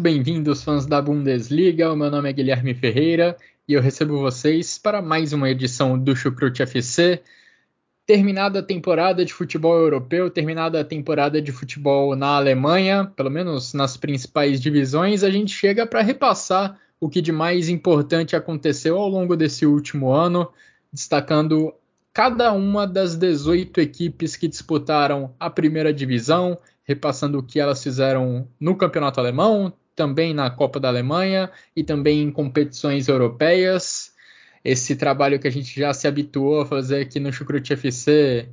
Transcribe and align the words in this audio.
Muito 0.00 0.14
bem-vindos, 0.14 0.62
fãs 0.62 0.86
da 0.86 1.02
Bundesliga. 1.02 1.92
O 1.92 1.96
meu 1.96 2.10
nome 2.10 2.30
é 2.30 2.32
Guilherme 2.32 2.74
Ferreira 2.74 3.36
e 3.68 3.74
eu 3.74 3.82
recebo 3.82 4.18
vocês 4.18 4.78
para 4.78 5.02
mais 5.02 5.34
uma 5.34 5.50
edição 5.50 5.98
do 5.98 6.16
Chucrute 6.16 6.62
FC. 6.62 7.22
Terminada 8.06 8.60
a 8.60 8.62
temporada 8.62 9.26
de 9.26 9.34
futebol 9.34 9.76
europeu, 9.76 10.30
terminada 10.30 10.80
a 10.80 10.84
temporada 10.84 11.42
de 11.42 11.52
futebol 11.52 12.16
na 12.16 12.28
Alemanha, 12.28 13.12
pelo 13.14 13.28
menos 13.28 13.74
nas 13.74 13.98
principais 13.98 14.58
divisões, 14.58 15.22
a 15.22 15.30
gente 15.30 15.52
chega 15.52 15.86
para 15.86 16.00
repassar 16.00 16.78
o 16.98 17.06
que 17.06 17.20
de 17.20 17.30
mais 17.30 17.68
importante 17.68 18.34
aconteceu 18.34 18.96
ao 18.96 19.08
longo 19.08 19.36
desse 19.36 19.66
último 19.66 20.12
ano, 20.12 20.50
destacando 20.90 21.74
cada 22.10 22.52
uma 22.52 22.86
das 22.86 23.16
18 23.16 23.78
equipes 23.82 24.34
que 24.34 24.48
disputaram 24.48 25.34
a 25.38 25.50
primeira 25.50 25.92
divisão, 25.92 26.56
repassando 26.84 27.38
o 27.38 27.42
que 27.42 27.60
elas 27.60 27.82
fizeram 27.82 28.48
no 28.58 28.74
campeonato 28.74 29.20
alemão, 29.20 29.74
também 30.00 30.32
na 30.32 30.48
Copa 30.48 30.80
da 30.80 30.88
Alemanha 30.88 31.50
e 31.76 31.84
também 31.84 32.22
em 32.22 32.30
competições 32.30 33.06
europeias. 33.06 34.14
Esse 34.64 34.96
trabalho 34.96 35.38
que 35.38 35.46
a 35.46 35.50
gente 35.50 35.78
já 35.78 35.92
se 35.92 36.08
habituou 36.08 36.62
a 36.62 36.66
fazer 36.66 37.02
aqui 37.02 37.20
no 37.20 37.30
Chucrute 37.30 37.74
FC 37.74 38.48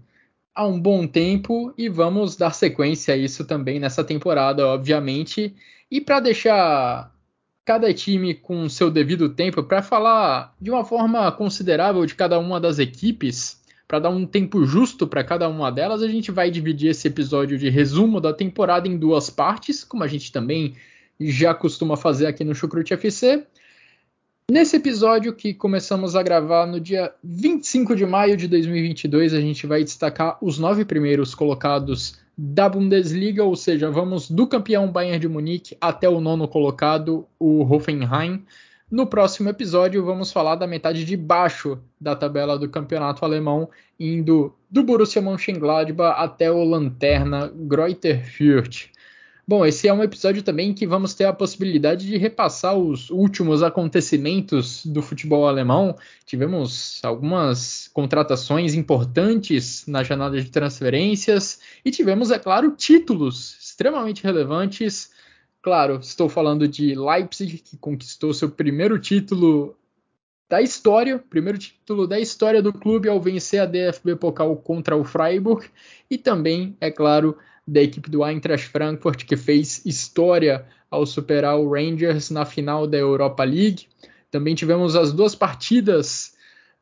há 0.54 0.68
um 0.68 0.78
bom 0.78 1.08
tempo 1.08 1.74
e 1.78 1.88
vamos 1.88 2.36
dar 2.36 2.54
sequência 2.54 3.14
a 3.14 3.18
isso 3.18 3.46
também 3.46 3.80
nessa 3.80 4.04
temporada, 4.04 4.68
obviamente. 4.68 5.56
E 5.90 6.02
para 6.02 6.20
deixar 6.20 7.16
cada 7.64 7.94
time 7.94 8.34
com 8.34 8.68
seu 8.68 8.92
devido 8.92 9.30
tempo, 9.30 9.64
para 9.64 9.82
falar 9.82 10.54
de 10.60 10.70
uma 10.70 10.84
forma 10.84 11.32
considerável 11.32 12.06
de 12.06 12.14
cada 12.14 12.38
uma 12.38 12.60
das 12.60 12.78
equipes, 12.78 13.64
para 13.88 14.00
dar 14.00 14.10
um 14.10 14.26
tempo 14.26 14.66
justo 14.66 15.08
para 15.08 15.24
cada 15.24 15.48
uma 15.48 15.72
delas, 15.72 16.04
a 16.04 16.10
gente 16.10 16.30
vai 16.30 16.52
dividir 16.52 16.90
esse 16.90 17.08
episódio 17.08 17.58
de 17.58 17.70
resumo 17.70 18.20
da 18.20 18.34
temporada 18.34 18.86
em 18.86 18.98
duas 18.98 19.30
partes, 19.30 19.86
como 19.86 20.04
a 20.04 20.08
gente 20.08 20.30
também 20.30 20.76
já 21.20 21.54
costuma 21.54 21.98
fazer 21.98 22.28
aqui 22.28 22.44
no 22.44 22.56
Chucrute 22.56 22.94
FC. 22.94 23.46
Nesse 24.50 24.78
episódio 24.78 25.34
que 25.34 25.54
começamos 25.54 26.16
a 26.16 26.24
gravar 26.24 26.66
no 26.66 26.80
dia 26.80 27.14
25 27.22 27.96
de 27.96 28.06
maio 28.06 28.38
de 28.38 28.48
2022, 28.48 29.34
a 29.34 29.42
gente 29.42 29.68
vai 29.68 29.84
destacar 29.84 30.38
os 30.42 30.58
nove 30.58 30.86
primeiros 30.86 31.36
colocados 31.36 32.18
da 32.38 32.70
Bundesliga, 32.70 33.44
ou 33.44 33.58
seja, 33.58 33.92
vamos 33.92 34.32
do 34.32 34.48
campeão 34.48 34.90
Bayern 34.90 35.20
de 35.20 35.28
Munique 35.28 35.76
até 35.82 36.08
o 36.08 36.22
nono 36.22 36.48
colocado, 36.48 37.28
o 37.38 37.62
Hoffenheim. 37.64 38.46
No 38.90 39.06
próximo 39.06 39.50
episódio, 39.50 40.06
vamos 40.06 40.32
falar 40.32 40.56
da 40.56 40.66
metade 40.66 41.04
de 41.04 41.18
baixo 41.18 41.78
da 42.00 42.16
tabela 42.16 42.58
do 42.58 42.70
campeonato 42.70 43.26
alemão, 43.26 43.70
indo 44.00 44.56
do 44.72 44.82
Borussia 44.82 45.22
Mönchengladbach 45.22 46.22
até 46.22 46.50
o 46.50 46.64
Lanterna 46.64 47.52
Greuther 47.54 48.24
Fürth. 48.24 48.92
Bom, 49.48 49.66
esse 49.66 49.88
é 49.88 49.94
um 49.94 50.04
episódio 50.04 50.44
também 50.44 50.74
que 50.74 50.86
vamos 50.86 51.14
ter 51.14 51.24
a 51.24 51.32
possibilidade 51.32 52.06
de 52.06 52.18
repassar 52.18 52.76
os 52.78 53.10
últimos 53.10 53.64
acontecimentos 53.64 54.86
do 54.86 55.02
futebol 55.02 55.48
alemão. 55.48 55.96
Tivemos 56.26 57.00
algumas 57.02 57.88
contratações 57.94 58.74
importantes 58.74 59.88
na 59.88 60.04
janela 60.04 60.42
de 60.42 60.50
transferências 60.50 61.62
e 61.86 61.92
tivemos, 61.92 62.30
é 62.30 62.38
claro, 62.38 62.72
títulos 62.72 63.58
extremamente 63.62 64.22
relevantes 64.22 65.12
Claro, 65.68 66.00
estou 66.00 66.30
falando 66.30 66.66
de 66.66 66.96
Leipzig, 66.96 67.58
que 67.58 67.76
conquistou 67.76 68.34
seu 68.34 68.50
primeiro 68.50 68.98
título 68.98 69.78
da 70.48 70.62
história, 70.62 71.20
primeiro 71.20 71.58
título 71.58 72.08
da 72.08 72.18
história 72.18 72.62
do 72.62 72.72
clube 72.72 73.10
ao 73.10 73.20
vencer 73.20 73.60
a 73.60 73.66
DFB 73.66 74.16
Pokal 74.16 74.56
contra 74.56 74.96
o 74.96 75.04
Freiburg, 75.04 75.70
e 76.10 76.18
também, 76.18 76.78
é 76.80 76.90
claro, 76.90 77.38
da 77.68 77.82
equipe 77.82 78.10
do 78.10 78.24
Eintracht 78.24 78.68
Frankfurt, 78.70 79.26
que 79.26 79.36
fez 79.36 79.86
história 79.86 80.66
ao 80.90 81.06
superar 81.06 81.60
o 81.60 81.70
Rangers 81.70 82.30
na 82.30 82.46
final 82.46 82.88
da 82.88 82.98
Europa 82.98 83.44
League. 83.44 83.88
Também 84.32 84.56
tivemos 84.56 84.96
as 84.96 85.12
duas 85.12 85.36
partidas 85.36 86.34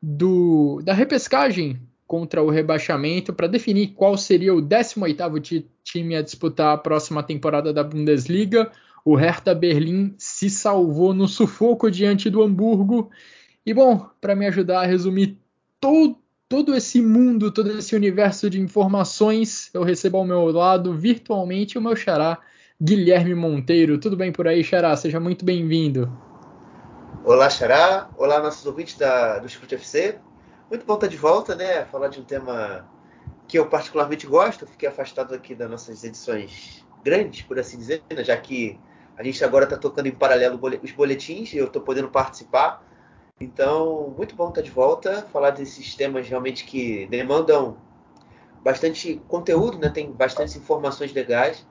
do, 0.01 0.79
da 0.83 0.93
repescagem 0.93 1.79
contra 2.05 2.43
o 2.43 2.49
rebaixamento 2.49 3.33
para 3.33 3.47
definir 3.47 3.93
qual 3.95 4.15
seria 4.15 4.53
o 4.53 4.61
18º 4.61 5.65
time 5.83 6.15
a 6.15 6.21
disputar 6.21 6.73
a 6.73 6.77
próxima 6.77 7.23
temporada 7.23 7.73
da 7.73 7.83
Bundesliga. 7.83 8.71
O 9.03 9.15
Hertha 9.15 9.55
Berlim 9.55 10.13
se 10.17 10.49
salvou 10.49 11.13
no 11.13 11.27
sufoco 11.27 11.89
diante 11.89 12.29
do 12.29 12.43
Hamburgo. 12.43 13.09
E 13.65 13.73
bom, 13.73 14.07
para 14.21 14.35
me 14.35 14.45
ajudar 14.45 14.81
a 14.81 14.85
resumir 14.85 15.39
todo, 15.79 16.17
todo 16.47 16.75
esse 16.75 17.01
mundo, 17.01 17.51
todo 17.51 17.71
esse 17.71 17.95
universo 17.95 18.49
de 18.49 18.61
informações, 18.61 19.69
eu 19.73 19.83
recebo 19.83 20.17
ao 20.17 20.25
meu 20.25 20.45
lado 20.51 20.93
virtualmente 20.95 21.77
o 21.77 21.81
meu 21.81 21.95
xará, 21.95 22.39
Guilherme 22.81 23.33
Monteiro. 23.33 23.97
Tudo 23.97 24.15
bem 24.15 24.31
por 24.31 24.47
aí, 24.47 24.63
xará? 24.63 24.95
Seja 24.95 25.19
muito 25.19 25.43
bem-vindo. 25.43 26.11
Olá, 27.23 27.49
xará. 27.49 28.09
Olá, 28.17 28.39
nossos 28.39 28.65
ouvintes 28.65 28.95
da, 28.95 29.39
do 29.39 29.49
Scoot 29.49 29.73
FC. 29.73 30.19
Muito 30.69 30.85
bom 30.85 30.93
estar 30.95 31.07
de 31.07 31.17
volta, 31.17 31.55
né? 31.55 31.85
Falar 31.85 32.09
de 32.09 32.19
um 32.19 32.23
tema 32.23 32.87
que 33.47 33.57
eu 33.57 33.67
particularmente 33.67 34.27
gosto. 34.27 34.67
Fiquei 34.67 34.87
afastado 34.87 35.33
aqui 35.33 35.55
das 35.55 35.69
nossas 35.69 36.03
edições 36.03 36.85
grandes, 37.03 37.41
por 37.41 37.57
assim 37.57 37.77
dizer, 37.77 38.03
né? 38.11 38.23
já 38.23 38.37
que 38.37 38.79
a 39.17 39.23
gente 39.23 39.43
agora 39.43 39.63
está 39.63 39.77
tocando 39.77 40.07
em 40.07 40.11
paralelo 40.11 40.59
os 40.83 40.91
boletins 40.91 41.53
e 41.53 41.57
eu 41.57 41.65
estou 41.65 41.81
podendo 41.81 42.09
participar. 42.09 42.83
Então, 43.41 44.13
muito 44.17 44.33
bom 44.33 44.47
estar 44.47 44.61
de 44.61 44.71
volta, 44.71 45.23
falar 45.23 45.49
desses 45.49 45.93
temas 45.93 46.25
realmente 46.25 46.63
que 46.63 47.05
demandam 47.07 47.75
bastante 48.63 49.21
conteúdo, 49.27 49.77
né? 49.77 49.89
Tem 49.89 50.09
bastantes 50.09 50.55
informações 50.55 51.11
legais. 51.11 51.67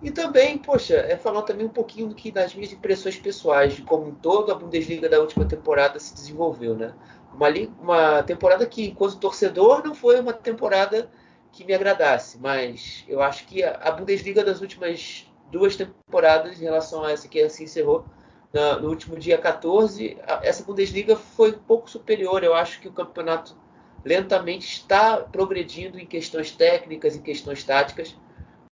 E 0.00 0.12
também, 0.12 0.56
poxa, 0.56 0.94
é 0.94 1.16
falar 1.16 1.42
também 1.42 1.66
um 1.66 1.70
pouquinho 1.70 2.06
do 2.08 2.14
que 2.14 2.30
das 2.30 2.54
minhas 2.54 2.72
impressões 2.72 3.16
pessoais, 3.16 3.74
de 3.74 3.82
como 3.82 4.12
todo 4.12 4.52
a 4.52 4.54
Bundesliga 4.54 5.08
da 5.08 5.20
última 5.20 5.44
temporada 5.44 5.98
se 5.98 6.14
desenvolveu, 6.14 6.76
né? 6.76 6.94
Uma, 7.34 7.48
uma 7.80 8.22
temporada 8.22 8.64
que, 8.64 8.86
enquanto 8.86 9.18
torcedor, 9.18 9.82
não 9.84 9.96
foi 9.96 10.20
uma 10.20 10.32
temporada 10.32 11.10
que 11.50 11.64
me 11.64 11.74
agradasse, 11.74 12.38
mas 12.38 13.04
eu 13.08 13.20
acho 13.20 13.46
que 13.46 13.64
a 13.64 13.90
Bundesliga 13.90 14.44
das 14.44 14.60
últimas 14.60 15.26
duas 15.50 15.74
temporadas, 15.74 16.60
em 16.60 16.64
relação 16.64 17.02
a 17.02 17.10
essa 17.10 17.26
que 17.26 17.42
assim 17.42 17.64
encerrou 17.64 18.04
no 18.52 18.88
último 18.88 19.16
dia 19.16 19.38
14, 19.38 20.16
essa 20.42 20.64
Bundesliga 20.64 21.16
foi 21.16 21.50
um 21.50 21.58
pouco 21.58 21.88
superior. 21.88 22.42
Eu 22.42 22.54
acho 22.54 22.80
que 22.80 22.88
o 22.88 22.92
campeonato 22.92 23.56
lentamente 24.04 24.66
está 24.66 25.18
progredindo 25.18 25.98
em 25.98 26.06
questões 26.06 26.50
técnicas, 26.50 27.14
em 27.14 27.22
questões 27.22 27.62
táticas. 27.62 28.16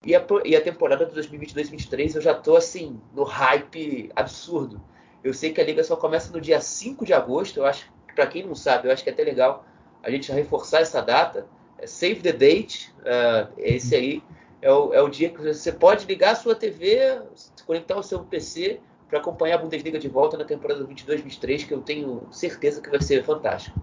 E 0.04 0.14
a, 0.14 0.24
e 0.44 0.56
a 0.56 0.60
temporada 0.60 1.04
de 1.04 1.14
2022-2023 1.20 2.16
eu 2.16 2.22
já 2.22 2.32
estou 2.32 2.56
assim, 2.56 3.00
no 3.14 3.24
hype 3.24 4.10
absurdo. 4.14 4.80
Eu 5.22 5.34
sei 5.34 5.52
que 5.52 5.60
a 5.60 5.64
liga 5.64 5.82
só 5.82 5.96
começa 5.96 6.32
no 6.32 6.40
dia 6.40 6.60
5 6.60 7.04
de 7.04 7.12
agosto, 7.12 7.58
eu 7.58 7.66
acho 7.66 7.90
para 8.14 8.26
quem 8.26 8.44
não 8.44 8.54
sabe, 8.54 8.88
eu 8.88 8.92
acho 8.92 9.04
que 9.04 9.10
é 9.10 9.12
até 9.12 9.22
legal 9.22 9.64
a 10.02 10.10
gente 10.10 10.30
reforçar 10.32 10.80
essa 10.80 11.00
data. 11.00 11.46
É 11.78 11.86
save 11.86 12.20
the 12.20 12.32
date, 12.32 12.92
uh, 13.00 13.52
esse 13.56 13.94
aí 13.94 14.22
é 14.60 14.72
o, 14.72 14.92
é 14.92 15.00
o 15.00 15.08
dia 15.08 15.28
que 15.28 15.40
você 15.40 15.70
pode 15.70 16.06
ligar 16.06 16.32
a 16.32 16.36
sua 16.36 16.54
TV, 16.54 17.20
conectar 17.64 17.96
o 17.96 18.02
seu 18.02 18.20
PC 18.20 18.80
para 19.08 19.18
acompanhar 19.18 19.56
a 19.56 19.58
Bundesliga 19.58 19.98
de 19.98 20.08
volta 20.08 20.36
na 20.36 20.44
temporada 20.44 20.84
22-23, 20.84 21.66
que 21.66 21.72
eu 21.72 21.80
tenho 21.80 22.22
certeza 22.30 22.80
que 22.80 22.90
vai 22.90 23.00
ser 23.00 23.24
fantástico. 23.24 23.80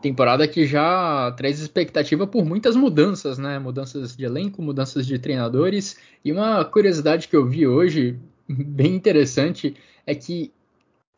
Temporada 0.00 0.46
que 0.48 0.66
já 0.66 1.32
traz 1.36 1.60
expectativa 1.60 2.26
por 2.26 2.44
muitas 2.44 2.74
mudanças, 2.74 3.36
né? 3.38 3.58
Mudanças 3.58 4.16
de 4.16 4.24
elenco, 4.24 4.62
mudanças 4.62 5.06
de 5.06 5.18
treinadores. 5.18 5.98
E 6.24 6.32
uma 6.32 6.64
curiosidade 6.64 7.28
que 7.28 7.36
eu 7.36 7.46
vi 7.46 7.66
hoje, 7.66 8.18
bem 8.48 8.94
interessante, 8.94 9.76
é 10.06 10.14
que 10.14 10.52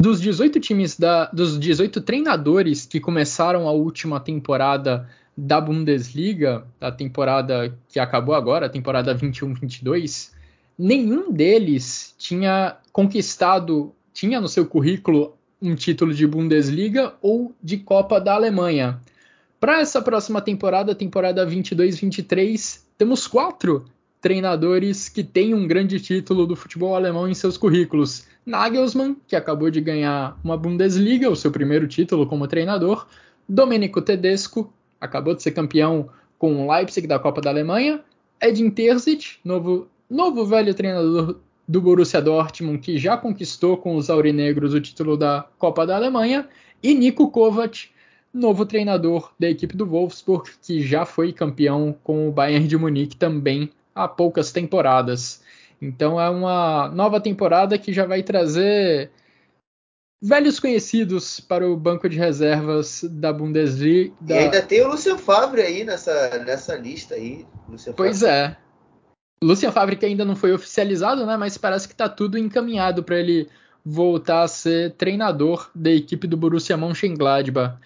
dos 0.01 0.21
18 0.21 0.59
times 0.59 0.99
da, 0.99 1.27
dos 1.27 1.59
18 1.59 2.01
treinadores 2.01 2.85
que 2.85 2.99
começaram 2.99 3.69
a 3.69 3.73
última 3.73 4.19
temporada 4.19 5.09
da 5.37 5.61
Bundesliga, 5.61 6.67
a 6.81 6.91
temporada 6.91 7.79
que 7.89 8.01
acabou 8.01 8.35
agora, 8.35 8.67
a 8.67 8.69
temporada 8.69 9.15
21-22, 9.15 10.33
nenhum 10.77 11.33
deles 11.33 12.15
tinha 12.19 12.77
conquistado, 12.93 13.93
tinha 14.13 14.41
no 14.41 14.49
seu 14.49 14.67
currículo 14.67 15.35
um 15.61 15.75
título 15.75 16.13
de 16.13 16.27
Bundesliga 16.27 17.15
ou 17.23 17.55
de 17.63 17.79
Copa 17.79 18.21
da 18.21 18.35
Alemanha. 18.35 19.01
Para 19.59 19.81
essa 19.81 20.03
próxima 20.03 20.41
temporada, 20.41 20.95
temporada 20.95 21.47
22-23, 21.47 22.81
temos 22.99 23.27
quatro 23.27 23.85
treinadores 24.21 25.09
que 25.09 25.25
têm 25.25 25.55
um 25.55 25.67
grande 25.67 26.01
título 26.01 26.47
do 26.47 26.55
futebol 26.55 26.95
alemão 26.95 27.29
em 27.29 27.35
seus 27.35 27.57
currículos. 27.57 28.27
Nagelsmann, 28.45 29.17
que 29.27 29.37
acabou 29.37 29.71
de 29.71 29.81
ganhar 29.81 30.39
uma 30.43 30.57
Bundesliga, 30.57 31.31
o 31.31 31.37
seu 31.37 31.51
primeiro 31.51 31.87
título 31.87 32.27
como 32.27 32.49
treinador. 32.49 33.07
Domenico 33.49 34.03
Tedesco, 34.03 34.73
acabou 35.01 35.35
de 35.35 35.43
ser 35.43 35.53
campeão 35.53 36.09
com 36.39 36.67
o 36.67 36.73
Leipzig 36.73 37.07
da 37.07 37.19
Copa 37.19 37.41
da 37.41 37.51
Alemanha. 37.51 38.01
Edin 38.41 38.69
Terzic, 38.71 39.37
novo, 39.45 39.89
novo 40.11 40.45
velho 40.45 40.75
treinador 40.75 41.37
do 41.73 41.81
Borussia 41.81 42.21
Dortmund, 42.21 42.81
que 42.81 42.99
já 42.99 43.17
conquistou 43.17 43.79
com 43.79 43.97
os 43.97 44.11
aurinegros 44.11 44.75
o 44.75 44.81
título 44.81 45.17
da 45.17 45.47
Copa 45.59 45.87
da 45.87 45.97
Alemanha. 45.97 46.47
E 46.83 46.93
Nico 46.93 47.31
Kovac, 47.31 47.89
novo 48.33 48.67
treinador 48.67 49.33
da 49.41 49.49
equipe 49.49 49.75
do 49.75 49.87
Wolfsburg, 49.87 50.51
que 50.61 50.83
já 50.83 51.07
foi 51.07 51.33
campeão 51.33 51.97
com 52.05 52.29
o 52.29 52.33
Bayern 52.33 52.69
de 52.69 52.77
Munique 52.77 53.17
também 53.17 53.71
há 53.95 54.07
poucas 54.07 54.53
temporadas. 54.53 55.41
Então 55.81 56.21
é 56.21 56.29
uma 56.29 56.89
nova 56.91 57.19
temporada 57.19 57.79
que 57.79 57.91
já 57.91 58.05
vai 58.05 58.23
trazer 58.23 59.11
velhos 60.23 60.61
conhecidos 60.61 61.41
para 61.41 61.67
o 61.67 61.75
banco 61.75 62.07
de 62.07 62.19
reservas 62.19 63.03
da 63.03 63.33
Bundesliga. 63.33 64.15
E 64.29 64.33
ainda 64.35 64.61
tem 64.61 64.83
o 64.83 64.89
Lucian 64.89 65.17
Favre 65.17 65.63
aí 65.63 65.85
nessa, 65.85 66.39
nessa 66.45 66.77
lista 66.77 67.15
aí. 67.15 67.47
Lucian 67.67 67.95
pois 67.95 68.21
Favre. 68.21 68.35
é. 68.37 68.57
Lucian 69.43 69.73
Favre 69.73 69.99
ainda 70.03 70.25
não 70.25 70.37
foi 70.37 70.53
oficializado, 70.53 71.27
né? 71.27 71.37
Mas 71.37 71.59
parece 71.59 71.89
que 71.89 71.95
está 71.95 72.09
tudo 72.09 72.39
encaminhado 72.39 73.03
para 73.03 73.19
ele 73.19 73.49
voltar 73.85 74.43
a 74.43 74.49
ser 74.49 74.93
treinador 74.93 75.69
da 75.75 75.91
equipe 75.91 76.27
do 76.27 76.37
Borussia 76.37 76.77
Mönchengladbach. 76.77 77.77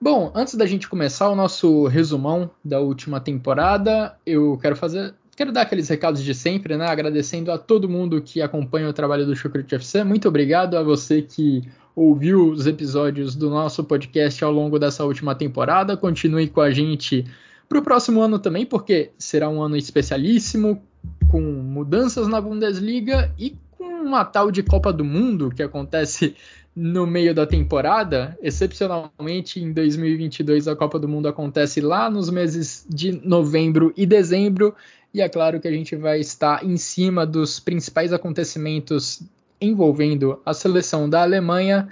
Bom, 0.00 0.32
antes 0.34 0.54
da 0.54 0.66
gente 0.66 0.88
começar 0.88 1.28
o 1.28 1.36
nosso 1.36 1.86
resumão 1.86 2.50
da 2.64 2.80
última 2.80 3.20
temporada, 3.20 4.16
eu 4.26 4.58
quero 4.60 4.74
fazer, 4.76 5.14
quero 5.36 5.52
dar 5.52 5.62
aqueles 5.62 5.88
recados 5.88 6.22
de 6.22 6.34
sempre, 6.34 6.76
né? 6.76 6.86
Agradecendo 6.86 7.52
a 7.52 7.58
todo 7.58 7.88
mundo 7.88 8.20
que 8.20 8.42
acompanha 8.42 8.88
o 8.88 8.92
trabalho 8.92 9.26
do 9.26 9.36
Chucrute 9.36 9.74
FC. 9.74 10.04
Muito 10.04 10.26
obrigado 10.26 10.76
a 10.76 10.82
você 10.82 11.22
que 11.22 11.62
ouviu 11.94 12.50
os 12.50 12.66
episódios 12.66 13.34
do 13.34 13.48
nosso 13.50 13.84
podcast 13.84 14.42
ao 14.42 14.52
longo 14.52 14.78
dessa 14.78 15.04
última 15.04 15.34
temporada. 15.34 15.96
Continue 15.96 16.48
com 16.48 16.60
a 16.60 16.70
gente 16.70 17.24
para 17.68 17.78
o 17.78 17.82
próximo 17.82 18.20
ano 18.20 18.38
também, 18.38 18.66
porque 18.66 19.10
será 19.16 19.48
um 19.48 19.62
ano 19.62 19.76
especialíssimo, 19.76 20.82
com 21.30 21.40
mudanças 21.40 22.28
na 22.28 22.40
Bundesliga 22.40 23.32
e 23.38 23.56
com 23.70 23.84
uma 23.84 24.24
tal 24.24 24.50
de 24.50 24.62
Copa 24.62 24.92
do 24.92 25.04
Mundo 25.04 25.50
que 25.50 25.62
acontece 25.62 26.34
no 26.74 27.06
meio 27.06 27.34
da 27.34 27.46
temporada. 27.46 28.36
Excepcionalmente, 28.42 29.60
em 29.60 29.72
2022, 29.72 30.66
a 30.66 30.76
Copa 30.76 30.98
do 30.98 31.08
Mundo 31.08 31.28
acontece 31.28 31.80
lá 31.80 32.10
nos 32.10 32.30
meses 32.30 32.84
de 32.88 33.12
novembro 33.26 33.92
e 33.96 34.04
dezembro. 34.04 34.74
E 35.12 35.20
é 35.20 35.28
claro 35.28 35.60
que 35.60 35.68
a 35.68 35.72
gente 35.72 35.94
vai 35.94 36.18
estar 36.18 36.64
em 36.64 36.76
cima 36.76 37.24
dos 37.24 37.60
principais 37.60 38.12
acontecimentos 38.12 39.22
envolvendo 39.60 40.40
a 40.44 40.52
seleção 40.52 41.08
da 41.08 41.22
Alemanha. 41.22 41.88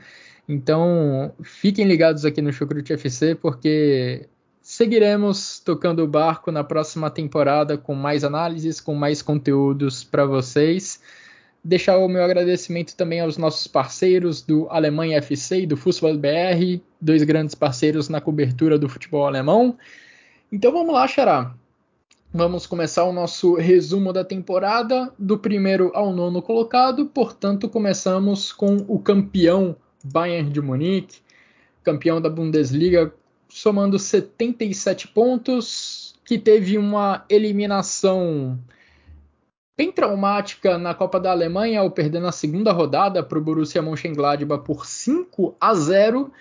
Então, 0.48 1.32
fiquem 1.42 1.86
ligados 1.86 2.24
aqui 2.24 2.42
no 2.42 2.52
Chucrute 2.52 2.92
FC, 2.92 3.36
porque 3.36 4.26
seguiremos 4.72 5.58
tocando 5.58 6.02
o 6.02 6.06
barco 6.06 6.50
na 6.50 6.64
próxima 6.64 7.10
temporada 7.10 7.76
com 7.76 7.94
mais 7.94 8.24
análises, 8.24 8.80
com 8.80 8.94
mais 8.94 9.20
conteúdos 9.20 10.02
para 10.02 10.24
vocês 10.24 10.98
deixar 11.62 11.98
o 11.98 12.08
meu 12.08 12.24
agradecimento 12.24 12.96
também 12.96 13.20
aos 13.20 13.36
nossos 13.36 13.66
parceiros 13.66 14.40
do 14.40 14.66
Alemanha 14.70 15.18
FC 15.18 15.60
e 15.60 15.66
do 15.66 15.76
Fußball 15.76 16.16
BR, 16.16 16.80
dois 16.98 17.22
grandes 17.22 17.54
parceiros 17.54 18.08
na 18.08 18.20
cobertura 18.20 18.78
do 18.78 18.88
futebol 18.88 19.26
alemão. 19.26 19.76
Então 20.50 20.72
vamos 20.72 20.92
lá, 20.92 21.06
Xará. 21.06 21.54
Vamos 22.32 22.66
começar 22.66 23.04
o 23.04 23.12
nosso 23.12 23.54
resumo 23.54 24.10
da 24.10 24.24
temporada, 24.24 25.12
do 25.18 25.38
primeiro 25.38 25.92
ao 25.94 26.14
nono 26.14 26.40
colocado. 26.40 27.04
Portanto, 27.06 27.68
começamos 27.68 28.50
com 28.52 28.78
o 28.88 28.98
campeão 28.98 29.76
Bayern 30.02 30.50
de 30.50 30.62
Munique, 30.62 31.20
campeão 31.84 32.22
da 32.22 32.30
Bundesliga, 32.30 33.12
somando 33.52 33.98
77 33.98 35.08
pontos, 35.08 36.14
que 36.24 36.38
teve 36.38 36.78
uma 36.78 37.24
eliminação 37.28 38.58
bem 39.76 39.92
traumática 39.92 40.78
na 40.78 40.94
Copa 40.94 41.20
da 41.20 41.30
Alemanha 41.30 41.80
ao 41.80 41.90
perder 41.90 42.20
na 42.20 42.32
segunda 42.32 42.72
rodada 42.72 43.22
para 43.22 43.38
o 43.38 43.42
Borussia 43.42 43.82
Mönchengladbach 43.82 44.64
por 44.64 44.86
5 44.86 45.54
a 45.60 45.74
0 45.74 46.32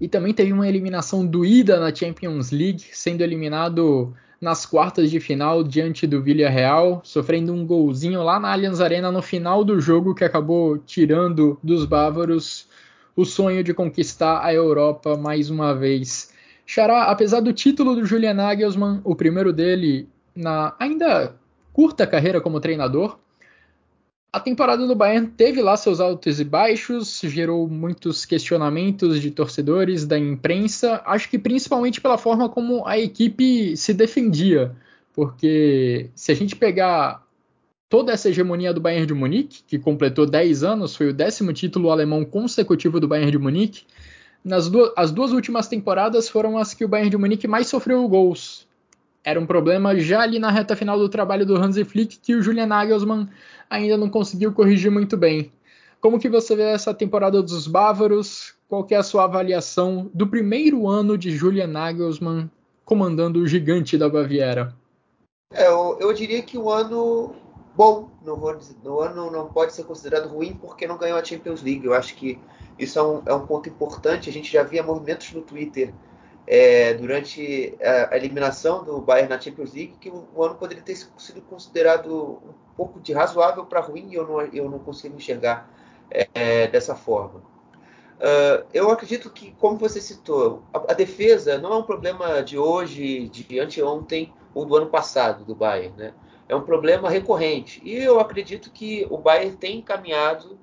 e 0.00 0.06
também 0.06 0.34
teve 0.34 0.52
uma 0.52 0.68
eliminação 0.68 1.26
doída 1.26 1.80
na 1.80 1.94
Champions 1.94 2.50
League, 2.50 2.84
sendo 2.92 3.22
eliminado 3.22 4.14
nas 4.40 4.66
quartas 4.66 5.10
de 5.10 5.18
final 5.18 5.64
diante 5.64 6.06
do 6.06 6.22
Villarreal, 6.22 7.00
sofrendo 7.02 7.52
um 7.52 7.66
golzinho 7.66 8.22
lá 8.22 8.38
na 8.38 8.52
Allianz 8.52 8.80
Arena 8.80 9.10
no 9.10 9.22
final 9.22 9.64
do 9.64 9.80
jogo 9.80 10.14
que 10.14 10.22
acabou 10.22 10.78
tirando 10.78 11.58
dos 11.62 11.84
bávaros 11.84 12.68
o 13.16 13.24
sonho 13.24 13.64
de 13.64 13.74
conquistar 13.74 14.44
a 14.44 14.52
Europa 14.52 15.16
mais 15.16 15.50
uma 15.50 15.74
vez. 15.74 16.36
Xará, 16.68 17.04
apesar 17.04 17.40
do 17.40 17.50
título 17.50 17.94
do 17.94 18.04
Julian 18.04 18.34
Nagelsmann, 18.34 19.00
o 19.02 19.16
primeiro 19.16 19.54
dele 19.54 20.06
na 20.36 20.76
ainda 20.78 21.34
curta 21.72 22.06
carreira 22.06 22.42
como 22.42 22.60
treinador. 22.60 23.18
A 24.30 24.38
temporada 24.38 24.86
do 24.86 24.94
Bayern 24.94 25.28
teve 25.28 25.62
lá 25.62 25.78
seus 25.78 25.98
altos 25.98 26.38
e 26.38 26.44
baixos, 26.44 27.22
gerou 27.24 27.66
muitos 27.66 28.26
questionamentos 28.26 29.18
de 29.22 29.30
torcedores, 29.30 30.04
da 30.04 30.18
imprensa, 30.18 31.00
acho 31.06 31.30
que 31.30 31.38
principalmente 31.38 32.02
pela 32.02 32.18
forma 32.18 32.50
como 32.50 32.86
a 32.86 32.98
equipe 32.98 33.74
se 33.74 33.94
defendia, 33.94 34.76
porque 35.14 36.10
se 36.14 36.30
a 36.30 36.34
gente 36.34 36.54
pegar 36.54 37.26
toda 37.88 38.12
essa 38.12 38.28
hegemonia 38.28 38.74
do 38.74 38.80
Bayern 38.80 39.06
de 39.06 39.14
Munique, 39.14 39.62
que 39.66 39.78
completou 39.78 40.26
10 40.26 40.62
anos, 40.64 40.94
foi 40.94 41.08
o 41.08 41.14
décimo 41.14 41.50
título 41.54 41.90
alemão 41.90 42.26
consecutivo 42.26 43.00
do 43.00 43.08
Bayern 43.08 43.30
de 43.30 43.38
Munique, 43.38 43.84
nas 44.44 44.68
duas, 44.68 44.92
as 44.96 45.10
duas 45.10 45.32
últimas 45.32 45.68
temporadas 45.68 46.28
foram 46.28 46.56
as 46.58 46.74
que 46.74 46.84
o 46.84 46.88
Bayern 46.88 47.10
de 47.10 47.16
Munique 47.16 47.48
mais 47.48 47.66
sofreu 47.66 48.06
gols, 48.08 48.68
era 49.28 49.38
um 49.38 49.46
problema 49.46 49.94
já 49.98 50.22
ali 50.22 50.38
na 50.38 50.50
reta 50.50 50.74
final 50.74 50.98
do 50.98 51.08
trabalho 51.08 51.44
do 51.44 51.54
Hansi 51.54 51.84
Flick 51.84 52.18
que 52.18 52.34
o 52.34 52.40
Julian 52.40 52.66
Nagelsmann 52.66 53.28
ainda 53.68 53.96
não 53.96 54.08
conseguiu 54.08 54.52
corrigir 54.52 54.90
muito 54.90 55.18
bem. 55.18 55.52
Como 56.00 56.18
que 56.18 56.30
você 56.30 56.56
vê 56.56 56.62
essa 56.62 56.94
temporada 56.94 57.42
dos 57.42 57.66
bávaros? 57.66 58.54
Qual 58.68 58.86
é 58.90 58.94
a 58.94 59.02
sua 59.02 59.24
avaliação 59.24 60.10
do 60.14 60.26
primeiro 60.26 60.88
ano 60.88 61.18
de 61.18 61.30
Julian 61.30 61.66
Nagelsmann 61.66 62.50
comandando 62.86 63.40
o 63.40 63.46
gigante 63.46 63.98
da 63.98 64.08
Baviera? 64.08 64.74
É, 65.52 65.66
eu, 65.66 65.98
eu, 66.00 66.12
diria 66.14 66.40
que 66.40 66.56
o 66.56 66.70
ano 66.70 67.34
bom, 67.76 68.10
não 68.24 68.36
vou 68.36 68.56
dizer, 68.56 68.76
ano 68.84 69.30
não 69.30 69.48
pode 69.48 69.74
ser 69.74 69.84
considerado 69.84 70.28
ruim 70.28 70.54
porque 70.54 70.86
não 70.86 70.96
ganhou 70.96 71.18
a 71.18 71.24
Champions 71.24 71.62
League. 71.62 71.84
Eu 71.84 71.92
acho 71.92 72.14
que 72.14 72.38
isso 72.78 72.98
é 72.98 73.02
um, 73.02 73.22
é 73.26 73.34
um 73.34 73.46
ponto 73.46 73.68
importante. 73.68 74.30
A 74.30 74.32
gente 74.32 74.52
já 74.52 74.62
via 74.62 74.82
movimentos 74.82 75.32
no 75.32 75.42
Twitter 75.42 75.92
é, 76.46 76.94
durante 76.94 77.76
a, 78.10 78.16
eliminação 78.16 78.84
do 78.84 79.00
Bayern 79.00 79.28
na 79.28 79.40
Champions 79.40 79.74
League 79.74 79.96
que 80.00 80.08
o, 80.08 80.26
o 80.34 80.42
ano 80.44 80.54
poderia 80.54 80.82
ter 80.82 80.96
sido 80.96 81.42
considerado 81.42 82.40
um 82.44 82.74
pouco 82.76 83.00
de 83.00 83.12
razoável 83.12 83.66
para 83.66 83.80
ruim 83.80 84.08
e 84.10 84.14
eu 84.14 84.26
não, 84.26 84.40
eu 84.40 84.70
não 84.70 84.78
consigo 84.78 85.16
enxergar 85.16 85.68
é, 86.10 86.66
dessa 86.68 86.94
forma. 86.94 87.42
Uh, 88.18 88.66
eu 88.74 88.90
acredito 88.90 89.30
que, 89.30 89.52
como 89.52 89.76
você 89.76 90.00
citou, 90.00 90.64
a, 90.72 90.90
a, 90.90 90.94
defesa 90.94 91.56
não 91.58 91.72
é 91.72 91.76
um 91.76 91.84
problema 91.84 92.42
de 92.42 92.58
hoje, 92.58 93.28
de 93.28 93.60
anteontem 93.60 94.32
ou 94.52 94.64
do 94.64 94.74
ano 94.74 94.86
passado 94.86 95.44
do 95.44 95.54
Bayern, 95.54 95.96
né? 95.96 96.14
É 96.48 96.56
um 96.56 96.62
problema 96.62 97.08
recorrente. 97.08 97.80
E 97.84 97.94
eu 97.94 98.18
acredito 98.18 98.72
que 98.72 99.06
o 99.08 99.18
Bayern 99.18 99.56
tem 99.56 99.80
caminhado 99.80 100.58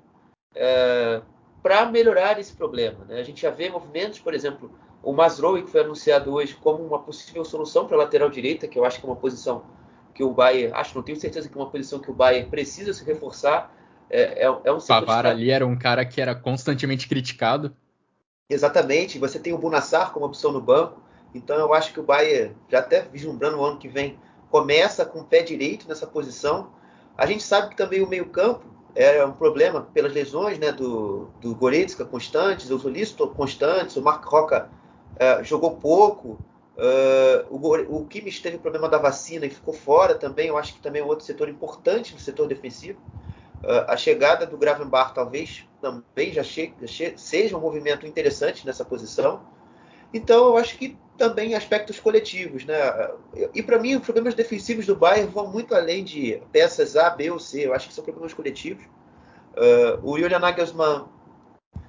é, 0.54 1.22
para 1.66 1.84
melhorar 1.86 2.38
esse 2.38 2.52
problema. 2.52 3.04
Né? 3.08 3.18
A 3.18 3.24
gente 3.24 3.42
já 3.42 3.50
vê 3.50 3.68
movimentos, 3.68 4.20
por 4.20 4.32
exemplo, 4.32 4.70
o 5.02 5.12
Masrowi, 5.12 5.64
que 5.64 5.70
foi 5.72 5.80
anunciado 5.80 6.32
hoje 6.32 6.54
como 6.54 6.80
uma 6.84 7.00
possível 7.00 7.44
solução 7.44 7.88
para 7.88 7.96
a 7.96 7.98
lateral 7.98 8.30
direita, 8.30 8.68
que 8.68 8.78
eu 8.78 8.84
acho 8.84 9.00
que 9.00 9.04
é 9.04 9.08
uma 9.08 9.16
posição 9.16 9.64
que 10.14 10.22
o 10.22 10.32
Bayern, 10.32 10.72
acho, 10.72 10.94
não 10.94 11.02
tenho 11.02 11.18
certeza 11.18 11.48
que 11.48 11.58
é 11.58 11.60
uma 11.60 11.68
posição 11.68 11.98
que 11.98 12.08
o 12.08 12.14
Bayern 12.14 12.48
precisa 12.48 12.94
se 12.94 13.04
reforçar. 13.04 13.74
É, 14.08 14.44
é, 14.44 14.60
é 14.62 14.72
um 14.72 14.78
Pavar 14.78 15.26
ali 15.26 15.50
era 15.50 15.66
um 15.66 15.76
cara 15.76 16.04
que 16.04 16.20
era 16.20 16.36
constantemente 16.36 17.08
criticado. 17.08 17.74
Exatamente, 18.48 19.18
você 19.18 19.40
tem 19.40 19.52
o 19.52 19.58
Bunassar 19.58 20.12
como 20.12 20.24
opção 20.24 20.52
no 20.52 20.60
banco, 20.60 21.02
então 21.34 21.56
eu 21.56 21.74
acho 21.74 21.92
que 21.92 21.98
o 21.98 22.04
Bayern, 22.04 22.54
já 22.70 22.78
até 22.78 23.02
vislumbrando 23.02 23.58
o 23.58 23.64
ano 23.64 23.76
que 23.76 23.88
vem, 23.88 24.16
começa 24.52 25.04
com 25.04 25.18
o 25.18 25.24
pé 25.24 25.42
direito 25.42 25.88
nessa 25.88 26.06
posição. 26.06 26.70
A 27.18 27.26
gente 27.26 27.42
sabe 27.42 27.70
que 27.70 27.76
também 27.76 28.02
o 28.02 28.08
meio-campo 28.08 28.75
é 28.96 29.24
um 29.24 29.32
problema 29.32 29.82
pelas 29.92 30.12
lesões 30.12 30.58
né, 30.58 30.72
do, 30.72 31.28
do 31.40 31.54
Goretzka 31.54 32.04
constantes, 32.04 32.70
o 32.70 32.78
Solisto 32.78 33.28
constantes, 33.28 33.96
o 33.96 34.02
Mark 34.02 34.24
Roca 34.24 34.70
é, 35.18 35.44
jogou 35.44 35.76
pouco. 35.76 36.38
Uh, 36.76 37.46
o, 37.48 37.96
o 37.96 38.06
Kimmich 38.06 38.42
teve 38.42 38.58
problema 38.58 38.86
da 38.86 38.98
vacina 38.98 39.46
e 39.46 39.50
ficou 39.50 39.72
fora 39.72 40.14
também. 40.14 40.48
Eu 40.48 40.58
acho 40.58 40.74
que 40.74 40.80
também 40.80 41.00
é 41.00 41.04
outro 41.04 41.24
setor 41.24 41.48
importante 41.48 42.12
no 42.12 42.20
setor 42.20 42.46
defensivo. 42.46 43.00
Uh, 43.62 43.88
a 43.88 43.96
chegada 43.96 44.46
do 44.46 44.58
Gravenbar 44.58 45.14
talvez 45.14 45.66
também 45.80 46.32
já, 46.32 46.42
che 46.42 46.72
já 46.82 47.16
seja 47.16 47.56
um 47.56 47.60
movimento 47.60 48.06
interessante 48.06 48.66
nessa 48.66 48.84
posição. 48.84 49.40
Então, 50.12 50.46
eu 50.46 50.56
acho 50.56 50.76
que 50.78 50.98
também 51.16 51.54
aspectos 51.54 51.98
coletivos, 51.98 52.64
né? 52.64 52.76
E 53.54 53.62
para 53.62 53.78
mim, 53.78 53.96
os 53.96 54.02
problemas 54.02 54.34
defensivos 54.34 54.86
do 54.86 54.94
Bayern 54.94 55.30
vão 55.32 55.50
muito 55.50 55.74
além 55.74 56.04
de 56.04 56.42
peças 56.52 56.96
A, 56.96 57.10
B 57.10 57.30
ou 57.30 57.38
C. 57.38 57.66
Eu 57.66 57.74
acho 57.74 57.88
que 57.88 57.94
são 57.94 58.04
problemas 58.04 58.34
coletivos. 58.34 58.84
Uh, 59.54 59.98
o 60.02 60.18
Julian 60.18 60.38
Nagelsmann 60.38 61.08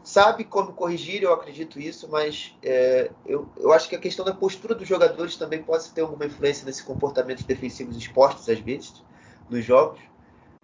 sabe 0.08 0.46
como 0.46 0.72
corrigir, 0.72 1.22
eu 1.22 1.34
acredito 1.34 1.78
isso, 1.78 2.08
mas 2.10 2.56
é, 2.64 3.12
eu, 3.26 3.50
eu 3.58 3.74
acho 3.74 3.90
que 3.90 3.96
a 3.96 4.00
questão 4.00 4.24
da 4.24 4.34
postura 4.34 4.74
dos 4.74 4.88
jogadores 4.88 5.36
também 5.36 5.62
pode 5.62 5.90
ter 5.92 6.00
alguma 6.00 6.26
influência 6.26 6.66
nesse 6.66 6.82
comportamento 6.82 7.46
defensivos 7.46 7.98
expostos 7.98 8.48
às 8.48 8.58
vezes 8.58 9.04
nos 9.50 9.66
jogos. 9.66 10.00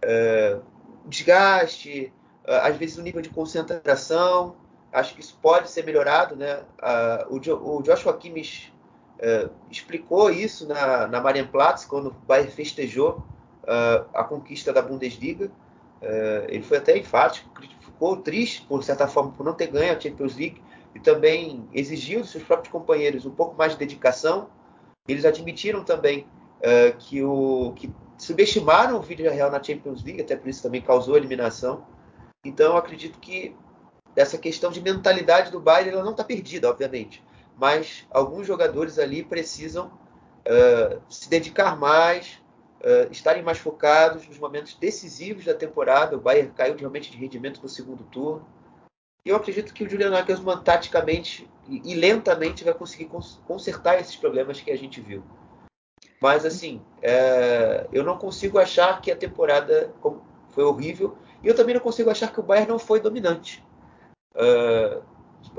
É, 0.02 0.60
desgaste, 1.08 2.14
às 2.46 2.78
vezes 2.78 2.98
o 2.98 3.02
nível 3.02 3.22
de 3.22 3.30
concentração, 3.30 4.56
acho 4.94 5.16
que 5.16 5.22
isso 5.22 5.38
pode 5.42 5.70
ser 5.70 5.84
melhorado, 5.84 6.36
né? 6.36 6.62
o, 7.30 7.78
o 7.78 7.82
Joshua 7.82 8.16
Kimmich 8.16 8.72
uh, 9.20 9.50
explicou 9.72 10.30
isso 10.30 10.68
na, 10.68 11.08
na 11.08 11.22
Marienplatz, 11.22 11.86
quando 11.86 12.08
o 12.08 12.12
Bayern 12.28 12.52
festejou 12.52 13.24
uh, 13.64 14.06
a 14.14 14.24
conquista 14.24 14.72
da 14.72 14.82
Bundesliga. 14.82 15.52
Uh, 16.02 16.46
ele 16.48 16.64
foi 16.64 16.78
até 16.78 16.98
enfático, 16.98 17.50
ficou 17.80 18.18
triste, 18.18 18.66
por 18.68 18.84
certa 18.84 19.08
forma, 19.08 19.32
por 19.32 19.46
não 19.46 19.54
ter 19.54 19.68
ganho 19.68 19.96
a 19.96 20.00
Champions 20.00 20.36
League 20.36 20.62
e 20.94 21.00
também 21.00 21.68
exigiu 21.74 22.22
dos 22.22 22.32
seus 22.32 22.44
próprios 22.44 22.72
companheiros 22.72 23.26
um 23.26 23.32
pouco 23.32 23.56
mais 23.58 23.72
de 23.72 23.80
dedicação. 23.80 24.50
Eles 25.08 25.26
admitiram 25.26 25.84
também 25.84 26.28
que, 27.00 27.22
o, 27.22 27.74
que 27.76 27.92
subestimaram 28.18 28.98
o 28.98 29.02
Vídeo 29.02 29.30
Real 29.30 29.52
na 29.52 29.62
Champions 29.62 30.04
League, 30.04 30.22
até 30.22 30.36
por 30.36 30.48
isso 30.48 30.62
também 30.62 30.82
causou 30.82 31.18
eliminação. 31.18 31.86
Então, 32.46 32.78
acredito 32.78 33.20
que 33.20 33.56
essa 34.16 34.38
questão 34.38 34.72
de 34.72 34.82
mentalidade 34.82 35.52
do 35.52 35.60
Bayern 35.60 35.92
ela 35.92 36.04
não 36.04 36.12
está 36.12 36.24
perdida, 36.24 36.70
obviamente. 36.70 37.24
Mas 37.58 38.06
alguns 38.10 38.48
jogadores 38.48 39.00
ali 39.00 39.24
precisam 39.24 39.88
uh, 39.88 41.02
se 41.10 41.30
dedicar 41.30 41.78
mais, 41.78 42.42
uh, 42.82 43.12
estarem 43.12 43.44
mais 43.44 43.58
focados 43.58 44.28
nos 44.28 44.38
momentos 44.38 44.76
decisivos 44.76 45.46
da 45.46 45.54
temporada. 45.54 46.16
O 46.16 46.22
Bayern 46.22 46.52
caiu 46.52 46.76
realmente 46.76 47.12
de 47.12 47.18
rendimento 47.18 47.62
no 47.62 47.70
segundo 47.70 48.04
turno. 48.06 48.48
E 49.26 49.30
eu 49.30 49.36
acredito 49.38 49.74
que 49.74 49.84
o 49.84 49.90
Julian 49.90 50.10
Nagelsmann, 50.10 50.62
taticamente 50.64 51.50
e, 51.68 51.96
lentamente, 51.96 52.64
vai 52.64 52.74
conseguir 52.74 53.06
cons 53.06 53.42
consertar 53.48 54.00
esses 54.00 54.18
problemas 54.18 54.60
que 54.60 54.70
a 54.70 54.78
gente 54.78 55.00
viu. 55.00 55.24
Mas, 56.22 56.46
assim, 56.46 56.82
é, 57.02 57.88
eu 57.94 58.04
não 58.04 58.18
consigo 58.18 58.60
achar 58.60 59.00
que 59.02 59.10
a 59.10 59.16
temporada 59.16 59.94
foi 60.50 60.64
horrível. 60.64 61.18
E 61.42 61.48
eu 61.48 61.56
também 61.56 61.74
não 61.74 61.82
consigo 61.82 62.10
achar 62.10 62.32
que 62.32 62.40
o 62.40 62.44
Bayern 62.44 62.70
não 62.70 62.80
foi 62.80 63.00
dominante. 63.00 63.64
Uh, 64.36 65.04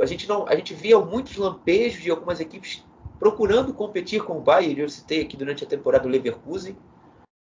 a 0.00 0.06
gente 0.06 0.28
não, 0.28 0.46
a 0.48 0.54
gente 0.56 0.74
via 0.74 0.98
muitos 0.98 1.36
lampejos 1.36 2.02
de 2.02 2.10
algumas 2.10 2.40
equipes 2.40 2.84
procurando 3.18 3.72
competir 3.72 4.22
com 4.22 4.38
o 4.38 4.40
Bayern. 4.40 4.80
Eu 4.80 4.88
citei 4.88 5.22
aqui 5.22 5.36
durante 5.36 5.64
a 5.64 5.66
temporada 5.66 6.06
o 6.06 6.10
Leverkusen, 6.10 6.76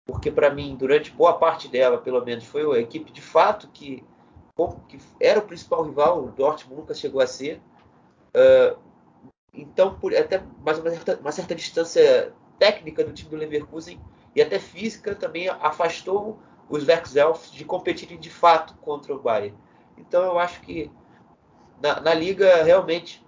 porque 0.04 0.30
para 0.30 0.50
mim, 0.50 0.76
durante 0.76 1.10
boa 1.10 1.34
parte 1.34 1.68
dela, 1.68 1.98
pelo 1.98 2.24
menos, 2.24 2.44
foi 2.44 2.78
a 2.78 2.80
equipe 2.80 3.10
de 3.12 3.22
fato 3.22 3.68
que, 3.72 4.04
que 4.88 4.98
era 5.20 5.38
o 5.38 5.46
principal 5.46 5.82
rival. 5.82 6.24
O 6.24 6.30
Dortmund 6.30 6.80
nunca 6.80 6.94
chegou 6.94 7.20
a 7.20 7.26
ser. 7.26 7.60
Uh, 8.34 8.76
então, 9.54 9.94
por 9.98 10.14
até 10.16 10.42
mais 10.64 10.78
uma 10.78 10.90
certa, 10.90 11.18
uma 11.18 11.32
certa 11.32 11.54
distância 11.54 12.32
técnica 12.58 13.04
do 13.04 13.12
time 13.12 13.30
do 13.30 13.36
Leverkusen 13.36 14.00
e 14.34 14.40
até 14.40 14.58
física 14.58 15.14
também 15.14 15.48
afastou 15.48 16.38
os 16.68 16.86
Werkself 16.86 17.50
de 17.50 17.64
competirem 17.64 18.18
de 18.18 18.30
fato 18.30 18.74
contra 18.76 19.14
o 19.14 19.18
Bayern. 19.18 19.56
Então 19.98 20.22
eu 20.22 20.38
acho 20.38 20.60
que 20.62 20.90
na, 21.82 22.00
na 22.00 22.14
liga, 22.14 22.62
realmente, 22.62 23.22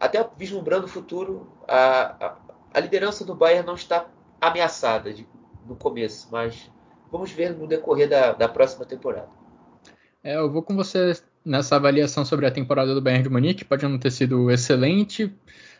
até 0.00 0.26
vislumbrando 0.36 0.86
o 0.86 0.88
futuro, 0.88 1.46
a, 1.68 2.26
a, 2.26 2.36
a, 2.74 2.80
liderança 2.80 3.24
do 3.24 3.34
Bayern 3.34 3.64
não 3.64 3.74
está 3.74 4.06
ameaçada 4.40 5.12
de, 5.12 5.26
no 5.64 5.76
começo, 5.76 6.28
mas 6.30 6.70
vamos 7.10 7.30
ver 7.30 7.56
no 7.56 7.66
decorrer 7.68 8.08
da, 8.08 8.32
da 8.32 8.48
próxima 8.48 8.84
temporada. 8.84 9.28
É, 10.22 10.36
eu 10.36 10.50
vou 10.50 10.62
com 10.62 10.74
você 10.74 11.12
nessa 11.44 11.76
avaliação 11.76 12.24
sobre 12.24 12.46
a 12.46 12.50
temporada 12.50 12.94
do 12.94 13.00
Bayern 13.00 13.22
de 13.22 13.28
Munique. 13.28 13.64
Pode 13.64 13.86
não 13.86 13.98
ter 13.98 14.10
sido 14.10 14.50
excelente, 14.50 15.32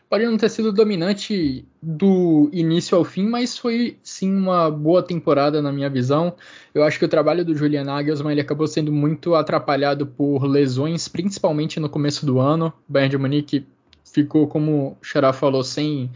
pode 0.09 0.25
não 0.25 0.37
ter 0.37 0.49
sido 0.49 0.73
dominante 0.73 1.65
do 1.83 2.49
início 2.53 2.97
ao 2.97 3.05
fim, 3.05 3.27
mas 3.27 3.59
foi 3.59 3.99
sim 4.03 4.35
uma 4.35 4.71
boa 4.71 5.03
temporada 5.03 5.61
na 5.61 5.73
minha 5.73 5.91
visão. 5.91 6.35
Eu 6.75 6.85
acho 6.85 6.99
que 6.99 7.05
o 7.05 7.09
trabalho 7.09 7.45
do 7.45 7.55
Julian 7.55 7.85
Nagelsmann 7.85 8.33
ele 8.33 8.41
acabou 8.41 8.67
sendo 8.67 8.93
muito 8.93 9.35
atrapalhado 9.35 10.07
por 10.07 10.45
lesões, 10.45 11.09
principalmente 11.09 11.81
no 11.81 11.89
começo 11.89 12.25
do 12.25 12.39
ano. 12.39 12.73
O 12.89 12.93
Bayern 12.93 13.11
de 13.11 13.19
Munique 13.19 13.67
ficou, 14.05 14.47
como 14.47 14.97
o 15.01 15.05
Xará 15.05 15.33
falou, 15.33 15.65
sem 15.65 16.11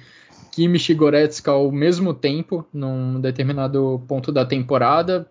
Kimmich 0.52 0.92
e 0.92 0.94
Goretzka 0.94 1.50
ao 1.50 1.70
mesmo 1.72 2.14
tempo, 2.14 2.66
num 2.72 3.20
determinado 3.20 4.02
ponto 4.06 4.30
da 4.30 4.44
temporada, 4.44 5.28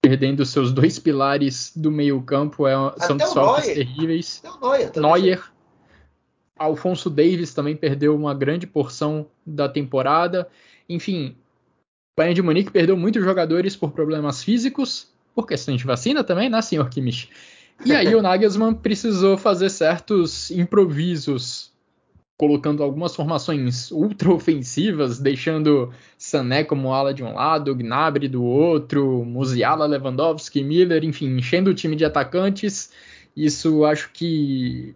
perdendo 0.00 0.44
seus 0.44 0.72
dois 0.72 0.98
pilares 0.98 1.72
do 1.74 1.90
meio 1.90 2.20
campo, 2.22 2.66
é, 2.68 2.74
são 2.98 3.16
desfalques 3.16 3.66
terríveis. 3.66 4.42
Neuer, 4.60 4.92
Neuer 4.96 5.53
Alfonso 6.56 7.10
Davis 7.10 7.52
também 7.52 7.76
perdeu 7.76 8.14
uma 8.14 8.34
grande 8.34 8.66
porção 8.66 9.26
da 9.44 9.68
temporada. 9.68 10.48
Enfim, 10.88 11.34
o 12.16 12.20
Bayern 12.20 12.34
de 12.34 12.42
Munique 12.42 12.70
perdeu 12.70 12.96
muitos 12.96 13.24
jogadores 13.24 13.74
por 13.74 13.90
problemas 13.90 14.42
físicos, 14.42 15.08
por 15.34 15.46
questão 15.46 15.74
de 15.74 15.84
vacina 15.84 16.22
também, 16.22 16.48
né, 16.48 16.62
senhor 16.62 16.88
Kimmich? 16.88 17.28
E 17.84 17.92
aí 17.92 18.14
o 18.14 18.22
Nagelsmann 18.22 18.74
precisou 18.78 19.36
fazer 19.36 19.68
certos 19.68 20.50
improvisos, 20.52 21.72
colocando 22.38 22.84
algumas 22.84 23.16
formações 23.16 23.90
ultra 23.90 24.32
ofensivas, 24.32 25.18
deixando 25.18 25.92
Sané 26.16 26.62
como 26.62 26.92
ala 26.92 27.12
de 27.12 27.24
um 27.24 27.34
lado, 27.34 27.74
Gnabry 27.74 28.28
do 28.28 28.44
outro, 28.44 29.24
Musiala, 29.24 29.86
Lewandowski, 29.86 30.62
Miller, 30.62 31.04
enfim, 31.04 31.36
enchendo 31.36 31.70
o 31.70 31.74
time 31.74 31.96
de 31.96 32.04
atacantes. 32.04 32.92
Isso 33.36 33.84
acho 33.84 34.10
que 34.12 34.94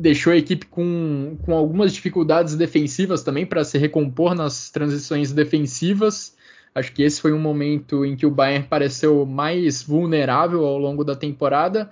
deixou 0.00 0.32
a 0.32 0.36
equipe 0.36 0.64
com, 0.66 1.36
com 1.44 1.54
algumas 1.54 1.92
dificuldades 1.92 2.56
defensivas 2.56 3.22
também 3.22 3.44
para 3.44 3.62
se 3.64 3.76
recompor 3.76 4.34
nas 4.34 4.70
transições 4.70 5.30
defensivas. 5.30 6.34
Acho 6.74 6.92
que 6.92 7.02
esse 7.02 7.20
foi 7.20 7.32
um 7.32 7.38
momento 7.38 8.04
em 8.04 8.16
que 8.16 8.24
o 8.24 8.30
Bayern 8.30 8.66
pareceu 8.66 9.26
mais 9.26 9.82
vulnerável 9.82 10.64
ao 10.64 10.78
longo 10.78 11.04
da 11.04 11.14
temporada. 11.14 11.90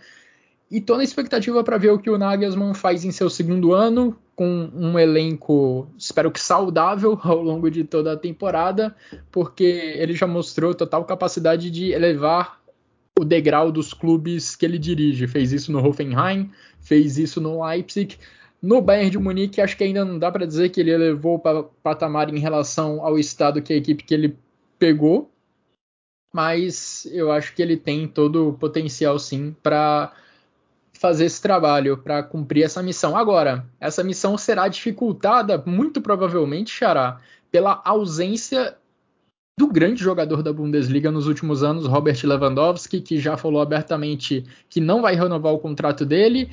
E 0.71 0.81
tô 0.81 0.97
na 0.97 1.05
expectativa 1.05 1.63
para 1.65 1.79
ver 1.79 1.91
o 1.91 1.99
que 1.99 2.11
o 2.11 2.19
Nagelsmann 2.19 2.75
faz 2.75 3.05
em 3.05 3.11
seu 3.11 3.29
segundo 3.29 3.73
ano, 3.73 4.17
com 4.37 4.71
um 4.73 4.99
elenco, 4.99 5.89
espero 5.99 6.31
que 6.31 6.41
saudável 6.41 7.19
ao 7.25 7.43
longo 7.43 7.71
de 7.71 7.85
toda 7.85 8.13
a 8.13 8.17
temporada, 8.17 8.95
porque 9.33 9.65
ele 9.65 10.15
já 10.15 10.27
mostrou 10.27 10.75
total 10.75 11.05
capacidade 11.05 11.71
de 11.71 11.91
elevar 11.93 12.58
o 13.21 13.25
degrau 13.25 13.73
dos 13.73 13.93
clubes 13.93 14.55
que 14.55 14.65
ele 14.65 14.79
dirige. 14.79 15.27
Fez 15.27 15.53
isso 15.53 15.73
no 15.73 15.85
Hoffenheim, 15.85 16.51
fez 16.81 17.19
isso 17.19 17.41
no 17.41 17.65
Leipzig. 17.65 18.19
No 18.61 18.81
Bayern 18.81 19.11
de 19.11 19.19
Munique, 19.19 19.61
acho 19.61 19.77
que 19.77 19.85
ainda 19.85 20.05
não 20.05 20.19
dá 20.19 20.33
para 20.33 20.47
dizer 20.47 20.71
que 20.71 20.81
ele 20.81 20.91
elevou 20.91 21.39
para 21.39 21.63
patamar 21.63 22.33
em 22.35 22.39
relação 22.39 23.05
ao 23.05 23.19
estado 23.19 23.63
que 23.63 23.73
a 23.73 23.77
equipe 23.77 24.03
que 24.03 24.13
ele 24.13 24.37
pegou, 24.79 25.31
mas 26.33 27.07
eu 27.13 27.31
acho 27.31 27.55
que 27.55 27.63
ele 27.63 27.77
tem 27.77 28.07
todo 28.09 28.49
o 28.49 28.53
potencial 28.53 29.19
sim 29.19 29.55
para 29.63 30.13
fazer 30.93 31.27
esse 31.27 31.41
trabalho, 31.41 31.99
para 31.99 32.23
cumprir 32.23 32.65
essa 32.65 32.83
missão. 32.83 33.17
Agora, 33.17 33.65
essa 33.81 34.03
missão 34.03 34.37
será 34.37 34.67
dificultada, 34.67 35.63
muito 35.65 36.01
provavelmente, 36.01 36.73
Xará, 36.73 37.21
pela 37.53 37.81
ausência 37.85 38.77
do 39.59 39.67
grande 39.67 40.01
jogador 40.01 40.41
da 40.41 40.53
Bundesliga 40.53 41.11
nos 41.11 41.27
últimos 41.27 41.65
anos, 41.65 41.85
Robert 41.85 42.17
Lewandowski, 42.23 43.01
que 43.01 43.19
já 43.19 43.37
falou 43.37 43.61
abertamente 43.61 44.45
que 44.71 44.81
não 44.81 45.03
vai 45.03 45.17
renovar 45.17 45.53
o 45.53 45.59
contrato 45.59 46.07
dele, 46.07 46.49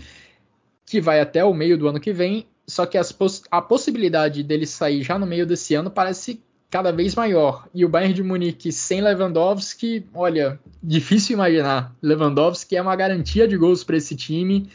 que 0.88 1.00
vai 1.00 1.22
até 1.22 1.46
o 1.46 1.54
meio 1.54 1.78
do 1.78 1.88
ano 1.88 2.00
que 2.00 2.12
vem, 2.12 2.48
só 2.68 2.84
que 2.84 2.98
poss 3.14 3.44
a 3.52 3.62
possibilidade 3.62 4.42
dele 4.42 4.66
sair 4.66 5.04
já 5.04 5.20
no 5.20 5.28
meio 5.28 5.46
desse 5.46 5.76
ano 5.76 5.92
parece 5.92 6.42
cada 6.68 6.92
vez 6.92 7.14
maior. 7.14 7.68
E 7.76 7.86
o 7.86 7.90
Bayern 7.90 8.12
de 8.12 8.24
Munique 8.24 8.72
sem 8.72 9.02
Lewandowski, 9.02 10.04
olha, 10.12 10.60
difícil 10.82 11.36
imaginar. 11.36 11.96
Lewandowski 12.02 12.76
é 12.76 12.82
uma 12.82 12.96
garantia 12.96 13.48
de 13.48 13.56
gols 13.56 13.84
para 13.84 13.98
esse 13.98 14.16
time 14.16 14.68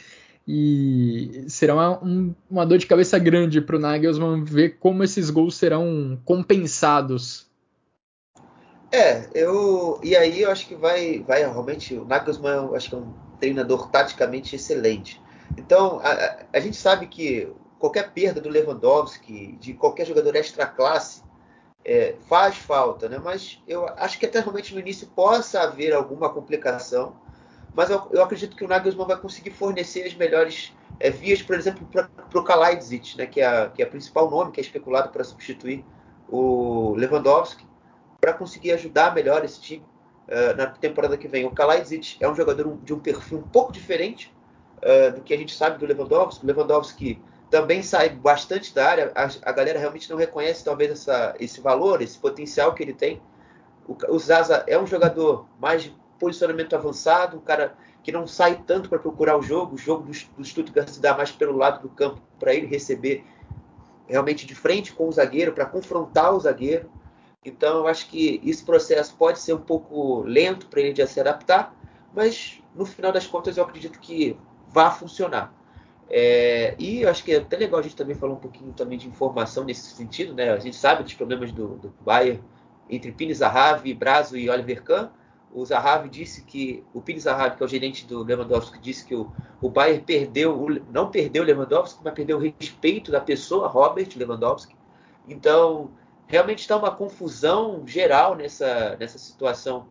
e 0.46 1.46
será 1.49 1.75
uma, 1.75 2.04
um, 2.04 2.32
uma 2.49 2.64
dor 2.64 2.78
de 2.78 2.87
cabeça 2.87 3.18
grande 3.18 3.60
para 3.60 3.75
o 3.75 3.80
Nagelsmann 3.80 4.44
ver 4.44 4.76
como 4.78 5.02
esses 5.02 5.30
gols 5.30 5.56
serão 5.56 6.16
compensados 6.25 7.50
é, 8.92 9.28
eu. 9.35 10.00
E 10.02 10.16
aí 10.16 10.42
eu 10.42 10.50
acho 10.50 10.66
que 10.66 10.75
vai, 10.75 11.20
vai 11.20 11.40
realmente. 11.40 11.94
O 11.94 12.04
Nagelsmann 12.04 12.66
eu 12.66 12.75
acho 12.75 12.88
que 12.88 12.94
é 12.94 12.99
um 12.99 13.12
treinador 13.38 13.88
taticamente 13.90 14.56
excelente. 14.56 15.20
Então, 15.56 16.00
a, 16.02 16.44
a 16.52 16.61
gente 16.61 16.76
sabe 16.76 17.06
que 17.06 17.52
qualquer 17.78 18.12
perda 18.12 18.40
do 18.40 18.49
Lewandowski, 18.49 19.56
de 19.61 19.75
qualquer 19.75 20.06
jogador 20.06 20.35
extra 20.37 20.66
classe, 20.66 21.23
é, 21.85 22.14
faz 22.28 22.56
falta, 22.56 23.09
né? 23.09 23.18
Mas 23.23 23.62
eu 23.66 23.87
acho 23.97 24.18
que 24.18 24.26
até 24.26 24.40
realmente 24.40 24.75
no 24.75 24.80
início 24.80 25.06
possa 25.09 25.62
haver 25.62 25.92
alguma 25.94 26.28
complicação, 26.28 27.16
mas 27.75 27.88
eu, 27.88 28.06
eu, 28.11 28.23
acredito 28.23 28.56
que 28.56 28.64
o 28.64 28.68
Nagelsmann 28.68 29.06
vai 29.06 29.16
conseguir 29.16 29.50
fornecer 29.50 30.02
as 30.02 30.14
melhores 30.14 30.75
é, 30.99 31.09
vias, 31.11 31.40
por 31.40 31.56
exemplo, 31.56 31.87
para 31.87 32.09
o 32.35 32.44
Kalajdzic, 32.44 33.16
né, 33.16 33.26
que, 33.26 33.40
é 33.40 33.47
a, 33.47 33.70
que 33.70 33.82
é 33.82 33.87
o 33.87 33.90
principal 33.90 34.30
nome 34.30 34.52
que 34.52 34.61
é 34.61 34.62
especulado 34.62 35.11
para 35.11 35.25
substituir 35.25 35.85
o 36.28 36.94
Lewandowski, 36.97 37.64
para 38.20 38.32
conseguir 38.32 38.72
ajudar 38.72 39.14
melhor 39.14 39.44
esse 39.44 39.60
time 39.60 39.84
uh, 40.28 40.56
na 40.56 40.66
temporada 40.66 41.16
que 41.16 41.28
vem. 41.28 41.46
O 41.46 41.50
Kalajdzic 41.50 42.16
é 42.20 42.28
um 42.28 42.34
jogador 42.34 42.76
de 42.82 42.92
um 42.92 42.98
perfil 42.98 43.38
um 43.38 43.42
pouco 43.42 43.72
diferente 43.72 44.32
uh, 44.78 45.14
do 45.14 45.22
que 45.22 45.32
a 45.32 45.36
gente 45.36 45.54
sabe 45.54 45.78
do 45.78 45.86
Lewandowski. 45.86 46.44
O 46.44 46.46
Lewandowski 46.46 47.22
também 47.50 47.82
sai 47.82 48.10
bastante 48.10 48.74
da 48.74 48.88
área, 48.88 49.12
a, 49.14 49.50
a 49.50 49.52
galera 49.52 49.78
realmente 49.78 50.08
não 50.08 50.16
reconhece 50.16 50.64
talvez 50.64 50.90
essa, 50.92 51.34
esse 51.40 51.60
valor, 51.60 52.00
esse 52.00 52.18
potencial 52.18 52.74
que 52.74 52.82
ele 52.82 52.94
tem. 52.94 53.20
O, 53.88 53.96
o 54.08 54.18
Zaza 54.18 54.64
é 54.68 54.78
um 54.78 54.86
jogador 54.86 55.46
mais 55.58 55.82
de 55.82 55.96
posicionamento 56.18 56.76
avançado, 56.76 57.38
um 57.38 57.40
cara 57.40 57.74
que 58.02 58.12
não 58.12 58.26
sai 58.26 58.62
tanto 58.66 58.88
para 58.88 58.98
procurar 58.98 59.36
o 59.36 59.42
jogo. 59.42 59.74
O 59.74 59.78
jogo 59.78 60.04
do, 60.04 60.12
do 60.36 60.44
Stuttgart 60.44 60.88
se 60.88 61.00
dá 61.00 61.16
mais 61.16 61.32
pelo 61.32 61.56
lado 61.56 61.82
do 61.82 61.88
campo 61.88 62.20
para 62.38 62.54
ele 62.54 62.66
receber 62.66 63.24
realmente 64.06 64.46
de 64.46 64.54
frente 64.54 64.92
com 64.92 65.08
o 65.08 65.12
zagueiro, 65.12 65.52
para 65.52 65.66
confrontar 65.66 66.34
o 66.34 66.40
zagueiro. 66.40 66.90
Então, 67.44 67.78
eu 67.78 67.88
acho 67.88 68.09
que 68.09 68.40
esse 68.44 68.62
processo 68.64 69.14
pode 69.16 69.38
ser 69.38 69.54
um 69.54 69.61
pouco 69.61 70.23
lento 70.23 70.66
para 70.66 70.80
ele 70.80 70.92
de 70.92 71.06
se 71.06 71.18
adaptar, 71.18 71.75
mas 72.14 72.62
no 72.75 72.85
final 72.85 73.11
das 73.12 73.26
contas 73.26 73.56
eu 73.56 73.64
acredito 73.64 73.99
que 73.99 74.37
vai 74.68 74.90
funcionar. 74.90 75.52
É, 76.09 76.75
e 76.78 77.02
eu 77.02 77.09
acho 77.09 77.25
que 77.25 77.32
é 77.32 77.37
até 77.38 77.56
legal 77.56 77.80
a 77.80 77.82
gente 77.82 77.97
também 77.97 78.14
falar 78.14 78.35
um 78.35 78.40
pouquinho 78.40 78.73
também 78.73 78.99
de 78.99 79.09
informação 79.09 79.64
nesse 79.64 79.94
sentido, 79.94 80.35
né? 80.35 80.50
A 80.50 80.59
gente 80.59 80.76
sabe 80.76 81.02
dos 81.02 81.14
problemas 81.14 81.52
do, 81.52 81.76
do 81.76 81.94
Bayern 82.00 82.42
entre 82.90 83.12
Pini 83.12 83.32
Zahavi, 83.32 83.94
Brazo 83.94 84.37
e 84.37 84.50
Oliver 84.50 84.82
Kahn, 84.82 85.09
o 85.52 85.64
Zahavi 85.64 86.09
disse 86.09 86.44
que 86.44 86.85
o 86.92 87.00
Pini 87.00 87.20
Zahavi, 87.20 87.56
que 87.56 87.62
é 87.62 87.66
o 87.66 87.68
gerente 87.68 88.06
do 88.06 88.23
Lewandowski, 88.23 88.78
disse 88.78 89.04
que 89.04 89.14
o, 89.14 89.32
o 89.61 89.68
Bayern 89.68 90.04
perdeu, 90.04 90.66
não 90.92 91.11
perdeu 91.11 91.42
o 91.42 91.47
Lewandowski, 91.47 92.00
mas 92.04 92.14
perdeu 92.14 92.37
o 92.37 92.40
respeito 92.40 93.11
da 93.11 93.20
pessoa 93.20 93.66
Robert 93.66 94.09
Lewandowski. 94.16 94.76
Então, 95.28 95.90
realmente 96.30 96.60
está 96.60 96.76
uma 96.76 96.90
confusão 96.90 97.82
geral 97.87 98.34
nessa, 98.34 98.96
nessa 98.99 99.18
situação 99.18 99.88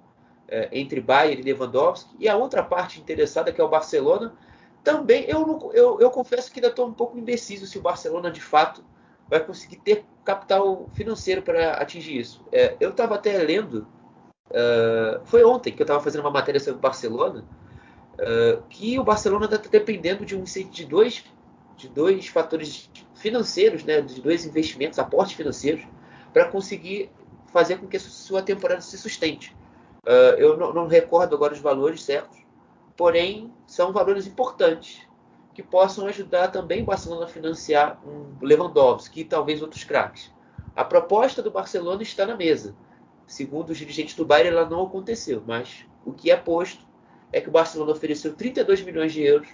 é, 0.48 0.69
entre 0.72 1.01
Bayern 1.01 1.41
e 1.41 1.43
Lewandowski. 1.43 2.15
E 2.17 2.27
a 2.27 2.36
outra 2.36 2.63
parte 2.63 3.00
interessada, 3.00 3.51
que 3.51 3.62
é 3.62 3.63
o 3.63 3.69
Barcelona, 3.69 4.34
também 4.84 5.25
eu, 5.27 5.72
eu, 5.74 6.00
eu 6.00 6.10
confesso 6.10 6.51
que 6.51 6.60
ainda 6.60 6.69
estou 6.69 6.88
um 6.88 6.93
pouco 6.93 7.17
indeciso 7.17 7.67
se 7.67 7.77
o 7.77 7.81
Barcelona 7.81 8.31
de 8.31 8.41
fato 8.41 8.84
vai 9.27 9.39
conseguir 9.39 9.77
ter 9.77 10.05
capital 10.24 10.89
financeiro 10.93 11.41
para 11.41 11.74
atingir 11.74 12.17
isso. 12.17 12.43
É, 12.51 12.75
eu 12.79 12.89
estava 12.89 13.15
até 13.15 13.38
lendo 13.38 13.86
Uh, 14.50 15.24
foi 15.25 15.43
ontem 15.43 15.72
que 15.72 15.81
eu 15.81 15.84
estava 15.84 16.00
fazendo 16.00 16.22
uma 16.22 16.31
matéria 16.31 16.60
sobre 16.60 16.79
o 16.79 16.81
Barcelona, 16.81 17.46
uh, 18.15 18.63
que 18.67 19.00
o 19.00 19.03
Barcelona 19.03 19.46
está 19.46 19.58
dependendo 19.58 20.25
de 20.25 20.36
um 20.36 20.43
de 20.43 20.86
dois, 20.86 21.24
de 21.77 21.88
dois 21.88 22.27
fatores 22.27 22.89
financeiros, 23.13 23.84
né, 23.84 24.01
de 24.01 24.19
dois 24.22 24.46
investimentos, 24.46 24.98
aportes 24.98 25.36
financeiros, 25.36 25.86
para 26.33 26.45
conseguir 26.45 27.12
fazer 27.51 27.77
com 27.77 27.88
que 27.88 27.98
a 27.98 28.00
sua 28.00 28.41
temporada 28.41 28.81
se 28.81 28.98
sustente. 28.98 29.55
Uh, 30.05 30.38
eu 30.38 30.57
não, 30.57 30.74
não, 30.74 30.88
recordo 30.88 31.36
agora 31.36 31.53
os 31.53 31.59
valores 31.59 32.03
certos, 32.03 32.38
porém 32.95 33.53
são 33.67 33.91
valores 33.91 34.27
importantes 34.27 35.01
que 35.53 35.63
possam 35.63 36.07
ajudar 36.07 36.50
também 36.50 36.81
o 36.81 36.86
Barcelona 36.86 37.25
a 37.25 37.27
financiar 37.27 38.00
um 38.07 38.36
Lewandowski 38.41 39.21
e 39.21 39.25
talvez 39.25 39.62
outros 39.62 39.83
craques. 39.83 40.31
A 40.75 40.86
proposta 40.86 41.41
do 41.41 41.51
Barcelona 41.51 42.01
está 42.01 42.25
na 42.25 42.36
mesa 42.36 42.75
Segundo 43.29 43.69
os 43.69 43.77
dirigentes 43.77 44.15
do 44.15 44.25
Bayern, 44.25 44.57
ela 44.57 44.67
não 44.67 44.81
aconteceu, 44.81 45.43
mas 45.45 45.86
o 46.03 46.12
que 46.12 46.31
é 46.31 46.36
posto 46.36 46.83
é 47.31 47.39
que 47.39 47.48
o 47.48 47.51
Barcelona 47.51 47.91
ofereceu 47.91 48.33
32 48.33 48.81
milhões 48.81 49.13
de 49.13 49.21
euros, 49.21 49.48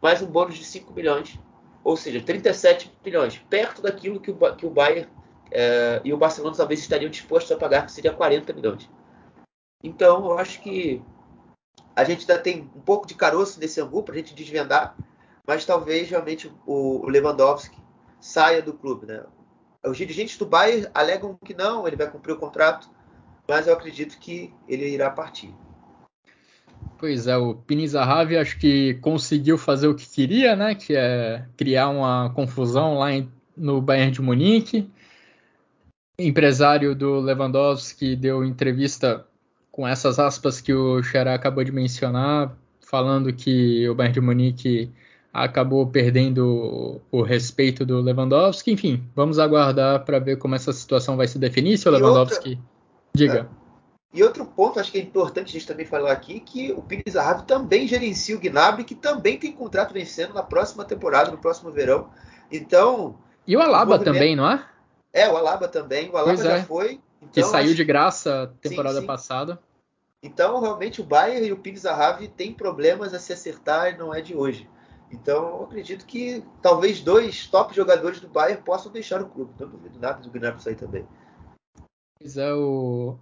mais 0.00 0.22
um 0.22 0.26
bônus 0.26 0.56
de 0.56 0.64
5 0.64 0.94
milhões, 0.94 1.36
ou 1.82 1.96
seja, 1.96 2.20
37 2.20 2.92
milhões, 3.04 3.36
perto 3.50 3.82
daquilo 3.82 4.20
que 4.20 4.30
o, 4.30 4.36
que 4.54 4.64
o 4.64 4.70
Bayern 4.70 5.08
é, 5.50 6.00
e 6.04 6.12
o 6.12 6.16
Barcelona 6.18 6.56
talvez 6.56 6.80
estariam 6.80 7.10
dispostos 7.10 7.52
a 7.52 7.56
pagar, 7.56 7.86
que 7.86 7.92
seria 7.92 8.12
40 8.12 8.52
milhões. 8.52 8.88
Então, 9.82 10.26
eu 10.26 10.38
acho 10.38 10.60
que 10.60 11.02
a 11.94 12.04
gente 12.04 12.20
ainda 12.20 12.42
tem 12.42 12.70
um 12.74 12.80
pouco 12.80 13.06
de 13.06 13.14
caroço 13.14 13.58
nesse 13.60 13.80
angu 13.80 14.02
para 14.02 14.14
a 14.14 14.18
gente 14.18 14.34
desvendar, 14.34 14.96
mas 15.46 15.64
talvez 15.64 16.08
realmente 16.08 16.52
o 16.66 17.08
Lewandowski 17.08 17.78
saia 18.20 18.60
do 18.62 18.72
clube. 18.72 19.06
Né? 19.06 19.24
Os 19.84 19.96
dirigentes 19.96 20.36
do 20.36 20.46
Bayern 20.46 20.88
alegam 20.94 21.38
que 21.44 21.54
não, 21.54 21.86
ele 21.86 21.96
vai 21.96 22.10
cumprir 22.10 22.32
o 22.32 22.38
contrato, 22.38 22.88
mas 23.48 23.66
eu 23.66 23.72
acredito 23.72 24.18
que 24.18 24.52
ele 24.68 24.88
irá 24.88 25.10
partir. 25.10 25.54
Pois 26.98 27.26
é, 27.26 27.36
o 27.36 27.54
Pini 27.54 27.86
Zahavi 27.86 28.36
acho 28.36 28.58
que 28.58 28.94
conseguiu 28.94 29.56
fazer 29.56 29.86
o 29.86 29.94
que 29.94 30.08
queria, 30.08 30.56
né? 30.56 30.74
Que 30.74 30.96
é 30.96 31.46
criar 31.56 31.88
uma 31.88 32.30
confusão 32.30 32.98
lá 32.98 33.12
em, 33.12 33.30
no 33.56 33.80
Bayern 33.80 34.10
de 34.10 34.20
Munique. 34.20 34.90
Empresário 36.18 36.96
do 36.96 37.20
Lewandowski 37.20 38.16
deu 38.16 38.44
entrevista 38.44 39.24
com 39.70 39.86
essas 39.86 40.18
aspas 40.18 40.60
que 40.60 40.74
o 40.74 41.00
Xará 41.00 41.34
acabou 41.34 41.62
de 41.62 41.70
mencionar, 41.70 42.56
falando 42.80 43.32
que 43.32 43.88
o 43.88 43.94
Bayern 43.94 44.14
de 44.14 44.20
Munique 44.20 44.90
acabou 45.32 45.86
perdendo 45.86 47.00
o, 47.12 47.22
respeito 47.22 47.86
do 47.86 48.00
Lewandowski. 48.00 48.72
Enfim, 48.72 49.04
vamos 49.14 49.38
aguardar 49.38 50.04
para 50.04 50.18
ver 50.18 50.38
como 50.38 50.56
essa 50.56 50.72
situação 50.72 51.16
vai 51.16 51.28
se 51.28 51.38
definir. 51.38 51.78
Se 51.78 51.88
o 51.88 51.92
Lewandowski 51.92 52.50
outra... 52.50 52.64
Diga. 53.14 53.48
É. 53.54 53.58
E 54.12 54.22
outro 54.24 54.44
ponto, 54.44 54.80
acho 54.80 54.90
que 54.90 54.98
é 54.98 55.02
importante 55.02 55.50
a 55.50 55.52
gente 55.52 55.66
também 55.66 55.86
falar 55.86 56.10
aqui, 56.10 56.40
que 56.40 56.72
o 56.72 56.82
Pires 56.82 57.12
Zahavi 57.12 57.44
também 57.44 57.86
gerencia 57.86 58.34
o 58.34 58.40
Gnabry, 58.40 58.82
que 58.82 58.94
também 58.94 59.38
tem 59.38 59.52
contrato 59.52 59.92
vencendo 59.92 60.34
na 60.34 60.42
próxima 60.42 60.84
temporada, 60.84 61.30
no 61.30 61.38
próximo 61.38 61.70
verão. 61.70 62.08
Então... 62.50 63.16
E 63.46 63.56
o 63.56 63.60
Alaba 63.60 63.92
movimento... 63.92 64.14
também, 64.14 64.34
não 64.34 64.50
é? 64.50 64.64
É, 65.18 65.30
o 65.30 65.36
Alaba 65.36 65.68
também. 65.68 66.10
O 66.10 66.16
Alaba 66.16 66.36
já 66.36 66.58
é. 66.58 66.62
foi. 66.62 67.00
Então, 67.20 67.30
que 67.32 67.42
saiu 67.42 67.66
acho... 67.66 67.74
de 67.74 67.84
graça 67.84 68.52
temporada 68.60 68.96
sim, 68.96 69.00
sim. 69.00 69.06
passada. 69.06 69.58
Então, 70.22 70.60
realmente, 70.60 71.00
o 71.00 71.04
Bayern 71.04 71.46
e 71.46 71.52
o 71.52 71.56
Pires 71.56 71.82
Zahavi 71.82 72.28
têm 72.28 72.52
problemas 72.52 73.14
a 73.14 73.18
se 73.18 73.32
acertar 73.32 73.94
e 73.94 73.96
não 73.96 74.14
é 74.14 74.20
de 74.20 74.34
hoje. 74.34 74.68
Então, 75.10 75.48
eu 75.48 75.64
acredito 75.64 76.04
que 76.04 76.42
talvez 76.60 77.00
dois 77.00 77.46
top 77.46 77.74
jogadores 77.74 78.20
do 78.20 78.28
Bayern 78.28 78.62
possam 78.62 78.92
deixar 78.92 79.22
o 79.22 79.28
clube. 79.28 79.52
Não 79.58 79.68
duvido 79.68 79.98
nada 79.98 80.20
do 80.20 80.30
Gnabry 80.30 80.62
sair 80.62 80.74
também. 80.74 81.06
Pois 82.18 82.36
é, 82.36 82.52
o, 82.52 83.16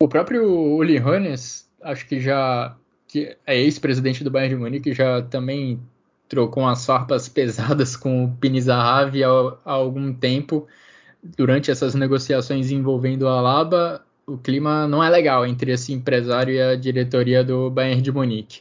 o 0.00 0.08
próprio 0.08 0.48
Uli 0.48 0.96
Hannes, 0.96 1.68
acho 1.82 2.06
que 2.06 2.20
já 2.20 2.76
que 3.08 3.36
é 3.46 3.58
ex-presidente 3.58 4.22
do 4.22 4.30
Bayern 4.30 4.54
de 4.54 4.60
Munique, 4.60 4.92
já 4.92 5.22
também 5.22 5.80
trocou 6.28 6.62
umas 6.62 6.84
farpas 6.84 7.28
pesadas 7.28 7.96
com 7.96 8.26
o 8.26 8.60
Zahavi 8.60 9.24
há, 9.24 9.28
há 9.64 9.72
algum 9.72 10.12
tempo. 10.12 10.68
Durante 11.22 11.70
essas 11.70 11.94
negociações 11.94 12.70
envolvendo 12.70 13.22
o 13.22 13.28
Alaba, 13.28 14.04
o 14.26 14.36
clima 14.36 14.86
não 14.86 15.02
é 15.02 15.08
legal 15.08 15.46
entre 15.46 15.72
esse 15.72 15.92
empresário 15.92 16.54
e 16.54 16.60
a 16.60 16.76
diretoria 16.76 17.42
do 17.42 17.70
Bayern 17.70 18.02
de 18.02 18.12
Munique. 18.12 18.60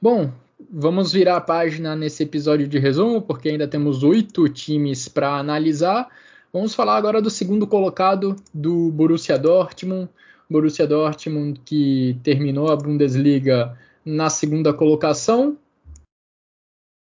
Bom, 0.00 0.32
vamos 0.70 1.12
virar 1.12 1.36
a 1.36 1.40
página 1.40 1.94
nesse 1.94 2.22
episódio 2.22 2.66
de 2.66 2.78
resumo, 2.78 3.20
porque 3.22 3.50
ainda 3.50 3.68
temos 3.68 4.02
oito 4.02 4.48
times 4.48 5.08
para 5.08 5.36
analisar. 5.36 6.08
Vamos 6.52 6.74
falar 6.74 6.96
agora 6.96 7.22
do 7.22 7.30
segundo 7.30 7.66
colocado 7.66 8.36
do 8.52 8.90
Borussia 8.90 9.38
Dortmund. 9.38 10.08
Borussia 10.50 10.86
Dortmund 10.86 11.60
que 11.64 12.18
terminou 12.22 12.70
a 12.70 12.76
Bundesliga 12.76 13.78
na 14.04 14.28
segunda 14.28 14.72
colocação. 14.72 15.56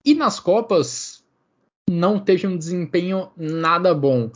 E 0.04 0.14
nas 0.14 0.38
Copas 0.38 1.24
não 1.88 2.18
teve 2.18 2.46
um 2.46 2.56
desempenho 2.56 3.30
nada 3.36 3.94
bom. 3.94 4.30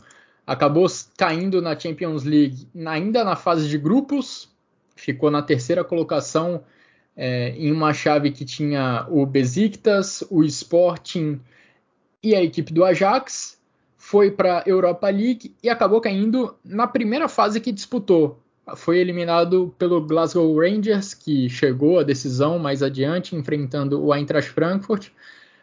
Acabou 0.49 0.87
caindo 1.15 1.61
na 1.61 1.79
Champions 1.79 2.23
League 2.23 2.67
ainda 2.87 3.23
na 3.23 3.35
fase 3.35 3.69
de 3.69 3.77
grupos, 3.77 4.49
ficou 4.95 5.29
na 5.29 5.43
terceira 5.43 5.83
colocação 5.83 6.63
é, 7.15 7.49
em 7.49 7.71
uma 7.71 7.93
chave 7.93 8.31
que 8.31 8.43
tinha 8.43 9.05
o 9.11 9.27
Besiktas, 9.27 10.23
o 10.27 10.43
Sporting 10.43 11.39
e 12.23 12.33
a 12.33 12.41
equipe 12.41 12.73
do 12.73 12.83
Ajax 12.83 13.61
foi 13.95 14.31
para 14.31 14.61
a 14.61 14.63
Europa 14.65 15.07
League 15.07 15.53
e 15.61 15.69
acabou 15.69 16.01
caindo 16.01 16.55
na 16.65 16.87
primeira 16.87 17.29
fase 17.29 17.61
que 17.61 17.71
disputou. 17.71 18.41
Foi 18.75 18.97
eliminado 18.97 19.75
pelo 19.77 20.01
Glasgow 20.01 20.59
Rangers, 20.59 21.13
que 21.13 21.47
chegou 21.47 21.99
à 21.99 22.03
decisão 22.03 22.57
mais 22.57 22.81
adiante, 22.81 23.35
enfrentando 23.35 24.03
o 24.03 24.11
Eintracht 24.15 24.49
Frankfurt. 24.49 25.09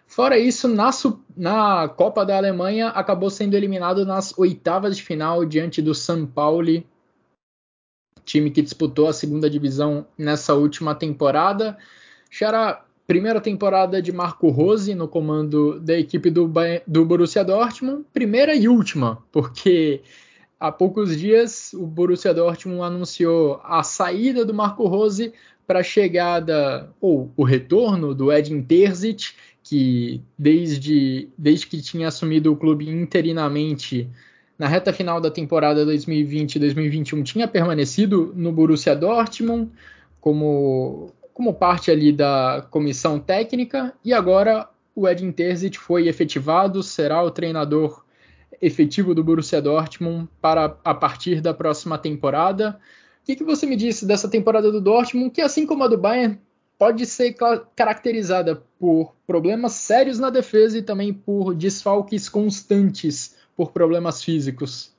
Fora 0.06 0.38
isso, 0.38 0.68
na, 0.68 0.90
na, 1.36 1.88
Copa 1.88 2.24
da 2.24 2.36
Alemanha, 2.36 2.88
acabou 2.88 3.28
sendo 3.28 3.54
eliminado 3.54 4.06
nas 4.06 4.36
oitavas 4.38 4.96
de 4.96 5.02
final 5.02 5.44
diante 5.44 5.82
do 5.82 5.94
São 5.94 6.24
Paulo, 6.24 6.82
time 8.24 8.50
que 8.50 8.62
disputou 8.62 9.08
a 9.08 9.12
segunda 9.12 9.50
divisão 9.50 10.06
nessa 10.16 10.54
última 10.54 10.94
temporada. 10.94 11.76
Xará, 12.30 12.86
Primeira 13.06 13.40
temporada 13.40 14.02
de 14.02 14.10
Marco 14.10 14.48
Rose 14.48 14.92
no 14.92 15.06
comando 15.06 15.78
da 15.78 15.96
equipe 15.96 16.28
do, 16.28 16.52
do 16.84 17.04
Borussia 17.04 17.44
Dortmund, 17.44 18.04
primeira 18.12 18.52
e 18.52 18.68
última, 18.68 19.22
porque 19.30 20.02
há 20.58 20.72
poucos 20.72 21.16
dias 21.16 21.72
o 21.72 21.86
Borussia 21.86 22.34
Dortmund 22.34 22.82
anunciou 22.82 23.60
a 23.62 23.84
saída 23.84 24.44
do 24.44 24.52
Marco 24.52 24.88
Rose 24.88 25.32
para 25.68 25.80
a 25.80 25.84
chegada 25.84 26.92
ou 27.00 27.32
o 27.36 27.44
retorno 27.44 28.12
do 28.12 28.32
Edin 28.32 28.60
Terzic, 28.60 29.34
que 29.68 30.22
desde, 30.38 31.28
desde 31.36 31.66
que 31.66 31.82
tinha 31.82 32.06
assumido 32.06 32.52
o 32.52 32.56
clube 32.56 32.88
interinamente 32.88 34.08
na 34.56 34.68
reta 34.68 34.92
final 34.92 35.20
da 35.20 35.28
temporada 35.28 35.84
2020-2021 35.84 37.24
tinha 37.24 37.48
permanecido 37.48 38.32
no 38.36 38.52
Borussia 38.52 38.94
Dortmund 38.94 39.72
como, 40.20 41.12
como 41.34 41.52
parte 41.52 41.90
ali 41.90 42.12
da 42.12 42.64
comissão 42.70 43.18
técnica 43.18 43.92
e 44.04 44.12
agora 44.12 44.68
o 44.94 45.08
Edin 45.08 45.32
Terzic 45.32 45.76
foi 45.76 46.06
efetivado, 46.06 46.80
será 46.80 47.20
o 47.24 47.30
treinador 47.32 48.04
efetivo 48.62 49.16
do 49.16 49.24
Borussia 49.24 49.60
Dortmund 49.60 50.28
para 50.40 50.76
a 50.84 50.94
partir 50.94 51.40
da 51.40 51.52
próxima 51.52 51.98
temporada. 51.98 52.78
O 53.20 53.26
que, 53.26 53.34
que 53.34 53.44
você 53.44 53.66
me 53.66 53.74
disse 53.74 54.06
dessa 54.06 54.28
temporada 54.28 54.70
do 54.70 54.80
Dortmund, 54.80 55.30
que 55.30 55.42
assim 55.42 55.66
como 55.66 55.82
a 55.82 55.88
do 55.88 55.98
Bayern, 55.98 56.38
pode 56.78 57.06
ser 57.06 57.34
caracterizada 57.74 58.62
por 58.78 59.14
problemas 59.26 59.72
sérios 59.72 60.18
na 60.18 60.30
defesa 60.30 60.78
e 60.78 60.82
também 60.82 61.12
por 61.12 61.54
desfalques 61.54 62.28
constantes 62.28 63.36
por 63.56 63.72
problemas 63.72 64.22
físicos? 64.22 64.94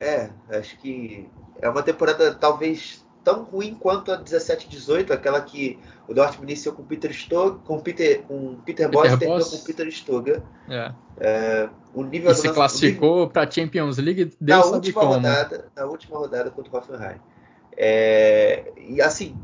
É, 0.00 0.30
acho 0.48 0.78
que 0.78 1.28
é 1.60 1.68
uma 1.68 1.82
temporada 1.82 2.34
talvez 2.34 3.04
tão 3.22 3.44
ruim 3.44 3.74
quanto 3.74 4.10
a 4.10 4.16
17 4.16 4.68
18, 4.68 5.12
aquela 5.12 5.40
que 5.40 5.78
o 6.08 6.14
Dortmund 6.14 6.50
iniciou 6.50 6.74
com 6.74 6.82
Peter 6.82 7.12
Stoga, 7.12 7.58
com 7.64 7.78
Peter, 7.78 8.22
com 8.22 8.56
Peter, 8.64 8.88
Peter 8.88 8.90
Boss 8.90 9.12
e 9.12 9.18
terminou 9.18 9.46
com 9.46 9.58
Peter 9.58 9.86
Stoga. 9.88 10.42
É. 10.68 10.92
É, 11.18 11.68
o 11.92 12.02
nível 12.02 12.30
e 12.30 12.34
se 12.34 12.48
classificou 12.48 13.28
para 13.28 13.42
a 13.42 13.50
Champions 13.50 13.98
League 13.98 14.32
na 14.40 14.64
última 14.64 15.00
como. 15.00 15.14
rodada, 15.14 15.70
na 15.76 15.84
última 15.84 16.18
rodada 16.18 16.50
contra 16.50 16.72
o 16.72 16.76
Hoffenheim. 16.78 17.20
É, 17.76 18.72
e 18.78 19.00
assim, 19.02 19.36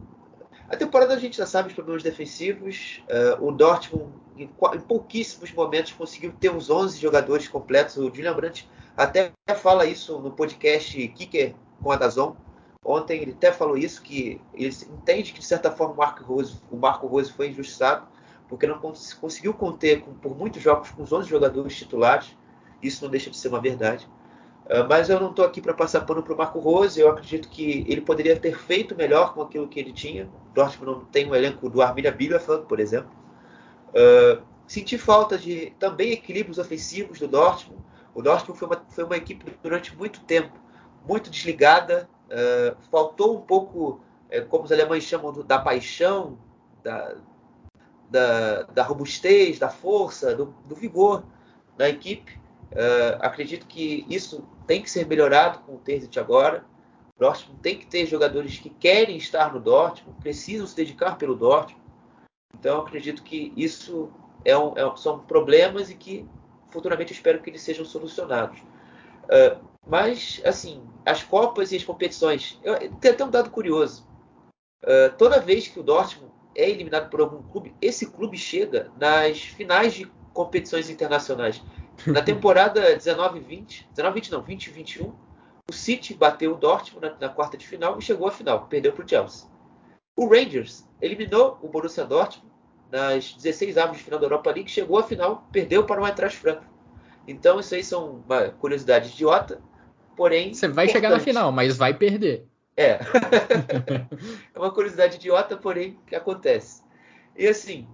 a 0.68 0.76
temporada 0.76 1.14
a 1.14 1.18
gente 1.18 1.36
já 1.36 1.46
sabe 1.46 1.68
os 1.68 1.74
problemas 1.74 2.02
defensivos. 2.02 3.02
Uh, 3.08 3.46
o 3.46 3.52
Dortmund, 3.52 4.12
em, 4.36 4.44
em, 4.44 4.80
pouquíssimos 4.80 5.52
momentos, 5.52 5.92
conseguiu 5.92 6.32
ter 6.32 6.54
os 6.54 6.70
11 6.70 6.98
jogadores 6.98 7.46
completos. 7.46 7.96
O 7.96 8.12
Julian 8.12 8.34
Brandt 8.34 8.68
até 8.96 9.32
fala 9.56 9.86
isso 9.86 10.18
no 10.18 10.32
podcast 10.32 11.08
Kicker 11.08 11.54
com 11.82 11.92
a 11.92 11.96
Dazon. 11.96 12.36
Ontem 12.84 13.20
ele 13.20 13.32
até 13.32 13.52
falou 13.52 13.76
isso, 13.76 14.00
que 14.02 14.40
ele 14.54 14.74
entende 14.92 15.32
que 15.32 15.40
de 15.40 15.44
certa 15.44 15.70
forma 15.70 15.94
o 15.94 15.96
Marco 15.96 16.22
Rose, 16.22 16.60
o 16.70 16.76
Marco 16.76 17.06
Rose 17.06 17.32
foi 17.32 17.48
injustiçado, 17.48 18.06
porque 18.48 18.66
não 18.66 18.78
cons 18.78 19.12
conseguiu 19.12 19.52
conter 19.52 20.02
com, 20.02 20.14
por 20.14 20.36
muitos 20.36 20.62
jogos 20.62 20.90
com 20.90 21.02
os 21.02 21.12
11 21.12 21.28
jogadores 21.28 21.76
titulares. 21.76 22.36
Isso 22.80 23.02
não 23.04 23.10
deixa 23.10 23.28
de 23.28 23.36
ser 23.36 23.48
uma 23.48 23.60
verdade. 23.60 24.08
Uh, 24.66 24.86
mas 24.88 25.08
eu 25.08 25.20
não 25.20 25.30
estou 25.30 25.44
aqui 25.44 25.60
para 25.60 25.72
passar 25.72 26.00
pano 26.02 26.22
para 26.22 26.34
o 26.34 26.36
Marco 26.36 26.58
Rose. 26.58 27.00
Eu 27.00 27.08
acredito 27.08 27.48
que 27.48 27.84
ele 27.88 28.00
poderia 28.00 28.38
ter 28.38 28.58
feito 28.58 28.94
melhor 28.94 29.32
com 29.32 29.42
aquilo 29.42 29.68
que 29.68 29.78
ele 29.78 29.92
tinha. 29.92 30.26
O 30.50 30.54
Dortmund 30.54 30.92
não 30.92 31.04
tem 31.04 31.28
um 31.28 31.34
elenco 31.34 31.70
do 31.70 31.80
Arminia 31.80 32.10
Bielefeld, 32.10 32.66
por 32.66 32.80
exemplo. 32.80 33.10
Uh, 33.90 34.42
senti 34.66 34.98
falta 34.98 35.38
de 35.38 35.72
também 35.78 36.12
equilíbrios 36.12 36.58
ofensivos 36.58 37.18
do 37.18 37.28
Dortmund. 37.28 37.82
O 38.14 38.22
Dortmund 38.22 38.58
foi 38.58 38.68
uma, 38.68 38.84
foi 38.88 39.04
uma 39.04 39.16
equipe 39.16 39.44
durante 39.62 39.96
muito 39.96 40.20
tempo 40.20 40.66
muito 41.06 41.30
desligada, 41.30 42.08
Uh, 42.26 42.76
faltou 42.90 43.36
um 43.36 43.40
pouco, 43.40 44.00
é, 44.28 44.40
como 44.40 44.64
os 44.64 44.72
alemães 44.72 45.04
chamam, 45.04 45.32
da 45.44 45.60
paixão, 45.60 46.36
da, 46.82 47.14
da, 48.10 48.62
da, 48.62 48.82
robustez, 48.82 49.60
da 49.60 49.68
força, 49.68 50.34
do, 50.34 50.46
do 50.64 50.74
vigor 50.74 51.22
da 51.76 51.88
equipe. 51.88 52.36
Uh, 52.72 53.16
acredito 53.20 53.66
que 53.66 54.04
isso 54.08 54.46
tem 54.66 54.82
que 54.82 54.90
ser 54.90 55.06
melhorado 55.06 55.60
com 55.60 55.74
o 55.74 55.78
Terzic 55.78 56.18
agora. 56.18 56.64
O 57.16 57.20
Dortmund 57.20 57.60
tem 57.62 57.78
que 57.78 57.86
ter 57.86 58.06
jogadores 58.06 58.58
que 58.58 58.68
querem 58.68 59.16
estar 59.16 59.52
no 59.52 59.60
Dortmund, 59.60 60.18
precisam 60.20 60.66
se 60.66 60.76
dedicar 60.76 61.16
pelo 61.16 61.34
Dortmund. 61.34 61.82
Então, 62.58 62.80
acredito 62.80 63.22
que 63.22 63.52
isso 63.56 64.10
é 64.44 64.56
um, 64.56 64.76
é, 64.76 64.96
são 64.96 65.20
problemas 65.20 65.90
e 65.90 65.94
que 65.94 66.28
futuramente 66.70 67.12
espero 67.12 67.40
que 67.40 67.50
eles 67.50 67.62
sejam 67.62 67.84
solucionados. 67.84 68.58
Uh, 69.24 69.64
mas, 69.86 70.40
assim, 70.44 70.82
as 71.04 71.22
Copas 71.22 71.72
e 71.72 71.76
as 71.76 71.84
competições. 71.84 72.58
Eu, 72.62 72.76
tem 72.98 73.12
até 73.12 73.24
um 73.24 73.30
dado 73.30 73.50
curioso. 73.50 74.06
Uh, 74.82 75.14
toda 75.16 75.40
vez 75.40 75.68
que 75.68 75.80
o 75.80 75.82
Dortmund 75.82 76.32
é 76.54 76.68
eliminado 76.68 77.08
por 77.08 77.20
algum 77.20 77.42
clube, 77.42 77.74
esse 77.80 78.06
clube 78.06 78.36
chega 78.36 78.90
nas 78.98 79.40
finais 79.40 79.94
de 79.94 80.06
competições 80.32 80.90
internacionais. 80.90 81.62
Na 82.06 82.22
temporada 82.22 82.96
19-20, 82.96 83.86
19-20 83.96 84.30
não, 84.30 84.42
20-21, 84.42 85.12
o 85.68 85.72
City 85.72 86.14
bateu 86.14 86.52
o 86.52 86.56
Dortmund 86.56 87.06
na, 87.06 87.16
na, 87.20 87.28
quarta 87.28 87.56
de 87.56 87.66
final 87.66 87.98
e 87.98 88.02
chegou 88.02 88.28
à 88.28 88.30
final, 88.30 88.66
perdeu 88.66 88.92
para 88.92 89.04
o 89.04 89.08
Chelsea. 89.08 89.48
O 90.16 90.26
Rangers 90.26 90.86
eliminou 91.00 91.58
o 91.62 91.68
Borussia 91.68 92.04
Dortmund 92.04 92.52
nas 92.90 93.32
16 93.32 93.76
avos 93.76 93.98
de 93.98 94.04
final 94.04 94.20
da 94.20 94.26
Europa 94.26 94.50
League, 94.50 94.70
chegou 94.70 94.98
à 94.98 95.02
final, 95.02 95.46
perdeu 95.50 95.84
para 95.84 96.00
o 96.00 96.06
Eintracht 96.06 96.38
Frankfurt. 96.38 96.70
Então 97.26 97.58
isso 97.58 97.74
aí 97.74 97.82
são 97.82 98.22
uma 98.24 98.50
curiosidade 98.50 99.08
idiota, 99.08 99.60
porém. 100.16 100.54
Você 100.54 100.68
vai 100.68 100.84
importante. 100.84 100.92
chegar 100.92 101.10
na 101.10 101.20
final, 101.20 101.50
mas 101.50 101.76
vai 101.76 101.92
perder. 101.92 102.46
É. 102.76 103.00
é 104.54 104.58
uma 104.58 104.70
curiosidade 104.70 105.16
idiota, 105.16 105.56
porém, 105.56 105.98
que 106.06 106.14
acontece. 106.14 106.82
E 107.36 107.48
assim, 107.48 107.88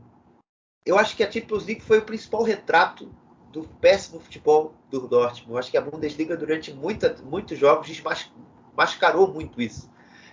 eu 0.85 0.99
acho 0.99 1.17
que 1.17 1.25
a 1.25 1.31
Champions 1.31 1.65
League 1.65 1.81
foi 1.81 1.99
o 1.99 2.05
principal 2.05 2.43
retrato 2.43 3.11
do 3.53 3.62
péssimo 3.81 4.19
futebol 4.19 4.75
do 4.91 5.07
Dortmund. 5.07 5.59
Acho 5.59 5.71
que 5.71 5.77
a 5.77 5.81
Bundesliga, 5.81 6.37
durante 6.37 6.73
muita, 6.73 7.15
muitos 7.23 7.59
jogos, 7.59 8.03
mascarou 8.77 9.29
muito 9.29 9.61
isso. 9.61 9.91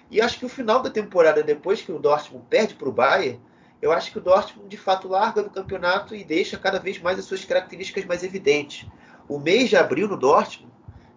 E 0.09 0.21
acho 0.21 0.39
que 0.39 0.45
o 0.45 0.49
final 0.49 0.81
da 0.81 0.89
temporada, 0.89 1.43
depois 1.43 1.81
que 1.81 1.91
o 1.91 1.99
Dortmund 1.99 2.45
perde 2.49 2.75
para 2.75 2.89
o 2.89 2.91
Bayern, 2.91 3.39
eu 3.81 3.91
acho 3.91 4.11
que 4.11 4.17
o 4.17 4.21
Dortmund 4.21 4.67
de 4.67 4.77
fato 4.77 5.07
larga 5.07 5.43
do 5.43 5.49
campeonato 5.49 6.15
e 6.15 6.23
deixa 6.23 6.57
cada 6.57 6.79
vez 6.79 6.99
mais 6.99 7.19
as 7.19 7.25
suas 7.25 7.45
características 7.45 8.05
mais 8.05 8.23
evidentes. 8.23 8.87
O 9.27 9.37
mês 9.37 9.69
de 9.69 9.77
abril 9.77 10.07
no 10.07 10.17
Dortmund 10.17 10.69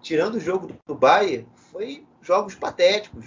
tirando 0.02 0.34
o 0.34 0.40
jogo 0.40 0.68
do 0.84 0.94
Bayern, 0.94 1.46
foi 1.54 2.04
jogos 2.20 2.54
patéticos, 2.54 3.24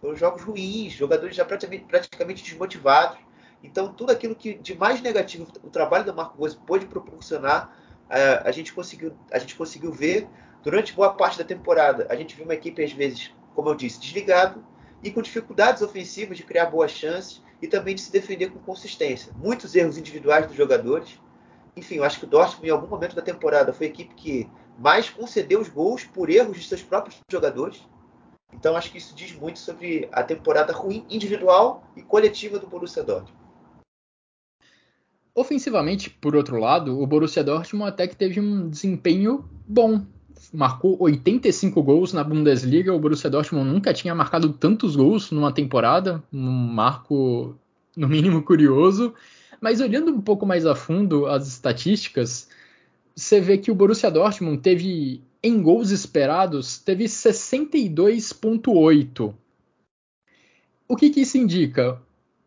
foram 0.00 0.14
jogos 0.14 0.42
ruins, 0.42 0.92
jogadores 0.92 1.34
já 1.34 1.44
praticamente, 1.44 1.84
praticamente 1.86 2.44
desmotivados. 2.44 3.18
Então, 3.62 3.92
tudo 3.92 4.12
aquilo 4.12 4.34
que 4.34 4.54
de 4.54 4.74
mais 4.74 5.00
negativo 5.00 5.46
o 5.62 5.70
trabalho 5.70 6.04
do 6.04 6.14
Marco 6.14 6.38
Rose 6.38 6.56
pôde 6.66 6.86
proporcionar, 6.86 7.74
a, 8.10 8.50
gente 8.50 8.72
conseguiu, 8.72 9.12
a 9.30 9.38
gente 9.38 9.54
conseguiu 9.54 9.92
ver 9.92 10.28
durante 10.62 10.92
boa 10.92 11.14
parte 11.14 11.38
da 11.38 11.44
temporada. 11.44 12.06
A 12.10 12.16
gente 12.16 12.34
viu 12.34 12.44
uma 12.44 12.54
equipe, 12.54 12.82
às 12.82 12.92
vezes, 12.92 13.32
como 13.54 13.68
eu 13.68 13.74
disse, 13.74 14.00
desligado 14.00 14.64
e 15.02 15.10
com 15.10 15.22
dificuldades 15.22 15.82
ofensivas 15.82 16.36
de 16.36 16.42
criar 16.42 16.66
boas 16.66 16.90
chances 16.90 17.42
e 17.62 17.68
também 17.68 17.94
de 17.94 18.00
se 18.00 18.12
defender 18.12 18.50
com 18.50 18.58
consistência. 18.58 19.32
Muitos 19.36 19.74
erros 19.74 19.96
individuais 19.96 20.46
dos 20.46 20.56
jogadores. 20.56 21.20
Enfim, 21.76 21.96
eu 21.96 22.04
acho 22.04 22.18
que 22.18 22.24
o 22.24 22.28
Dortmund, 22.28 22.66
em 22.66 22.70
algum 22.70 22.88
momento 22.88 23.14
da 23.14 23.22
temporada, 23.22 23.72
foi 23.72 23.86
a 23.86 23.90
equipe 23.90 24.14
que 24.14 24.50
mas 24.78 25.10
concedeu 25.10 25.60
os 25.60 25.68
gols 25.68 26.04
por 26.04 26.30
erros 26.30 26.56
de 26.56 26.66
seus 26.66 26.82
próprios 26.82 27.20
jogadores. 27.30 27.86
Então 28.52 28.74
acho 28.74 28.90
que 28.90 28.98
isso 28.98 29.14
diz 29.14 29.32
muito 29.32 29.58
sobre 29.58 30.08
a 30.10 30.22
temporada 30.22 30.72
ruim 30.72 31.04
individual 31.08 31.84
e 31.94 32.02
coletiva 32.02 32.58
do 32.58 32.66
Borussia 32.66 33.02
Dortmund. 33.02 33.39
Ofensivamente, 35.34 36.10
por 36.10 36.34
outro 36.34 36.58
lado, 36.58 37.00
o 37.00 37.06
Borussia 37.06 37.44
Dortmund 37.44 37.88
até 37.88 38.06
que 38.06 38.16
teve 38.16 38.40
um 38.40 38.68
desempenho 38.68 39.44
bom. 39.66 40.04
Marcou 40.52 40.96
85 41.00 41.82
gols 41.82 42.12
na 42.12 42.22
Bundesliga. 42.24 42.92
O 42.92 42.98
Borussia 42.98 43.30
Dortmund 43.30 43.70
nunca 43.70 43.94
tinha 43.94 44.14
marcado 44.14 44.52
tantos 44.52 44.96
gols 44.96 45.30
numa 45.30 45.52
temporada, 45.52 46.22
um 46.32 46.50
marco 46.50 47.54
no 47.96 48.08
mínimo 48.08 48.42
curioso. 48.42 49.14
Mas 49.60 49.80
olhando 49.80 50.10
um 50.10 50.20
pouco 50.20 50.44
mais 50.46 50.66
a 50.66 50.74
fundo 50.74 51.26
as 51.26 51.46
estatísticas, 51.46 52.48
você 53.14 53.40
vê 53.40 53.56
que 53.58 53.70
o 53.70 53.74
Borussia 53.74 54.10
Dortmund 54.10 54.58
teve, 54.58 55.22
em 55.42 55.62
gols 55.62 55.90
esperados, 55.90 56.78
teve 56.78 57.04
62,8. 57.04 59.34
O 60.88 60.96
que, 60.96 61.10
que 61.10 61.20
isso 61.20 61.38
indica? 61.38 62.02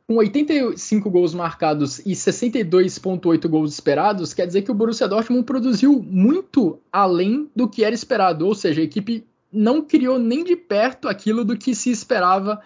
Com 0.05 0.15
85 0.15 1.09
gols 1.09 1.33
marcados 1.33 1.99
e 1.99 2.11
62,8 2.11 3.47
gols 3.47 3.73
esperados, 3.73 4.33
quer 4.33 4.45
dizer 4.45 4.61
que 4.63 4.71
o 4.71 4.73
Borussia 4.73 5.07
Dortmund 5.07 5.45
produziu 5.45 6.01
muito 6.01 6.79
além 6.91 7.49
do 7.55 7.69
que 7.69 7.85
era 7.85 7.95
esperado, 7.95 8.45
ou 8.45 8.53
seja, 8.53 8.81
a 8.81 8.83
equipe 8.83 9.25
não 9.51 9.81
criou 9.81 10.19
nem 10.19 10.43
de 10.43 10.57
perto 10.57 11.07
aquilo 11.07 11.45
do 11.45 11.57
que 11.57 11.73
se 11.73 11.89
esperava 11.89 12.59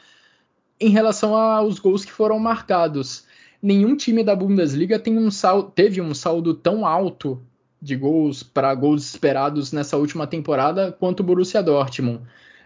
em 0.79 0.89
relação 0.89 1.35
aos 1.35 1.77
gols 1.77 2.03
que 2.03 2.11
foram 2.11 2.39
marcados. 2.39 3.25
Nenhum 3.61 3.95
time 3.95 4.23
da 4.23 4.35
Bundesliga 4.35 5.01
um 5.07 5.29
teve 5.75 6.01
um 6.01 6.13
saldo 6.15 6.55
tão 6.55 6.87
alto 6.87 7.39
de 7.79 7.95
gols 7.95 8.41
para 8.41 8.73
gols 8.73 9.05
esperados 9.05 9.71
nessa 9.71 9.95
última 9.97 10.25
temporada 10.25 10.91
quanto 10.91 11.19
o 11.19 11.23
Borussia 11.23 11.61
Dortmund. 11.61 12.21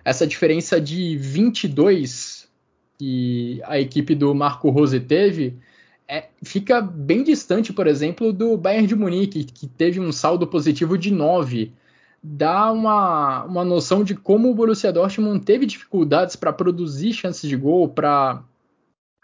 Essa 0.06 0.26
diferença 0.26 0.80
de 0.80 1.18
22 1.18 2.41
que 3.02 3.60
a 3.66 3.80
equipe 3.80 4.14
do 4.14 4.36
Marco 4.36 4.70
Rose 4.70 5.00
teve 5.00 5.58
é, 6.08 6.28
fica 6.44 6.80
bem 6.80 7.24
distante, 7.24 7.74
por 7.74 7.88
exemplo, 7.88 8.32
do 8.32 8.56
Bayern 8.56 8.86
de 8.86 8.96
Munique, 8.96 9.44
que 9.44 9.66
teve 9.66 10.00
um 10.00 10.12
saldo 10.12 10.46
positivo 10.46 10.96
de 11.00 11.10
9. 11.10 11.74
Dá 12.22 12.72
uma, 12.72 13.44
uma 13.46 13.66
noção 13.66 14.04
de 14.04 14.14
como 14.14 14.52
o 14.52 14.54
Borussia 14.54 14.94
Dortmund 14.94 15.44
teve 15.44 15.66
dificuldades 15.66 16.36
para 16.36 16.54
produzir 16.54 17.12
chances 17.14 17.50
de 17.50 17.56
gol, 17.56 17.90
para 17.90 18.44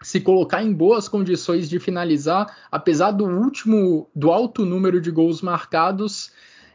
se 0.02 0.20
colocar 0.20 0.60
em 0.60 0.72
boas 0.72 1.08
condições 1.08 1.70
de 1.70 1.78
finalizar, 1.78 2.52
apesar 2.72 3.12
do 3.12 3.26
último, 3.26 4.10
do 4.12 4.32
alto 4.32 4.64
número 4.64 5.00
de 5.00 5.12
gols 5.12 5.40
marcados, 5.40 6.32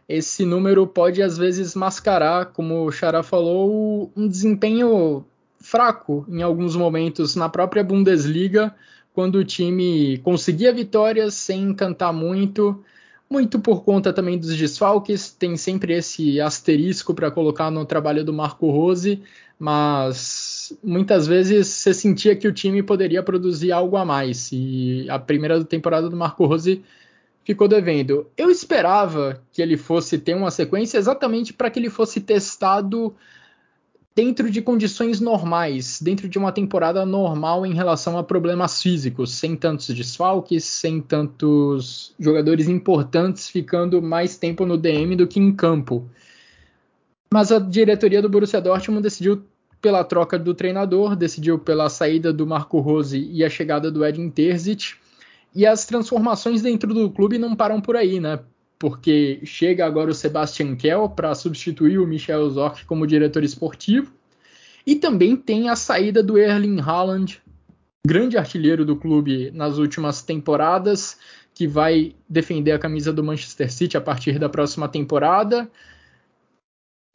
esse 0.08 0.46
número 0.46 0.88
pode 0.88 1.22
às 1.22 1.38
vezes 1.38 1.76
mascarar, 1.76 2.54
como 2.54 2.86
o 2.86 2.92
Xará 2.94 3.22
falou, 3.24 4.10
um 4.16 4.26
desempenho 4.26 5.26
fraco 5.64 6.26
em 6.30 6.44
alguns 6.44 6.76
momentos 6.76 7.36
na 7.36 7.48
própria 7.48 7.84
Bundesliga, 7.84 8.76
quando 9.14 9.36
o 9.36 9.46
time 9.46 10.18
conseguia 10.20 10.74
vitórias 10.74 11.34
sem 11.36 11.64
encantar 11.64 12.12
muito, 12.12 12.84
muito 13.30 13.58
por 13.60 13.84
conta 13.84 14.12
também 14.12 14.38
dos 14.38 14.56
desfalques, 14.56 15.32
tem 15.32 15.56
sempre 15.56 15.94
esse 15.94 16.42
asterisco 16.42 17.14
para 17.14 17.32
colocar 17.32 17.72
no 17.72 17.86
trabalho 17.86 18.26
do 18.26 18.34
Marco 18.34 18.70
Rose, 18.70 19.22
mas 19.58 20.78
muitas 20.84 21.26
vezes 21.26 21.68
você 21.68 21.94
sentia 21.94 22.36
que 22.36 22.48
o 22.48 22.54
time 22.54 22.84
poderia 22.84 23.24
produzir 23.24 23.72
algo 23.72 23.96
a 23.96 24.04
mais, 24.04 24.52
e 24.52 25.08
a 25.10 25.18
primeira 25.18 25.64
temporada 25.64 26.10
do 26.10 26.18
Marco 26.18 26.46
Rose 26.46 26.84
ficou 27.46 27.68
devendo. 27.70 28.28
Eu 28.36 28.50
esperava 28.50 29.42
que 29.54 29.62
ele 29.62 29.78
fosse 29.78 30.18
ter 30.18 30.36
uma 30.36 30.52
sequência 30.52 30.98
exatamente 30.98 31.54
para 31.54 31.70
que 31.70 31.80
ele 31.80 31.90
fosse 31.90 32.20
testado 32.20 33.16
dentro 34.16 34.50
de 34.50 34.62
condições 34.62 35.20
normais, 35.20 36.00
dentro 36.02 36.30
de 36.30 36.38
uma 36.38 36.52
temporada 36.52 37.06
normal 37.06 37.66
em 37.66 37.74
relação 37.74 38.18
a 38.18 38.24
problemas 38.24 38.82
físicos, 38.82 39.32
sem 39.32 39.56
tantos 39.56 39.88
desfalques, 39.88 40.64
sem 40.64 41.02
tantos 41.02 42.14
jogadores 42.20 42.68
importantes 42.68 43.50
ficando 43.50 44.02
mais 44.02 44.38
tempo 44.38 44.66
no 44.66 44.78
DM 44.78 45.16
do 45.16 45.28
que 45.28 45.40
em 45.40 45.52
campo. 45.52 46.08
Mas 47.34 47.52
a 47.52 47.58
diretoria 47.58 48.22
do 48.22 48.30
Borussia 48.30 48.62
Dortmund 48.62 49.02
decidiu 49.02 49.44
pela 49.82 50.04
troca 50.04 50.38
do 50.38 50.54
treinador, 50.54 51.16
decidiu 51.16 51.58
pela 51.58 51.90
saída 51.90 52.32
do 52.32 52.46
Marco 52.46 52.80
Rose 52.80 53.18
e 53.18 53.44
a 53.44 53.50
chegada 53.50 53.92
do 53.92 54.06
Edin 54.06 54.30
Terzic. 54.30 54.94
E 55.56 55.66
as 55.66 55.86
transformações 55.86 56.62
dentro 56.62 56.94
do 56.94 57.12
clube 57.12 57.38
não 57.38 57.56
param 57.56 57.82
por 57.82 57.96
aí, 57.96 58.20
né? 58.20 58.40
Porque 58.84 59.40
chega 59.46 59.86
agora 59.86 60.12
o 60.12 60.14
Sebastian 60.14 60.76
Kell 60.76 61.08
para 61.08 61.34
substituir 61.34 62.00
o 62.00 62.06
Michel 62.06 62.50
Zorc 62.50 62.84
como 62.84 63.08
diretor 63.08 63.42
esportivo. 63.42 64.12
E 64.86 64.94
também 64.94 65.38
tem 65.38 65.70
a 65.70 65.76
saída 65.78 66.22
do 66.22 66.38
Erling 66.38 66.82
Haaland, 66.82 67.42
grande 68.06 68.38
artilheiro 68.38 68.84
do 68.84 68.98
clube 68.98 69.52
nas 69.52 69.78
últimas 69.78 70.22
temporadas, 70.22 71.18
que 71.54 71.66
vai 71.66 72.14
defender 72.28 72.74
a 72.74 72.78
camisa 72.78 73.14
do 73.14 73.24
Manchester 73.24 73.72
City 73.72 73.96
a 73.96 74.02
partir 74.02 74.38
da 74.38 74.50
próxima 74.50 74.90
temporada. 74.90 75.72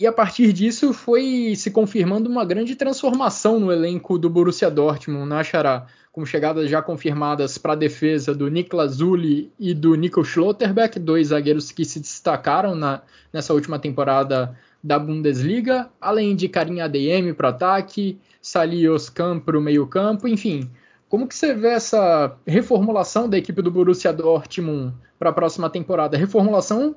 E 0.00 0.06
a 0.06 0.12
partir 0.12 0.54
disso 0.54 0.94
foi 0.94 1.52
se 1.54 1.70
confirmando 1.70 2.30
uma 2.30 2.46
grande 2.46 2.76
transformação 2.76 3.60
no 3.60 3.70
elenco 3.70 4.18
do 4.18 4.30
Borussia 4.30 4.70
Dortmund, 4.70 5.28
né, 5.28 5.44
Xará? 5.44 5.86
Com 6.18 6.26
chegadas 6.26 6.68
já 6.68 6.82
confirmadas 6.82 7.58
para 7.58 7.74
a 7.74 7.76
defesa 7.76 8.34
do 8.34 8.48
Niklas 8.48 8.94
Zulli 8.94 9.52
e 9.56 9.72
do 9.72 9.94
Nico 9.94 10.24
Schlotterbeck, 10.24 10.98
dois 10.98 11.28
zagueiros 11.28 11.70
que 11.70 11.84
se 11.84 12.00
destacaram 12.00 12.74
na, 12.74 13.02
nessa 13.32 13.54
última 13.54 13.78
temporada 13.78 14.58
da 14.82 14.98
Bundesliga, 14.98 15.88
além 16.00 16.34
de 16.34 16.48
Karim 16.48 16.80
ADM 16.80 17.34
para 17.36 17.50
ataque, 17.50 18.18
Salih 18.42 18.88
Oskan 18.88 19.38
para 19.38 19.56
o 19.56 19.60
meio 19.60 19.86
campo, 19.86 20.26
enfim. 20.26 20.68
Como 21.08 21.28
que 21.28 21.36
você 21.36 21.54
vê 21.54 21.68
essa 21.68 22.36
reformulação 22.44 23.28
da 23.28 23.38
equipe 23.38 23.62
do 23.62 23.70
Borussia 23.70 24.12
Dortmund 24.12 24.92
para 25.20 25.30
a 25.30 25.32
próxima 25.32 25.70
temporada? 25.70 26.18
Reformulação 26.18 26.96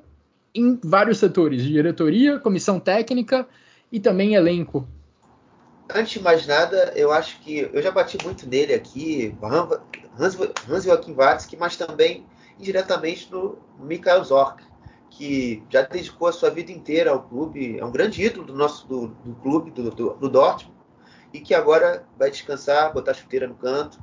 em 0.52 0.80
vários 0.82 1.18
setores, 1.18 1.62
diretoria, 1.62 2.40
comissão 2.40 2.80
técnica 2.80 3.46
e 3.92 4.00
também 4.00 4.34
elenco. 4.34 4.84
Antes 5.94 6.12
de 6.14 6.20
mais 6.20 6.46
nada, 6.46 6.92
eu 6.96 7.12
acho 7.12 7.38
que 7.40 7.68
eu 7.72 7.82
já 7.82 7.90
bati 7.90 8.16
muito 8.24 8.48
nele 8.48 8.72
aqui, 8.72 9.36
Hans, 10.18 10.38
Hans 10.68 10.84
Joachim 10.84 11.14
Watzke, 11.14 11.56
mas 11.56 11.76
também 11.76 12.26
indiretamente 12.58 13.30
no 13.30 13.58
Michael 13.78 14.24
Zorc, 14.24 14.62
que 15.10 15.62
já 15.68 15.82
dedicou 15.82 16.28
a 16.28 16.32
sua 16.32 16.48
vida 16.48 16.72
inteira 16.72 17.10
ao 17.10 17.22
clube, 17.22 17.78
é 17.78 17.84
um 17.84 17.90
grande 17.90 18.22
ídolo 18.22 18.46
do 18.46 18.54
nosso 18.54 18.86
do, 18.86 19.08
do 19.08 19.34
clube, 19.42 19.70
do, 19.70 19.90
do, 19.90 20.14
do 20.14 20.28
Dortmund, 20.28 20.74
e 21.32 21.40
que 21.40 21.54
agora 21.54 22.06
vai 22.18 22.30
descansar, 22.30 22.92
botar 22.92 23.10
a 23.10 23.14
chuteira 23.14 23.46
no 23.46 23.54
canto 23.54 23.98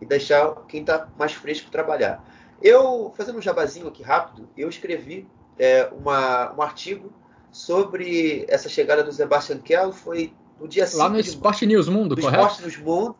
e 0.00 0.06
deixar 0.06 0.54
quem 0.66 0.80
está 0.80 1.08
mais 1.18 1.32
fresco 1.32 1.70
trabalhar. 1.70 2.24
Eu, 2.62 3.12
fazendo 3.16 3.38
um 3.38 3.42
jabazinho 3.42 3.88
aqui 3.88 4.02
rápido, 4.02 4.48
eu 4.56 4.68
escrevi 4.68 5.28
é, 5.58 5.90
uma, 5.92 6.54
um 6.54 6.62
artigo 6.62 7.12
sobre 7.50 8.46
essa 8.48 8.68
chegada 8.68 9.02
do 9.02 9.12
Sebastian 9.12 9.58
Kell. 9.58 9.92
Foi 9.92 10.32
no 10.58 10.68
dia 10.68 10.86
Lá 10.94 11.08
no 11.08 11.18
Esporte 11.18 11.66
News 11.66 11.88
Mundo, 11.88 12.16
correto? 12.16 12.42
Esporte 12.42 12.62
News 12.62 12.76
Mundo, 12.78 13.16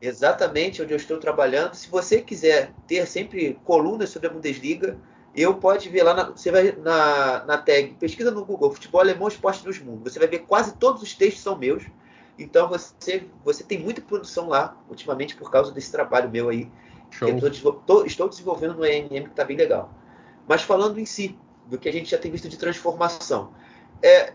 exatamente 0.00 0.82
onde 0.82 0.92
eu 0.92 0.96
estou 0.96 1.18
trabalhando. 1.18 1.74
Se 1.74 1.88
você 1.88 2.20
quiser 2.20 2.72
ter 2.86 3.06
sempre 3.06 3.58
colunas 3.64 4.10
sobre 4.10 4.28
a 4.28 4.30
Bundesliga, 4.30 4.98
eu 5.34 5.54
pode 5.54 5.88
ver 5.88 6.02
lá, 6.02 6.14
na, 6.14 6.24
você 6.30 6.50
vai 6.50 6.72
na, 6.72 7.44
na 7.44 7.58
tag, 7.58 7.94
pesquisa 8.00 8.30
no 8.30 8.44
Google, 8.44 8.72
Futebol 8.72 9.00
Alemão 9.00 9.28
Esporte 9.28 9.64
News 9.64 9.78
Mundo. 9.78 10.10
Você 10.10 10.18
vai 10.18 10.28
ver 10.28 10.40
quase 10.40 10.74
todos 10.76 11.02
os 11.02 11.14
textos 11.14 11.42
são 11.42 11.56
meus. 11.56 11.84
Então 12.38 12.68
você, 12.68 13.26
você 13.44 13.62
tem 13.62 13.78
muita 13.78 14.00
produção 14.00 14.48
lá, 14.48 14.76
ultimamente, 14.88 15.36
por 15.36 15.50
causa 15.50 15.70
desse 15.72 15.92
trabalho 15.92 16.30
meu 16.30 16.48
aí. 16.48 16.70
Tô, 17.60 17.72
tô, 17.72 18.04
estou 18.04 18.28
desenvolvendo 18.28 18.74
no 18.74 18.86
ENM, 18.86 19.24
que 19.24 19.30
está 19.30 19.44
bem 19.44 19.56
legal. 19.56 19.92
Mas 20.48 20.62
falando 20.62 20.98
em 20.98 21.04
si, 21.04 21.38
do 21.66 21.78
que 21.78 21.88
a 21.88 21.92
gente 21.92 22.10
já 22.10 22.18
tem 22.18 22.30
visto 22.30 22.48
de 22.48 22.56
transformação. 22.56 23.52
É, 24.02 24.32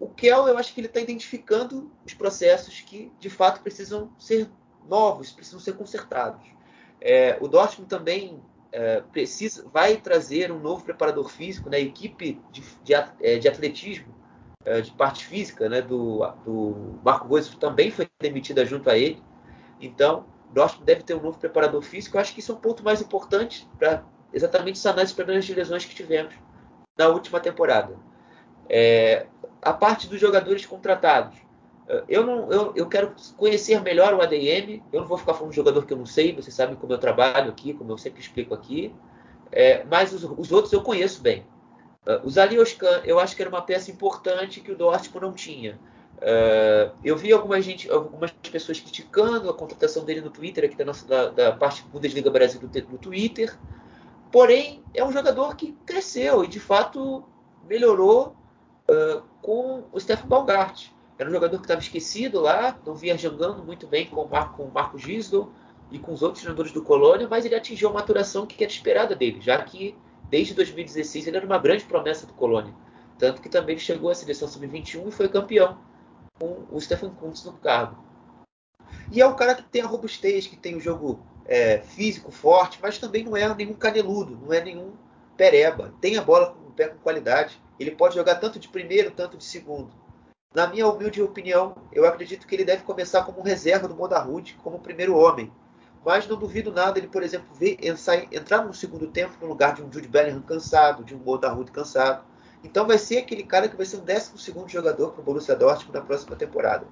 o 0.00 0.08
Kel, 0.08 0.46
eu 0.46 0.56
acho 0.56 0.72
que 0.72 0.80
ele 0.80 0.86
está 0.86 1.00
identificando 1.00 1.90
os 2.06 2.14
processos 2.14 2.80
que, 2.80 3.10
de 3.18 3.28
fato, 3.28 3.60
precisam 3.62 4.10
ser 4.18 4.48
novos, 4.88 5.32
precisam 5.32 5.58
ser 5.58 5.74
consertados. 5.74 6.46
É, 7.00 7.36
o 7.40 7.48
Dortmund 7.48 7.88
também 7.88 8.40
é, 8.70 9.00
precisa, 9.00 9.68
vai 9.72 9.96
trazer 9.96 10.52
um 10.52 10.58
novo 10.58 10.84
preparador 10.84 11.28
físico, 11.28 11.68
né, 11.68 11.80
equipe 11.80 12.40
de, 12.50 12.62
de, 12.82 12.94
é, 12.94 13.38
de 13.38 13.48
atletismo, 13.48 14.14
é, 14.64 14.80
de 14.80 14.92
parte 14.92 15.24
física, 15.24 15.68
né, 15.68 15.82
do, 15.82 16.24
do 16.44 17.00
Marco 17.04 17.26
Gomes 17.26 17.48
também 17.56 17.90
foi 17.90 18.08
demitida 18.20 18.64
junto 18.64 18.88
a 18.90 18.96
ele. 18.96 19.22
Então, 19.80 20.26
o 20.50 20.54
Dortmund 20.54 20.84
deve 20.84 21.02
ter 21.02 21.14
um 21.14 21.22
novo 21.22 21.38
preparador 21.38 21.82
físico. 21.82 22.16
Eu 22.16 22.20
acho 22.20 22.34
que 22.34 22.40
isso 22.40 22.52
é 22.52 22.54
um 22.54 22.58
ponto 22.58 22.84
mais 22.84 23.00
importante 23.00 23.68
para 23.78 24.04
exatamente 24.32 24.78
sanar 24.78 25.04
esses 25.04 25.14
problemas 25.14 25.44
de 25.44 25.54
lesões 25.54 25.84
que 25.84 25.94
tivemos 25.94 26.34
na 26.96 27.08
última 27.08 27.40
temporada. 27.40 28.07
É, 28.68 29.26
a 29.62 29.72
parte 29.72 30.06
dos 30.06 30.20
jogadores 30.20 30.66
contratados. 30.66 31.38
É, 31.88 32.04
eu, 32.08 32.24
não, 32.24 32.52
eu, 32.52 32.72
eu 32.76 32.86
quero 32.86 33.14
conhecer 33.36 33.80
melhor 33.80 34.14
o 34.14 34.20
ADM. 34.20 34.82
Eu 34.92 35.00
não 35.00 35.08
vou 35.08 35.18
ficar 35.18 35.34
falando 35.34 35.50
de 35.50 35.56
jogador 35.56 35.86
que 35.86 35.92
eu 35.92 35.98
não 35.98 36.06
sei. 36.06 36.34
Vocês 36.34 36.54
sabem 36.54 36.76
como 36.76 36.92
eu 36.92 36.98
trabalho 36.98 37.50
aqui, 37.50 37.72
como 37.72 37.92
eu 37.92 37.98
sempre 37.98 38.20
explico 38.20 38.54
aqui. 38.54 38.92
É, 39.50 39.84
mas 39.84 40.12
os, 40.12 40.24
os, 40.24 40.52
outros 40.52 40.72
eu 40.72 40.82
conheço 40.82 41.22
bem. 41.22 41.46
Uh, 42.06 42.26
o 42.26 42.30
Zalioskan, 42.30 43.02
eu 43.04 43.18
acho 43.18 43.34
que 43.34 43.42
era 43.42 43.50
uma 43.50 43.62
peça 43.62 43.90
importante 43.90 44.60
que 44.60 44.70
o 44.70 44.76
Dortmund 44.76 45.26
não 45.26 45.32
tinha. 45.32 45.78
Uh, 46.18 46.92
eu 47.04 47.16
vi 47.16 47.32
algumas, 47.32 47.64
gente, 47.64 47.90
algumas 47.90 48.30
pessoas 48.30 48.80
criticando 48.80 49.48
a 49.48 49.54
contratação 49.54 50.04
dele 50.04 50.20
no 50.20 50.30
Twitter, 50.30 50.64
aqui 50.64 50.76
da, 50.76 50.84
nossa, 50.84 51.06
da, 51.06 51.28
da 51.28 51.52
parte 51.52 51.82
Bundesliga 51.84 52.30
Brasil 52.30 52.60
no 52.60 52.98
Twitter. 52.98 53.56
Porém, 54.30 54.82
é 54.92 55.04
um 55.04 55.12
jogador 55.12 55.56
que 55.56 55.72
cresceu 55.86 56.44
e 56.44 56.48
de 56.48 56.60
fato 56.60 57.24
melhorou 57.66 58.36
uh, 58.90 59.22
com 59.42 59.84
o 59.92 60.00
Stefan 60.00 60.26
Baumgart. 60.26 60.88
Era 61.18 61.28
um 61.28 61.32
jogador 61.32 61.56
que 61.58 61.64
estava 61.64 61.80
esquecido 61.80 62.40
lá, 62.40 62.78
não 62.86 62.94
vinha 62.94 63.18
jogando 63.18 63.64
muito 63.64 63.86
bem 63.86 64.06
com 64.06 64.22
o, 64.22 64.70
Marco, 64.72 64.98
Gisdol 64.98 65.52
e 65.90 65.98
com 65.98 66.12
os 66.12 66.22
outros 66.22 66.42
jogadores 66.44 66.70
do 66.70 66.82
Colônia, 66.82 67.26
mas 67.28 67.44
ele 67.44 67.56
atingiu 67.56 67.88
a 67.88 67.92
maturação 67.92 68.46
que 68.46 68.62
era 68.62 68.72
esperada 68.72 69.16
dele, 69.16 69.40
já 69.40 69.60
que 69.62 69.96
desde 70.30 70.54
2016 70.54 71.26
ele 71.26 71.36
era 71.36 71.46
uma 71.46 71.58
grande 71.58 71.84
promessa 71.84 72.26
do 72.26 72.34
Colônia. 72.34 72.72
Tanto 73.18 73.42
que 73.42 73.48
também 73.48 73.76
chegou 73.78 74.10
à 74.10 74.14
seleção 74.14 74.46
sub-21 74.46 75.08
e 75.08 75.10
foi 75.10 75.28
campeão 75.28 75.78
com 76.38 76.66
o 76.70 76.80
Stefan 76.80 77.10
Kuntz 77.10 77.44
no 77.44 77.54
cargo. 77.54 78.04
E 79.10 79.20
é 79.20 79.26
um 79.26 79.34
cara 79.34 79.56
que 79.56 79.62
tem 79.64 79.82
a 79.82 79.86
robustez, 79.86 80.46
que 80.46 80.56
tem 80.56 80.76
o 80.76 80.80
jogo 80.80 81.20
é, 81.44 81.78
físico 81.78 82.30
forte, 82.30 82.78
mas 82.80 82.98
também 82.98 83.24
não 83.24 83.36
é 83.36 83.52
nenhum 83.54 83.74
caneludo, 83.74 84.36
não 84.36 84.52
é 84.52 84.62
nenhum 84.62 84.92
pereba. 85.36 85.92
Tem 86.00 86.16
a 86.16 86.22
bola 86.22 86.56
pé 86.78 86.86
com 86.86 86.98
qualidade. 86.98 87.60
Ele 87.78 87.90
pode 87.90 88.14
jogar 88.14 88.36
tanto 88.36 88.60
de 88.60 88.68
primeiro, 88.68 89.10
tanto 89.10 89.36
de 89.36 89.44
segundo. 89.44 89.90
Na 90.54 90.68
minha 90.68 90.86
humilde 90.86 91.20
opinião, 91.20 91.76
eu 91.92 92.06
acredito 92.06 92.46
que 92.46 92.54
ele 92.54 92.64
deve 92.64 92.84
começar 92.84 93.24
como 93.24 93.42
reserva 93.42 93.88
do 93.88 93.96
Modarrud, 93.96 94.56
como 94.62 94.78
primeiro 94.78 95.16
homem. 95.16 95.52
Mas 96.04 96.28
não 96.28 96.38
duvido 96.38 96.72
nada 96.72 96.98
ele, 96.98 97.08
por 97.08 97.22
exemplo, 97.24 97.48
ver, 97.54 97.76
entrar 98.30 98.64
no 98.64 98.72
segundo 98.72 99.08
tempo 99.08 99.34
no 99.40 99.48
lugar 99.48 99.74
de 99.74 99.82
um 99.82 99.92
Jude 99.92 100.06
Bellingham 100.06 100.40
cansado, 100.40 101.02
de 101.02 101.14
um 101.14 101.18
Modarrud 101.18 101.70
cansado. 101.72 102.24
Então 102.62 102.86
vai 102.86 102.96
ser 102.96 103.18
aquele 103.18 103.42
cara 103.42 103.68
que 103.68 103.76
vai 103.76 103.84
ser 103.84 103.96
um 103.96 104.04
12 104.04 104.38
segundo 104.38 104.68
jogador 104.68 105.10
para 105.10 105.20
o 105.20 105.24
Borussia 105.24 105.56
Dortmund 105.56 105.98
na 105.98 106.04
próxima 106.04 106.36
temporada. 106.36 106.86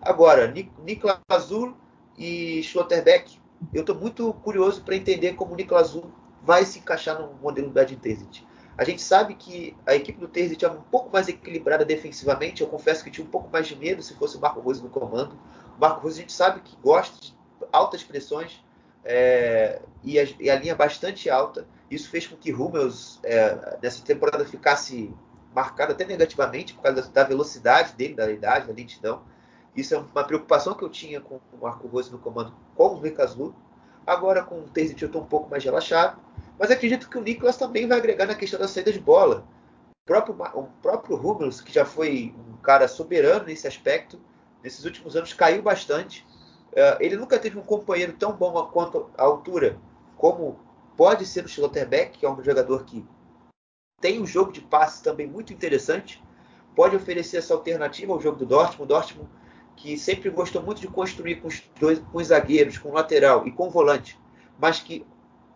Agora, 0.00 0.46
Niklas 0.48 1.18
Azul 1.28 1.76
e 2.18 2.62
Schlotterbeck 2.62 3.38
eu 3.74 3.82
estou 3.82 3.94
muito 3.94 4.32
curioso 4.34 4.82
para 4.82 4.96
entender 4.96 5.34
como 5.34 5.52
o 5.52 5.56
Nicolas 5.56 5.88
Azul 5.88 6.10
vai 6.42 6.64
se 6.64 6.78
encaixar 6.78 7.20
no 7.20 7.34
modelo 7.34 7.70
do 7.70 7.78
Edin. 7.78 8.46
A 8.76 8.84
gente 8.84 9.02
sabe 9.02 9.34
que 9.34 9.76
a 9.86 9.94
equipe 9.94 10.18
do 10.18 10.28
Terzic 10.28 10.64
é 10.64 10.70
um 10.70 10.80
pouco 10.80 11.10
mais 11.10 11.28
equilibrada 11.28 11.84
defensivamente. 11.84 12.62
Eu 12.62 12.68
confesso 12.68 13.04
que 13.04 13.10
tinha 13.10 13.26
um 13.26 13.30
pouco 13.30 13.50
mais 13.50 13.66
de 13.66 13.76
medo 13.76 14.02
se 14.02 14.14
fosse 14.14 14.36
o 14.36 14.40
Marco 14.40 14.60
Rose 14.60 14.82
no 14.82 14.88
comando. 14.88 15.38
O 15.76 15.80
Marco 15.80 16.00
Rose 16.00 16.18
a 16.18 16.22
gente 16.22 16.32
sabe 16.32 16.60
que 16.60 16.76
gosta 16.82 17.20
de 17.20 17.34
altas 17.72 18.02
pressões 18.02 18.62
é, 19.04 19.80
e, 20.02 20.18
a, 20.18 20.24
e, 20.38 20.50
a, 20.50 20.56
linha 20.56 20.74
bastante 20.74 21.28
alta. 21.28 21.66
Isso 21.90 22.08
fez 22.08 22.26
com 22.26 22.36
que 22.36 22.50
Rummels 22.50 23.18
é, 23.22 23.78
nessa 23.82 24.02
temporada 24.04 24.44
ficasse 24.44 25.12
marcado 25.54 25.92
até 25.92 26.04
negativamente 26.04 26.74
por 26.74 26.82
causa 26.82 27.08
da 27.10 27.24
velocidade 27.24 27.94
dele, 27.94 28.14
da 28.14 28.30
idade, 28.30 28.66
da 28.66 28.72
lentidão. 28.72 29.22
Isso 29.76 29.94
é 29.94 29.98
uma 29.98 30.24
preocupação 30.24 30.74
que 30.74 30.82
eu 30.82 30.88
tinha 30.88 31.20
com 31.20 31.36
o 31.52 31.62
Marco 31.62 31.86
Rose 31.86 32.10
no 32.10 32.18
comando 32.18 32.54
com 32.74 32.94
o 32.94 33.00
Lucas 33.00 33.34
Lu. 33.34 33.54
Agora 34.06 34.42
com 34.42 34.60
o 34.60 34.62
Terzic 34.62 35.00
eu 35.02 35.06
estou 35.06 35.22
um 35.22 35.26
pouco 35.26 35.50
mais 35.50 35.64
relaxado, 35.64 36.18
mas 36.60 36.70
acredito 36.70 37.08
que 37.08 37.16
o 37.16 37.22
Nicolas 37.22 37.56
também 37.56 37.88
vai 37.88 37.96
agregar 37.96 38.26
na 38.26 38.34
questão 38.34 38.60
da 38.60 38.68
saída 38.68 38.92
de 38.92 39.00
bola. 39.00 39.46
O 40.02 40.06
próprio, 40.06 40.36
o 40.54 40.64
próprio 40.82 41.50
que 41.64 41.72
já 41.72 41.86
foi 41.86 42.34
um 42.36 42.58
cara 42.58 42.86
soberano 42.86 43.46
nesse 43.46 43.66
aspecto, 43.66 44.20
nesses 44.62 44.84
últimos 44.84 45.16
anos 45.16 45.32
caiu 45.32 45.62
bastante. 45.62 46.26
Uh, 46.72 47.00
ele 47.00 47.16
nunca 47.16 47.38
teve 47.38 47.58
um 47.58 47.62
companheiro 47.62 48.12
tão 48.12 48.32
bom 48.32 48.62
quanto 48.66 49.08
a 49.16 49.22
altura 49.22 49.80
como 50.18 50.60
pode 50.98 51.24
ser 51.24 51.46
o 51.46 51.48
Schlotterbeck, 51.48 52.18
que 52.18 52.26
é 52.26 52.30
um 52.30 52.44
jogador 52.44 52.84
que 52.84 53.06
tem 53.98 54.20
um 54.20 54.26
jogo 54.26 54.52
de 54.52 54.60
passe 54.60 55.02
também 55.02 55.26
muito 55.26 55.54
interessante, 55.54 56.22
pode 56.76 56.94
oferecer 56.94 57.38
essa 57.38 57.54
alternativa 57.54 58.12
ao 58.12 58.20
jogo 58.20 58.36
do 58.36 58.44
Dortmund. 58.44 58.82
O 58.82 58.86
Dortmund 58.86 59.30
que 59.76 59.96
sempre 59.96 60.28
gostou 60.28 60.62
muito 60.62 60.82
de 60.82 60.88
construir 60.88 61.36
com 61.36 61.48
os, 61.48 61.62
dois, 61.80 61.98
com 61.98 62.18
os 62.18 62.26
zagueiros, 62.26 62.76
com 62.76 62.90
o 62.90 62.92
lateral 62.92 63.46
e 63.46 63.50
com 63.50 63.68
o 63.68 63.70
volante, 63.70 64.20
mas 64.58 64.78
que 64.78 65.06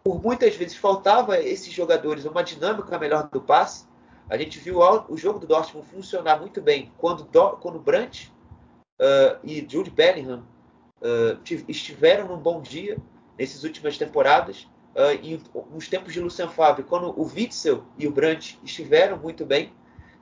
por 0.04 0.22
muitas 0.22 0.54
vezes 0.54 0.76
faltava 0.76 1.40
esses 1.40 1.72
jogadores 1.72 2.26
uma 2.26 2.44
dinâmica 2.44 2.98
melhor 2.98 3.26
do 3.30 3.40
passe. 3.40 3.86
A 4.28 4.36
gente 4.36 4.58
viu 4.58 4.80
o 5.08 5.16
jogo 5.16 5.38
do 5.38 5.46
Dortmund 5.46 5.88
funcionar 5.88 6.38
muito 6.38 6.60
bem 6.60 6.92
quando, 6.98 7.26
quando 7.58 7.78
Brandt 7.78 8.30
uh, 9.00 9.38
e 9.42 9.66
Jude 9.66 9.90
Bellingham 9.90 10.44
uh, 11.00 11.40
estiveram 11.66 12.28
num 12.28 12.36
bom 12.36 12.60
dia 12.60 12.98
nessas 13.38 13.64
últimas 13.64 13.96
temporadas. 13.96 14.68
Uh, 14.94 15.18
e 15.22 15.42
nos 15.72 15.88
tempos 15.88 16.12
de 16.12 16.20
Lucien 16.20 16.48
Favre, 16.50 16.84
quando 16.84 17.08
o 17.18 17.24
Witzel 17.24 17.82
e 17.98 18.06
o 18.06 18.12
Brandt 18.12 18.60
estiveram 18.62 19.16
muito 19.16 19.46
bem, 19.46 19.72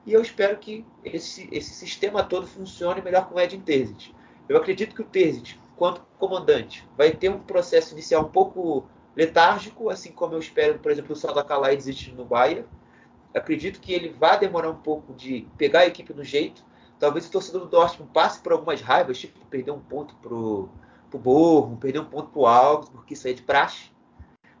e 0.05 0.13
eu 0.13 0.21
espero 0.21 0.57
que 0.57 0.85
esse, 1.03 1.47
esse 1.51 1.73
sistema 1.73 2.23
todo 2.23 2.47
funcione 2.47 3.01
melhor 3.01 3.27
com 3.27 3.35
o 3.35 3.39
Edin 3.39 3.59
Terzic. 3.59 4.15
Eu 4.47 4.57
acredito 4.57 4.95
que 4.95 5.01
o 5.01 5.05
Terzic, 5.05 5.59
quanto 5.75 6.01
comandante, 6.17 6.87
vai 6.97 7.11
ter 7.11 7.29
um 7.29 7.39
processo 7.39 7.93
inicial 7.93 8.23
um 8.23 8.29
pouco 8.29 8.87
letárgico, 9.15 9.89
assim 9.89 10.11
como 10.11 10.33
eu 10.33 10.39
espero, 10.39 10.79
por 10.79 10.91
exemplo, 10.91 11.13
o 11.13 11.15
Saldakalai 11.15 11.75
desistir 11.75 12.13
no 12.13 12.25
Bayern. 12.25 12.65
Acredito 13.33 13.79
que 13.79 13.93
ele 13.93 14.09
vai 14.09 14.39
demorar 14.39 14.69
um 14.69 14.75
pouco 14.75 15.13
de 15.13 15.47
pegar 15.57 15.81
a 15.81 15.87
equipe 15.87 16.13
no 16.13 16.23
jeito. 16.23 16.63
Talvez 16.99 17.27
o 17.27 17.31
torcedor 17.31 17.61
do 17.61 17.67
Dortmund 17.67 18.11
passe 18.13 18.39
por 18.39 18.51
algumas 18.51 18.81
raivas, 18.81 19.19
tipo 19.19 19.43
perder 19.47 19.71
um 19.71 19.79
ponto 19.79 20.15
pro, 20.15 20.69
pro 21.09 21.19
Borrom, 21.19 21.75
perder 21.75 21.99
um 21.99 22.05
ponto 22.05 22.29
pro 22.29 22.45
Augsburg, 22.45 22.97
porque 22.97 23.13
isso 23.13 23.27
aí 23.27 23.33
é 23.33 23.35
de 23.35 23.41
praxe. 23.41 23.91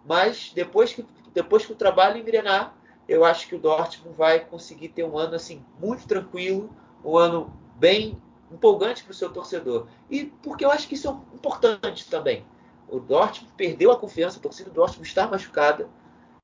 Mas 0.05 0.51
depois 0.53 0.93
que, 0.93 1.05
depois 1.33 1.65
que 1.65 1.71
o 1.71 1.75
trabalho 1.75 2.17
engrenar, 2.17 2.75
eu 3.07 3.23
acho 3.23 3.47
que 3.47 3.55
o 3.55 3.59
Dortmund 3.59 4.17
vai 4.17 4.39
conseguir 4.39 4.89
ter 4.89 5.03
um 5.03 5.17
ano 5.17 5.35
assim 5.35 5.63
muito 5.79 6.07
tranquilo, 6.07 6.69
um 7.03 7.17
ano 7.17 7.53
bem 7.75 8.21
empolgante 8.51 9.03
para 9.03 9.11
o 9.11 9.15
seu 9.15 9.31
torcedor. 9.31 9.87
E 10.09 10.25
porque 10.25 10.63
eu 10.65 10.71
acho 10.71 10.87
que 10.87 10.95
isso 10.95 11.07
é 11.07 11.35
importante 11.35 12.09
também. 12.09 12.45
O 12.87 12.99
Dortmund 12.99 13.53
perdeu 13.57 13.91
a 13.91 13.97
confiança, 13.97 14.39
a 14.39 14.41
torcida 14.41 14.69
do 14.69 14.75
Dortmund 14.75 15.07
está 15.07 15.27
machucada. 15.27 15.87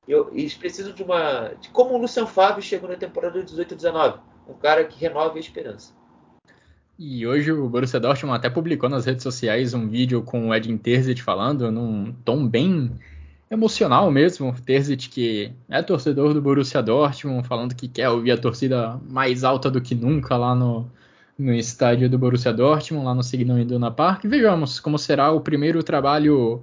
Eu, 0.08 0.30
eles 0.32 0.54
precisam 0.54 0.92
de 0.92 1.02
uma. 1.02 1.52
de 1.60 1.68
como 1.70 1.94
o 1.94 1.98
Luciano 1.98 2.26
Fábio 2.26 2.62
chegou 2.62 2.88
na 2.88 2.96
temporada 2.96 3.42
de 3.42 3.54
18-19. 3.54 4.18
Um 4.48 4.54
cara 4.54 4.84
que 4.84 4.98
renove 5.00 5.38
a 5.38 5.40
esperança. 5.40 5.92
E 6.98 7.26
hoje 7.26 7.50
o 7.50 7.66
Borussia 7.68 7.98
Dortmund 7.98 8.36
até 8.36 8.50
publicou 8.50 8.88
nas 8.88 9.06
redes 9.06 9.22
sociais 9.22 9.72
um 9.72 9.88
vídeo 9.88 10.22
com 10.22 10.48
o 10.48 10.54
Edin 10.54 10.76
Terzic 10.76 11.22
falando 11.22 11.70
num 11.72 12.12
tom 12.24 12.46
bem 12.46 12.90
emocional 13.50 14.10
mesmo. 14.10 14.54
Terzic, 14.66 15.08
que 15.08 15.52
é 15.68 15.82
torcedor 15.82 16.34
do 16.34 16.42
Borussia 16.42 16.82
Dortmund, 16.82 17.48
falando 17.48 17.74
que 17.74 17.88
quer 17.88 18.10
ouvir 18.10 18.32
a 18.32 18.38
torcida 18.38 19.00
mais 19.08 19.44
alta 19.44 19.70
do 19.70 19.80
que 19.80 19.94
nunca 19.94 20.36
lá 20.36 20.54
no, 20.54 20.90
no 21.40 21.54
estádio 21.54 22.08
do 22.08 22.18
Borussia 22.18 22.52
Dortmund, 22.52 23.06
lá 23.06 23.14
no 23.14 23.22
Signal 23.22 23.58
Iduna 23.58 23.90
Park. 23.90 24.24
Vejamos 24.26 24.78
como 24.78 24.98
será 24.98 25.32
o 25.32 25.40
primeiro 25.40 25.82
trabalho 25.82 26.62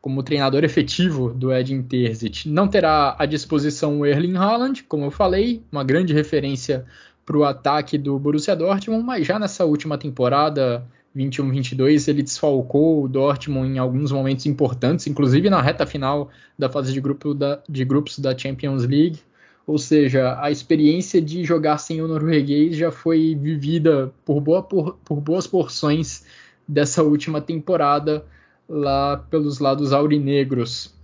como 0.00 0.22
treinador 0.22 0.64
efetivo 0.64 1.32
do 1.32 1.52
Edin 1.52 1.82
Terzic. 1.82 2.48
Não 2.48 2.66
terá 2.66 3.14
à 3.18 3.24
disposição 3.24 4.00
o 4.00 4.06
Erling 4.06 4.36
Haaland, 4.36 4.82
como 4.84 5.04
eu 5.04 5.10
falei, 5.12 5.62
uma 5.70 5.84
grande 5.84 6.12
referência 6.12 6.84
para 7.24 7.36
o 7.36 7.44
ataque 7.44 7.96
do 7.96 8.18
Borussia 8.18 8.56
Dortmund, 8.56 9.04
mas 9.04 9.26
já 9.26 9.38
nessa 9.38 9.64
última 9.64 9.96
temporada 9.96 10.84
21-22 11.16 12.08
ele 12.08 12.22
desfalcou 12.22 13.04
o 13.04 13.08
Dortmund 13.08 13.74
em 13.74 13.78
alguns 13.78 14.10
momentos 14.10 14.44
importantes, 14.46 15.06
inclusive 15.06 15.48
na 15.48 15.62
reta 15.62 15.86
final 15.86 16.30
da 16.58 16.68
fase 16.68 16.92
de, 16.92 17.00
grupo 17.00 17.32
da, 17.32 17.60
de 17.68 17.84
grupos 17.84 18.18
da 18.18 18.36
Champions 18.36 18.84
League. 18.84 19.20
Ou 19.66 19.78
seja, 19.78 20.40
a 20.40 20.50
experiência 20.50 21.20
de 21.20 21.42
jogar 21.44 21.78
sem 21.78 22.00
o 22.00 22.06
norueguês 22.06 22.76
já 22.76 22.92
foi 22.92 23.34
vivida 23.34 24.12
por, 24.24 24.40
boa, 24.40 24.62
por, 24.62 24.96
por 25.04 25.20
boas 25.20 25.46
porções 25.46 26.24
dessa 26.68 27.02
última 27.02 27.40
temporada 27.40 28.24
lá 28.68 29.16
pelos 29.16 29.58
lados 29.58 29.92
aurinegros. 29.92 30.94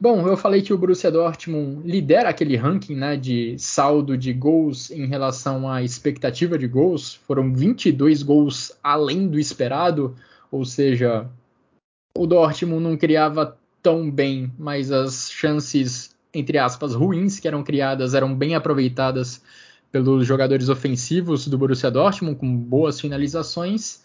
Bom, 0.00 0.26
eu 0.28 0.36
falei 0.36 0.60
que 0.60 0.72
o 0.72 0.78
Borussia 0.78 1.10
Dortmund 1.10 1.88
lidera 1.88 2.28
aquele 2.28 2.56
ranking 2.56 2.94
né, 2.94 3.16
de 3.16 3.56
saldo 3.58 4.18
de 4.18 4.32
gols 4.32 4.90
em 4.90 5.06
relação 5.06 5.70
à 5.70 5.82
expectativa 5.82 6.58
de 6.58 6.66
gols. 6.66 7.14
Foram 7.14 7.52
22 7.52 8.22
gols 8.22 8.72
além 8.82 9.28
do 9.28 9.38
esperado, 9.38 10.14
ou 10.50 10.64
seja, 10.64 11.28
o 12.16 12.26
Dortmund 12.26 12.82
não 12.82 12.96
criava 12.96 13.56
tão 13.82 14.10
bem, 14.10 14.52
mas 14.58 14.90
as 14.92 15.30
chances, 15.30 16.13
entre 16.34 16.58
aspas, 16.58 16.94
ruins 16.94 17.38
que 17.38 17.48
eram 17.48 17.62
criadas 17.62 18.14
eram 18.14 18.34
bem 18.34 18.54
aproveitadas 18.54 19.42
pelos 19.90 20.26
jogadores 20.26 20.68
ofensivos 20.68 21.46
do 21.46 21.56
Borussia 21.56 21.90
Dortmund, 21.90 22.36
com 22.36 22.56
boas 22.56 23.00
finalizações. 23.00 24.02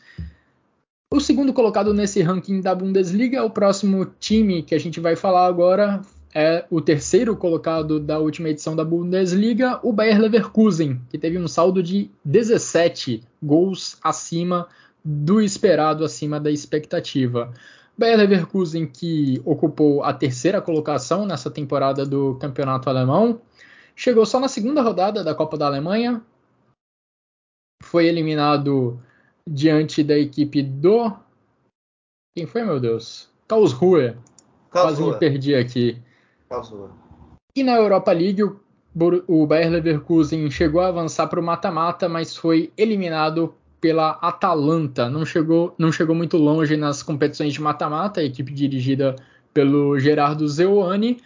O 1.12 1.20
segundo 1.20 1.52
colocado 1.52 1.94
nesse 1.94 2.22
ranking 2.22 2.62
da 2.62 2.76
Bundesliga, 2.76 3.44
o 3.44 3.50
próximo 3.50 4.06
time 4.20 4.62
que 4.62 4.76
a 4.76 4.80
gente 4.80 5.00
vai 5.00 5.16
falar 5.16 5.48
agora 5.48 6.02
é 6.34 6.64
o 6.70 6.80
terceiro 6.80 7.36
colocado 7.36 8.00
da 8.00 8.20
última 8.20 8.50
edição 8.50 8.76
da 8.76 8.86
Bundesliga, 8.86 9.80
o 9.82 9.92
Bayer 9.92 10.20
Leverkusen, 10.20 11.02
que 11.10 11.18
teve 11.18 11.40
um 11.40 11.48
saldo 11.48 11.82
de 11.82 12.12
17 12.24 13.24
gols 13.42 13.98
acima 14.04 14.68
do 15.04 15.42
esperado, 15.42 16.06
acima 16.06 16.40
da 16.40 16.52
expectativa. 16.52 17.52
Bayer 18.00 18.18
Leverkusen 18.18 18.88
que 18.88 19.42
ocupou 19.44 20.02
a 20.06 20.14
terceira 20.14 20.62
colocação 20.62 21.26
nessa 21.26 21.52
temporada 21.52 22.06
do 22.06 22.36
campeonato 22.36 22.90
alemão, 22.90 23.42
chegou 23.94 24.26
só 24.26 24.40
na 24.40 24.48
segunda 24.48 24.82
rodada 24.82 25.22
da 25.22 25.36
Copa 25.36 25.58
da 25.58 25.66
Alemanha, 25.66 26.24
foi 27.84 28.06
eliminado 28.06 28.98
diante 29.46 30.02
da 30.02 30.18
equipe 30.18 30.64
do. 30.64 31.12
Quem 32.38 32.48
foi, 32.48 32.64
meu 32.64 32.80
Deus? 32.80 33.30
Karlsruhe. 33.50 34.16
Quase 34.72 35.04
me 35.04 35.18
perdi 35.18 35.54
aqui. 35.54 36.02
Karlsruhe. 36.48 36.92
E 37.54 37.64
na 37.64 37.76
Europa 37.76 38.14
League, 38.14 38.42
o, 38.42 38.62
o 39.28 39.46
Bayer 39.46 39.70
Leverkusen 39.70 40.50
chegou 40.50 40.80
a 40.80 40.88
avançar 40.88 41.28
para 41.28 41.40
o 41.40 41.44
mata-mata, 41.44 42.08
mas 42.08 42.34
foi 42.38 42.72
eliminado 42.78 43.54
pela 43.80 44.12
Atalanta. 44.22 45.10
Não 45.10 45.26
chegou, 45.26 45.74
não 45.78 45.92
chegou 45.92 46.16
muito 46.16 46.38
longe 46.38 46.76
nas 46.78 47.02
competições 47.04 47.54
de 47.54 47.62
mata-mata, 47.62 48.22
a 48.22 48.24
equipe 48.24 48.54
dirigida 48.54 49.16
pelo 49.54 50.00
Gerardo 50.00 50.48
Zeuani, 50.48 51.22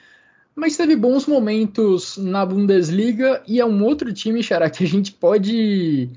mas 0.56 0.78
teve 0.78 0.96
bons 0.96 1.26
momentos 1.26 2.18
na 2.18 2.46
Bundesliga 2.46 3.42
e 3.48 3.60
é 3.60 3.66
um 3.66 3.84
outro 3.84 4.14
time, 4.14 4.44
Xará, 4.44 4.70
que 4.70 4.84
a 4.84 4.88
gente 4.88 5.12
pode 5.12 6.10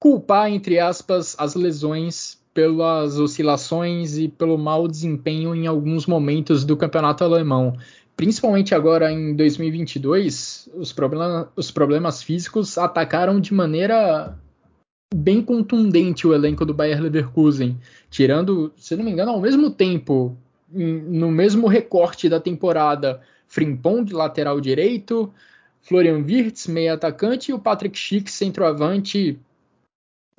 culpar, 0.00 0.50
entre 0.50 0.78
aspas, 0.78 1.36
as 1.38 1.54
lesões 1.54 2.40
pelas 2.54 3.18
oscilações 3.18 4.18
e 4.18 4.28
pelo 4.28 4.58
mau 4.58 4.86
desempenho 4.86 5.54
em 5.54 5.66
alguns 5.66 6.06
momentos 6.06 6.64
do 6.64 6.76
campeonato 6.76 7.24
alemão. 7.24 7.76
Principalmente 8.16 8.74
agora 8.74 9.10
em 9.10 9.34
2022, 9.34 10.68
os, 10.74 10.92
problema, 10.92 11.50
os 11.56 11.70
problemas 11.70 12.22
físicos 12.22 12.76
atacaram 12.76 13.40
de 13.40 13.54
maneira 13.54 14.38
bem 15.14 15.42
contundente 15.42 16.26
o 16.26 16.34
elenco 16.34 16.64
do 16.64 16.74
Bayer 16.74 17.00
Leverkusen, 17.00 17.78
tirando, 18.10 18.72
se 18.76 18.96
não 18.96 19.04
me 19.04 19.10
engano, 19.10 19.32
ao 19.32 19.40
mesmo 19.40 19.70
tempo, 19.70 20.36
no 20.70 21.30
mesmo 21.30 21.66
recorte 21.66 22.28
da 22.28 22.40
temporada, 22.40 23.20
Frimpong, 23.46 24.10
lateral 24.12 24.60
direito, 24.60 25.32
Florian 25.82 26.24
Wirtz, 26.24 26.66
meio 26.66 26.94
atacante, 26.94 27.50
e 27.50 27.54
o 27.54 27.58
Patrick 27.58 27.98
Schick, 27.98 28.30
centroavante, 28.30 29.38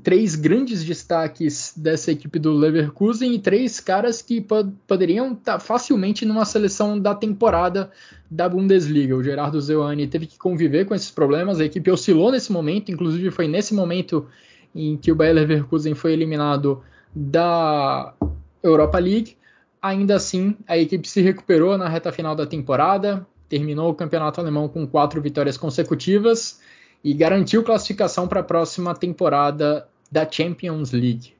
três 0.01 0.35
grandes 0.35 0.83
destaques 0.83 1.73
dessa 1.77 2.11
equipe 2.11 2.39
do 2.39 2.51
Leverkusen 2.51 3.33
e 3.33 3.39
três 3.39 3.79
caras 3.79 4.21
que 4.21 4.41
pod 4.41 4.71
poderiam 4.87 5.33
estar 5.33 5.53
tá 5.53 5.59
facilmente 5.59 6.25
numa 6.25 6.45
seleção 6.45 6.99
da 6.99 7.13
temporada 7.13 7.91
da 8.29 8.49
Bundesliga. 8.49 9.15
O 9.15 9.23
Gerardo 9.23 9.61
Zeuani 9.61 10.07
teve 10.07 10.25
que 10.25 10.37
conviver 10.37 10.85
com 10.85 10.95
esses 10.95 11.11
problemas, 11.11 11.59
a 11.59 11.65
equipe 11.65 11.91
oscilou 11.91 12.31
nesse 12.31 12.51
momento, 12.51 12.91
inclusive 12.91 13.31
foi 13.31 13.47
nesse 13.47 13.73
momento 13.73 14.27
em 14.75 14.97
que 14.97 15.11
o 15.11 15.15
Bayer 15.15 15.35
Leverkusen 15.35 15.95
foi 15.95 16.13
eliminado 16.13 16.83
da 17.13 18.13
Europa 18.61 18.97
League. 18.99 19.37
Ainda 19.81 20.15
assim, 20.15 20.57
a 20.67 20.77
equipe 20.77 21.07
se 21.07 21.21
recuperou 21.21 21.77
na 21.77 21.89
reta 21.89 22.11
final 22.11 22.35
da 22.35 22.45
temporada, 22.45 23.25
terminou 23.49 23.91
o 23.91 23.95
campeonato 23.95 24.39
alemão 24.39 24.67
com 24.67 24.87
quatro 24.87 25.21
vitórias 25.21 25.57
consecutivas 25.57 26.59
e 27.03 27.13
garantiu 27.13 27.63
classificação 27.63 28.27
para 28.27 28.39
a 28.39 28.43
próxima 28.43 28.95
temporada 28.95 29.87
da 30.09 30.29
Champions 30.29 30.91
League. 30.91 31.35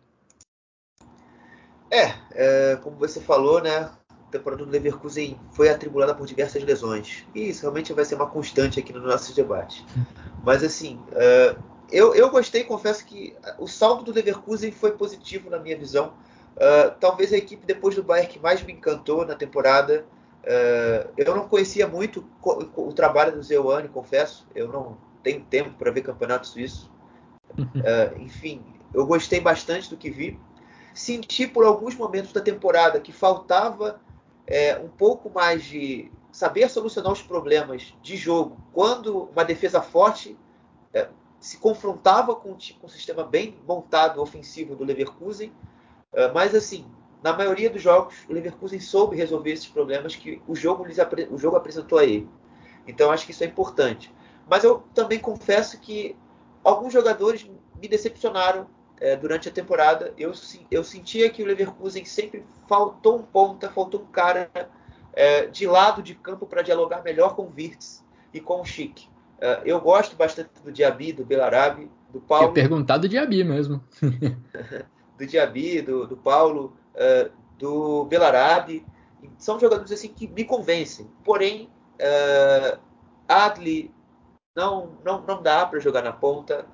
É, 1.90 2.14
é, 2.32 2.76
como 2.78 2.98
você 2.98 3.22
falou, 3.22 3.62
né? 3.62 3.90
A 4.10 4.32
temporada 4.32 4.66
do 4.66 4.72
Leverkusen 4.72 5.40
foi 5.52 5.70
atribulada 5.70 6.14
por 6.14 6.26
diversas 6.26 6.64
lesões. 6.64 7.24
E 7.36 7.50
isso 7.50 7.62
realmente 7.62 7.94
vai 7.94 8.04
ser 8.04 8.16
uma 8.16 8.28
constante 8.28 8.80
aqui 8.80 8.92
no 8.92 9.00
nosso 9.00 9.34
debate. 9.36 9.86
Mas 10.44 10.64
assim, 10.64 11.00
uh, 11.12 11.73
eu, 11.94 12.14
eu 12.16 12.30
gostei, 12.30 12.64
confesso 12.64 13.06
que 13.06 13.36
o 13.58 13.68
saldo 13.68 14.04
do 14.04 14.14
Leverkusen 14.14 14.72
foi 14.72 14.92
positivo 14.92 15.50
na 15.50 15.60
minha 15.60 15.78
visão. 15.78 16.14
Uh, 16.56 16.94
talvez 17.00 17.34
a 17.34 17.38
equipe 17.38 17.66
depois 17.66 17.96
do 17.96 18.04
Bayern 18.04 18.32
que 18.32 18.40
mais 18.40 18.62
me 18.62 18.74
encantou 18.74 19.26
na 19.26 19.36
temporada. 19.36 20.06
Uh, 20.44 21.10
eu 21.16 21.36
não 21.36 21.48
conhecia 21.48 21.88
muito 21.88 22.28
o, 22.42 22.88
o 22.90 22.94
trabalho 22.94 23.32
do 23.32 23.44
Zeuane, 23.44 23.88
confesso. 23.88 24.48
Eu 24.54 24.68
não 24.68 24.98
tenho 25.22 25.42
tempo 25.42 25.72
para 25.78 25.92
ver 25.92 26.02
campeonato 26.02 26.48
suíço. 26.48 26.92
enfim, 28.20 28.64
eu 28.94 29.06
gostei 29.06 29.40
bastante 29.40 29.90
do 29.90 29.96
que 29.96 30.10
vi 30.10 30.40
senti 30.94 31.48
por 31.48 31.66
alguns 31.66 31.96
momentos 31.96 32.32
da 32.32 32.42
temporada 32.42 33.00
que 33.00 33.12
faltava 33.12 34.00
é, 34.46 34.78
um 34.78 34.88
pouco 34.88 35.30
mais 35.30 35.64
de 35.64 36.12
saber 36.32 36.70
solucionar 36.70 37.12
os 37.12 37.22
problemas 37.22 37.94
de 38.02 38.16
jogo 38.16 38.58
quando 38.72 39.30
uma 39.32 39.44
defesa 39.44 39.82
forte 39.82 40.38
se 41.44 41.58
confrontava 41.58 42.34
com, 42.34 42.54
com, 42.54 42.86
um 42.86 42.90
sistema 42.90 43.22
bem 43.22 43.60
montado 43.68 44.22
ofensivo 44.22 44.78
do 44.78 44.86
Leverkusen. 44.86 45.52
É, 46.14 46.32
mas 46.32 46.56
assim, 46.56 46.86
na 47.22 47.34
maioria 47.34 47.70
dos 47.70 47.82
jogos, 47.82 48.16
o 48.30 48.34
Leverkusen 48.34 48.80
soube 48.80 49.18
resolver 49.18 49.52
esses 49.52 49.68
problemas 49.68 50.16
que 50.16 50.42
o 50.48 50.56
jogo, 50.56 50.86
lhes, 50.86 50.98
o 51.30 51.38
jogo 51.38 51.58
apresentou 51.58 52.00
a 52.00 52.06
ele. 52.06 52.30
Então 52.88 53.12
acho 53.12 53.26
que 53.26 53.34
isso 53.34 53.44
é 53.44 53.48
importante. 53.48 54.10
Mas 54.50 54.64
eu 54.64 54.84
também 54.96 55.20
confesso 55.20 55.78
que 55.82 56.16
alguns 56.64 56.94
jogadores 56.94 57.46
me 57.76 57.90
decepcionaram 57.90 58.66
é, 59.02 59.18
durante 59.18 59.50
a 59.50 59.52
temporada, 59.52 60.14
eu, 60.18 60.32
eu 60.72 60.82
sentia 60.82 61.30
que 61.30 61.44
o 61.44 61.46
Leverkusen 61.46 62.06
sempre 62.06 62.46
faltou 62.70 63.18
um 63.18 63.22
ponta, 63.22 63.70
faltou 63.70 64.00
um 64.00 64.06
cara 64.06 64.50
é, 65.12 65.48
de 65.48 65.68
lado 65.68 66.02
de 66.02 66.16
campo 66.16 66.46
para 66.46 66.62
dialogar 66.62 67.04
melhor 67.04 67.36
com 67.36 67.42
o 67.42 67.54
Wirtz 67.54 68.02
e 68.34 68.40
com 68.40 68.62
o 68.62 68.66
Chic. 68.66 69.12
É, 69.44 69.62
eu 69.66 69.82
gosto 69.82 70.16
bastante 70.16 70.50
do 70.64 70.72
Diaby, 70.72 71.12
do 71.12 71.26
Belarabe, 71.26 71.92
do 72.10 72.22
Paulo. 72.22 72.48
Eu 72.48 72.54
perguntar 72.54 72.98
do 72.98 73.10
Diaby 73.10 73.44
mesmo. 73.44 73.84
do 75.18 75.28
Diaby, 75.28 75.82
do, 75.82 76.08
do 76.08 76.16
Paulo, 76.16 76.74
é, 76.96 77.30
do 77.60 78.06
Belarabe. 78.06 78.86
São 79.38 79.60
jogadores 79.60 79.92
assim 79.92 80.08
que 80.08 80.28
me 80.28 80.46
convencem. 80.46 81.10
Porém, 81.26 81.70
uh, 82.00 82.80
Adli 83.28 83.92
não, 84.56 84.98
não, 85.04 85.22
não 85.22 85.42
dá 85.42 85.66
para 85.66 85.80
jogar 85.80 86.02
na 86.02 86.14
ponta 86.14 86.66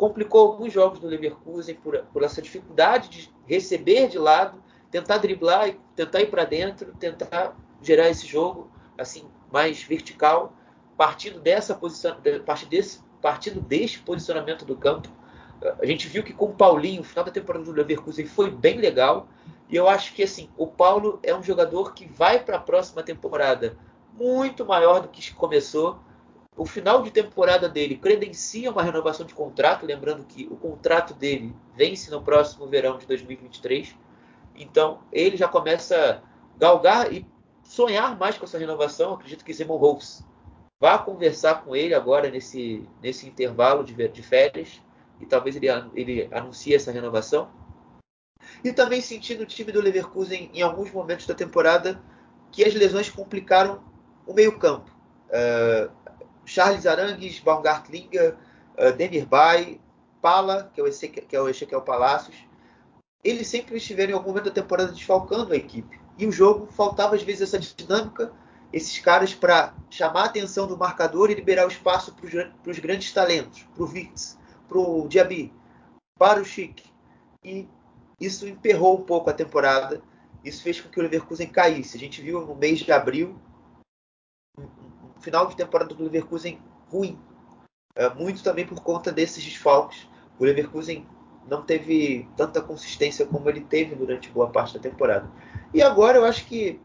complicou 0.00 0.52
alguns 0.52 0.72
jogos 0.72 0.98
do 0.98 1.06
Leverkusen 1.06 1.74
por, 1.74 2.02
por 2.06 2.22
essa 2.22 2.40
dificuldade 2.40 3.10
de 3.10 3.30
receber 3.46 4.08
de 4.08 4.18
lado, 4.18 4.58
tentar 4.90 5.18
driblar 5.18 5.74
tentar 5.94 6.22
ir 6.22 6.30
para 6.30 6.46
dentro, 6.46 6.94
tentar 6.94 7.54
gerar 7.82 8.08
esse 8.08 8.26
jogo 8.26 8.72
assim 8.96 9.28
mais 9.52 9.82
vertical, 9.82 10.54
partindo 11.00 11.40
dessa 11.40 11.74
posição, 11.74 12.14
partindo 12.44 12.68
desse, 12.68 13.00
partindo 13.22 13.58
desse 13.58 14.00
posicionamento 14.00 14.66
do 14.66 14.76
campo. 14.76 15.08
A 15.80 15.86
gente 15.86 16.06
viu 16.06 16.22
que 16.22 16.34
com 16.34 16.44
o 16.44 16.54
Paulinho, 16.54 17.00
o 17.00 17.04
final 17.04 17.24
da 17.24 17.30
temporada 17.30 17.64
do 17.64 17.72
Leverkusen 17.72 18.26
foi 18.26 18.50
bem 18.50 18.76
legal. 18.76 19.26
E 19.70 19.76
eu 19.76 19.88
acho 19.88 20.12
que 20.12 20.22
assim, 20.22 20.50
o 20.58 20.66
Paulo 20.66 21.18
é 21.22 21.34
um 21.34 21.42
jogador 21.42 21.94
que 21.94 22.06
vai 22.06 22.44
para 22.44 22.58
a 22.58 22.60
próxima 22.60 23.02
temporada 23.02 23.78
muito 24.12 24.66
maior 24.66 25.00
do 25.00 25.08
que 25.08 25.32
começou 25.32 25.98
o 26.54 26.66
final 26.66 27.02
de 27.02 27.10
temporada 27.10 27.66
dele 27.66 27.96
credencia 27.96 28.70
uma 28.70 28.82
renovação 28.82 29.24
de 29.24 29.32
contrato, 29.32 29.86
lembrando 29.86 30.22
que 30.24 30.46
o 30.50 30.56
contrato 30.56 31.14
dele 31.14 31.56
vence 31.74 32.10
no 32.10 32.20
próximo 32.20 32.66
verão 32.66 32.98
de 32.98 33.06
2023. 33.06 33.96
Então, 34.54 34.98
ele 35.10 35.38
já 35.38 35.48
começa 35.48 35.96
a 35.96 36.58
galgar 36.58 37.10
e 37.10 37.26
sonhar 37.62 38.18
mais 38.18 38.36
com 38.36 38.44
essa 38.44 38.58
renovação. 38.58 39.14
Acredito 39.14 39.42
que 39.42 39.54
Simon 39.54 39.76
Rolfs 39.76 40.28
vá 40.80 40.96
conversar 40.98 41.62
com 41.62 41.76
ele 41.76 41.94
agora 41.94 42.30
nesse, 42.30 42.88
nesse 43.02 43.28
intervalo 43.28 43.84
de, 43.84 44.08
de 44.08 44.22
férias 44.22 44.80
e 45.20 45.26
talvez 45.26 45.54
ele, 45.54 45.66
ele 45.94 46.28
anuncie 46.32 46.74
essa 46.74 46.90
renovação. 46.90 47.50
E 48.64 48.72
também 48.72 49.02
senti 49.02 49.34
no 49.34 49.44
time 49.44 49.70
do 49.70 49.80
Leverkusen 49.80 50.50
em 50.54 50.62
alguns 50.62 50.90
momentos 50.90 51.26
da 51.26 51.34
temporada 51.34 52.02
que 52.50 52.64
as 52.64 52.74
lesões 52.74 53.10
complicaram 53.10 53.84
o 54.26 54.32
meio-campo. 54.32 54.90
Uh, 55.28 55.90
Charles 56.44 56.86
Arangues, 56.86 57.38
Baumgartlinger, 57.38 58.36
uh, 58.78 58.92
Demir 58.96 59.26
Bay, 59.26 59.80
Pala, 60.20 60.70
que 60.74 60.80
é 60.80 60.84
o 60.84 60.86
Ezequiel, 60.86 61.26
que 61.26 61.36
é 61.36 61.40
o 61.40 61.48
Ezequiel 61.48 61.82
Palacios, 61.82 62.36
eles 63.22 63.46
sempre 63.48 63.76
estiveram 63.76 64.12
em 64.12 64.14
algum 64.14 64.28
momento 64.28 64.46
da 64.46 64.62
temporada 64.62 64.92
desfalcando 64.92 65.52
a 65.52 65.56
equipe. 65.56 66.00
E 66.18 66.26
o 66.26 66.32
jogo 66.32 66.66
faltava 66.72 67.14
às 67.14 67.22
vezes 67.22 67.42
essa 67.42 67.58
dinâmica, 67.58 68.32
esses 68.72 68.98
caras 68.98 69.34
para 69.34 69.74
chamar 69.88 70.22
a 70.22 70.26
atenção 70.26 70.66
do 70.66 70.76
marcador 70.76 71.30
e 71.30 71.34
liberar 71.34 71.66
o 71.66 71.70
espaço 71.70 72.14
para 72.14 72.70
os 72.70 72.78
grandes 72.78 73.12
talentos, 73.12 73.62
para 73.74 73.82
o 73.82 73.86
Vitz, 73.86 74.38
para 74.68 74.78
o 74.78 75.08
Diaby, 75.08 75.52
para 76.18 76.40
o 76.40 76.44
Chic. 76.44 76.84
E 77.44 77.68
isso 78.20 78.46
emperrou 78.46 78.98
um 78.98 79.02
pouco 79.02 79.30
a 79.30 79.34
temporada. 79.34 80.02
Isso 80.44 80.62
fez 80.62 80.80
com 80.80 80.88
que 80.88 80.98
o 80.98 81.02
Leverkusen 81.02 81.48
caísse. 81.48 81.96
A 81.96 82.00
gente 82.00 82.22
viu 82.22 82.46
no 82.46 82.54
mês 82.54 82.80
de 82.80 82.92
abril 82.92 83.38
final 85.20 85.46
de 85.46 85.56
temporada 85.56 85.94
do 85.94 86.02
Leverkusen 86.02 86.60
ruim. 86.88 87.18
É, 87.94 88.08
muito 88.14 88.42
também 88.42 88.66
por 88.66 88.80
conta 88.80 89.12
desses 89.12 89.44
desfalques. 89.44 90.08
O 90.38 90.44
Leverkusen 90.44 91.06
não 91.46 91.62
teve 91.62 92.28
tanta 92.36 92.60
consistência 92.60 93.26
como 93.26 93.48
ele 93.48 93.60
teve 93.60 93.94
durante 93.94 94.30
boa 94.30 94.48
parte 94.48 94.74
da 94.74 94.80
temporada. 94.80 95.30
E 95.74 95.82
agora 95.82 96.18
eu 96.18 96.24
acho 96.24 96.46
que 96.46 96.80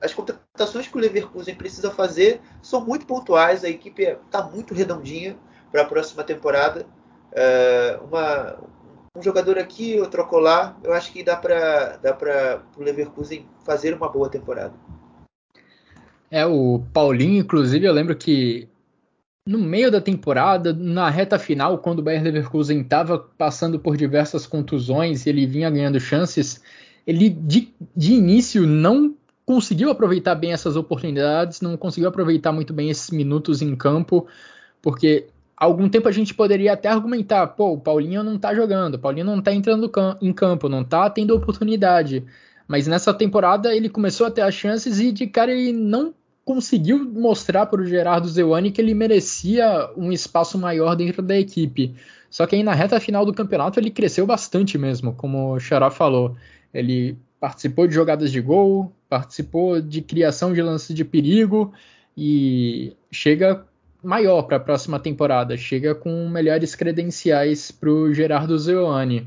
as 0.00 0.12
contratações 0.12 0.86
que 0.86 0.96
o 0.96 1.00
Leverkusen 1.00 1.54
precisa 1.54 1.90
fazer 1.90 2.40
são 2.62 2.84
muito 2.84 3.06
pontuais. 3.06 3.64
A 3.64 3.68
equipe 3.68 4.02
está 4.02 4.42
muito 4.42 4.74
redondinha 4.74 5.36
para 5.72 5.82
a 5.82 5.86
próxima 5.86 6.22
temporada. 6.22 6.86
É, 7.32 7.98
uma, 8.02 8.58
um 9.16 9.22
jogador 9.22 9.58
aqui, 9.58 9.98
outro 9.98 10.22
acolá. 10.22 10.76
Eu 10.84 10.92
acho 10.92 11.12
que 11.12 11.22
dá 11.22 11.36
para 11.36 11.96
dá 11.96 12.16
o 12.76 12.82
Leverkusen 12.82 13.46
fazer 13.64 13.94
uma 13.94 14.08
boa 14.08 14.28
temporada. 14.28 14.74
É, 16.30 16.44
o 16.44 16.82
Paulinho, 16.92 17.40
inclusive, 17.40 17.86
eu 17.86 17.92
lembro 17.92 18.16
que 18.16 18.68
no 19.46 19.58
meio 19.58 19.92
da 19.92 20.00
temporada, 20.00 20.72
na 20.72 21.08
reta 21.08 21.38
final, 21.38 21.78
quando 21.78 22.00
o 22.00 22.02
Bayern 22.02 22.28
Leverkusen 22.28 22.80
estava 22.80 23.18
passando 23.18 23.78
por 23.78 23.96
diversas 23.96 24.44
contusões 24.44 25.24
e 25.24 25.28
ele 25.30 25.46
vinha 25.46 25.70
ganhando 25.70 26.00
chances, 26.00 26.60
ele 27.06 27.30
de, 27.30 27.72
de 27.96 28.14
início 28.14 28.66
não 28.66 29.14
conseguiu 29.46 29.90
aproveitar 29.90 30.34
bem 30.34 30.52
essas 30.52 30.74
oportunidades, 30.74 31.60
não 31.60 31.76
conseguiu 31.76 32.08
aproveitar 32.08 32.50
muito 32.50 32.74
bem 32.74 32.90
esses 32.90 33.10
minutos 33.10 33.62
em 33.62 33.76
campo, 33.76 34.26
porque 34.82 35.28
algum 35.56 35.88
tempo 35.88 36.08
a 36.08 36.12
gente 36.12 36.34
poderia 36.34 36.72
até 36.72 36.88
argumentar, 36.88 37.46
pô, 37.46 37.72
o 37.72 37.80
Paulinho 37.80 38.24
não 38.24 38.36
tá 38.36 38.52
jogando, 38.52 38.96
o 38.96 38.98
Paulinho 38.98 39.24
não 39.24 39.40
tá 39.40 39.54
entrando 39.54 39.90
em 40.20 40.32
campo, 40.32 40.68
não 40.68 40.82
tá 40.82 41.08
tendo 41.08 41.34
oportunidade. 41.34 42.24
Mas 42.66 42.88
nessa 42.88 43.14
temporada 43.14 43.74
ele 43.74 43.88
começou 43.88 44.26
a 44.26 44.30
ter 44.30 44.42
as 44.42 44.52
chances 44.52 44.98
e 44.98 45.12
de 45.12 45.28
cara 45.28 45.52
ele 45.52 45.72
não 45.72 46.12
conseguiu 46.44 47.04
mostrar 47.04 47.66
para 47.66 47.80
o 47.80 47.86
Gerardo 47.86 48.28
Zewani 48.28 48.72
que 48.72 48.80
ele 48.80 48.94
merecia 48.94 49.90
um 49.96 50.10
espaço 50.10 50.58
maior 50.58 50.96
dentro 50.96 51.22
da 51.22 51.38
equipe. 51.38 51.94
Só 52.28 52.46
que 52.46 52.56
aí 52.56 52.64
na 52.64 52.74
reta 52.74 52.98
final 52.98 53.24
do 53.24 53.32
campeonato 53.32 53.78
ele 53.78 53.90
cresceu 53.90 54.26
bastante 54.26 54.76
mesmo, 54.76 55.12
como 55.14 55.54
o 55.54 55.60
Xará 55.60 55.88
falou. 55.88 56.36
Ele 56.74 57.16
participou 57.38 57.86
de 57.86 57.94
jogadas 57.94 58.32
de 58.32 58.40
gol, 58.40 58.92
participou 59.08 59.80
de 59.80 60.02
criação 60.02 60.52
de 60.52 60.62
lances 60.62 60.94
de 60.94 61.04
perigo 61.04 61.72
e 62.16 62.96
chega 63.10 63.66
maior 64.02 64.42
para 64.42 64.56
a 64.56 64.60
próxima 64.60 65.00
temporada, 65.00 65.56
chega 65.56 65.94
com 65.94 66.28
melhores 66.28 66.74
credenciais 66.74 67.70
para 67.70 67.90
o 67.90 68.14
Gerardo 68.14 68.58
Zewani. 68.58 69.26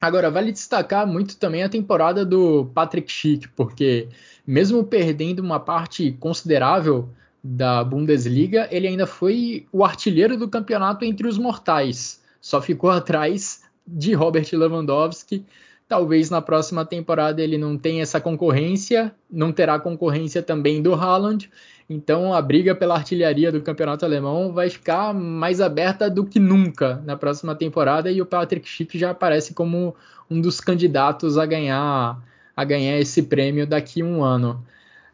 Agora, 0.00 0.30
vale 0.30 0.50
destacar 0.50 1.06
muito 1.06 1.36
também 1.36 1.62
a 1.62 1.68
temporada 1.68 2.24
do 2.24 2.64
Patrick 2.74 3.12
Schick, 3.12 3.48
porque 3.48 4.08
mesmo 4.46 4.82
perdendo 4.82 5.40
uma 5.40 5.60
parte 5.60 6.12
considerável 6.12 7.10
da 7.44 7.84
Bundesliga, 7.84 8.66
ele 8.70 8.88
ainda 8.88 9.06
foi 9.06 9.66
o 9.70 9.84
artilheiro 9.84 10.38
do 10.38 10.48
campeonato 10.48 11.04
entre 11.04 11.28
os 11.28 11.36
mortais. 11.36 12.22
Só 12.40 12.62
ficou 12.62 12.88
atrás 12.90 13.62
de 13.86 14.14
Robert 14.14 14.48
Lewandowski. 14.52 15.44
Talvez 15.90 16.30
na 16.30 16.40
próxima 16.40 16.84
temporada 16.84 17.42
ele 17.42 17.58
não 17.58 17.76
tenha 17.76 18.04
essa 18.04 18.20
concorrência, 18.20 19.12
não 19.28 19.50
terá 19.50 19.76
concorrência 19.76 20.40
também 20.40 20.80
do 20.80 20.94
Haaland. 20.94 21.50
Então 21.88 22.32
a 22.32 22.40
briga 22.40 22.76
pela 22.76 22.94
artilharia 22.94 23.50
do 23.50 23.60
campeonato 23.60 24.04
alemão 24.04 24.52
vai 24.52 24.70
ficar 24.70 25.12
mais 25.12 25.60
aberta 25.60 26.08
do 26.08 26.24
que 26.24 26.38
nunca 26.38 27.02
na 27.04 27.16
próxima 27.16 27.56
temporada 27.56 28.08
e 28.08 28.22
o 28.22 28.24
Patrick 28.24 28.68
Schick 28.68 28.96
já 28.96 29.10
aparece 29.10 29.52
como 29.52 29.96
um 30.30 30.40
dos 30.40 30.60
candidatos 30.60 31.36
a 31.36 31.44
ganhar 31.44 32.22
a 32.56 32.64
ganhar 32.64 32.96
esse 33.00 33.24
prêmio 33.24 33.66
daqui 33.66 34.00
a 34.00 34.04
um 34.04 34.22
ano. 34.22 34.64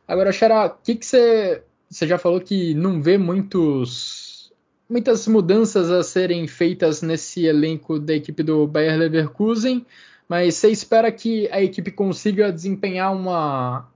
Agora, 0.06 0.30
Xará, 0.30 0.66
o 0.66 0.74
que, 0.84 0.98
você, 1.00 1.62
você 1.88 2.06
já 2.06 2.18
falou 2.18 2.38
que 2.38 2.74
não 2.74 3.00
vê 3.00 3.16
muitos, 3.16 4.52
muitas 4.90 5.26
mudanças 5.26 5.90
a 5.90 6.02
serem 6.02 6.46
feitas 6.46 7.00
nesse 7.00 7.46
elenco 7.46 7.98
da 7.98 8.12
equipe 8.12 8.42
do 8.42 8.66
Bayer 8.66 8.98
Leverkusen, 8.98 9.86
mas 10.28 10.54
você 10.54 10.70
espera 10.70 11.10
que 11.12 11.48
a 11.50 11.62
equipe 11.62 11.90
consiga 11.90 12.52
desempenhar 12.52 13.14
uma 13.14 13.88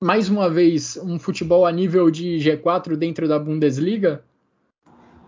mais 0.00 0.28
uma 0.28 0.50
vez 0.50 0.96
um 0.96 1.18
futebol 1.18 1.64
a 1.64 1.70
nível 1.70 2.10
de 2.10 2.38
G4 2.38 2.96
dentro 2.96 3.28
da 3.28 3.38
Bundesliga? 3.38 4.24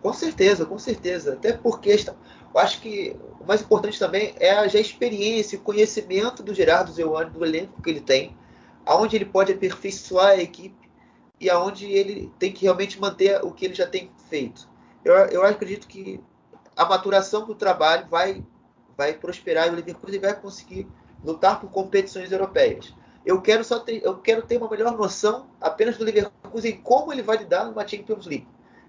Com 0.02 0.12
certeza, 0.12 0.66
com 0.66 0.78
certeza. 0.78 1.34
Até 1.34 1.52
porque 1.52 1.90
eu 1.90 2.60
acho 2.60 2.80
que 2.80 3.16
o 3.40 3.46
mais 3.46 3.62
importante 3.62 3.98
também 3.98 4.34
é 4.38 4.50
a, 4.50 4.66
já 4.66 4.78
a 4.78 4.82
experiência, 4.82 5.58
o 5.58 5.62
conhecimento 5.62 6.42
do 6.42 6.52
Gerardo 6.52 6.92
Zeuane, 6.92 7.30
do 7.30 7.44
elenco 7.44 7.80
que 7.80 7.88
ele 7.88 8.00
tem, 8.00 8.36
aonde 8.84 9.16
ele 9.16 9.24
pode 9.24 9.52
aperfeiçoar 9.52 10.30
a 10.30 10.42
equipe 10.42 10.90
e 11.40 11.48
aonde 11.48 11.86
ele 11.86 12.32
tem 12.38 12.52
que 12.52 12.64
realmente 12.64 13.00
manter 13.00 13.44
o 13.44 13.52
que 13.52 13.64
ele 13.64 13.74
já 13.74 13.86
tem 13.86 14.10
feito. 14.28 14.68
Eu, 15.04 15.14
eu 15.14 15.44
acredito 15.44 15.86
que 15.86 16.20
a 16.76 16.84
maturação 16.84 17.46
do 17.46 17.54
trabalho 17.54 18.06
vai, 18.08 18.44
vai 18.96 19.14
prosperar 19.14 19.68
e 19.68 19.70
o 19.70 19.74
Leverkusen 19.74 20.20
vai 20.20 20.34
conseguir 20.38 20.86
lutar 21.24 21.60
por 21.60 21.70
competições 21.70 22.30
europeias. 22.30 22.94
Eu 23.24 23.40
quero 23.40 23.64
só 23.64 23.78
ter, 23.78 24.04
eu 24.04 24.18
quero 24.18 24.42
ter 24.42 24.58
uma 24.58 24.68
melhor 24.68 24.96
noção 24.96 25.46
apenas 25.60 25.96
do 25.96 26.04
Leverkusen 26.04 26.70
e 26.70 26.76
como 26.76 27.12
ele 27.12 27.22
vai 27.22 27.38
lidar 27.38 27.64
numa 27.64 27.86
Champions 27.86 28.26
League. 28.26 28.46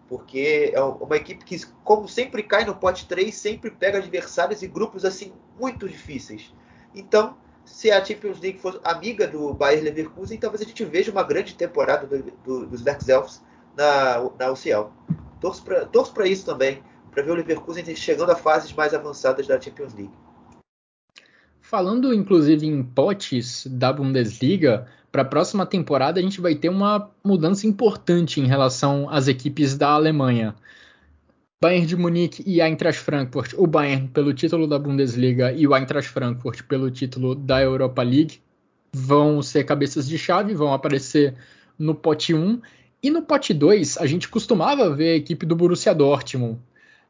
Porque 0.07 0.71
é 0.73 0.81
uma 0.81 1.15
equipe 1.15 1.43
que, 1.43 1.65
como 1.83 2.07
sempre 2.07 2.43
cai 2.43 2.65
no 2.65 2.75
pote 2.75 3.07
3, 3.07 3.33
sempre 3.33 3.71
pega 3.71 3.97
adversários 3.97 4.61
e 4.61 4.67
grupos 4.67 5.03
assim 5.03 5.33
muito 5.59 5.87
difíceis. 5.87 6.53
Então, 6.93 7.37
se 7.65 7.89
a 7.89 8.03
Champions 8.03 8.39
League 8.39 8.59
for 8.59 8.79
amiga 8.83 9.27
do 9.27 9.53
Bayern 9.53 9.85
Leverkusen, 9.85 10.37
talvez 10.37 10.61
a 10.61 10.65
gente 10.65 10.85
veja 10.85 11.11
uma 11.11 11.23
grande 11.23 11.55
temporada 11.55 12.05
do, 12.05 12.31
do, 12.43 12.67
dos 12.67 12.85
Werkselfs 12.85 13.41
na, 13.75 14.29
na 14.37 14.51
UCL. 14.51 14.91
Torço 15.39 16.13
para 16.13 16.27
isso 16.27 16.45
também, 16.45 16.83
para 17.15 17.23
ver 17.23 17.31
o 17.31 17.35
Leverkusen 17.35 17.95
chegando 17.95 18.31
a 18.31 18.35
fases 18.35 18.73
mais 18.73 18.93
avançadas 18.93 19.47
da 19.47 19.59
Champions 19.59 19.93
League. 19.93 20.13
Falando 21.61 22.13
inclusive 22.13 22.67
em 22.67 22.83
potes 22.83 23.65
da 23.67 23.93
Bundesliga, 23.93 24.85
para 25.13 25.21
a 25.21 25.25
próxima 25.25 25.65
temporada 25.65 26.19
a 26.19 26.21
gente 26.21 26.41
vai 26.41 26.55
ter 26.55 26.67
uma 26.67 27.09
mudança 27.23 27.65
importante 27.65 28.41
em 28.41 28.45
relação 28.45 29.09
às 29.09 29.29
equipes 29.29 29.77
da 29.77 29.91
Alemanha. 29.91 30.53
Bayern 31.63 31.87
de 31.87 31.95
Munique 31.95 32.43
e 32.45 32.61
Eintracht 32.61 33.01
Frankfurt, 33.01 33.53
o 33.57 33.65
Bayern 33.65 34.09
pelo 34.09 34.33
título 34.33 34.67
da 34.67 34.77
Bundesliga 34.77 35.53
e 35.53 35.65
o 35.65 35.73
Eintracht 35.73 36.11
Frankfurt 36.11 36.63
pelo 36.63 36.91
título 36.91 37.33
da 37.33 37.61
Europa 37.61 38.03
League, 38.03 38.41
vão 38.93 39.41
ser 39.41 39.63
cabeças 39.63 40.05
de 40.07 40.17
chave, 40.17 40.53
vão 40.53 40.73
aparecer 40.73 41.33
no 41.79 41.95
pote 41.95 42.33
1. 42.33 42.61
E 43.01 43.09
no 43.09 43.21
pote 43.21 43.53
2, 43.53 43.97
a 43.97 44.05
gente 44.05 44.27
costumava 44.27 44.93
ver 44.93 45.13
a 45.13 45.15
equipe 45.15 45.45
do 45.45 45.55
Borussia 45.55 45.95
Dortmund. 45.95 46.59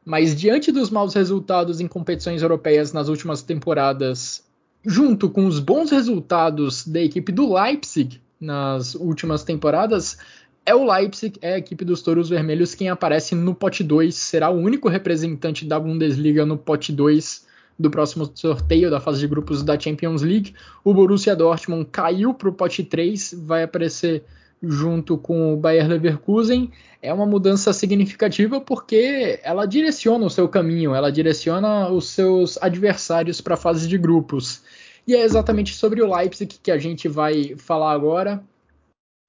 Mas 0.06 0.36
diante 0.36 0.70
dos 0.70 0.88
maus 0.88 1.14
resultados 1.14 1.80
em 1.80 1.88
competições 1.88 2.40
europeias 2.40 2.92
nas 2.92 3.08
últimas 3.08 3.42
temporadas 3.42 4.46
junto 4.86 5.28
com 5.28 5.46
os 5.46 5.58
bons 5.58 5.90
resultados 5.90 6.86
da 6.86 7.00
equipe 7.00 7.32
do 7.32 7.52
Leipzig 7.52 8.22
nas 8.40 8.94
últimas 8.94 9.42
temporadas, 9.42 10.16
é 10.64 10.72
o 10.72 10.88
Leipzig, 10.88 11.36
é 11.42 11.54
a 11.54 11.58
equipe 11.58 11.84
dos 11.84 12.02
Touros 12.02 12.28
Vermelhos 12.28 12.74
quem 12.74 12.88
aparece 12.88 13.34
no 13.34 13.52
pote 13.52 13.82
2, 13.82 14.14
será 14.14 14.48
o 14.48 14.58
único 14.58 14.88
representante 14.88 15.64
da 15.64 15.80
Bundesliga 15.80 16.46
no 16.46 16.56
pote 16.56 16.92
2 16.92 17.44
do 17.76 17.90
próximo 17.90 18.30
sorteio 18.32 18.90
da 18.90 19.00
fase 19.00 19.18
de 19.18 19.26
grupos 19.26 19.62
da 19.62 19.78
Champions 19.78 20.22
League. 20.22 20.54
O 20.84 20.94
Borussia 20.94 21.34
Dortmund 21.34 21.88
caiu 21.90 22.32
para 22.32 22.48
o 22.48 22.52
pote 22.52 22.84
3, 22.84 23.34
vai 23.44 23.64
aparecer 23.64 24.24
junto 24.62 25.16
com 25.18 25.52
o 25.52 25.56
Bayer 25.56 25.88
Leverkusen. 25.88 26.70
É 27.02 27.12
uma 27.12 27.26
mudança 27.26 27.72
significativa 27.72 28.60
porque 28.60 29.38
ela 29.42 29.66
direciona 29.66 30.26
o 30.26 30.30
seu 30.30 30.48
caminho, 30.48 30.94
ela 30.94 31.10
direciona 31.10 31.88
os 31.88 32.08
seus 32.08 32.60
adversários 32.60 33.40
para 33.40 33.54
a 33.54 33.58
fase 33.58 33.88
de 33.88 33.98
grupos. 33.98 34.62
E 35.06 35.14
é 35.14 35.22
exatamente 35.22 35.74
sobre 35.74 36.02
o 36.02 36.14
Leipzig 36.14 36.58
que 36.60 36.70
a 36.70 36.78
gente 36.78 37.08
vai 37.08 37.54
falar 37.56 37.92
agora. 37.92 38.42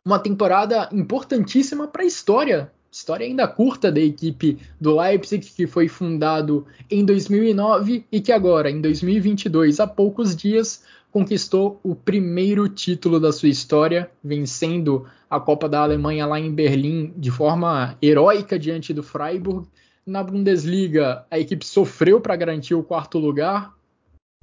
Uma 0.05 0.17
temporada 0.17 0.89
importantíssima 0.91 1.87
para 1.87 2.01
a 2.01 2.05
história, 2.05 2.71
história 2.89 3.25
ainda 3.25 3.47
curta 3.47 3.91
da 3.91 3.99
equipe 3.99 4.57
do 4.81 4.95
Leipzig, 4.99 5.45
que 5.45 5.67
foi 5.67 5.87
fundado 5.87 6.65
em 6.89 7.05
2009 7.05 8.05
e 8.11 8.21
que 8.21 8.31
agora, 8.31 8.71
em 8.71 8.81
2022, 8.81 9.79
há 9.79 9.85
poucos 9.85 10.35
dias, 10.35 10.83
conquistou 11.17 11.79
o 11.81 11.95
primeiro 11.95 12.69
título 12.69 13.19
da 13.19 13.31
sua 13.31 13.49
história, 13.49 14.11
vencendo 14.23 15.07
a 15.27 15.39
Copa 15.39 15.67
da 15.67 15.81
Alemanha 15.81 16.27
lá 16.27 16.39
em 16.39 16.53
Berlim 16.53 17.11
de 17.17 17.31
forma 17.31 17.97
heróica 17.99 18.59
diante 18.59 18.93
do 18.93 19.01
Freiburg. 19.01 19.67
Na 20.05 20.23
Bundesliga, 20.23 21.25
a 21.31 21.39
equipe 21.39 21.65
sofreu 21.65 22.21
para 22.21 22.35
garantir 22.35 22.75
o 22.75 22.83
quarto 22.83 23.17
lugar, 23.17 23.73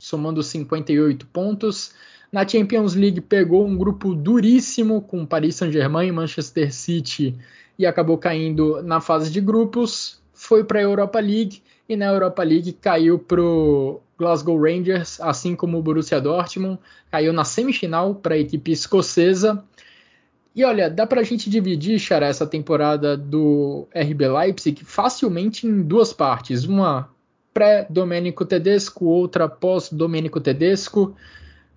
somando 0.00 0.42
58 0.42 1.24
pontos. 1.28 1.92
Na 2.32 2.46
Champions 2.46 2.96
League 2.96 3.20
pegou 3.20 3.64
um 3.64 3.76
grupo 3.76 4.12
duríssimo 4.12 5.00
com 5.00 5.24
Paris 5.24 5.54
Saint-Germain 5.54 6.08
e 6.08 6.12
Manchester 6.12 6.74
City 6.74 7.38
e 7.78 7.86
acabou 7.86 8.18
caindo 8.18 8.82
na 8.82 9.00
fase 9.00 9.30
de 9.30 9.40
grupos. 9.40 10.20
Foi 10.32 10.64
para 10.64 10.80
a 10.80 10.82
Europa 10.82 11.20
League 11.20 11.62
e 11.88 11.94
na 11.94 12.06
Europa 12.06 12.42
League 12.42 12.72
caiu 12.72 13.16
para 13.16 13.40
o 13.40 14.00
Glasgow 14.18 14.60
Rangers, 14.60 15.20
assim 15.20 15.56
como 15.56 15.78
o 15.78 15.82
Borussia 15.82 16.20
Dortmund, 16.20 16.78
caiu 17.10 17.32
na 17.32 17.44
semifinal 17.44 18.14
para 18.14 18.34
a 18.34 18.38
equipe 18.38 18.72
escocesa. 18.72 19.62
E 20.54 20.64
olha, 20.64 20.88
dá 20.88 21.06
para 21.06 21.20
a 21.20 21.24
gente 21.24 21.50
dividir, 21.50 21.98
Xará, 21.98 22.26
essa 22.26 22.46
temporada 22.46 23.16
do 23.16 23.88
RB 23.92 24.28
Leipzig 24.28 24.84
facilmente 24.84 25.66
em 25.66 25.82
duas 25.82 26.12
partes. 26.12 26.64
Uma 26.64 27.08
pré-Domênico 27.52 28.44
Tedesco, 28.44 29.06
outra 29.06 29.48
pós-Domênico 29.48 30.40
Tedesco. 30.40 31.16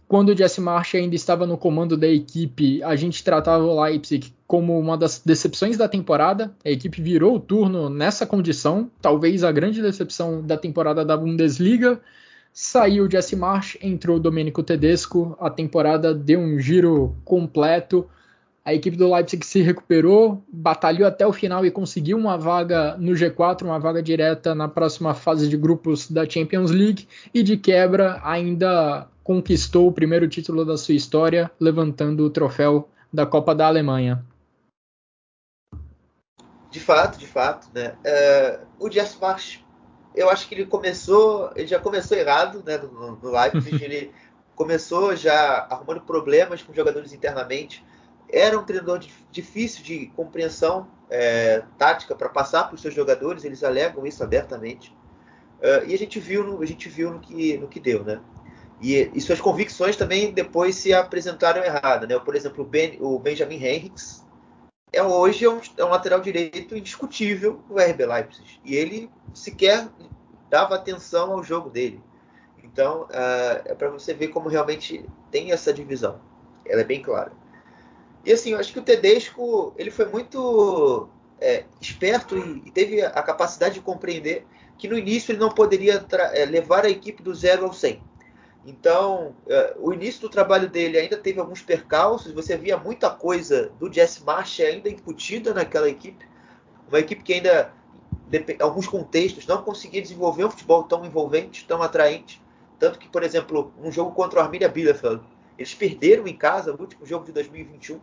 Quando 0.08 0.30
o 0.30 0.38
Jesse 0.38 0.62
March 0.62 0.96
ainda 0.96 1.16
estava 1.16 1.46
no 1.46 1.58
comando 1.58 1.98
da 1.98 2.08
equipe, 2.08 2.82
a 2.82 2.96
gente 2.96 3.24
tratava 3.24 3.64
o 3.64 3.82
Leipzig 3.82 4.34
como 4.48 4.80
uma 4.80 4.98
das 4.98 5.20
decepções 5.20 5.76
da 5.76 5.90
temporada. 5.90 6.52
A 6.64 6.70
equipe 6.70 7.02
virou 7.02 7.36
o 7.36 7.40
turno 7.40 7.90
nessa 7.90 8.26
condição, 8.26 8.90
talvez 9.02 9.44
a 9.44 9.52
grande 9.52 9.82
decepção 9.82 10.42
da 10.42 10.56
temporada 10.56 11.04
da 11.04 11.18
Bundesliga. 11.18 12.00
Saiu 12.60 13.06
o 13.06 13.12
Jesse 13.12 13.36
March, 13.36 13.78
entrou 13.84 14.18
o 14.18 14.20
Domênico 14.20 14.64
Tedesco, 14.64 15.38
a 15.40 15.48
temporada 15.48 16.12
deu 16.12 16.40
um 16.40 16.58
giro 16.58 17.16
completo. 17.24 18.10
A 18.66 18.74
equipe 18.74 18.98
do 18.98 19.14
Leipzig 19.14 19.46
se 19.46 19.62
recuperou, 19.62 20.44
batalhou 20.52 21.08
até 21.08 21.28
o 21.28 21.32
final 21.32 21.64
e 21.68 21.70
conseguiu 21.70 22.18
uma 22.18 22.36
vaga 22.36 22.98
no 22.98 23.12
G4, 23.12 23.62
uma 23.62 23.78
vaga 23.78 24.02
direta 24.02 24.56
na 24.56 24.68
próxima 24.68 25.14
fase 25.14 25.48
de 25.48 25.56
grupos 25.56 26.10
da 26.10 26.28
Champions 26.28 26.72
League 26.72 27.08
e 27.32 27.44
de 27.44 27.58
quebra 27.58 28.20
ainda 28.24 29.08
conquistou 29.24 29.88
o 29.88 29.94
primeiro 29.94 30.28
título 30.28 30.66
da 30.66 30.78
sua 30.78 30.96
história, 30.96 31.52
levantando 31.60 32.26
o 32.26 32.30
troféu 32.32 32.90
da 33.14 33.28
Copa 33.28 33.54
da 33.54 33.68
Alemanha. 33.68 34.26
De 36.72 36.80
fato, 36.80 37.20
de 37.20 37.28
fato, 37.28 37.68
né? 37.72 37.94
É, 38.04 38.62
o 38.80 38.90
Jess 38.90 39.16
March, 39.22 39.60
eu 40.18 40.30
acho 40.30 40.48
que 40.48 40.56
ele 40.56 40.66
começou, 40.66 41.52
ele 41.56 41.68
já 41.68 41.80
começou 41.80 42.18
errado, 42.18 42.64
né? 42.66 42.78
No, 42.78 43.16
no 43.16 43.32
Leipzig, 43.32 43.80
ele 43.84 44.12
começou 44.56 45.16
já 45.16 45.68
arrumando 45.70 46.02
problemas 46.02 46.62
com 46.62 46.74
jogadores 46.74 47.14
internamente 47.14 47.86
era 48.30 48.58
um 48.60 48.64
treinador 48.64 49.00
difícil 49.32 49.84
de 49.84 50.08
compreensão 50.08 50.88
é, 51.10 51.64
tática 51.78 52.16
para 52.16 52.30
passar 52.30 52.66
para 52.66 52.76
os 52.76 52.82
seus 52.82 52.94
jogadores, 52.94 53.44
eles 53.44 53.64
alegam 53.64 54.06
isso 54.06 54.24
abertamente. 54.24 54.96
Uh, 55.60 55.88
e 55.88 55.94
a 55.94 55.98
gente 55.98 56.20
viu, 56.20 56.44
no, 56.44 56.62
a 56.62 56.66
gente 56.66 56.88
viu 56.88 57.12
no, 57.12 57.20
que, 57.20 57.58
no 57.58 57.68
que 57.68 57.80
deu, 57.80 58.04
né? 58.04 58.20
E, 58.80 59.10
e 59.12 59.22
suas 59.22 59.42
convicções 59.42 59.96
também 59.96 60.32
depois 60.32 60.76
se 60.76 60.94
apresentaram 60.94 61.64
erradas, 61.64 62.08
né? 62.08 62.20
Por 62.20 62.36
exemplo, 62.36 62.64
o, 62.64 62.68
ben, 62.68 62.98
o 63.02 63.18
Benjamin 63.18 63.56
Henriques 63.56 64.24
é 64.92 65.04
hoje 65.04 65.46
é 65.46 65.50
um, 65.50 65.60
é 65.78 65.86
um, 65.86 65.90
lateral 65.90 66.20
direito 66.22 66.76
indiscutível 66.76 67.62
do 67.68 67.76
RB 67.76 68.06
Leipzig 68.06 68.60
e 68.64 68.76
ele 68.76 69.10
sequer 69.34 69.88
dava 70.50 70.76
atenção 70.76 71.34
ao 71.34 71.44
jogo 71.44 71.70
dele. 71.70 72.02
Então 72.64 73.04
uh, 73.04 73.62
é 73.66 73.76
para 73.76 73.90
você 73.90 74.14
ver 74.14 74.30
como 74.30 74.50
realmente 74.50 75.06
tem 75.30 75.52
essa 75.52 75.74
divisão. 75.74 76.20
Ela 76.66 76.82
é 76.82 76.86
bem 76.86 77.02
clara. 77.02 77.32
E 78.26 78.32
assim, 78.32 78.52
eu 78.52 78.60
acho 78.60 78.74
que 78.74 78.80
o 78.80 78.84
Tedesco 78.84 79.74
ele 79.78 79.92
foi 79.92 80.06
muito 80.06 81.10
é, 81.40 81.66
esperto 81.80 82.38
e, 82.38 82.64
e, 82.66 82.72
teve 82.72 83.02
a 83.02 83.24
capacidade 83.24 83.76
de 83.76 83.82
compreender 83.82 84.46
que 84.78 84.88
no 84.88 84.98
início 84.98 85.32
ele 85.32 85.40
não 85.40 85.50
poderia 85.50 86.06
é, 86.34 86.46
levar 86.46 86.86
a 86.86 86.90
equipe 86.90 87.24
do 87.24 87.34
zero 87.34 87.66
ao 87.66 87.74
100. 87.74 88.02
Então, 88.68 89.34
é, 89.48 89.78
o 89.80 89.94
início 89.94 90.20
do 90.20 90.28
trabalho 90.28 90.70
dele 90.70 90.98
ainda 90.98 91.16
teve 91.16 91.40
alguns 91.40 91.62
percalços, 91.62 92.34
você 92.34 92.58
via 92.58 92.76
muita 92.78 93.10
coisa 93.10 93.72
do 93.80 93.92
Jesse 93.92 94.22
Marsh 94.26 94.60
ainda 94.60 94.90
incutida 94.90 95.54
naquela 95.54 95.88
equipe, 95.88 96.28
uma 96.90 97.00
equipe 97.00 97.24
que 97.24 97.36
ainda, 97.36 97.72
em 98.30 98.62
alguns 98.62 98.86
contextos, 98.86 99.48
não 99.48 99.64
conseguia 99.64 100.02
desenvolver 100.02 100.44
um 100.44 100.52
futebol 100.52 100.84
tão 100.84 101.06
envolvente, 101.06 101.66
tão 101.66 101.82
atraente. 101.82 102.42
Tanto 102.78 103.00
que, 103.00 103.08
por 103.08 103.24
exemplo, 103.24 103.74
um 103.82 103.90
jogo 103.90 104.12
contra 104.12 104.42
o 104.42 104.44
Arminia 104.44 104.68
Bielefeld, 104.68 105.24
eles 105.58 105.74
perderam 105.74 106.28
em 106.28 106.36
casa 106.36 106.76
o 106.76 106.80
último 106.80 107.06
jogo 107.06 107.24
de 107.24 107.32
2021. 107.32 108.02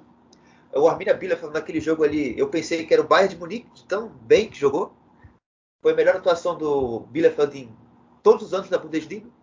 O 0.73 0.89
Arminia 0.89 1.13
Bielefeld, 1.13 1.53
naquele 1.53 1.79
jogo 1.79 2.05
ali, 2.05 2.39
eu 2.39 2.49
pensei 2.49 2.87
que 2.87 2.95
era 2.95 3.03
o 3.03 3.07
Bayern 3.07 3.35
de 3.35 3.39
Munique, 3.39 3.85
tão 3.87 4.09
bem 4.09 4.49
que 4.49 4.59
jogou. 4.59 4.95
Foi 5.83 5.93
a 5.93 5.95
melhor 5.95 6.17
atuação 6.17 6.57
do 6.57 7.01
Bielefeld 7.01 7.59
em 7.59 7.69
todos 8.23 8.47
os 8.47 8.55
anos 8.55 8.71
da 8.71 8.79
Bundesliga. 8.79 9.34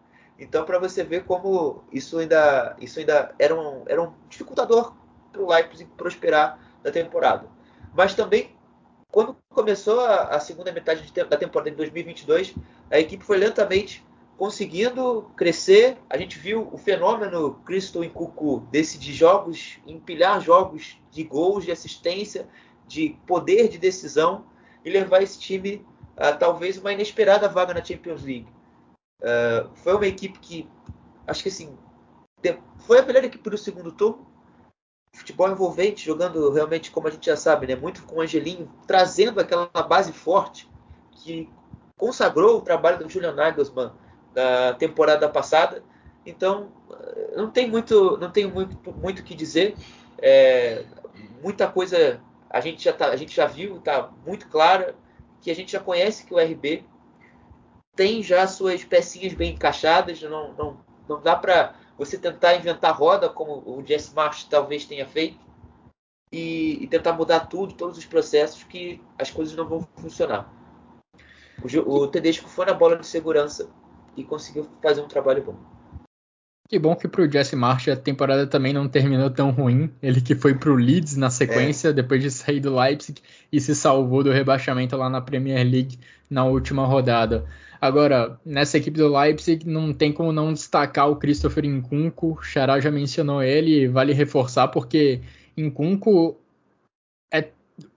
Então, 0.41 0.65
para 0.65 0.79
você 0.79 1.03
ver 1.03 1.23
como 1.23 1.83
isso 1.91 2.17
ainda, 2.17 2.75
isso 2.81 2.97
ainda 2.97 3.31
era, 3.37 3.53
um, 3.53 3.83
era 3.87 4.01
um 4.01 4.11
dificultador 4.27 4.91
para 5.31 5.39
o 5.39 5.47
Leipzig 5.47 5.87
prosperar 5.95 6.59
na 6.83 6.89
temporada. 6.89 7.47
Mas 7.93 8.15
também, 8.15 8.55
quando 9.11 9.37
começou 9.49 9.99
a, 9.99 10.23
a 10.29 10.39
segunda 10.39 10.71
metade 10.71 11.03
de, 11.03 11.23
da 11.23 11.37
temporada 11.37 11.69
de 11.69 11.77
2022, 11.77 12.55
a 12.89 12.99
equipe 12.99 13.23
foi 13.23 13.37
lentamente 13.37 14.03
conseguindo 14.35 15.29
crescer. 15.37 15.99
A 16.09 16.17
gente 16.17 16.39
viu 16.39 16.67
o 16.71 16.77
fenômeno 16.77 17.61
Cristo 17.63 18.03
em 18.03 18.09
Cucu 18.09 18.67
decidir 18.71 19.13
jogos, 19.13 19.77
empilhar 19.85 20.41
jogos 20.41 20.97
de 21.11 21.23
gols, 21.23 21.65
de 21.65 21.71
assistência, 21.71 22.49
de 22.87 23.15
poder 23.27 23.67
de 23.69 23.77
decisão 23.77 24.45
e 24.83 24.89
levar 24.89 25.21
esse 25.21 25.39
time 25.39 25.85
a 26.17 26.31
talvez 26.33 26.79
uma 26.79 26.91
inesperada 26.91 27.47
vaga 27.47 27.75
na 27.75 27.85
Champions 27.85 28.23
League. 28.23 28.47
Uh, 29.21 29.69
foi 29.75 29.93
uma 29.93 30.07
equipe 30.07 30.39
que, 30.39 30.67
acho 31.27 31.43
que 31.43 31.49
assim, 31.49 31.77
foi 32.79 32.99
a 32.99 33.05
melhor 33.05 33.23
equipe 33.23 33.49
do 33.49 33.57
segundo 33.57 33.91
turno. 33.91 34.27
Futebol 35.13 35.49
envolvente, 35.49 36.05
jogando 36.05 36.51
realmente, 36.51 36.89
como 36.89 37.07
a 37.07 37.11
gente 37.11 37.25
já 37.25 37.35
sabe, 37.35 37.67
né, 37.67 37.75
muito 37.75 38.03
com 38.03 38.15
o 38.15 38.21
Angelinho, 38.21 38.71
trazendo 38.87 39.39
aquela 39.39 39.67
base 39.67 40.11
forte 40.11 40.69
que 41.11 41.49
consagrou 41.97 42.57
o 42.57 42.61
trabalho 42.61 42.97
do 42.97 43.09
Julian 43.09 43.33
Nagelsmann 43.33 43.91
da 44.33 44.73
temporada 44.73 45.27
passada. 45.29 45.83
Então, 46.25 46.71
não 47.35 47.51
tem 47.51 47.69
muito, 47.69 48.17
não 48.17 48.31
tenho 48.31 48.49
muito, 48.49 48.91
muito 48.93 49.23
que 49.23 49.35
dizer. 49.35 49.75
É, 50.17 50.85
muita 51.43 51.67
coisa 51.67 52.21
a 52.49 52.59
gente 52.59 52.83
já 52.83 52.93
tá, 52.93 53.07
a 53.07 53.15
gente 53.15 53.35
já 53.35 53.45
viu, 53.45 53.77
está 53.77 54.09
muito 54.25 54.47
clara 54.47 54.95
que 55.41 55.49
a 55.49 55.55
gente 55.55 55.71
já 55.71 55.79
conhece 55.79 56.25
que 56.25 56.33
o 56.33 56.39
RB 56.39 56.85
tem 57.95 58.23
já 58.23 58.47
suas 58.47 58.83
pecinhas 58.83 59.33
bem 59.33 59.53
encaixadas, 59.53 60.21
não, 60.21 60.53
não, 60.53 60.77
não 61.07 61.21
dá 61.21 61.35
para 61.35 61.75
você 61.97 62.17
tentar 62.17 62.55
inventar 62.55 62.97
roda, 62.97 63.29
como 63.29 63.63
o 63.65 63.83
Jesse 63.85 64.15
Marsh 64.15 64.45
talvez 64.45 64.85
tenha 64.85 65.05
feito, 65.05 65.39
e, 66.31 66.79
e, 66.81 66.87
tentar 66.87 67.13
mudar 67.13 67.41
tudo, 67.41 67.73
todos 67.73 67.97
os 67.97 68.05
processos, 68.05 68.63
que 68.63 69.01
as 69.19 69.29
coisas 69.29 69.55
não 69.55 69.67
vão 69.67 69.87
funcionar. 69.97 70.51
O, 71.61 71.93
o 71.93 72.07
Tedesco 72.07 72.47
foi 72.47 72.65
na 72.65 72.73
bola 72.73 72.97
de 72.97 73.05
segurança 73.05 73.69
e 74.15 74.23
conseguiu 74.23 74.67
fazer 74.81 75.01
um 75.01 75.07
trabalho 75.07 75.43
bom. 75.43 75.55
Que 76.71 76.79
bom 76.79 76.95
que 76.95 77.05
pro 77.05 77.29
Jesse 77.29 77.53
Marsh 77.53 77.89
a 77.89 77.97
temporada 77.97 78.47
também 78.47 78.71
não 78.71 78.87
terminou 78.87 79.29
tão 79.29 79.51
ruim. 79.51 79.91
Ele 80.01 80.21
que 80.21 80.33
foi 80.33 80.55
pro 80.55 80.73
Leeds 80.73 81.17
na 81.17 81.29
sequência, 81.29 81.89
é. 81.89 81.93
depois 81.93 82.21
de 82.23 82.31
sair 82.31 82.61
do 82.61 82.73
Leipzig 82.73 83.21
e 83.51 83.59
se 83.59 83.75
salvou 83.75 84.23
do 84.23 84.31
rebaixamento 84.31 84.95
lá 84.95 85.09
na 85.09 85.19
Premier 85.19 85.69
League 85.69 85.99
na 86.29 86.45
última 86.45 86.85
rodada. 86.85 87.45
Agora, 87.81 88.39
nessa 88.45 88.77
equipe 88.77 88.99
do 88.99 89.11
Leipzig, 89.11 89.67
não 89.67 89.91
tem 89.91 90.13
como 90.13 90.31
não 90.31 90.53
destacar 90.53 91.09
o 91.09 91.15
Christopher 91.15 91.65
Nkunku. 91.65 92.33
O 92.33 92.43
Xará 92.43 92.79
já 92.79 92.91
mencionou 92.91 93.41
ele, 93.41 93.87
vale 93.87 94.13
reforçar, 94.13 94.67
porque 94.67 95.19
Nkunku 95.57 96.37
é, 97.33 97.49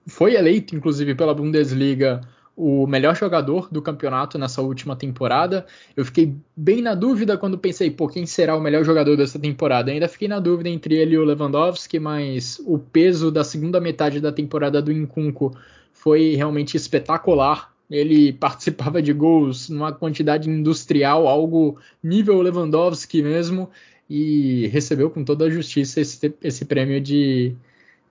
foi 0.07 0.33
eleito, 0.33 0.75
inclusive, 0.75 1.13
pela 1.13 1.35
Bundesliga 1.35 2.21
o 2.57 2.87
melhor 2.87 3.15
jogador 3.15 3.67
do 3.69 3.81
campeonato 3.81 4.37
nessa 4.37 4.61
última 4.61 4.95
temporada. 4.95 5.65
Eu 5.95 6.05
fiquei 6.05 6.33
bem 6.55 6.81
na 6.81 6.95
dúvida 6.95 7.37
quando 7.37 7.57
pensei, 7.57 7.91
pô, 7.91 8.07
quem 8.07 8.25
será 8.25 8.55
o 8.55 8.61
melhor 8.61 8.83
jogador 8.83 9.17
dessa 9.17 9.37
temporada? 9.37 9.91
Ainda 9.91 10.07
fiquei 10.07 10.27
na 10.27 10.39
dúvida 10.39 10.69
entre 10.69 10.95
ele 10.95 11.15
e 11.15 11.17
o 11.17 11.25
Lewandowski, 11.25 11.99
mas 11.99 12.59
o 12.65 12.79
peso 12.79 13.29
da 13.29 13.43
segunda 13.43 13.81
metade 13.81 14.21
da 14.21 14.31
temporada 14.31 14.81
do 14.81 14.91
Nkunku 14.91 15.55
foi 15.91 16.35
realmente 16.35 16.77
espetacular. 16.77 17.74
Ele 17.89 18.33
participava 18.39 19.01
de 19.01 19.13
gols 19.13 19.69
numa 19.69 19.93
quantidade 19.93 20.49
industrial, 20.49 21.27
algo 21.27 21.79
nível 22.03 22.41
Lewandowski 22.41 23.21
mesmo, 23.21 23.69
e 24.09 24.67
recebeu 24.67 25.09
com 25.09 25.23
toda 25.23 25.45
a 25.45 25.49
justiça 25.49 26.01
esse, 26.01 26.33
esse 26.41 26.65
prêmio 26.65 27.01
de, 27.01 27.55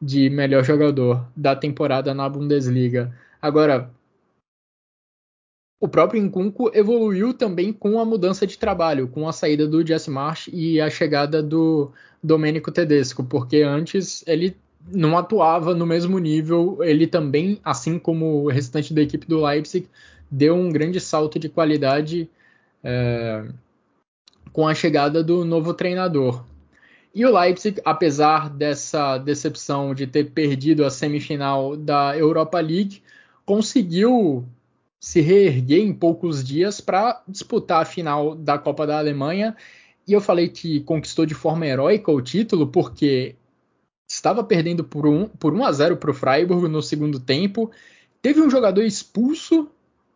de 0.01 0.29
melhor 0.31 0.65
jogador 0.65 1.27
da 1.37 1.55
temporada 1.55 2.13
na 2.15 2.29
Bundesliga. 2.29 3.15
Agora, 3.41 3.91
o 5.81 5.89
próprio 5.89 6.23
Nkunku 6.23 6.71
evoluiu 6.75 7.35
também 7.35 7.71
com 7.73 8.01
a 8.01 8.05
mudança 8.07 8.47
de 8.47 8.57
trabalho, 8.57 9.07
com 9.07 9.29
a 9.29 9.33
saída 9.33 9.69
do 9.69 9.87
Jesse 9.87 10.11
Marsh 10.11 10.49
e 10.51 10.81
a 10.81 10.89
chegada 10.89 11.43
do 11.43 11.93
Domenico 12.23 12.73
Tedesco, 12.73 13.23
porque 13.23 13.59
antes 13.59 14.25
ele 14.27 14.57
não 14.93 15.17
atuava 15.17 15.75
no 15.75 15.87
mesmo 15.87 16.19
nível. 16.19 16.79
Ele 16.83 17.07
também, 17.07 17.61
assim 17.65 17.99
como 17.99 18.45
o 18.45 18.49
restante 18.49 18.93
da 18.93 19.03
equipe 19.03 19.27
do 19.27 19.45
Leipzig, 19.45 19.89
deu 20.31 20.55
um 20.55 20.71
grande 20.71 21.01
salto 21.01 21.39
de 21.39 21.49
qualidade 21.49 22.29
é, 22.83 23.45
com 24.53 24.67
a 24.67 24.75
chegada 24.75 25.23
do 25.23 25.45
novo 25.45 25.75
treinador. 25.75 26.45
E 27.15 27.25
o 27.25 27.39
Leipzig, 27.39 27.81
apesar 27.85 28.51
dessa 28.51 29.19
decepção 29.19 29.95
de 29.95 30.07
ter 30.07 30.31
perdido 30.31 30.85
a 30.85 30.91
semifinal 30.91 31.77
da 31.77 32.17
Europa 32.17 32.61
League, 32.61 33.03
conseguiu 33.47 34.45
se 34.99 35.21
reerguer 35.21 35.81
em 35.81 35.93
poucos 35.93 36.43
dias 36.43 36.81
para 36.81 37.23
disputar 37.29 37.83
a 37.83 37.85
final 37.85 38.35
da 38.35 38.59
Copa 38.59 38.87
da 38.87 38.99
Alemanha. 38.99 39.55
E 40.09 40.13
eu 40.13 40.21
falei 40.21 40.49
que 40.49 40.81
conquistou 40.81 41.25
de 41.25 41.35
forma 41.35 41.67
heróica 41.67 42.11
o 42.11 42.21
título 42.21 42.67
porque 42.67 43.37
estava 44.15 44.45
perdendo 44.45 44.85
por 44.85 45.07
1, 45.07 45.29
por 45.29 45.53
1 45.53 45.65
a 45.65 45.73
0 45.73 45.97
para 45.97 46.11
o 46.11 46.15
Freiburg 46.15 46.69
no 46.69 46.81
segundo 46.81 47.19
tempo, 47.19 47.71
teve 48.23 48.41
um 48.41 48.49
jogador 48.49 48.83
expulso 48.83 49.69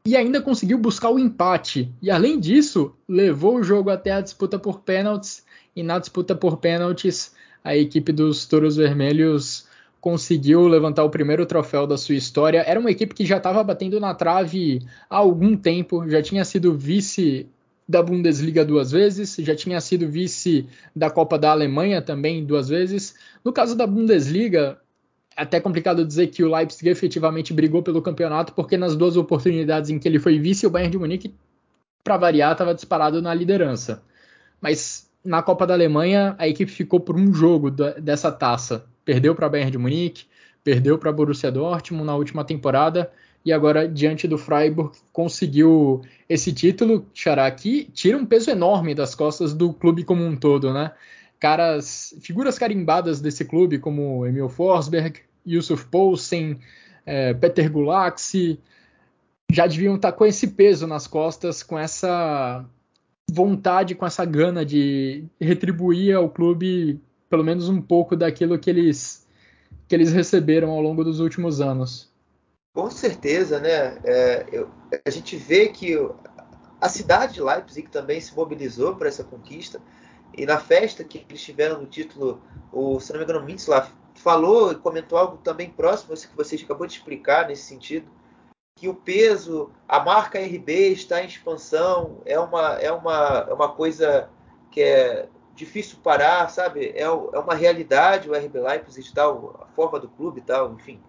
e 0.06 0.16
ainda 0.16 0.40
conseguiu 0.40 0.78
buscar 0.78 1.10
o 1.10 1.18
empate. 1.18 1.92
E 2.00 2.10
além 2.10 2.38
disso, 2.38 2.94
levou 3.08 3.56
o 3.56 3.62
jogo 3.62 3.90
até 3.90 4.12
a 4.12 4.20
disputa 4.20 4.58
por 4.58 4.80
pênaltis. 4.80 5.44
E 5.74 5.82
na 5.82 5.98
disputa 5.98 6.34
por 6.34 6.58
pênaltis, 6.58 7.34
a 7.62 7.76
equipe 7.76 8.12
dos 8.12 8.46
Touros 8.46 8.76
Vermelhos 8.76 9.66
conseguiu 10.00 10.68
levantar 10.68 11.02
o 11.02 11.10
primeiro 11.10 11.44
troféu 11.44 11.86
da 11.86 11.98
sua 11.98 12.14
história. 12.14 12.60
Era 12.60 12.78
uma 12.78 12.90
equipe 12.90 13.14
que 13.14 13.26
já 13.26 13.38
estava 13.38 13.62
batendo 13.64 13.98
na 13.98 14.14
trave 14.14 14.80
há 15.10 15.16
algum 15.16 15.56
tempo, 15.56 16.08
já 16.08 16.22
tinha 16.22 16.44
sido 16.44 16.72
vice 16.72 17.48
da 17.88 18.02
Bundesliga 18.02 18.64
duas 18.64 18.90
vezes, 18.90 19.36
já 19.38 19.56
tinha 19.56 19.80
sido 19.80 20.06
vice 20.06 20.68
da 20.94 21.08
Copa 21.08 21.38
da 21.38 21.50
Alemanha 21.50 22.02
também 22.02 22.44
duas 22.44 22.68
vezes. 22.68 23.14
No 23.42 23.50
caso 23.50 23.74
da 23.74 23.86
Bundesliga, 23.86 24.78
é 25.34 25.42
até 25.42 25.58
complicado 25.58 26.04
dizer 26.04 26.26
que 26.26 26.44
o 26.44 26.54
Leipzig 26.54 26.86
efetivamente 26.90 27.54
brigou 27.54 27.82
pelo 27.82 28.02
campeonato, 28.02 28.52
porque 28.52 28.76
nas 28.76 28.94
duas 28.94 29.16
oportunidades 29.16 29.88
em 29.88 29.98
que 29.98 30.06
ele 30.06 30.18
foi 30.18 30.38
vice, 30.38 30.66
o 30.66 30.70
Bayern 30.70 30.92
de 30.92 30.98
Munique, 30.98 31.34
para 32.04 32.18
variar, 32.18 32.52
estava 32.52 32.74
disparado 32.74 33.22
na 33.22 33.32
liderança. 33.32 34.02
Mas 34.60 35.08
na 35.24 35.42
Copa 35.42 35.66
da 35.66 35.72
Alemanha, 35.72 36.34
a 36.38 36.46
equipe 36.46 36.70
ficou 36.70 37.00
por 37.00 37.16
um 37.16 37.32
jogo 37.32 37.70
dessa 37.70 38.30
taça. 38.30 38.84
Perdeu 39.02 39.34
para 39.34 39.46
o 39.46 39.50
Bayern 39.50 39.70
de 39.70 39.78
Munique, 39.78 40.26
perdeu 40.62 40.98
para 40.98 41.10
Borussia 41.10 41.50
Dortmund 41.50 42.04
na 42.04 42.16
última 42.16 42.44
temporada 42.44 43.10
e 43.44 43.52
agora 43.52 43.88
diante 43.88 44.28
do 44.28 44.36
Freiburg 44.36 44.96
conseguiu 45.12 46.02
esse 46.28 46.52
título, 46.52 47.06
Xará, 47.14 47.50
que 47.50 47.84
tira 47.92 48.16
um 48.16 48.26
peso 48.26 48.50
enorme 48.50 48.94
das 48.94 49.14
costas 49.14 49.54
do 49.54 49.72
clube 49.72 50.04
como 50.04 50.24
um 50.24 50.36
todo, 50.36 50.72
né? 50.72 50.92
Caras, 51.40 52.14
figuras 52.20 52.58
carimbadas 52.58 53.20
desse 53.20 53.44
clube 53.44 53.78
como 53.78 54.26
Emil 54.26 54.48
Forsberg, 54.48 55.20
Yusuf 55.46 55.86
Poulsen, 55.86 56.58
é, 57.06 57.32
Peter 57.32 57.70
Gulaxi, 57.70 58.58
já 59.50 59.66
deviam 59.66 59.96
estar 59.96 60.12
com 60.12 60.26
esse 60.26 60.48
peso 60.48 60.86
nas 60.86 61.06
costas, 61.06 61.62
com 61.62 61.78
essa 61.78 62.64
vontade, 63.30 63.94
com 63.94 64.04
essa 64.04 64.24
gana 64.24 64.64
de 64.64 65.24
retribuir 65.40 66.14
ao 66.14 66.28
clube 66.28 67.00
pelo 67.30 67.44
menos 67.44 67.68
um 67.68 67.80
pouco 67.80 68.16
daquilo 68.16 68.58
que 68.58 68.70
eles 68.70 69.26
que 69.86 69.94
eles 69.94 70.12
receberam 70.12 70.70
ao 70.70 70.82
longo 70.82 71.02
dos 71.02 71.18
últimos 71.18 71.62
anos. 71.62 72.10
Com 72.74 72.90
certeza, 72.90 73.58
né? 73.58 73.98
É, 74.04 74.46
eu, 74.52 74.70
a 75.04 75.10
gente 75.10 75.36
vê 75.36 75.68
que 75.68 75.96
a 76.80 76.88
cidade 76.88 77.34
de 77.34 77.42
Leipzig 77.42 77.88
também 77.90 78.20
se 78.20 78.34
mobilizou 78.34 78.94
para 78.96 79.08
essa 79.08 79.24
conquista. 79.24 79.80
E 80.36 80.46
na 80.46 80.58
festa 80.58 81.02
que 81.02 81.24
eles 81.28 81.42
tiveram 81.42 81.80
no 81.80 81.86
título, 81.86 82.40
o, 82.72 83.00
se 83.00 83.12
não 83.12 83.18
me 83.18 83.24
engano, 83.24 83.44
Mintzlaff 83.44 83.92
falou 84.14 84.72
e 84.72 84.76
comentou 84.76 85.18
algo 85.18 85.38
também 85.38 85.70
próximo, 85.70 86.14
isso 86.14 86.28
que 86.28 86.36
você 86.36 86.56
acabou 86.56 86.86
de 86.86 86.92
explicar 86.94 87.48
nesse 87.48 87.62
sentido, 87.62 88.10
que 88.76 88.88
o 88.88 88.94
peso, 88.94 89.72
a 89.88 90.00
marca 90.00 90.38
RB 90.38 90.92
está 90.92 91.22
em 91.22 91.26
expansão, 91.26 92.20
é 92.24 92.38
uma, 92.38 92.74
é 92.74 92.92
uma, 92.92 93.46
é 93.48 93.52
uma 93.52 93.72
coisa 93.72 94.28
que 94.70 94.80
é 94.80 95.28
difícil 95.54 95.98
parar, 96.02 96.48
sabe? 96.48 96.90
É, 96.90 97.02
é 97.02 97.08
uma 97.10 97.54
realidade 97.54 98.30
o 98.30 98.34
RB 98.34 98.60
Leipzig 98.60 99.12
tal, 99.12 99.58
a 99.60 99.66
forma 99.74 99.98
do 99.98 100.08
clube 100.08 100.38
e 100.40 100.44
tal, 100.44 100.72
enfim. 100.74 101.00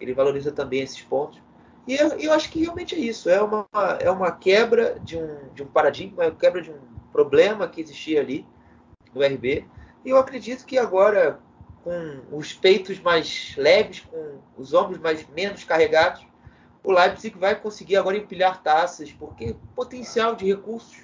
Ele 0.00 0.14
valoriza 0.14 0.52
também 0.52 0.80
esses 0.80 1.00
pontos. 1.02 1.40
E 1.86 1.94
eu, 1.94 2.08
eu, 2.18 2.32
acho 2.32 2.50
que 2.50 2.60
realmente 2.60 2.94
é 2.94 2.98
isso. 2.98 3.28
É 3.28 3.42
uma, 3.42 3.66
é 4.00 4.10
uma 4.10 4.32
quebra 4.32 4.98
de 5.00 5.16
um, 5.16 5.52
de 5.54 5.62
um 5.62 5.66
paradigma, 5.66 6.24
é 6.24 6.28
uma 6.28 6.36
quebra 6.36 6.62
de 6.62 6.70
um 6.70 6.78
problema 7.12 7.68
que 7.68 7.80
existia 7.80 8.20
ali 8.20 8.46
no 9.14 9.22
RB. 9.22 9.66
E 10.04 10.10
eu 10.10 10.16
acredito 10.16 10.64
que 10.64 10.78
agora, 10.78 11.38
com 11.82 12.36
os 12.36 12.52
peitos 12.52 12.98
mais 13.00 13.54
leves, 13.56 14.00
com 14.00 14.38
os 14.56 14.74
ombros 14.74 14.98
mais 14.98 15.26
menos 15.28 15.64
carregados, 15.64 16.26
o 16.82 16.92
Leipzig 16.92 17.38
vai 17.38 17.58
conseguir 17.58 17.96
agora 17.96 18.18
empilhar 18.18 18.62
taças, 18.62 19.10
porque 19.10 19.56
potencial 19.74 20.36
de 20.36 20.44
recursos 20.44 21.02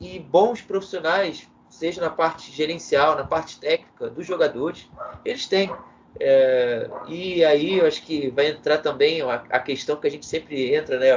e 0.00 0.20
bons 0.20 0.62
profissionais, 0.62 1.48
seja 1.68 2.00
na 2.00 2.10
parte 2.10 2.52
gerencial, 2.52 3.16
na 3.16 3.24
parte 3.24 3.58
técnica 3.58 4.08
dos 4.08 4.24
jogadores, 4.24 4.88
eles 5.24 5.46
têm. 5.46 5.74
É, 6.18 6.88
e 7.06 7.44
aí 7.44 7.78
eu 7.78 7.86
acho 7.86 8.02
que 8.02 8.30
vai 8.30 8.48
entrar 8.48 8.78
também 8.78 9.20
a, 9.22 9.34
a, 9.34 9.60
questão 9.60 9.96
que 9.96 10.06
a 10.06 10.10
gente 10.10 10.26
sempre 10.26 10.74
entra, 10.74 10.98
né? 10.98 11.12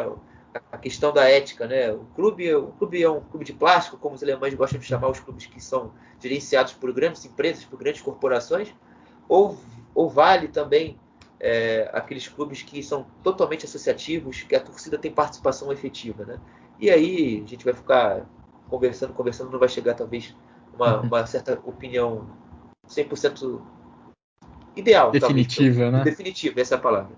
A 0.71 0.77
questão 0.77 1.13
da 1.13 1.29
ética, 1.29 1.65
né? 1.65 1.91
O 1.91 2.05
clube, 2.15 2.53
o 2.53 2.67
clube 2.73 3.01
é 3.01 3.09
um 3.09 3.21
clube 3.21 3.45
de 3.45 3.53
plástico, 3.53 3.97
como 3.97 4.15
os 4.15 4.23
alemães 4.23 4.53
gostam 4.53 4.79
de 4.79 4.85
chamar 4.85 5.09
os 5.09 5.19
clubes 5.19 5.45
que 5.45 5.63
são 5.63 5.93
gerenciados 6.19 6.73
por 6.73 6.91
grandes 6.91 7.25
empresas, 7.25 7.63
por 7.63 7.79
grandes 7.79 8.01
corporações, 8.01 8.73
ou, 9.27 9.57
ou 9.95 10.09
vale 10.09 10.49
também 10.49 10.99
é, 11.39 11.89
aqueles 11.93 12.27
clubes 12.27 12.61
que 12.61 12.83
são 12.83 13.07
totalmente 13.23 13.65
associativos, 13.65 14.43
que 14.43 14.55
a 14.55 14.59
torcida 14.59 14.97
tem 14.97 15.11
participação 15.11 15.71
efetiva, 15.71 16.25
né? 16.25 16.39
E 16.79 16.89
aí 16.89 17.41
a 17.43 17.47
gente 17.47 17.63
vai 17.65 17.73
ficar 17.73 18.25
conversando, 18.69 19.13
conversando, 19.13 19.51
não 19.51 19.59
vai 19.59 19.69
chegar 19.69 19.95
talvez 19.95 20.35
uma, 20.73 20.99
uma 21.01 21.25
certa 21.25 21.59
opinião 21.65 22.27
100% 22.87 23.61
ideal. 24.75 25.11
Definitiva, 25.11 25.83
talvez, 25.83 25.93
né? 25.93 26.03
Definitiva, 26.03 26.61
essa 26.61 26.75
é 26.75 26.77
a 26.77 26.81
palavra. 26.81 27.11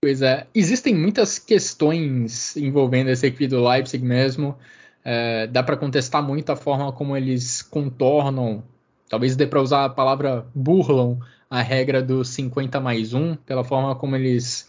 Pois 0.00 0.22
é, 0.22 0.46
existem 0.54 0.94
muitas 0.94 1.38
questões 1.38 2.56
envolvendo 2.56 3.10
essa 3.10 3.26
equipe 3.26 3.48
do 3.48 3.66
Leipzig 3.66 4.04
mesmo. 4.04 4.56
É, 5.04 5.46
dá 5.46 5.62
para 5.62 5.76
contestar 5.76 6.22
muito 6.22 6.50
a 6.50 6.56
forma 6.56 6.92
como 6.92 7.16
eles 7.16 7.62
contornam, 7.62 8.62
talvez 9.08 9.34
dê 9.34 9.46
para 9.46 9.60
usar 9.60 9.86
a 9.86 9.88
palavra 9.88 10.46
burlam 10.54 11.18
a 11.50 11.62
regra 11.62 12.02
do 12.02 12.24
50 12.24 12.78
mais 12.78 13.14
1, 13.14 13.36
pela 13.36 13.64
forma 13.64 13.94
como 13.94 14.16
eles 14.16 14.68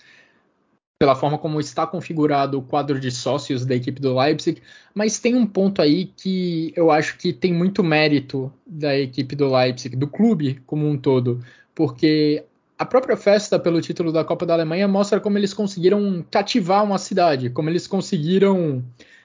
pela 0.97 1.15
forma 1.15 1.37
como 1.37 1.61
está 1.61 1.87
configurado 1.87 2.59
o 2.59 2.61
quadro 2.61 2.99
de 2.99 3.09
sócios 3.09 3.65
da 3.65 3.73
equipe 3.73 4.01
do 4.01 4.17
Leipzig, 4.17 4.61
mas 4.93 5.17
tem 5.17 5.33
um 5.33 5.45
ponto 5.45 5.81
aí 5.81 6.07
que 6.07 6.73
eu 6.75 6.91
acho 6.91 7.17
que 7.17 7.31
tem 7.31 7.53
muito 7.53 7.81
mérito 7.81 8.51
da 8.67 8.97
equipe 8.97 9.33
do 9.33 9.49
Leipzig, 9.49 9.95
do 9.95 10.09
clube 10.09 10.61
como 10.65 10.85
um 10.85 10.97
todo, 10.97 11.41
porque 11.79 12.43
a 12.77 12.85
própria 12.85 13.15
festa 13.15 13.57
pelo 13.57 13.79
título 13.79 14.11
da 14.11 14.25
Copa 14.25 14.45
da 14.45 14.53
Alemanha 14.53 14.85
mostra 14.85 15.17
como 15.17 15.37
eles 15.37 15.53
conseguiram 15.53 16.25
cativar 16.29 16.83
uma 16.83 16.97
cidade, 16.97 17.49
como 17.49 17.69
eles 17.69 17.87
conseguiram 17.87 18.83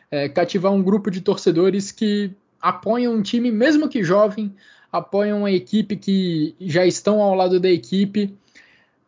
é, 0.09 0.29
cativar 0.29 0.71
um 0.71 0.81
grupo 0.81 1.11
de 1.11 1.21
torcedores 1.21 1.91
que 1.91 2.31
apoiam 2.63 3.13
um 3.13 3.23
time, 3.23 3.51
mesmo 3.51 3.89
que 3.89 4.05
jovem, 4.05 4.55
apoiam 4.93 5.45
a 5.45 5.51
equipe 5.51 5.97
que 5.97 6.55
já 6.61 6.87
estão 6.87 7.21
ao 7.21 7.35
lado 7.35 7.59
da 7.59 7.69
equipe 7.69 8.33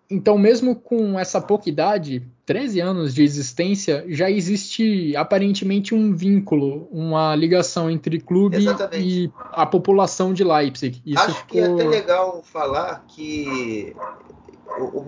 então, 0.09 0.38
mesmo 0.38 0.76
com 0.76 1.18
essa 1.18 1.40
pouca 1.40 1.68
idade, 1.68 2.22
13 2.44 2.80
anos 2.80 3.14
de 3.14 3.24
existência, 3.24 4.04
já 4.09 4.30
existe 4.30 5.16
aparentemente 5.16 5.94
um 5.94 6.14
vínculo, 6.14 6.88
uma 6.92 7.34
ligação 7.34 7.90
entre 7.90 8.20
clube 8.20 8.57
Exatamente. 8.57 9.09
e 9.09 9.32
a 9.36 9.66
população 9.66 10.32
de 10.32 10.44
Leipzig. 10.44 11.02
Isso 11.04 11.22
Acho 11.22 11.34
ficou... 11.34 11.48
que 11.48 11.59
é 11.59 11.64
até 11.66 11.84
legal 11.84 12.42
falar 12.44 13.04
que 13.09 13.96
o, 14.78 15.00
o 15.00 15.07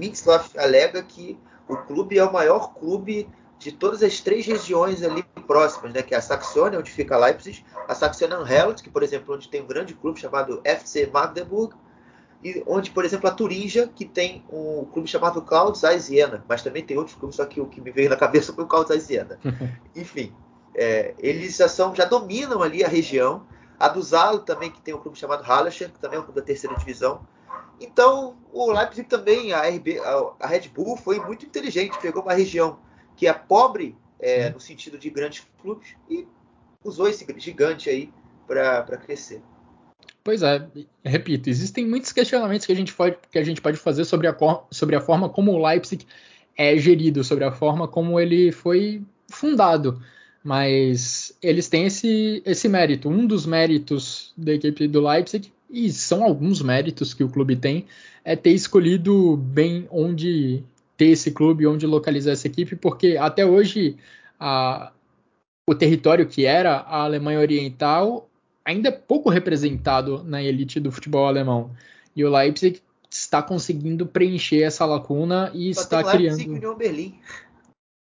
alega 0.56 1.02
que 1.02 1.38
o 1.68 1.76
clube 1.76 2.18
é 2.18 2.24
o 2.24 2.32
maior 2.32 2.74
clube 2.74 3.28
de 3.58 3.72
todas 3.72 4.02
as 4.02 4.20
três 4.20 4.46
regiões 4.46 5.02
ali 5.02 5.24
próximas, 5.46 5.92
né, 5.92 6.02
que 6.02 6.14
é 6.14 6.18
a 6.18 6.22
Saxônia, 6.22 6.78
onde 6.78 6.90
fica 6.90 7.16
Leipzig, 7.16 7.64
a 7.88 7.94
Saxônia-Anhalt, 7.94 8.82
que 8.82 8.90
por 8.90 9.02
exemplo, 9.02 9.34
onde 9.34 9.48
tem 9.48 9.62
um 9.62 9.66
grande 9.66 9.94
clube 9.94 10.18
chamado 10.18 10.60
FC 10.64 11.08
Magdeburg, 11.12 11.74
e 12.42 12.62
onde, 12.66 12.90
por 12.90 13.04
exemplo, 13.04 13.28
a 13.28 13.32
Turinja, 13.32 13.88
que 13.88 14.04
tem 14.04 14.44
um 14.50 14.84
clube 14.84 15.08
chamado 15.08 15.42
Clouds 15.42 15.82
Aiziena, 15.82 16.44
mas 16.48 16.62
também 16.62 16.84
tem 16.84 16.96
outros 16.96 17.16
clubes, 17.16 17.36
só 17.36 17.44
que 17.44 17.60
o 17.60 17.66
que 17.66 17.80
me 17.80 17.90
veio 17.90 18.08
na 18.08 18.16
cabeça 18.16 18.52
foi 18.52 18.64
o 18.64 18.66
Clouds 18.66 18.90
Aiziena. 18.90 19.38
Enfim, 19.96 20.32
é, 20.74 21.14
eles 21.18 21.56
já, 21.56 21.68
são, 21.68 21.94
já 21.94 22.04
dominam 22.04 22.62
ali 22.62 22.84
a 22.84 22.88
região. 22.88 23.46
A 23.78 23.88
do 23.88 24.02
Zalo 24.02 24.40
também, 24.40 24.70
que 24.70 24.80
tem 24.80 24.94
um 24.94 24.98
clube 24.98 25.18
chamado 25.18 25.42
Hallerschen, 25.42 25.88
que 25.90 26.00
também 26.00 26.16
é 26.16 26.20
um 26.20 26.24
clube 26.24 26.40
da 26.40 26.46
terceira 26.46 26.76
divisão. 26.76 27.26
Então, 27.80 28.36
o 28.52 28.72
Leipzig 28.72 29.08
também, 29.08 29.52
a, 29.52 29.62
RB, 29.62 29.98
a, 30.00 30.32
a 30.40 30.46
Red 30.46 30.68
Bull 30.68 30.96
foi 30.96 31.20
muito 31.20 31.46
inteligente, 31.46 31.98
pegou 32.00 32.22
uma 32.22 32.34
região 32.34 32.78
que 33.16 33.26
é 33.26 33.32
pobre 33.32 33.96
é, 34.18 34.50
no 34.50 34.58
sentido 34.58 34.98
de 34.98 35.10
grandes 35.10 35.46
clubes 35.60 35.94
e 36.08 36.26
usou 36.84 37.08
esse 37.08 37.26
gigante 37.38 37.88
aí 37.88 38.12
para 38.46 38.96
crescer. 38.96 39.42
Pois 40.28 40.42
é, 40.42 40.62
repito, 41.02 41.48
existem 41.48 41.86
muitos 41.86 42.12
questionamentos 42.12 42.66
que 42.66 42.72
a 42.72 42.76
gente 42.76 42.92
pode, 42.92 43.16
que 43.32 43.38
a 43.38 43.42
gente 43.42 43.62
pode 43.62 43.78
fazer 43.78 44.04
sobre 44.04 44.26
a, 44.26 44.36
sobre 44.70 44.94
a 44.94 45.00
forma 45.00 45.26
como 45.26 45.52
o 45.52 45.66
Leipzig 45.66 46.04
é 46.54 46.76
gerido, 46.76 47.24
sobre 47.24 47.44
a 47.44 47.50
forma 47.50 47.88
como 47.88 48.20
ele 48.20 48.52
foi 48.52 49.00
fundado. 49.30 50.02
Mas 50.44 51.34
eles 51.42 51.66
têm 51.70 51.86
esse, 51.86 52.42
esse 52.44 52.68
mérito. 52.68 53.08
Um 53.08 53.26
dos 53.26 53.46
méritos 53.46 54.34
da 54.36 54.52
equipe 54.52 54.86
do 54.86 55.00
Leipzig, 55.00 55.50
e 55.70 55.90
são 55.90 56.22
alguns 56.22 56.60
méritos 56.60 57.14
que 57.14 57.24
o 57.24 57.30
clube 57.30 57.56
tem, 57.56 57.86
é 58.22 58.36
ter 58.36 58.50
escolhido 58.50 59.34
bem 59.34 59.88
onde 59.90 60.62
ter 60.94 61.06
esse 61.06 61.30
clube, 61.30 61.66
onde 61.66 61.86
localizar 61.86 62.32
essa 62.32 62.48
equipe, 62.48 62.76
porque 62.76 63.16
até 63.16 63.46
hoje 63.46 63.96
a, 64.38 64.92
o 65.66 65.74
território 65.74 66.26
que 66.26 66.44
era 66.44 66.80
a 66.80 67.04
Alemanha 67.04 67.40
Oriental 67.40 68.28
ainda 68.68 68.90
é 68.90 68.92
pouco 68.92 69.30
representado 69.30 70.22
na 70.22 70.42
elite 70.42 70.78
do 70.78 70.92
futebol 70.92 71.26
alemão. 71.26 71.70
E 72.14 72.22
o 72.22 72.30
Leipzig 72.30 72.82
está 73.10 73.42
conseguindo 73.42 74.06
preencher 74.06 74.60
essa 74.60 74.84
lacuna 74.84 75.50
e 75.54 75.74
Só 75.74 75.80
está 75.80 76.04
criando. 76.04 76.36
Leipzig 76.36 76.50
União 76.50 76.76
Berlim. 76.76 77.18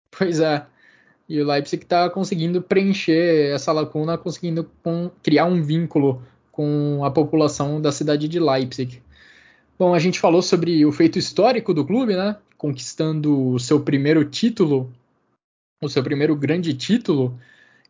Pois 0.09 0.39
é. 0.39 0.65
E 1.29 1.39
o 1.39 1.45
Leipzig 1.45 1.83
está 1.83 2.09
conseguindo 2.09 2.63
preencher 2.63 3.53
essa 3.53 3.71
lacuna, 3.71 4.17
conseguindo 4.17 4.67
com, 4.81 5.11
criar 5.21 5.45
um 5.45 5.61
vínculo 5.61 6.23
com 6.51 7.05
a 7.05 7.11
população 7.11 7.79
da 7.79 7.91
cidade 7.91 8.27
de 8.27 8.39
Leipzig. 8.39 9.03
Bom, 9.77 9.93
a 9.93 9.99
gente 9.99 10.19
falou 10.19 10.41
sobre 10.41 10.83
o 10.83 10.91
feito 10.91 11.19
histórico 11.19 11.75
do 11.75 11.85
clube, 11.85 12.15
né? 12.15 12.37
Conquistando 12.57 13.51
o 13.51 13.59
seu 13.59 13.81
primeiro 13.81 14.25
título, 14.25 14.91
o 15.83 15.89
seu 15.89 16.01
primeiro 16.01 16.35
grande 16.35 16.73
título 16.73 17.37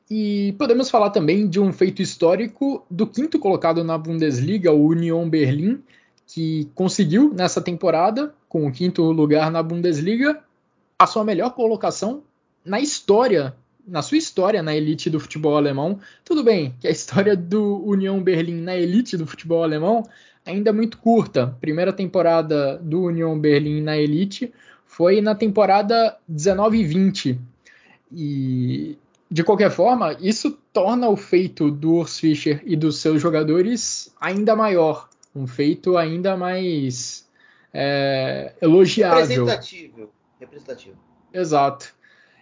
e 0.09 0.53
podemos 0.57 0.89
falar 0.89 1.09
também 1.09 1.47
de 1.47 1.59
um 1.59 1.73
feito 1.73 2.01
histórico 2.01 2.85
do 2.89 3.07
quinto 3.07 3.39
colocado 3.39 3.83
na 3.83 3.97
Bundesliga, 3.97 4.71
o 4.71 4.87
Union 4.87 5.27
Berlin, 5.27 5.81
que 6.27 6.69
conseguiu 6.75 7.33
nessa 7.33 7.61
temporada, 7.61 8.33
com 8.47 8.67
o 8.67 8.71
quinto 8.71 9.03
lugar 9.11 9.49
na 9.49 9.63
Bundesliga, 9.63 10.41
a 10.97 11.07
sua 11.07 11.23
melhor 11.23 11.51
colocação 11.51 12.23
na 12.63 12.79
história, 12.79 13.55
na 13.87 14.01
sua 14.01 14.17
história 14.17 14.61
na 14.63 14.75
elite 14.75 15.09
do 15.09 15.19
futebol 15.19 15.57
alemão. 15.57 15.99
Tudo 16.23 16.43
bem 16.43 16.75
que 16.79 16.87
a 16.87 16.91
história 16.91 17.35
do 17.35 17.83
Union 17.85 18.21
Berlin 18.21 18.61
na 18.61 18.75
elite 18.75 19.17
do 19.17 19.25
futebol 19.25 19.63
alemão 19.63 20.03
ainda 20.45 20.69
é 20.69 20.73
muito 20.73 20.99
curta. 20.99 21.55
Primeira 21.59 21.91
temporada 21.91 22.77
do 22.77 23.03
Union 23.03 23.37
Berlin 23.39 23.81
na 23.81 23.97
elite 23.97 24.53
foi 24.85 25.19
na 25.19 25.33
temporada 25.33 26.15
19 26.27 26.77
e 26.77 26.83
20. 26.83 27.39
E 28.11 28.97
de 29.35 29.43
qualquer 29.43 29.69
forma, 29.69 30.15
isso 30.21 30.57
torna 30.71 31.09
o 31.09 31.17
feito 31.17 31.69
do 31.69 31.95
Urs 31.95 32.17
Fischer 32.17 32.61
e 32.65 32.73
dos 32.73 32.99
seus 32.99 33.21
jogadores 33.21 34.09
ainda 34.17 34.55
maior, 34.55 35.09
um 35.35 35.45
feito 35.45 35.97
ainda 35.97 36.37
mais 36.37 37.27
é, 37.73 38.53
elogiável. 38.61 39.45
Representativo. 39.45 40.09
Representativo. 40.39 40.95
Exato. 41.33 41.93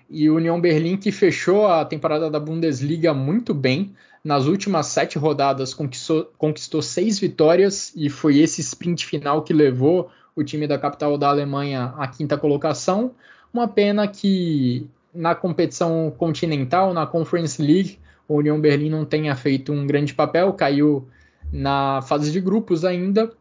E 0.08 0.30
o 0.30 0.36
União 0.36 0.62
Berlim, 0.62 0.96
que 0.96 1.12
fechou 1.12 1.66
a 1.66 1.84
temporada 1.84 2.30
da 2.30 2.40
Bundesliga 2.40 3.12
muito 3.12 3.56
bem, 3.56 3.96
nas 4.24 4.46
últimas 4.46 4.86
sete 4.86 5.18
rodadas 5.18 5.74
conquistou, 5.74 6.32
conquistou 6.38 6.84
seis 6.84 7.18
vitórias 7.18 7.92
e 7.96 8.08
foi 8.08 8.38
esse 8.38 8.62
sprint 8.62 9.04
final 9.08 9.42
que 9.42 9.52
levou 9.52 10.12
o 10.36 10.44
time 10.44 10.68
da 10.68 10.78
capital 10.78 11.18
da 11.18 11.30
Alemanha 11.30 11.92
à 11.98 12.08
quinta 12.08 12.38
colocação. 12.38 13.16
Uma 13.52 13.68
pena 13.68 14.08
que 14.08 14.88
na 15.14 15.36
competição 15.36 16.14
continental, 16.18 16.94
na 16.94 17.06
Conference 17.06 17.62
League, 17.62 18.00
o 18.28 18.36
União 18.38 18.60
Berlim 18.60 18.90
não 18.90 19.06
tenha 19.06 19.36
feito 19.36 19.72
um 19.72 19.86
grande 19.86 20.14
papel, 20.14 20.54
caiu 20.54 21.08
na 21.52 22.02
fase 22.02 22.32
de 22.32 22.40
grupos 22.40 22.84
ainda. 22.84 23.32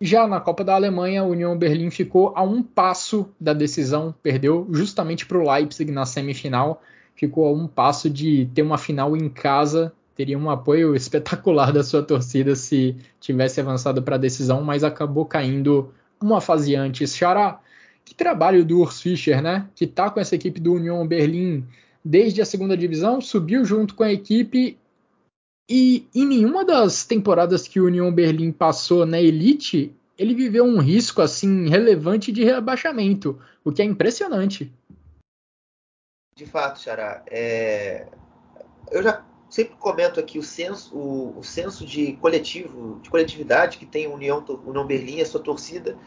Já 0.00 0.26
na 0.28 0.40
Copa 0.40 0.62
da 0.62 0.74
Alemanha, 0.74 1.24
o 1.24 1.30
União 1.30 1.56
Berlim 1.58 1.90
ficou 1.90 2.32
a 2.36 2.42
um 2.42 2.62
passo 2.62 3.28
da 3.40 3.52
decisão, 3.52 4.14
perdeu 4.22 4.68
justamente 4.70 5.26
para 5.26 5.38
o 5.38 5.50
Leipzig 5.50 5.90
na 5.90 6.06
semifinal, 6.06 6.82
ficou 7.16 7.46
a 7.46 7.52
um 7.52 7.66
passo 7.66 8.08
de 8.08 8.48
ter 8.54 8.62
uma 8.62 8.78
final 8.78 9.16
em 9.16 9.28
casa 9.28 9.92
teria 10.18 10.36
um 10.36 10.50
apoio 10.50 10.96
espetacular 10.96 11.72
da 11.72 11.84
sua 11.84 12.02
torcida 12.02 12.56
se 12.56 12.96
tivesse 13.20 13.60
avançado 13.60 14.02
para 14.02 14.16
a 14.16 14.18
decisão, 14.18 14.64
mas 14.64 14.82
acabou 14.82 15.24
caindo 15.24 15.94
uma 16.20 16.40
fase 16.40 16.74
antes. 16.74 17.16
Xará, 17.16 17.60
que 18.08 18.14
trabalho 18.14 18.64
do 18.64 18.80
Urs 18.80 19.02
Fischer, 19.02 19.42
né? 19.42 19.68
Que 19.74 19.86
tá 19.86 20.08
com 20.10 20.18
essa 20.18 20.34
equipe 20.34 20.58
do 20.58 20.72
Union 20.72 21.06
Berlim 21.06 21.66
desde 22.04 22.40
a 22.40 22.46
segunda 22.46 22.76
divisão, 22.76 23.20
subiu 23.20 23.64
junto 23.64 23.94
com 23.94 24.02
a 24.02 24.12
equipe 24.12 24.78
e 25.68 26.08
em 26.14 26.24
nenhuma 26.24 26.64
das 26.64 27.04
temporadas 27.04 27.68
que 27.68 27.78
o 27.78 27.86
Union 27.86 28.10
Berlim 28.10 28.50
passou 28.50 29.04
na 29.04 29.20
elite, 29.20 29.94
ele 30.16 30.34
viveu 30.34 30.64
um 30.64 30.78
risco 30.78 31.20
assim 31.20 31.68
relevante 31.68 32.32
de 32.32 32.42
rebaixamento, 32.42 33.38
o 33.62 33.70
que 33.70 33.82
é 33.82 33.84
impressionante. 33.84 34.72
De 36.34 36.46
fato, 36.46 36.80
Xará, 36.80 37.22
é... 37.26 38.06
eu 38.90 39.02
já 39.02 39.26
sempre 39.50 39.76
comento 39.76 40.18
aqui 40.18 40.38
o 40.38 40.42
senso, 40.42 40.96
o, 40.96 41.38
o, 41.38 41.42
senso 41.42 41.84
de 41.84 42.14
coletivo, 42.14 43.00
de 43.02 43.10
coletividade 43.10 43.76
que 43.76 43.84
tem 43.84 44.06
a 44.06 44.10
União, 44.10 44.42
União 44.64 44.86
Berlim, 44.86 45.20
a 45.20 45.26
sua 45.26 45.42
torcida, 45.42 45.98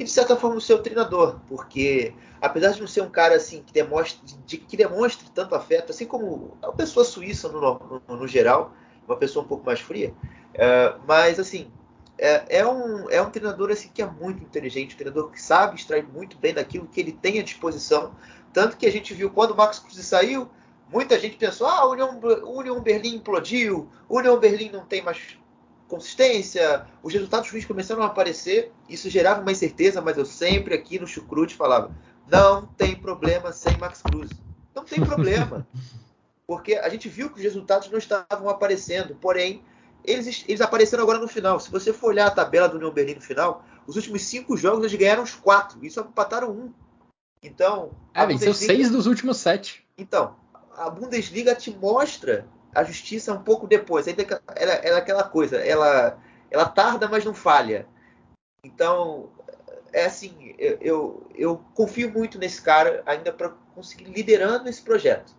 e 0.00 0.04
de 0.04 0.10
certa 0.10 0.34
forma 0.34 0.56
o 0.56 0.60
seu 0.62 0.82
treinador, 0.82 1.38
porque 1.46 2.14
apesar 2.40 2.70
de 2.70 2.80
não 2.80 2.86
ser 2.86 3.02
um 3.02 3.10
cara 3.10 3.36
assim 3.36 3.62
que 3.62 3.70
demonstre, 3.70 4.34
de, 4.46 4.56
que 4.56 4.74
demonstre 4.74 5.28
tanto 5.34 5.54
afeto, 5.54 5.92
assim 5.92 6.06
como 6.06 6.56
a 6.62 6.72
pessoa 6.72 7.04
suíça 7.04 7.50
no, 7.50 8.00
no, 8.08 8.16
no 8.16 8.26
geral, 8.26 8.72
uma 9.06 9.14
pessoa 9.14 9.44
um 9.44 9.48
pouco 9.48 9.66
mais 9.66 9.78
fria, 9.78 10.14
uh, 10.54 10.98
mas 11.06 11.38
assim 11.38 11.70
é, 12.16 12.60
é, 12.60 12.66
um, 12.66 13.10
é 13.10 13.20
um 13.20 13.28
treinador 13.28 13.70
assim 13.70 13.90
que 13.92 14.00
é 14.00 14.06
muito 14.06 14.42
inteligente, 14.42 14.94
um 14.94 14.96
treinador 14.96 15.30
que 15.30 15.40
sabe 15.40 15.76
extrair 15.76 16.06
muito 16.06 16.38
bem 16.38 16.54
daquilo 16.54 16.86
que 16.86 16.98
ele 16.98 17.12
tem 17.12 17.38
à 17.38 17.42
disposição, 17.42 18.14
tanto 18.54 18.78
que 18.78 18.86
a 18.86 18.90
gente 18.90 19.12
viu 19.12 19.28
quando 19.28 19.50
o 19.50 19.56
Max 19.56 19.80
Cruz 19.80 19.96
saiu, 20.06 20.48
muita 20.90 21.18
gente 21.18 21.36
pensou, 21.36 21.66
ah, 21.66 21.84
o 21.84 21.90
União, 21.90 22.18
União 22.46 22.80
Berlim 22.80 23.16
implodiu, 23.16 23.86
o 24.08 24.16
União 24.16 24.38
Berlim 24.38 24.70
não 24.70 24.86
tem 24.86 25.02
mais 25.02 25.36
consistência, 25.90 26.86
os 27.02 27.12
resultados 27.12 27.50
ruins 27.50 27.66
começaram 27.66 28.02
a 28.02 28.06
aparecer, 28.06 28.72
isso 28.88 29.10
gerava 29.10 29.42
uma 29.42 29.50
incerteza, 29.50 30.00
mas 30.00 30.16
eu 30.16 30.24
sempre 30.24 30.72
aqui 30.72 30.98
no 30.98 31.06
Chucrute 31.06 31.56
falava: 31.56 31.90
não 32.30 32.64
tem 32.64 32.94
problema 32.94 33.52
sem 33.52 33.76
Max 33.76 34.00
Cruz. 34.00 34.30
Não 34.74 34.84
tem 34.84 35.04
problema. 35.04 35.66
Porque 36.46 36.74
a 36.74 36.88
gente 36.88 37.08
viu 37.08 37.28
que 37.28 37.36
os 37.36 37.42
resultados 37.42 37.90
não 37.90 37.98
estavam 37.98 38.48
aparecendo, 38.48 39.14
porém, 39.16 39.62
eles, 40.04 40.44
eles 40.48 40.60
apareceram 40.60 41.02
agora 41.02 41.18
no 41.18 41.28
final. 41.28 41.60
Se 41.60 41.70
você 41.70 41.92
for 41.92 42.08
olhar 42.08 42.26
a 42.26 42.30
tabela 42.30 42.68
do 42.68 42.76
União 42.76 42.90
Berlim 42.90 43.14
no 43.14 43.20
final, 43.20 43.64
os 43.86 43.96
últimos 43.96 44.22
cinco 44.22 44.56
jogos 44.56 44.80
eles 44.80 44.94
ganharam 44.94 45.22
os 45.22 45.34
quatro, 45.34 45.84
e 45.84 45.90
só 45.90 46.00
empataram 46.00 46.50
um. 46.50 46.72
Então. 47.42 47.90
É, 48.14 48.26
venceu 48.26 48.54
seis 48.54 48.90
dos 48.90 49.06
últimos 49.06 49.36
sete. 49.36 49.84
Então, 49.96 50.36
a 50.76 50.88
Bundesliga 50.90 51.54
te 51.54 51.70
mostra 51.70 52.46
a 52.74 52.84
justiça 52.84 53.32
um 53.32 53.42
pouco 53.42 53.66
depois. 53.66 54.06
Ela, 54.06 54.40
ela 54.82 54.96
é 54.96 54.98
aquela 54.98 55.24
coisa, 55.24 55.56
ela, 55.58 56.18
ela 56.50 56.64
tarda, 56.66 57.08
mas 57.08 57.24
não 57.24 57.34
falha. 57.34 57.86
Então, 58.64 59.30
é 59.92 60.04
assim, 60.04 60.54
eu, 60.58 60.78
eu, 60.80 61.26
eu 61.34 61.64
confio 61.74 62.10
muito 62.12 62.38
nesse 62.38 62.60
cara 62.62 63.02
ainda 63.06 63.32
para 63.32 63.50
conseguir 63.74 64.04
liderando 64.04 64.68
esse 64.68 64.82
projeto. 64.82 65.34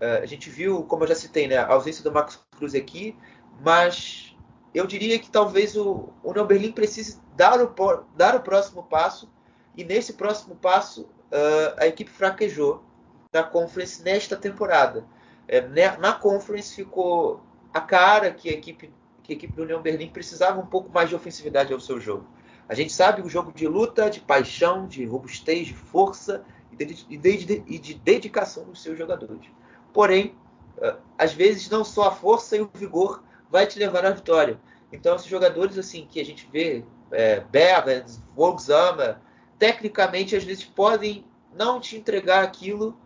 Uh, 0.00 0.22
a 0.22 0.26
gente 0.26 0.48
viu, 0.50 0.84
como 0.84 1.04
eu 1.04 1.08
já 1.08 1.14
citei, 1.14 1.48
né, 1.48 1.56
a 1.56 1.72
ausência 1.72 2.04
do 2.04 2.12
Marcos 2.12 2.40
Cruz 2.56 2.74
aqui, 2.74 3.16
mas 3.60 4.36
eu 4.74 4.86
diria 4.86 5.18
que 5.18 5.30
talvez 5.30 5.76
o, 5.76 6.12
o 6.22 6.30
União 6.30 6.46
Berlim 6.46 6.72
precise 6.72 7.20
dar 7.34 7.60
o, 7.60 7.74
dar 8.16 8.36
o 8.36 8.40
próximo 8.40 8.84
passo, 8.84 9.30
e 9.76 9.84
nesse 9.84 10.12
próximo 10.12 10.56
passo 10.56 11.02
uh, 11.02 11.74
a 11.76 11.86
equipe 11.86 12.10
fraquejou 12.10 12.84
na 13.32 13.42
Conference 13.42 14.02
nesta 14.02 14.36
temporada. 14.36 15.04
É, 15.48 15.62
né, 15.62 15.96
na 15.96 16.12
Conference 16.12 16.74
ficou 16.74 17.40
a 17.72 17.80
cara 17.80 18.30
que 18.30 18.48
a 18.48 18.52
equipe 18.52 18.92
que 19.22 19.34
a 19.34 19.36
equipe 19.36 19.54
do 19.54 19.62
União 19.62 19.82
Berlim 19.82 20.08
precisava 20.08 20.58
um 20.58 20.64
pouco 20.64 20.90
mais 20.90 21.10
de 21.10 21.14
ofensividade 21.14 21.70
ao 21.70 21.80
seu 21.80 22.00
jogo. 22.00 22.26
A 22.66 22.74
gente 22.74 22.92
sabe 22.92 23.20
o 23.20 23.28
jogo 23.28 23.52
de 23.52 23.68
luta, 23.68 24.08
de 24.08 24.20
paixão, 24.20 24.86
de 24.86 25.04
robustez, 25.04 25.66
de 25.66 25.74
força 25.74 26.44
e 26.72 26.84
de, 26.84 26.94
de, 27.18 27.78
de 27.78 27.94
dedicação 27.94 28.64
dos 28.64 28.82
seus 28.82 28.96
jogadores. 28.96 29.46
Porém, 29.92 30.34
ah, 30.80 30.96
às 31.18 31.34
vezes 31.34 31.68
não 31.68 31.84
só 31.84 32.08
a 32.08 32.10
força 32.10 32.56
e 32.56 32.62
o 32.62 32.70
vigor 32.72 33.22
vai 33.50 33.66
te 33.66 33.78
levar 33.78 34.04
à 34.06 34.10
vitória. 34.10 34.58
Então, 34.92 35.16
esses 35.16 35.28
jogadores 35.28 35.76
assim 35.76 36.06
que 36.06 36.20
a 36.20 36.24
gente 36.24 36.48
vê, 36.50 36.84
é, 37.10 37.40
Berens, 37.40 38.22
Volksama, 38.34 39.20
tecnicamente 39.58 40.36
às 40.36 40.44
vezes 40.44 40.64
podem 40.64 41.24
não 41.52 41.80
te 41.80 41.96
entregar 41.96 42.42
aquilo 42.42 42.98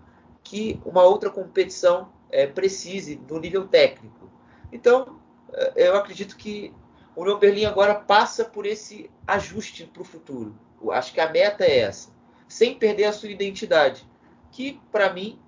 que 0.45 0.81
uma 0.85 1.03
outra 1.03 1.31
competição 1.31 2.11
é, 2.33 2.47
precise 2.47 3.21
no 3.31 3.39
nível 3.39 3.69
técnico. 3.69 4.31
Então, 4.73 5.21
é, 5.53 5.89
eu 5.89 5.97
acredito 5.97 6.37
que 6.37 6.75
o 7.15 7.23
União 7.23 7.39
Berlim 7.39 7.67
agora 7.67 7.95
passa 7.95 8.45
por 8.45 8.67
esse 8.67 9.11
ajuste 9.27 9.85
para 9.87 10.03
o 10.03 10.05
futuro. 10.05 10.59
Eu 10.83 10.91
acho 10.91 11.13
que 11.13 11.21
a 11.21 11.31
meta 11.31 11.65
é 11.65 11.81
essa, 11.81 12.11
sem 12.49 12.75
perder 12.75 13.05
a 13.05 13.13
sua 13.13 13.29
identidade, 13.29 14.05
que 14.51 14.81
para 14.91 15.13
mim 15.13 15.39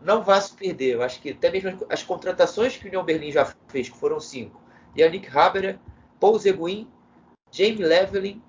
não 0.00 0.22
vai 0.22 0.40
se 0.40 0.54
perder. 0.54 0.94
Eu 0.94 1.02
acho 1.02 1.20
que 1.20 1.30
até 1.30 1.50
mesmo 1.50 1.84
as 1.88 2.02
contratações 2.02 2.76
que 2.76 2.84
o 2.84 2.88
União 2.88 3.04
Berlim 3.04 3.30
já 3.30 3.44
fez, 3.68 3.88
que 3.88 3.96
foram 3.96 4.20
cinco, 4.20 4.60
Yannick 4.96 5.28
Haberer, 5.36 5.78
Paul 6.20 6.38
Zeguin, 6.38 6.88
Jamie 7.50 7.84
Levelin, 7.84 8.42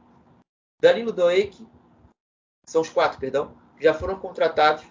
Danilo 0.82 1.12
Doek, 1.12 1.68
são 2.66 2.82
os 2.82 2.90
quatro, 2.90 3.20
perdão, 3.20 3.56
que 3.76 3.84
já 3.84 3.94
foram 3.94 4.18
contratados 4.18 4.86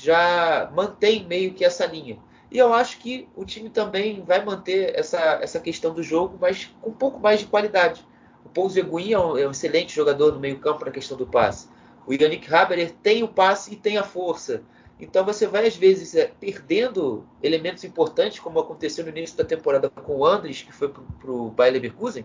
já 0.00 0.70
mantém 0.74 1.26
meio 1.26 1.52
que 1.52 1.64
essa 1.64 1.84
linha. 1.84 2.18
E 2.50 2.56
eu 2.56 2.72
acho 2.72 2.98
que 2.98 3.28
o 3.34 3.44
time 3.44 3.68
também 3.68 4.22
vai 4.22 4.44
manter 4.44 4.96
essa, 4.96 5.18
essa 5.42 5.58
questão 5.58 5.92
do 5.92 6.02
jogo, 6.02 6.38
mas 6.40 6.70
com 6.80 6.90
um 6.90 6.94
pouco 6.94 7.18
mais 7.18 7.40
de 7.40 7.46
qualidade. 7.46 8.06
O 8.44 8.48
Paul 8.48 8.70
Zeguin 8.70 9.12
é 9.12 9.18
um, 9.18 9.36
é 9.36 9.46
um 9.46 9.50
excelente 9.50 9.94
jogador 9.94 10.32
no 10.32 10.38
meio 10.38 10.58
campo 10.60 10.84
na 10.84 10.92
questão 10.92 11.16
do 11.16 11.26
passe. 11.26 11.68
O 12.06 12.14
Yannick 12.14 12.52
Haberer 12.52 12.92
tem 13.02 13.24
o 13.24 13.28
passe 13.28 13.72
e 13.72 13.76
tem 13.76 13.98
a 13.98 14.04
força. 14.04 14.62
Então 15.00 15.24
você 15.24 15.48
vai, 15.48 15.66
às 15.66 15.76
vezes, 15.76 16.14
é, 16.14 16.26
perdendo 16.26 17.26
elementos 17.42 17.82
importantes, 17.82 18.38
como 18.38 18.60
aconteceu 18.60 19.04
no 19.04 19.10
início 19.10 19.36
da 19.36 19.44
temporada 19.44 19.90
com 19.90 20.18
o 20.18 20.24
Andres, 20.24 20.62
que 20.62 20.72
foi 20.72 20.88
para 20.88 21.30
o 21.30 21.50
Bayer 21.50 21.74
Leverkusen, 21.74 22.24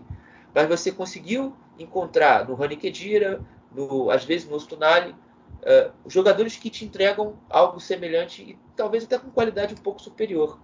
mas 0.54 0.68
você 0.68 0.92
conseguiu 0.92 1.54
encontrar 1.76 2.48
no 2.48 2.54
Rani 2.54 2.76
Kedira, 2.76 3.44
no, 3.74 4.10
às 4.10 4.24
vezes 4.24 4.48
no 4.48 4.56
Ostunali, 4.56 5.14
uh, 5.62 5.92
jogadores 6.06 6.56
que 6.56 6.70
te 6.70 6.84
entregam 6.84 7.38
algo 7.48 7.80
semelhante 7.80 8.42
e 8.42 8.58
talvez 8.76 9.04
até 9.04 9.18
com 9.18 9.30
qualidade 9.30 9.74
um 9.74 9.78
pouco 9.78 10.00
superior. 10.00 10.58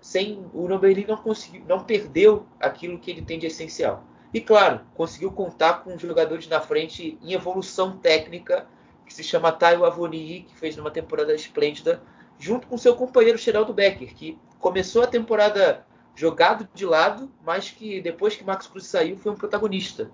Sem 0.00 0.44
o 0.52 0.66
Noberlin 0.66 1.06
não 1.06 1.16
conseguiu, 1.16 1.64
não 1.66 1.84
perdeu 1.84 2.46
aquilo 2.58 2.98
que 2.98 3.10
ele 3.10 3.22
tem 3.22 3.38
de 3.38 3.46
essencial. 3.46 4.04
E 4.34 4.40
claro, 4.40 4.80
conseguiu 4.94 5.30
contar 5.30 5.84
com 5.84 5.98
jogadores 5.98 6.48
na 6.48 6.60
frente 6.60 7.18
em 7.22 7.32
evolução 7.32 7.98
técnica, 7.98 8.66
que 9.06 9.12
se 9.12 9.22
chama 9.22 9.52
Tayo 9.52 9.84
Avoni, 9.84 10.46
que 10.48 10.56
fez 10.56 10.76
uma 10.78 10.90
temporada 10.90 11.34
esplêndida, 11.34 12.02
junto 12.38 12.66
com 12.66 12.78
seu 12.78 12.96
companheiro 12.96 13.38
Geraldo 13.38 13.74
Becker, 13.74 14.14
que 14.14 14.38
começou 14.58 15.02
a 15.02 15.06
temporada 15.06 15.86
jogado 16.14 16.68
de 16.74 16.84
lado, 16.84 17.30
mas 17.44 17.70
que 17.70 18.00
depois 18.00 18.34
que 18.34 18.44
Max 18.44 18.66
Cruz 18.66 18.86
saiu 18.86 19.16
foi 19.16 19.32
um 19.32 19.36
protagonista. 19.36 20.10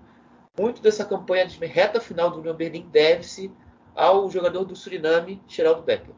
Muito 0.57 0.81
dessa 0.81 1.05
campanha 1.05 1.45
de 1.45 1.63
reta 1.65 2.01
final 2.01 2.29
do 2.29 2.39
União 2.39 2.55
deve-se 2.91 3.51
ao 3.95 4.29
jogador 4.29 4.63
do 4.63 4.75
Suriname, 4.75 5.41
Geraldo 5.47 5.81
Becker. 5.81 6.13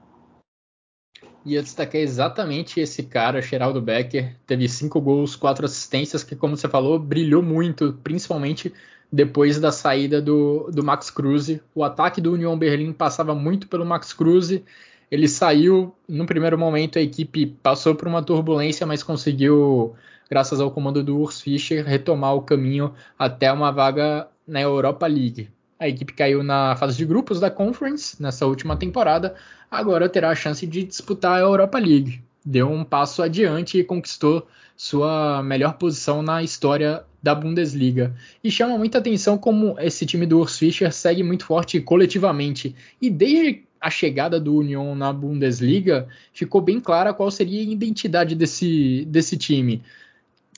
E 1.44 1.56
eu 1.56 1.64
destaquei 1.64 2.02
exatamente 2.02 2.80
esse 2.80 3.04
cara, 3.04 3.42
Geraldo 3.42 3.82
Becker. 3.82 4.36
Teve 4.46 4.70
cinco 4.70 5.02
gols, 5.02 5.36
quatro 5.36 5.66
assistências, 5.66 6.24
que, 6.24 6.36
como 6.36 6.56
você 6.56 6.70
falou, 6.70 7.00
brilhou 7.00 7.42
muito, 7.42 7.98
principalmente 8.04 8.72
depois 9.12 9.60
da 9.60 9.72
saída 9.72 10.22
do, 10.22 10.70
do 10.72 10.84
Max 10.84 11.10
Cruz. 11.10 11.60
O 11.74 11.84
ataque 11.84 12.22
do 12.22 12.34
Union 12.34 12.58
Berlim 12.58 12.94
passava 12.94 13.34
muito 13.34 13.68
pelo 13.68 13.86
Max 13.86 14.14
Cruz. 14.14 14.62
Ele 15.10 15.28
saiu, 15.28 15.94
no 16.08 16.26
primeiro 16.26 16.58
momento 16.58 16.98
a 16.98 17.02
equipe 17.02 17.48
passou 17.48 17.96
por 17.96 18.08
uma 18.08 18.24
turbulência, 18.24 18.86
mas 18.86 19.04
conseguiu, 19.04 19.96
graças 20.30 20.62
ao 20.62 20.72
comando 20.72 21.04
do 21.04 21.18
Urs 21.20 21.42
Fischer, 21.42 21.84
retomar 21.84 22.36
o 22.36 22.44
caminho 22.44 22.94
até 23.18 23.52
uma 23.52 23.72
vaga 23.72 24.28
na 24.48 24.62
Europa 24.62 25.08
League. 25.08 25.50
A 25.82 25.88
equipe 25.88 26.14
caiu 26.14 26.44
na 26.44 26.76
fase 26.76 26.96
de 26.96 27.04
grupos 27.04 27.40
da 27.40 27.50
Conference 27.50 28.22
nessa 28.22 28.46
última 28.46 28.78
temporada, 28.78 29.34
agora 29.72 30.08
terá 30.08 30.30
a 30.30 30.36
chance 30.36 30.68
de 30.68 30.84
disputar 30.84 31.38
a 31.38 31.40
Europa 31.40 31.80
League. 31.80 32.22
Deu 32.46 32.70
um 32.70 32.84
passo 32.84 33.24
adiante 33.24 33.80
e 33.80 33.84
conquistou 33.84 34.48
sua 34.78 35.42
melhor 35.42 35.80
posição 35.80 36.22
na 36.22 36.44
história 36.44 37.04
da 37.22 37.34
Bundesliga. 37.34 38.16
E 38.44 38.52
chama 38.52 38.78
muita 38.78 39.00
atenção 39.00 39.40
como 39.40 39.76
esse 39.80 40.06
time 40.06 40.28
do 40.28 40.40
Urs 40.40 40.56
Fischer 40.56 40.94
segue 40.94 41.24
muito 41.24 41.46
forte 41.46 41.82
coletivamente. 41.82 42.76
E 43.02 43.10
desde 43.10 43.64
a 43.82 43.90
chegada 43.90 44.40
do 44.40 44.58
Union 44.58 44.94
na 44.94 45.12
Bundesliga, 45.12 46.08
ficou 46.32 46.62
bem 46.62 46.80
clara 46.80 47.12
qual 47.12 47.32
seria 47.32 47.60
a 47.60 47.64
identidade 47.64 48.36
desse, 48.36 49.04
desse 49.06 49.36
time. 49.36 49.82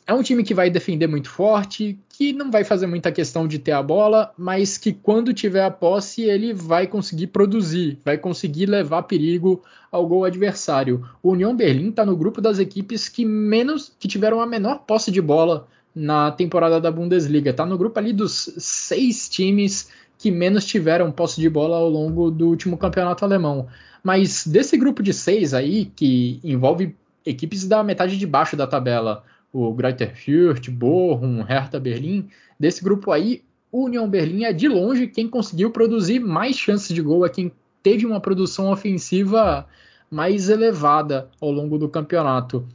É 0.05 0.13
um 0.13 0.21
time 0.21 0.43
que 0.43 0.53
vai 0.53 0.69
defender 0.69 1.07
muito 1.07 1.29
forte, 1.29 1.97
que 2.13 2.31
não 2.31 2.51
vai 2.51 2.63
fazer 2.63 2.85
muita 2.85 3.11
questão 3.11 3.47
de 3.47 3.57
ter 3.57 3.71
a 3.71 3.81
bola, 3.81 4.31
mas 4.37 4.77
que 4.77 4.93
quando 4.93 5.33
tiver 5.33 5.63
a 5.63 5.71
posse 5.71 6.21
ele 6.21 6.53
vai 6.53 6.85
conseguir 6.85 7.27
produzir, 7.27 7.99
vai 8.05 8.19
conseguir 8.19 8.67
levar 8.67 9.01
perigo 9.03 9.63
ao 9.91 10.05
gol 10.07 10.23
adversário. 10.23 11.03
O 11.23 11.31
União 11.31 11.55
Berlim 11.55 11.89
está 11.89 12.05
no 12.05 12.15
grupo 12.15 12.39
das 12.39 12.59
equipes 12.59 13.09
que 13.09 13.25
menos, 13.25 13.91
que 13.99 14.07
tiveram 14.07 14.39
a 14.39 14.45
menor 14.45 14.83
posse 14.85 15.09
de 15.09 15.19
bola 15.19 15.67
na 15.93 16.31
temporada 16.31 16.79
da 16.79 16.91
Bundesliga. 16.91 17.49
Está 17.49 17.65
no 17.65 17.79
grupo 17.79 17.97
ali 17.97 18.13
dos 18.13 18.53
seis 18.59 19.27
times 19.27 19.89
que 20.19 20.29
menos 20.29 20.65
tiveram 20.65 21.11
posse 21.11 21.41
de 21.41 21.49
bola 21.49 21.77
ao 21.77 21.89
longo 21.89 22.29
do 22.29 22.47
último 22.47 22.77
campeonato 22.77 23.25
alemão. 23.25 23.67
Mas 24.03 24.45
desse 24.45 24.77
grupo 24.77 25.01
de 25.01 25.13
seis 25.13 25.51
aí, 25.51 25.85
que 25.95 26.39
envolve 26.43 26.95
equipes 27.25 27.67
da 27.67 27.83
metade 27.83 28.17
de 28.17 28.27
baixo 28.27 28.55
da 28.55 28.67
tabela, 28.67 29.23
o 29.53 29.71
Greuther 29.71 30.15
Fürth, 30.15 30.69
Bochum, 30.69 31.43
Hertha 31.43 31.79
Berlim. 31.79 32.27
Desse 32.59 32.83
grupo 32.83 33.11
aí, 33.11 33.43
União 33.71 34.09
Berlim 34.09 34.45
é 34.45 34.51
de 34.51 34.67
longe 34.67 35.07
quem 35.07 35.29
conseguiu 35.29 35.69
produzir 35.69 36.19
mais 36.19 36.57
chances 36.57 36.93
de 36.93 37.01
gol, 37.01 37.25
é 37.25 37.29
quem 37.29 37.51
teve 37.83 38.05
uma 38.05 38.19
produção 38.19 38.71
ofensiva 38.71 39.67
mais 40.09 40.49
elevada 40.49 41.29
ao 41.39 41.51
longo 41.51 41.77
do 41.77 41.87
campeonato. 41.87 42.67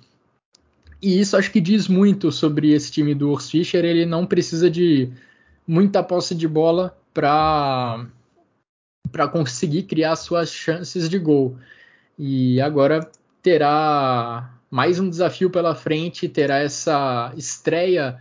E 1.00 1.20
isso 1.20 1.36
acho 1.36 1.50
que 1.50 1.60
diz 1.60 1.88
muito 1.88 2.30
sobre 2.30 2.72
esse 2.72 2.90
time 2.90 3.14
do 3.14 3.30
Urs 3.30 3.50
Fischer. 3.50 3.84
Ele 3.84 4.04
não 4.04 4.26
precisa 4.26 4.70
de 4.70 5.10
muita 5.66 6.02
posse 6.02 6.34
de 6.34 6.46
bola 6.46 6.96
para 7.12 8.06
para 9.10 9.26
conseguir 9.26 9.84
criar 9.84 10.16
suas 10.16 10.52
chances 10.52 11.08
de 11.08 11.18
gol. 11.18 11.56
E 12.18 12.60
agora 12.60 13.08
terá 13.40 14.57
mais 14.70 14.98
um 14.98 15.08
desafio 15.08 15.50
pela 15.50 15.74
frente, 15.74 16.28
terá 16.28 16.58
essa 16.58 17.32
estreia 17.36 18.18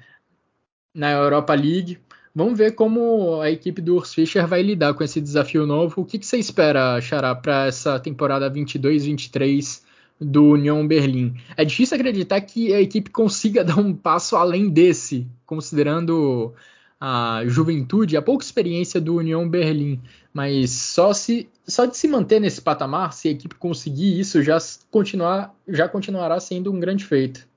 na 0.93 1.11
Europa 1.11 1.53
League. 1.53 1.99
Vamos 2.33 2.57
ver 2.57 2.73
como 2.73 3.41
a 3.41 3.49
equipe 3.49 3.81
do 3.81 3.95
Urs 3.95 4.13
Fischer 4.13 4.45
vai 4.47 4.61
lidar 4.61 4.93
com 4.93 5.03
esse 5.03 5.19
desafio 5.19 5.65
novo. 5.65 6.01
O 6.01 6.05
que, 6.05 6.19
que 6.19 6.25
você 6.25 6.37
espera, 6.37 7.01
Xará, 7.01 7.33
para 7.33 7.65
essa 7.65 7.99
temporada 7.99 8.49
22-23 8.49 9.81
do 10.21 10.51
União 10.51 10.87
Berlim? 10.87 11.35
É 11.55 11.65
difícil 11.65 11.95
acreditar 11.95 12.39
que 12.41 12.73
a 12.73 12.81
equipe 12.81 13.09
consiga 13.09 13.63
dar 13.65 13.79
um 13.79 13.93
passo 13.93 14.35
além 14.35 14.69
desse, 14.69 15.27
considerando 15.45 16.53
a 16.99 17.41
juventude, 17.45 18.17
a 18.17 18.21
pouca 18.21 18.43
experiência 18.43 18.99
do 18.99 19.15
União 19.15 19.47
Berlim, 19.47 20.01
mas 20.33 20.71
só 20.71 21.13
se 21.13 21.49
só 21.67 21.85
de 21.85 21.97
se 21.97 22.07
manter 22.07 22.39
nesse 22.39 22.61
patamar, 22.61 23.13
se 23.13 23.27
a 23.27 23.31
equipe 23.31 23.55
conseguir 23.55 24.19
isso, 24.19 24.41
já 24.41 24.57
continuar 24.89 25.53
já 25.67 25.87
continuará 25.87 26.39
sendo 26.39 26.71
um 26.71 26.79
grande 26.79 27.05
feito. 27.05 27.47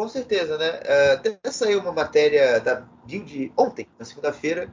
Com 0.00 0.08
certeza, 0.08 0.56
né? 0.58 0.80
Uh, 0.80 1.12
até 1.14 1.38
saiu 1.50 1.80
uma 1.80 1.92
matéria 1.92 2.58
da 2.58 2.82
Bild 3.06 3.52
ontem, 3.56 3.86
na 3.98 4.04
segunda-feira, 4.04 4.68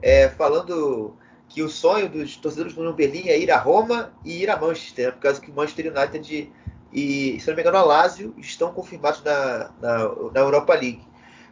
é, 0.00 0.28
falando 0.30 1.16
que 1.48 1.62
o 1.62 1.68
sonho 1.68 2.08
dos 2.08 2.36
torcedores 2.36 2.74
do 2.74 2.80
União 2.80 2.94
Berlim 2.94 3.28
é 3.28 3.38
ir 3.38 3.50
a 3.50 3.58
Roma 3.58 4.12
e 4.24 4.42
ir 4.42 4.50
a 4.50 4.58
Manchester, 4.58 5.06
né? 5.06 5.12
por 5.12 5.20
causa 5.20 5.40
que 5.40 5.50
o 5.50 5.54
Manchester 5.54 5.92
United 5.94 6.50
e, 6.92 7.40
se 7.40 7.48
não 7.48 7.54
me 7.54 7.62
engano, 7.62 7.78
a 7.78 7.82
Lazio 7.82 8.34
estão 8.36 8.72
confirmados 8.72 9.22
na, 9.22 9.70
na, 9.80 9.98
na 10.32 10.40
Europa 10.40 10.74
League. 10.74 11.02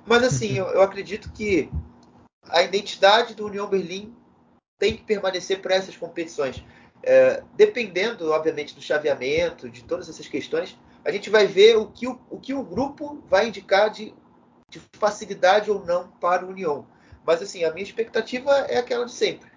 Mas 0.07 0.23
assim, 0.23 0.57
eu, 0.57 0.67
eu 0.67 0.83
acredito 0.83 1.31
que 1.33 1.71
a 2.49 2.63
identidade 2.63 3.35
do 3.35 3.47
União 3.47 3.69
Berlim 3.69 4.15
tem 4.79 4.97
que 4.97 5.05
permanecer 5.05 5.61
para 5.61 5.75
essas 5.75 5.97
competições. 5.97 6.65
É, 7.03 7.43
dependendo, 7.55 8.31
obviamente, 8.31 8.75
do 8.75 8.83
chaveamento, 8.83 9.71
de 9.71 9.85
todas 9.85 10.09
essas 10.09 10.27
questões, 10.27 10.77
a 11.05 11.11
gente 11.11 11.31
vai 11.31 11.47
ver 11.47 11.77
o 11.77 11.87
que 11.87 12.07
o, 12.07 12.19
o, 12.29 12.39
que 12.39 12.53
o 12.53 12.63
grupo 12.63 13.23
vai 13.29 13.49
indicar 13.49 13.91
de, 13.91 14.15
de, 14.69 14.81
facilidade 14.99 15.71
ou 15.71 15.85
não 15.85 16.09
para 16.09 16.45
o 16.45 16.51
União. 16.51 16.87
Mas 17.25 17.43
assim, 17.43 17.65
a 17.65 17.73
minha 17.73 17.85
expectativa 17.85 18.51
é 18.69 18.79
aquela 18.79 19.05
de 19.05 19.13
sempre. 19.13 19.51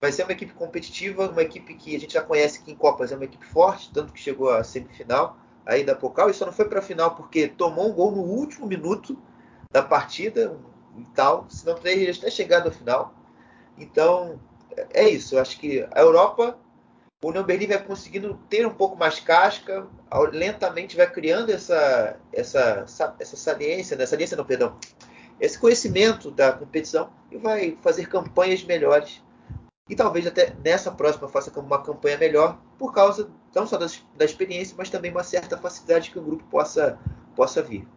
Vai 0.00 0.10
ser 0.10 0.24
uma 0.24 0.32
equipe 0.32 0.52
competitiva, 0.54 1.28
uma 1.28 1.42
equipe 1.42 1.74
que 1.74 1.94
a 1.94 2.00
gente 2.00 2.14
já 2.14 2.22
conhece 2.22 2.62
que 2.62 2.70
em 2.70 2.76
Copas 2.76 3.12
é 3.12 3.16
uma 3.16 3.24
equipe 3.24 3.46
forte, 3.46 3.90
tanto 3.92 4.12
que 4.12 4.20
chegou 4.20 4.50
à 4.50 4.64
semifinal 4.64 5.38
aí 5.64 5.84
da 5.84 5.94
Pocal 5.94 6.30
e 6.30 6.34
só 6.34 6.46
não 6.46 6.52
foi 6.52 6.68
para 6.68 6.78
a 6.78 6.82
final 6.82 7.14
porque 7.16 7.48
tomou 7.48 7.90
um 7.90 7.92
gol 7.92 8.12
no 8.12 8.22
último 8.22 8.66
minuto 8.66 9.18
da 9.70 9.82
partida 9.82 10.56
e 10.96 11.04
tal, 11.14 11.46
senão 11.48 11.74
teria 11.74 12.10
até 12.10 12.30
chegado 12.30 12.66
ao 12.66 12.72
final. 12.72 13.14
Então, 13.78 14.40
é 14.92 15.08
isso. 15.08 15.34
Eu 15.34 15.40
acho 15.40 15.58
que 15.58 15.86
a 15.90 16.00
Europa, 16.00 16.58
o 17.22 17.28
União 17.28 17.44
Berlim 17.44 17.66
vai 17.66 17.82
conseguindo 17.82 18.38
ter 18.48 18.66
um 18.66 18.74
pouco 18.74 18.96
mais 18.96 19.20
casca, 19.20 19.86
lentamente 20.32 20.96
vai 20.96 21.10
criando 21.10 21.50
essa, 21.50 22.16
essa, 22.32 22.86
essa 23.18 23.36
saliência, 23.36 23.96
né? 23.96 24.06
saliência 24.06 24.36
não, 24.36 24.44
perdão, 24.44 24.78
esse 25.40 25.58
conhecimento 25.58 26.30
da 26.30 26.52
competição 26.52 27.10
e 27.30 27.36
vai 27.36 27.76
fazer 27.82 28.08
campanhas 28.08 28.62
melhores. 28.64 29.22
E 29.88 29.94
talvez 29.94 30.26
até 30.26 30.52
nessa 30.64 30.90
próxima 30.90 31.28
faça 31.28 31.56
uma 31.60 31.80
campanha 31.80 32.18
melhor 32.18 32.58
por 32.76 32.92
causa 32.92 33.30
não 33.54 33.66
só 33.66 33.78
da 33.78 34.24
experiência, 34.24 34.74
mas 34.76 34.90
também 34.90 35.10
uma 35.10 35.22
certa 35.22 35.56
facilidade 35.56 36.10
que 36.10 36.18
o 36.18 36.22
grupo 36.22 36.44
possa, 36.50 36.98
possa 37.34 37.62
vir. 37.62 37.88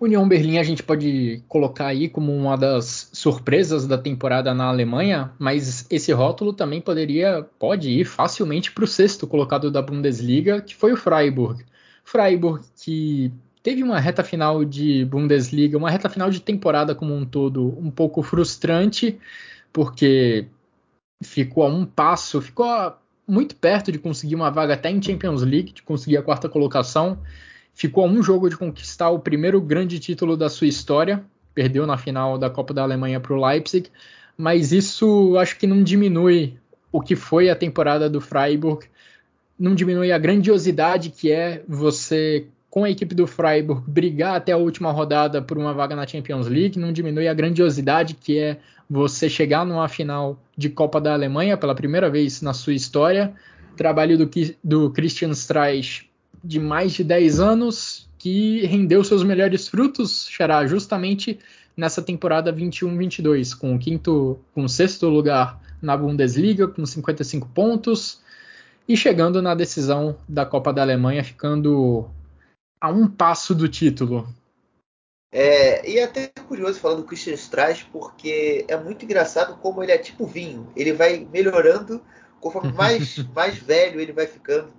União 0.00 0.26
Berlim 0.26 0.56
a 0.56 0.62
gente 0.62 0.82
pode 0.82 1.44
colocar 1.46 1.86
aí 1.88 2.08
como 2.08 2.34
uma 2.34 2.56
das 2.56 3.10
surpresas 3.12 3.86
da 3.86 3.98
temporada 3.98 4.54
na 4.54 4.64
Alemanha, 4.64 5.30
mas 5.38 5.86
esse 5.90 6.10
rótulo 6.10 6.54
também 6.54 6.80
poderia, 6.80 7.46
pode 7.58 7.90
ir 7.90 8.06
facilmente 8.06 8.72
para 8.72 8.84
o 8.84 8.86
sexto 8.86 9.26
colocado 9.26 9.70
da 9.70 9.82
Bundesliga, 9.82 10.62
que 10.62 10.74
foi 10.74 10.94
o 10.94 10.96
Freiburg. 10.96 11.62
Freiburg 12.02 12.64
que 12.82 13.30
teve 13.62 13.82
uma 13.82 14.00
reta 14.00 14.24
final 14.24 14.64
de 14.64 15.04
Bundesliga, 15.04 15.76
uma 15.76 15.90
reta 15.90 16.08
final 16.08 16.30
de 16.30 16.40
temporada 16.40 16.94
como 16.94 17.14
um 17.14 17.26
todo 17.26 17.78
um 17.78 17.90
pouco 17.90 18.22
frustrante, 18.22 19.18
porque 19.70 20.46
ficou 21.22 21.64
a 21.64 21.68
um 21.68 21.84
passo, 21.84 22.40
ficou 22.40 22.66
muito 23.28 23.54
perto 23.54 23.92
de 23.92 23.98
conseguir 23.98 24.34
uma 24.34 24.50
vaga 24.50 24.72
até 24.72 24.90
em 24.90 25.02
Champions 25.02 25.42
League, 25.42 25.72
de 25.74 25.82
conseguir 25.82 26.16
a 26.16 26.22
quarta 26.22 26.48
colocação 26.48 27.18
ficou 27.74 28.04
a 28.04 28.08
um 28.08 28.22
jogo 28.22 28.48
de 28.48 28.56
conquistar 28.56 29.10
o 29.10 29.18
primeiro 29.18 29.60
grande 29.60 29.98
título 29.98 30.36
da 30.36 30.48
sua 30.48 30.66
história, 30.66 31.24
perdeu 31.54 31.86
na 31.86 31.96
final 31.96 32.38
da 32.38 32.50
Copa 32.50 32.72
da 32.72 32.82
Alemanha 32.82 33.20
para 33.20 33.32
o 33.32 33.46
Leipzig, 33.46 33.90
mas 34.36 34.72
isso 34.72 35.36
acho 35.38 35.58
que 35.58 35.66
não 35.66 35.82
diminui 35.82 36.54
o 36.92 37.00
que 37.00 37.14
foi 37.14 37.50
a 37.50 37.56
temporada 37.56 38.08
do 38.08 38.20
Freiburg, 38.20 38.86
não 39.58 39.74
diminui 39.74 40.10
a 40.10 40.18
grandiosidade 40.18 41.10
que 41.10 41.30
é 41.30 41.62
você 41.68 42.46
com 42.70 42.84
a 42.84 42.90
equipe 42.90 43.14
do 43.14 43.26
Freiburg 43.26 43.82
brigar 43.86 44.36
até 44.36 44.52
a 44.52 44.56
última 44.56 44.92
rodada 44.92 45.42
por 45.42 45.58
uma 45.58 45.74
vaga 45.74 45.96
na 45.96 46.06
Champions 46.06 46.46
League, 46.46 46.78
não 46.78 46.92
diminui 46.92 47.28
a 47.28 47.34
grandiosidade 47.34 48.14
que 48.14 48.38
é 48.38 48.58
você 48.88 49.28
chegar 49.28 49.64
numa 49.64 49.88
final 49.88 50.40
de 50.56 50.68
Copa 50.68 51.00
da 51.00 51.12
Alemanha 51.12 51.56
pela 51.56 51.74
primeira 51.74 52.08
vez 52.08 52.42
na 52.42 52.52
sua 52.52 52.74
história. 52.74 53.32
Trabalho 53.76 54.18
do, 54.18 54.30
do 54.62 54.90
Christian 54.90 55.30
Streich 55.30 56.09
de 56.42 56.58
mais 56.58 56.92
de 56.92 57.04
10 57.04 57.40
anos 57.40 58.08
que 58.18 58.66
rendeu 58.66 59.02
seus 59.02 59.22
melhores 59.24 59.68
frutos, 59.68 60.28
Xará, 60.28 60.66
justamente 60.66 61.38
nessa 61.76 62.02
temporada 62.02 62.52
21-22, 62.52 63.56
com 63.58 63.74
o 63.74 63.78
quinto, 63.78 64.38
com 64.54 64.64
o 64.64 64.68
sexto 64.68 65.08
lugar 65.08 65.60
na 65.80 65.96
Bundesliga, 65.96 66.68
com 66.68 66.84
55 66.84 67.48
pontos, 67.48 68.20
e 68.86 68.96
chegando 68.96 69.40
na 69.40 69.54
decisão 69.54 70.16
da 70.28 70.44
Copa 70.44 70.72
da 70.72 70.82
Alemanha, 70.82 71.24
ficando 71.24 72.10
a 72.80 72.90
um 72.90 73.06
passo 73.06 73.54
do 73.54 73.68
título. 73.68 74.28
É, 75.32 75.88
e 75.88 75.98
é 75.98 76.04
até 76.04 76.28
curioso 76.48 76.80
falar 76.80 76.96
do 76.96 77.04
Christian 77.04 77.34
Streich, 77.34 77.86
porque 77.92 78.64
é 78.68 78.76
muito 78.76 79.04
engraçado 79.04 79.56
como 79.58 79.82
ele 79.82 79.92
é 79.92 79.98
tipo 79.98 80.26
vinho. 80.26 80.70
Ele 80.74 80.92
vai 80.92 81.26
melhorando 81.32 82.02
conforme 82.40 82.72
mais, 82.76 83.18
mais 83.28 83.56
velho 83.56 84.00
ele 84.00 84.12
vai 84.12 84.26
ficando. 84.26 84.72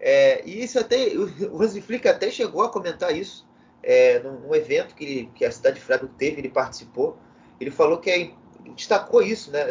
É, 0.00 0.42
e 0.46 0.64
isso 0.64 0.78
até, 0.78 1.08
o 1.14 1.62
Hansi 1.62 1.82
Flick 1.82 2.08
até 2.08 2.30
chegou 2.30 2.62
a 2.62 2.70
comentar 2.70 3.14
isso 3.14 3.46
é, 3.82 4.18
num, 4.20 4.40
num, 4.40 4.54
evento 4.54 4.94
que, 4.94 5.26
que, 5.34 5.44
a 5.44 5.52
cidade 5.52 5.76
de 5.76 5.82
Freiburg 5.82 6.14
teve, 6.16 6.40
ele 6.40 6.48
participou. 6.48 7.18
Ele 7.60 7.70
falou 7.70 7.98
que 7.98 8.10
é, 8.10 8.30
destacou 8.74 9.22
isso, 9.22 9.50
né? 9.50 9.70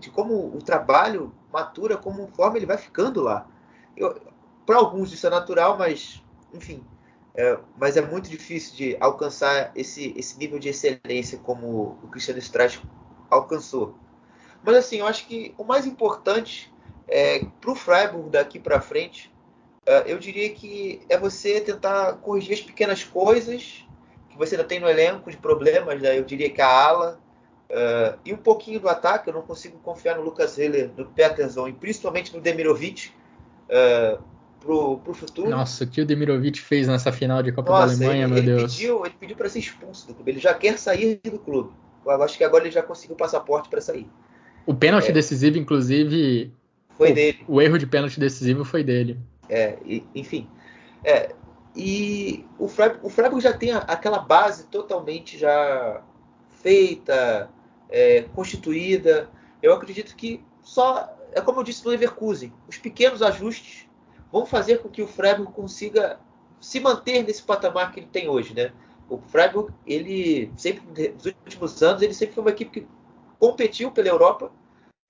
De 0.00 0.10
como 0.10 0.56
o 0.56 0.62
trabalho 0.62 1.34
matura 1.52 1.96
conforme 1.96 2.58
ele 2.58 2.66
vai 2.66 2.78
ficando 2.78 3.22
lá. 3.22 3.46
Para 4.64 4.76
alguns 4.76 5.12
isso 5.12 5.26
é 5.26 5.30
natural, 5.30 5.76
mas, 5.76 6.22
enfim, 6.52 6.82
é, 7.34 7.58
mas 7.76 7.98
é 7.98 8.00
muito 8.00 8.30
difícil 8.30 8.74
de 8.74 8.96
alcançar 8.98 9.70
esse, 9.74 10.14
esse 10.16 10.38
nível 10.38 10.58
de 10.58 10.70
excelência 10.70 11.38
como 11.38 11.98
o 12.02 12.08
Cristiano 12.08 12.40
Streich 12.40 12.82
alcançou. 13.30 13.94
Mas 14.62 14.76
assim, 14.76 14.96
eu 14.96 15.06
acho 15.06 15.26
que 15.26 15.54
o 15.58 15.64
mais 15.64 15.86
importante 15.86 16.72
é, 17.06 17.44
para 17.60 17.70
o 17.70 17.74
Freiburg 17.74 18.30
daqui 18.30 18.58
para 18.58 18.80
frente 18.80 19.32
eu 20.06 20.18
diria 20.18 20.50
que 20.50 21.00
é 21.08 21.18
você 21.18 21.60
tentar 21.60 22.14
corrigir 22.14 22.54
as 22.54 22.60
pequenas 22.60 23.04
coisas 23.04 23.84
que 24.28 24.36
você 24.36 24.54
ainda 24.54 24.66
tem 24.66 24.80
no 24.80 24.88
elenco 24.88 25.30
de 25.30 25.36
problemas, 25.36 26.00
né? 26.00 26.18
eu 26.18 26.24
diria 26.24 26.50
que 26.50 26.60
a 26.60 26.68
ala 26.68 27.20
uh, 27.70 28.18
e 28.24 28.32
um 28.32 28.36
pouquinho 28.36 28.80
do 28.80 28.88
ataque. 28.88 29.28
Eu 29.28 29.34
não 29.34 29.42
consigo 29.42 29.78
confiar 29.78 30.16
no 30.16 30.22
Lucas 30.22 30.58
Heller, 30.58 30.90
no 30.96 31.06
Peterson 31.06 31.68
e 31.68 31.72
principalmente 31.72 32.34
no 32.34 32.40
Demirovic. 32.40 33.10
Uh, 33.68 34.22
pro, 34.60 34.98
pro 34.98 35.14
futuro. 35.14 35.48
Nossa, 35.48 35.84
o 35.84 35.86
que 35.86 36.00
o 36.00 36.06
Demirovic 36.06 36.60
fez 36.60 36.88
nessa 36.88 37.12
final 37.12 37.42
de 37.42 37.52
Copa 37.52 37.70
Nossa, 37.70 37.86
da 37.86 37.92
Alemanha, 37.92 38.24
ele, 38.24 38.32
meu 38.32 38.38
ele 38.38 38.46
Deus. 38.46 38.74
Pediu, 38.74 39.06
ele 39.06 39.14
pediu 39.18 39.36
para 39.36 39.48
ser 39.48 39.60
expulso 39.60 40.08
do 40.08 40.14
clube. 40.14 40.32
Ele 40.32 40.40
já 40.40 40.52
quer 40.54 40.78
sair 40.78 41.20
do 41.24 41.38
clube. 41.38 41.70
Eu 42.04 42.22
acho 42.22 42.36
que 42.36 42.44
agora 42.44 42.64
ele 42.64 42.70
já 42.70 42.82
conseguiu 42.82 43.16
passaporte 43.16 43.68
para 43.68 43.80
sair. 43.80 44.08
O 44.64 44.74
pênalti 44.74 45.10
é. 45.10 45.12
decisivo, 45.12 45.58
inclusive. 45.58 46.52
Foi 46.96 47.12
o, 47.12 47.14
dele. 47.14 47.38
O 47.46 47.62
erro 47.62 47.78
de 47.78 47.86
pênalti 47.86 48.18
decisivo 48.18 48.64
foi 48.64 48.82
dele. 48.82 49.18
É, 49.48 49.78
enfim. 50.14 50.48
É, 51.04 51.34
e 51.74 52.44
o 52.58 52.68
Freiburg, 52.68 53.06
o 53.06 53.10
Freiburg 53.10 53.42
já 53.42 53.52
tem 53.52 53.72
aquela 53.72 54.18
base 54.18 54.64
totalmente 54.64 55.38
já 55.38 56.02
feita, 56.50 57.50
é, 57.88 58.22
constituída. 58.34 59.28
Eu 59.62 59.74
acredito 59.74 60.16
que 60.16 60.42
só, 60.62 61.14
é 61.32 61.40
como 61.40 61.60
eu 61.60 61.64
disse 61.64 61.84
no 61.84 61.90
Leverkusen, 61.90 62.52
os 62.68 62.78
pequenos 62.78 63.22
ajustes 63.22 63.88
vão 64.32 64.46
fazer 64.46 64.78
com 64.78 64.88
que 64.88 65.02
o 65.02 65.06
Freiburg 65.06 65.52
consiga 65.52 66.18
se 66.60 66.80
manter 66.80 67.22
nesse 67.22 67.42
patamar 67.42 67.92
que 67.92 68.00
ele 68.00 68.08
tem 68.08 68.28
hoje, 68.28 68.54
né? 68.54 68.72
O 69.08 69.18
Freiburg, 69.18 69.72
ele 69.86 70.50
sempre, 70.56 70.82
nos 71.14 71.26
últimos 71.26 71.82
anos, 71.82 72.02
ele 72.02 72.14
sempre 72.14 72.34
foi 72.34 72.42
uma 72.42 72.50
equipe 72.50 72.80
que 72.80 72.88
competiu 73.38 73.90
pela 73.92 74.08
Europa, 74.08 74.50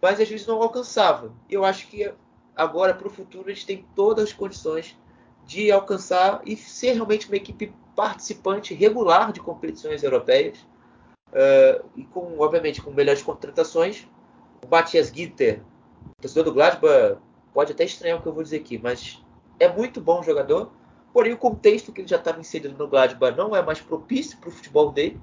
mas 0.03 0.21
às 0.21 0.29
vezes 0.29 0.47
não 0.47 0.61
alcançava. 0.61 1.33
Eu 1.49 1.65
acho 1.65 1.87
que 1.87 2.13
agora, 2.57 2.95
para 2.95 3.07
o 3.07 3.11
futuro, 3.11 3.51
eles 3.51 3.65
têm 3.65 3.87
todas 3.95 4.25
as 4.25 4.33
condições 4.33 4.97
de 5.45 5.71
alcançar 5.71 6.41
e 6.45 6.57
ser 6.57 6.93
realmente 6.93 7.29
uma 7.29 7.37
equipe 7.37 7.73
participante 7.95 8.75
regular 8.75 9.33
de 9.33 9.41
competições 9.41 10.03
europeias 10.03 10.59
uh, 11.29 11.85
e 11.97 12.05
com, 12.05 12.39
obviamente, 12.39 12.83
com 12.83 12.91
melhores 12.91 13.23
contratações. 13.23 14.09
O 14.65 14.69
Matias 14.69 15.09
Gitter, 15.09 15.63
torcedor 16.21 16.45
do 16.45 16.53
Gladbach, 16.53 17.19
pode 17.55 17.73
até 17.73 17.85
estranhar 17.85 18.19
o 18.19 18.23
que 18.23 18.29
eu 18.29 18.33
vou 18.33 18.43
dizer 18.43 18.57
aqui, 18.57 18.79
mas 18.79 19.23
é 19.61 19.69
muito 19.69 20.01
bom 20.01 20.23
jogador. 20.23 20.73
Porém, 21.13 21.33
o 21.33 21.39
contexto 21.39 21.93
que 21.93 22.01
ele 22.01 22.09
já 22.09 22.17
estava 22.17 22.41
inserido 22.41 22.77
no 22.77 22.89
Gladbach 22.89 23.37
não 23.37 23.55
é 23.55 23.63
mais 23.63 23.81
propício 23.81 24.37
para 24.39 24.49
o 24.49 24.53
futebol 24.53 24.91
dele. 24.91 25.21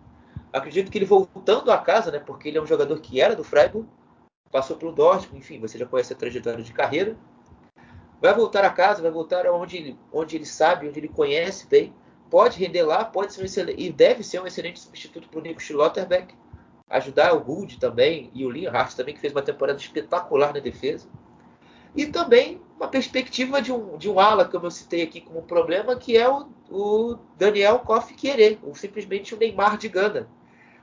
Acredito 0.51 0.91
que 0.91 0.97
ele 0.97 1.05
voltando 1.05 1.71
a 1.71 1.77
casa, 1.77 2.11
né, 2.11 2.19
porque 2.19 2.47
ele 2.47 2.57
é 2.57 2.61
um 2.61 2.65
jogador 2.65 2.99
que 2.99 3.19
era 3.19 3.36
do 3.36 3.43
Freiburg, 3.43 3.88
passou 4.54 4.78
pelo 4.78 4.91
Dortmund, 4.91 5.39
enfim, 5.39 5.60
você 5.60 5.80
já 5.80 5.86
conhece 5.88 6.14
a 6.14 6.16
trajetória 6.16 6.64
de 6.64 6.72
carreira. 6.72 7.18
Vai 8.22 8.36
voltar 8.36 8.64
a 8.64 8.70
casa, 8.70 9.01
vai 9.01 9.10
voltar 9.10 9.47
onde 9.47 9.78
ele, 9.78 9.99
onde 10.14 10.36
ele 10.36 10.45
sabe, 10.45 10.88
onde 10.88 10.99
ele 10.99 11.08
conhece 11.08 11.68
bem. 11.68 11.91
Pode 12.30 12.60
render 12.60 12.84
lá, 12.84 13.04
pode 13.04 13.34
ser 13.34 13.41
um 13.41 13.45
excelente, 13.45 13.82
e 13.82 13.91
deve 13.91 14.24
ser 14.24 14.39
um 14.39 14.45
excelente 14.45 14.80
substituto 14.80 15.28
para 15.28 15.39
o 15.39 15.41
Nico 15.41 15.60
Schlotterbeck. 15.60 16.36
Ajudar 16.88 17.34
o 17.34 17.39
Gould 17.39 17.80
também 17.80 18.30
e 18.32 18.45
o 18.45 18.51
Linhart 18.51 18.95
também, 18.95 19.16
que 19.16 19.20
fez 19.20 19.34
uma 19.34 19.41
temporada 19.41 19.80
espetacular 19.80 20.54
na 20.54 20.60
defesa. 20.60 21.08
E 21.95 22.06
também 22.06 22.62
uma 22.78 22.88
perspectiva 22.88 23.60
de 23.60 23.72
um, 23.72 23.97
de 23.97 24.08
um 24.08 24.20
ala, 24.20 24.45
como 24.45 24.68
eu 24.68 24.72
citei 24.72 25.01
aqui 25.01 25.20
como 25.20 25.41
problema, 25.41 25.95
que 25.95 26.16
é 26.16 26.30
o, 26.30 26.47
o 26.70 27.18
Daniel 27.38 27.80
Koff 27.80 28.14
Querer, 28.14 28.60
ou 28.62 28.76
simplesmente 28.76 29.34
o 29.34 29.38
Neymar 29.38 29.80
de 29.80 29.89
Gana. 29.89 30.28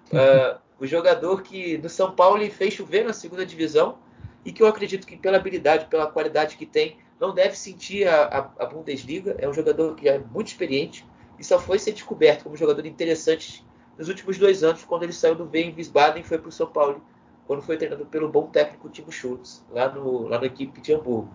Uh, 0.09 0.59
o 0.81 0.87
jogador 0.87 1.43
que 1.43 1.77
no 1.79 1.91
São 1.91 2.13
Paulo 2.13 2.49
fez 2.51 2.73
chover 2.73 3.05
na 3.05 3.13
segunda 3.13 3.45
divisão 3.45 3.99
e 4.45 4.51
que 4.51 4.63
eu 4.63 4.67
acredito 4.67 5.07
que 5.07 5.17
pela 5.17 5.37
habilidade, 5.37 5.87
pela 5.87 6.07
qualidade 6.07 6.57
que 6.57 6.65
tem, 6.65 6.97
não 7.21 7.35
deve 7.35 7.55
sentir 7.55 8.09
a, 8.09 8.51
a, 8.59 8.65
a 8.65 8.67
Bundesliga. 8.67 9.37
É 9.39 9.47
um 9.47 9.53
jogador 9.53 9.95
que 9.95 10.09
é 10.09 10.19
muito 10.19 10.49
experiente 10.49 11.07
e 11.39 11.45
só 11.45 11.59
foi 11.59 11.79
ser 11.79 11.93
descoberto 11.93 12.45
como 12.45 12.57
jogador 12.57 12.87
interessante 12.87 13.65
nos 13.99 14.09
últimos 14.09 14.39
dois 14.39 14.65
anos, 14.65 14.83
quando 14.83 15.03
ele 15.03 15.13
saiu 15.13 15.35
do 15.35 15.49
Wien 15.53 15.75
Wiesbaden 15.77 16.23
e 16.23 16.25
foi 16.25 16.39
para 16.39 16.49
o 16.49 16.53
São 16.53 16.67
Paulo, 16.67 17.05
quando 17.47 17.61
foi 17.61 17.77
treinado 17.77 18.07
pelo 18.07 18.31
bom 18.31 18.47
técnico 18.47 18.89
Timo 18.89 19.13
Schultz, 19.13 19.63
lá, 19.69 19.91
no, 19.91 20.27
lá 20.27 20.39
na 20.39 20.47
equipe 20.47 20.81
de 20.81 20.95
Hamburgo. 20.95 21.31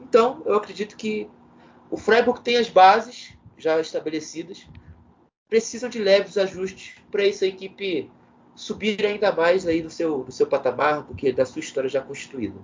Então, 0.00 0.42
eu 0.44 0.56
acredito 0.56 0.96
que 0.96 1.30
o 1.88 1.96
Freiburg 1.96 2.40
tem 2.40 2.56
as 2.56 2.68
bases 2.68 3.34
já 3.56 3.80
estabelecidas, 3.80 4.66
precisam 5.48 5.88
de 5.88 6.00
leves 6.00 6.36
ajustes 6.36 6.96
para 7.08 7.24
essa 7.24 7.46
equipe 7.46 8.10
subir 8.62 9.04
ainda 9.04 9.32
mais 9.32 9.66
aí 9.66 9.82
do 9.82 9.90
seu, 9.90 10.22
do 10.22 10.30
seu 10.30 10.46
patamar, 10.46 11.02
do 11.02 11.14
que 11.14 11.32
da 11.32 11.44
sua 11.44 11.58
história 11.58 11.90
já 11.90 12.00
constituída. 12.00 12.54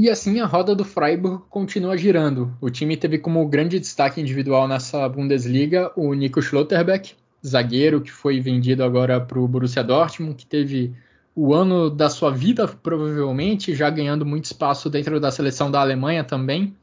E 0.00 0.10
assim 0.10 0.40
a 0.40 0.46
roda 0.46 0.74
do 0.74 0.84
Freiburg 0.84 1.44
continua 1.48 1.96
girando. 1.96 2.52
O 2.60 2.70
time 2.70 2.96
teve 2.96 3.18
como 3.18 3.46
grande 3.46 3.78
destaque 3.78 4.20
individual 4.20 4.66
nessa 4.66 5.08
Bundesliga 5.08 5.92
o 5.94 6.12
Nico 6.12 6.42
Schlotterbeck, 6.42 7.14
zagueiro 7.46 8.00
que 8.00 8.10
foi 8.10 8.40
vendido 8.40 8.82
agora 8.82 9.20
para 9.20 9.38
o 9.38 9.46
Borussia 9.46 9.84
Dortmund, 9.84 10.34
que 10.34 10.46
teve 10.46 10.92
o 11.36 11.54
ano 11.54 11.88
da 11.88 12.10
sua 12.10 12.32
vida, 12.32 12.66
provavelmente, 12.66 13.74
já 13.74 13.88
ganhando 13.90 14.26
muito 14.26 14.46
espaço 14.46 14.90
dentro 14.90 15.20
da 15.20 15.30
seleção 15.30 15.70
da 15.70 15.80
Alemanha 15.80 16.24
também. 16.24 16.74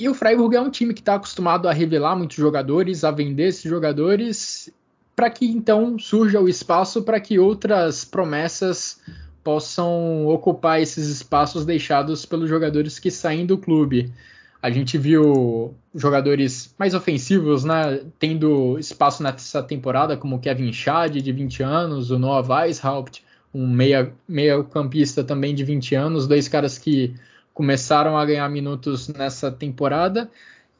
E 0.00 0.08
o 0.08 0.14
Freiburg 0.14 0.56
é 0.56 0.60
um 0.60 0.70
time 0.70 0.92
que 0.92 1.00
está 1.00 1.14
acostumado 1.14 1.68
a 1.68 1.72
revelar 1.72 2.16
muitos 2.16 2.36
jogadores, 2.36 3.04
a 3.04 3.12
vender 3.12 3.48
esses 3.48 3.70
jogadores, 3.70 4.72
para 5.14 5.30
que 5.30 5.46
então 5.46 5.98
surja 5.98 6.40
o 6.40 6.48
espaço 6.48 7.02
para 7.02 7.20
que 7.20 7.38
outras 7.38 8.04
promessas 8.04 9.00
possam 9.42 10.26
ocupar 10.26 10.80
esses 10.80 11.08
espaços 11.08 11.64
deixados 11.66 12.24
pelos 12.24 12.48
jogadores 12.48 12.98
que 12.98 13.10
saem 13.10 13.44
do 13.44 13.58
clube. 13.58 14.10
A 14.62 14.70
gente 14.70 14.96
viu 14.96 15.74
jogadores 15.94 16.74
mais 16.78 16.94
ofensivos, 16.94 17.64
né, 17.64 18.00
tendo 18.18 18.78
espaço 18.78 19.22
nessa 19.22 19.62
temporada, 19.62 20.16
como 20.16 20.40
Kevin 20.40 20.72
Schade, 20.72 21.20
de 21.20 21.30
20 21.30 21.62
anos, 21.62 22.10
o 22.10 22.18
Noah 22.18 22.48
Weishaupt, 22.48 23.22
um 23.52 23.68
meia, 23.68 24.10
meia 24.26 24.64
também 25.26 25.54
de 25.54 25.62
20 25.62 25.94
anos, 25.94 26.26
dois 26.26 26.48
caras 26.48 26.78
que 26.78 27.14
começaram 27.52 28.16
a 28.16 28.24
ganhar 28.24 28.48
minutos 28.48 29.08
nessa 29.08 29.52
temporada. 29.52 30.30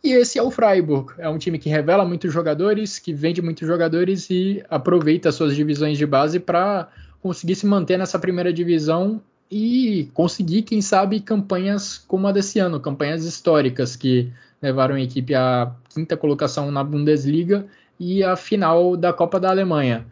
E 0.05 0.13
esse 0.13 0.39
é 0.39 0.43
o 0.43 0.51
Freiburg. 0.51 1.15
É 1.17 1.27
um 1.31 1.39
time 1.39 1.59
que 1.59 1.71
revela 1.71 2.05
muitos 2.05 2.31
jogadores, 2.31 2.99
que 2.99 3.15
vende 3.15 3.41
muitos 3.41 3.67
jogadores 3.67 4.29
e 4.29 4.63
aproveita 4.69 5.33
suas 5.33 5.57
divisões 5.57 5.97
de 5.97 6.05
base 6.05 6.39
para 6.39 6.89
conseguir 7.23 7.55
se 7.55 7.65
manter 7.65 7.97
nessa 7.97 8.19
primeira 8.19 8.53
divisão 8.53 9.23
e 9.51 10.11
conseguir, 10.13 10.61
quem 10.61 10.83
sabe, 10.83 11.21
campanhas 11.21 11.97
como 11.97 12.27
a 12.27 12.33
desse 12.33 12.59
ano, 12.59 12.79
campanhas 12.79 13.25
históricas 13.25 13.97
que 13.97 14.31
levaram 14.61 14.95
a 14.97 15.01
equipe 15.01 15.35
à 15.35 15.73
quinta 15.89 16.19
colocação 16.19 16.71
na 16.71 16.85
Bundesliga 16.85 17.67
e 17.99 18.23
à 18.23 18.37
final 18.37 18.99
da 18.99 19.11
Copa 19.11 19.41
da 19.41 19.49
Alemanha. 19.49 20.05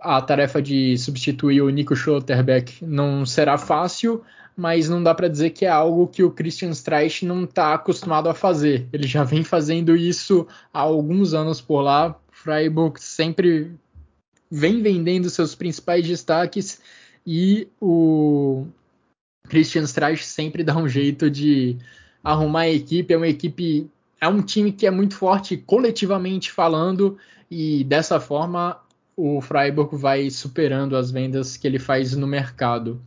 A 0.00 0.20
tarefa 0.20 0.60
de 0.60 0.98
substituir 0.98 1.60
o 1.60 1.70
Nico 1.70 1.94
Schlotterbeck 1.94 2.84
não 2.84 3.24
será 3.24 3.56
fácil, 3.56 4.24
mas 4.58 4.88
não 4.88 5.00
dá 5.00 5.14
para 5.14 5.28
dizer 5.28 5.50
que 5.50 5.64
é 5.64 5.68
algo 5.68 6.08
que 6.08 6.24
o 6.24 6.32
Christian 6.32 6.70
Streich 6.70 7.24
não 7.24 7.44
está 7.44 7.72
acostumado 7.72 8.28
a 8.28 8.34
fazer. 8.34 8.88
Ele 8.92 9.06
já 9.06 9.22
vem 9.22 9.44
fazendo 9.44 9.94
isso 9.94 10.48
há 10.74 10.80
alguns 10.80 11.32
anos 11.32 11.60
por 11.60 11.80
lá. 11.80 12.18
Freiburg 12.32 13.00
sempre 13.00 13.70
vem 14.50 14.82
vendendo 14.82 15.30
seus 15.30 15.54
principais 15.54 16.04
destaques 16.04 16.80
e 17.24 17.68
o 17.80 18.66
Christian 19.48 19.84
Streich 19.84 20.26
sempre 20.26 20.64
dá 20.64 20.76
um 20.76 20.88
jeito 20.88 21.30
de 21.30 21.78
arrumar 22.24 22.62
a 22.62 22.68
equipe. 22.68 23.14
É 23.14 23.16
uma 23.16 23.28
equipe, 23.28 23.88
é 24.20 24.26
um 24.26 24.42
time 24.42 24.72
que 24.72 24.88
é 24.88 24.90
muito 24.90 25.14
forte 25.14 25.56
coletivamente 25.56 26.50
falando 26.50 27.16
e 27.48 27.84
dessa 27.84 28.18
forma 28.18 28.76
o 29.16 29.40
Freiburg 29.40 29.94
vai 29.94 30.28
superando 30.30 30.96
as 30.96 31.12
vendas 31.12 31.56
que 31.56 31.64
ele 31.64 31.78
faz 31.78 32.16
no 32.16 32.26
mercado. 32.26 33.00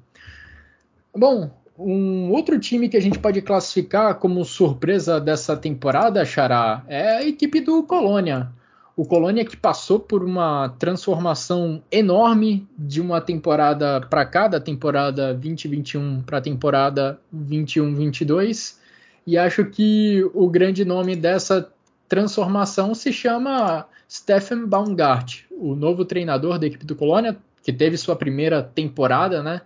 Bom, 1.15 1.51
um 1.77 2.31
outro 2.31 2.59
time 2.59 2.87
que 2.87 2.95
a 2.95 3.01
gente 3.01 3.19
pode 3.19 3.41
classificar 3.41 4.15
como 4.15 4.45
surpresa 4.45 5.19
dessa 5.19 5.57
temporada, 5.57 6.23
Xará, 6.23 6.83
é 6.87 7.17
a 7.17 7.27
equipe 7.27 7.59
do 7.59 7.83
Colônia. 7.83 8.49
O 8.95 9.05
Colônia 9.05 9.43
que 9.43 9.57
passou 9.57 9.99
por 9.99 10.23
uma 10.23 10.69
transformação 10.77 11.81
enorme 11.91 12.67
de 12.77 13.01
uma 13.01 13.19
temporada 13.19 14.01
para 14.01 14.25
cá, 14.25 14.47
da 14.47 14.59
temporada 14.59 15.33
2021 15.33 16.21
para 16.21 16.37
a 16.37 16.41
temporada 16.41 17.19
21-22, 17.35 18.77
e 19.25 19.37
acho 19.37 19.65
que 19.65 20.23
o 20.33 20.47
grande 20.47 20.85
nome 20.85 21.15
dessa 21.15 21.71
transformação 22.07 22.93
se 22.93 23.11
chama 23.11 23.85
Stephen 24.09 24.65
Baumgart, 24.65 25.43
o 25.51 25.73
novo 25.75 26.05
treinador 26.05 26.59
da 26.59 26.67
equipe 26.67 26.85
do 26.85 26.95
Colônia, 26.95 27.37
que 27.63 27.71
teve 27.71 27.97
sua 27.97 28.15
primeira 28.15 28.61
temporada, 28.61 29.41
né? 29.41 29.61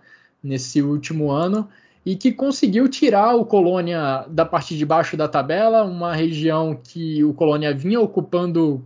Nesse 0.46 0.80
último 0.80 1.30
ano 1.30 1.68
e 2.04 2.14
que 2.14 2.30
conseguiu 2.30 2.88
tirar 2.88 3.34
o 3.34 3.44
Colônia 3.44 4.24
da 4.28 4.46
parte 4.46 4.76
de 4.76 4.86
baixo 4.86 5.16
da 5.16 5.26
tabela, 5.26 5.82
uma 5.82 6.14
região 6.14 6.78
que 6.80 7.24
o 7.24 7.34
Colônia 7.34 7.74
vinha 7.74 8.00
ocupando 8.00 8.84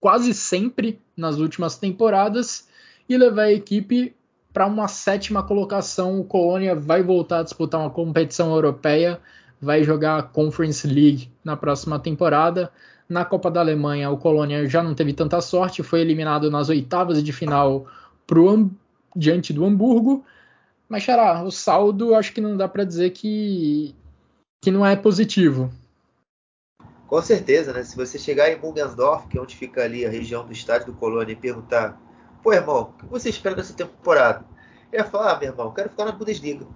quase 0.00 0.32
sempre 0.32 1.00
nas 1.16 1.38
últimas 1.38 1.76
temporadas 1.76 2.68
e 3.08 3.16
levar 3.16 3.42
a 3.42 3.52
equipe 3.52 4.14
para 4.52 4.66
uma 4.66 4.86
sétima 4.86 5.42
colocação. 5.42 6.20
O 6.20 6.24
Colônia 6.24 6.76
vai 6.76 7.02
voltar 7.02 7.40
a 7.40 7.42
disputar 7.42 7.80
uma 7.80 7.90
competição 7.90 8.54
europeia, 8.54 9.18
vai 9.60 9.82
jogar 9.82 10.18
a 10.18 10.22
Conference 10.22 10.86
League 10.86 11.28
na 11.44 11.56
próxima 11.56 11.98
temporada. 11.98 12.70
Na 13.08 13.24
Copa 13.24 13.50
da 13.50 13.58
Alemanha, 13.58 14.08
o 14.08 14.16
Colônia 14.16 14.68
já 14.68 14.84
não 14.84 14.94
teve 14.94 15.12
tanta 15.12 15.40
sorte, 15.40 15.82
foi 15.82 16.00
eliminado 16.00 16.48
nas 16.48 16.68
oitavas 16.68 17.22
de 17.22 17.32
final 17.32 17.86
pro, 18.24 18.70
diante 19.16 19.52
do 19.52 19.64
Hamburgo 19.64 20.24
mas, 20.92 21.04
Xará, 21.04 21.42
o 21.42 21.50
saldo 21.50 22.14
acho 22.14 22.34
que 22.34 22.40
não 22.42 22.54
dá 22.54 22.68
para 22.68 22.84
dizer 22.84 23.12
que 23.12 23.96
que 24.62 24.70
não 24.70 24.84
é 24.84 24.94
positivo. 24.94 25.72
Com 27.06 27.22
certeza, 27.22 27.72
né? 27.72 27.82
Se 27.82 27.96
você 27.96 28.18
chegar 28.18 28.50
em 28.50 28.60
Mungensdorf, 28.60 29.26
que 29.26 29.38
é 29.38 29.40
onde 29.40 29.56
fica 29.56 29.82
ali 29.82 30.04
a 30.04 30.10
região 30.10 30.44
do 30.44 30.52
estádio 30.52 30.88
do 30.88 30.92
Colônia, 30.92 31.32
e 31.32 31.36
perguntar: 31.36 31.98
Pô, 32.42 32.52
irmão, 32.52 32.92
o 32.92 32.98
que 32.98 33.06
você 33.06 33.30
espera 33.30 33.54
dessa 33.54 33.72
temporada? 33.72 34.44
Ele 34.92 35.00
ia 35.02 35.08
falar: 35.08 35.32
Ah, 35.32 35.38
meu 35.38 35.48
irmão, 35.48 35.72
quero 35.72 35.88
ficar 35.88 36.04
na 36.04 36.12
Bundesliga. 36.12 36.66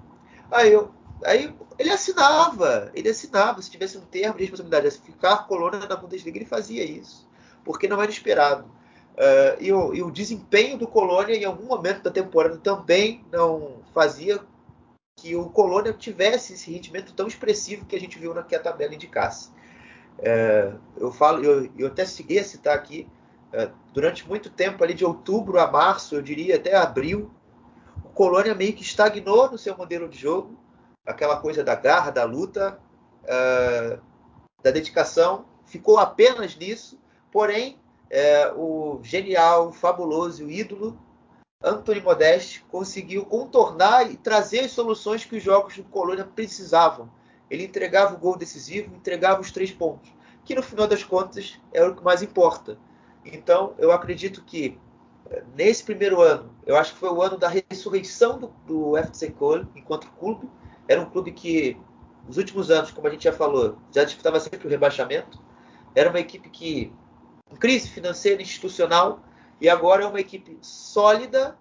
Aí 0.50 0.72
eu. 0.72 0.90
Aí 1.22 1.54
ele 1.78 1.90
assinava, 1.90 2.90
ele 2.94 3.10
assinava, 3.10 3.60
se 3.60 3.70
tivesse 3.70 3.98
um 3.98 4.06
termo 4.06 4.38
de 4.38 4.44
responsabilidade, 4.44 4.98
ficar 4.98 5.46
colônia 5.46 5.80
na 5.80 5.96
Bundesliga, 5.96 6.38
ele 6.38 6.46
fazia 6.46 6.82
isso, 6.82 7.28
porque 7.62 7.86
não 7.86 8.00
era 8.00 8.10
esperado. 8.10 8.64
Uh, 9.16 9.56
e, 9.58 9.72
o, 9.72 9.94
e, 9.94 10.02
o, 10.02 10.10
desempenho 10.10 10.76
do 10.76 10.86
Colônia 10.86 11.34
em 11.34 11.44
algum 11.44 11.64
momento 11.64 12.02
da 12.02 12.10
temporada 12.10 12.58
também 12.58 13.24
não 13.32 13.78
fazia 13.94 14.38
que 15.16 15.34
o 15.34 15.48
Colônia 15.48 15.94
tivesse 15.94 16.52
esse 16.52 16.70
rendimento 16.70 17.14
tão 17.14 17.26
expressivo 17.26 17.86
que 17.86 17.96
a 17.96 17.98
gente 17.98 18.18
viu 18.18 18.34
na 18.34 18.42
que 18.42 18.54
a 18.54 18.60
tabela 18.60 18.94
indicasse. 18.94 19.50
É, 20.18 20.70
eu 20.98 21.10
falo, 21.10 21.42
eu, 21.42 21.70
eu, 21.78 21.86
até 21.86 22.04
cheguei 22.04 22.40
a 22.40 22.44
citar 22.44 22.74
aqui, 22.74 23.08
é, 23.54 23.70
durante 23.90 24.28
muito 24.28 24.50
tempo, 24.50 24.84
ali 24.84 24.92
de 24.92 25.04
outubro 25.04 25.58
a 25.58 25.70
março, 25.70 26.14
eu 26.14 26.20
diria 26.20 26.56
até 26.56 26.76
abril, 26.76 27.30
o 28.04 28.10
Colônia 28.10 28.54
meio 28.54 28.74
que 28.74 28.82
estagnou 28.82 29.50
no 29.50 29.56
seu 29.56 29.74
modelo 29.78 30.10
de 30.10 30.18
jogo, 30.18 30.58
aquela 31.06 31.40
coisa 31.40 31.64
da 31.64 31.74
garra, 31.74 32.10
da 32.10 32.24
luta, 32.24 32.78
da 34.62 34.70
dedicação, 34.70 35.46
ficou 35.64 35.98
apenas 35.98 36.56
nisso, 36.56 36.98
porém, 37.30 37.78
é, 38.10 38.52
o 38.54 39.00
genial, 39.02 39.72
fabuloso, 39.72 40.44
o 40.44 40.50
ídolo 40.50 40.98
Anthony 41.62 42.00
Modeste 42.00 42.64
conseguiu 42.70 43.24
contornar 43.24 44.10
e 44.10 44.16
trazer 44.16 44.60
as 44.60 44.72
soluções 44.72 45.24
que 45.24 45.36
os 45.36 45.42
jogos 45.42 45.76
do 45.76 45.84
Colônia 45.84 46.24
precisavam 46.24 47.10
ele 47.50 47.64
entregava 47.64 48.14
o 48.14 48.18
gol 48.18 48.36
decisivo, 48.36 48.94
entregava 48.94 49.40
os 49.40 49.50
três 49.50 49.70
pontos, 49.70 50.10
que 50.44 50.54
no 50.54 50.62
final 50.62 50.86
das 50.86 51.04
contas 51.04 51.58
é 51.72 51.84
o 51.84 51.94
que 51.94 52.04
mais 52.04 52.22
importa. 52.22 52.78
Então, 53.24 53.74
eu 53.78 53.92
acredito 53.92 54.42
que 54.44 54.78
eh, 55.30 55.42
nesse 55.56 55.82
primeiro 55.82 56.20
ano, 56.20 56.54
eu 56.64 56.76
acho 56.76 56.92
que 56.92 56.98
foi 56.98 57.10
o 57.10 57.22
ano 57.22 57.36
da 57.36 57.48
ressurreição 57.48 58.38
do, 58.38 58.48
do 58.66 58.96
FC 58.96 59.30
Cole 59.30 59.66
enquanto 59.74 60.10
clube. 60.12 60.48
Era 60.88 61.00
um 61.00 61.10
clube 61.10 61.32
que, 61.32 61.76
nos 62.26 62.36
últimos 62.36 62.70
anos, 62.70 62.90
como 62.90 63.06
a 63.06 63.10
gente 63.10 63.24
já 63.24 63.32
falou, 63.32 63.76
já 63.92 64.04
disputava 64.04 64.38
sempre 64.38 64.66
o 64.66 64.70
rebaixamento. 64.70 65.40
Era 65.94 66.10
uma 66.10 66.20
equipe 66.20 66.48
que, 66.48 66.92
crise 67.58 67.88
financeira 67.88 68.42
institucional, 68.42 69.20
e 69.60 69.68
agora 69.68 70.04
é 70.04 70.06
uma 70.06 70.20
equipe 70.20 70.58
sólida, 70.60 71.56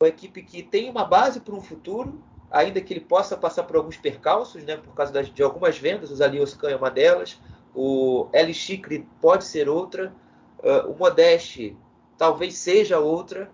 uma 0.00 0.08
equipe 0.08 0.42
que 0.42 0.62
tem 0.62 0.90
uma 0.90 1.04
base 1.04 1.40
para 1.40 1.54
um 1.54 1.60
futuro 1.60 2.22
ainda 2.50 2.80
que 2.80 2.92
ele 2.92 3.00
possa 3.00 3.36
passar 3.36 3.64
por 3.64 3.76
alguns 3.76 3.96
percalços, 3.96 4.64
né, 4.64 4.76
por 4.76 4.94
causa 4.94 5.22
de 5.22 5.42
algumas 5.42 5.78
vendas, 5.78 6.10
o 6.10 6.16
Zalioscan 6.16 6.70
é 6.70 6.76
uma 6.76 6.90
delas, 6.90 7.38
o 7.74 8.28
L. 8.32 8.52
Chicre 8.54 9.06
pode 9.20 9.44
ser 9.44 9.68
outra, 9.68 10.14
uh, 10.60 10.90
o 10.90 10.98
Modeste 10.98 11.76
talvez 12.16 12.56
seja 12.56 12.98
outra, 12.98 13.50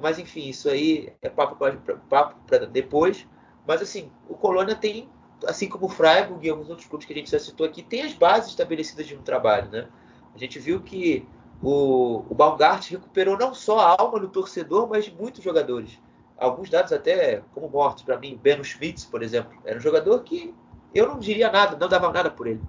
mas 0.00 0.18
enfim, 0.18 0.48
isso 0.48 0.68
aí 0.68 1.12
é 1.22 1.28
papo 1.28 1.56
para 1.56 2.66
depois. 2.66 3.26
Mas 3.66 3.82
assim, 3.82 4.12
o 4.28 4.34
Colônia 4.34 4.76
tem, 4.76 5.08
assim 5.46 5.68
como 5.68 5.86
o 5.86 5.88
Freiburg 5.88 6.46
e 6.46 6.50
alguns 6.50 6.68
outros 6.68 6.86
clubes 6.86 7.06
que 7.06 7.12
a 7.12 7.16
gente 7.16 7.30
já 7.30 7.40
citou 7.40 7.66
aqui, 7.66 7.82
tem 7.82 8.02
as 8.02 8.12
bases 8.12 8.50
estabelecidas 8.50 9.06
de 9.06 9.16
um 9.16 9.22
trabalho, 9.22 9.70
né? 9.70 9.88
A 10.36 10.38
gente 10.38 10.60
viu 10.60 10.80
que 10.80 11.26
o, 11.60 12.24
o 12.30 12.34
Baumgart 12.34 12.88
recuperou 12.90 13.36
não 13.36 13.52
só 13.52 13.80
a 13.80 13.96
alma 13.98 14.20
do 14.20 14.28
torcedor, 14.28 14.88
mas 14.88 15.06
de 15.06 15.12
muitos 15.12 15.42
jogadores 15.42 15.98
alguns 16.36 16.68
dados 16.68 16.92
até 16.92 17.42
como 17.54 17.68
mortos 17.68 18.02
para 18.02 18.18
mim. 18.18 18.38
Beno 18.40 18.64
Schmitz, 18.64 19.04
por 19.04 19.22
exemplo, 19.22 19.58
era 19.64 19.78
um 19.78 19.80
jogador 19.80 20.22
que 20.22 20.54
eu 20.94 21.06
não 21.08 21.18
diria 21.18 21.50
nada, 21.50 21.76
não 21.76 21.88
dava 21.88 22.10
nada 22.12 22.30
por 22.30 22.46
ele. 22.46 22.60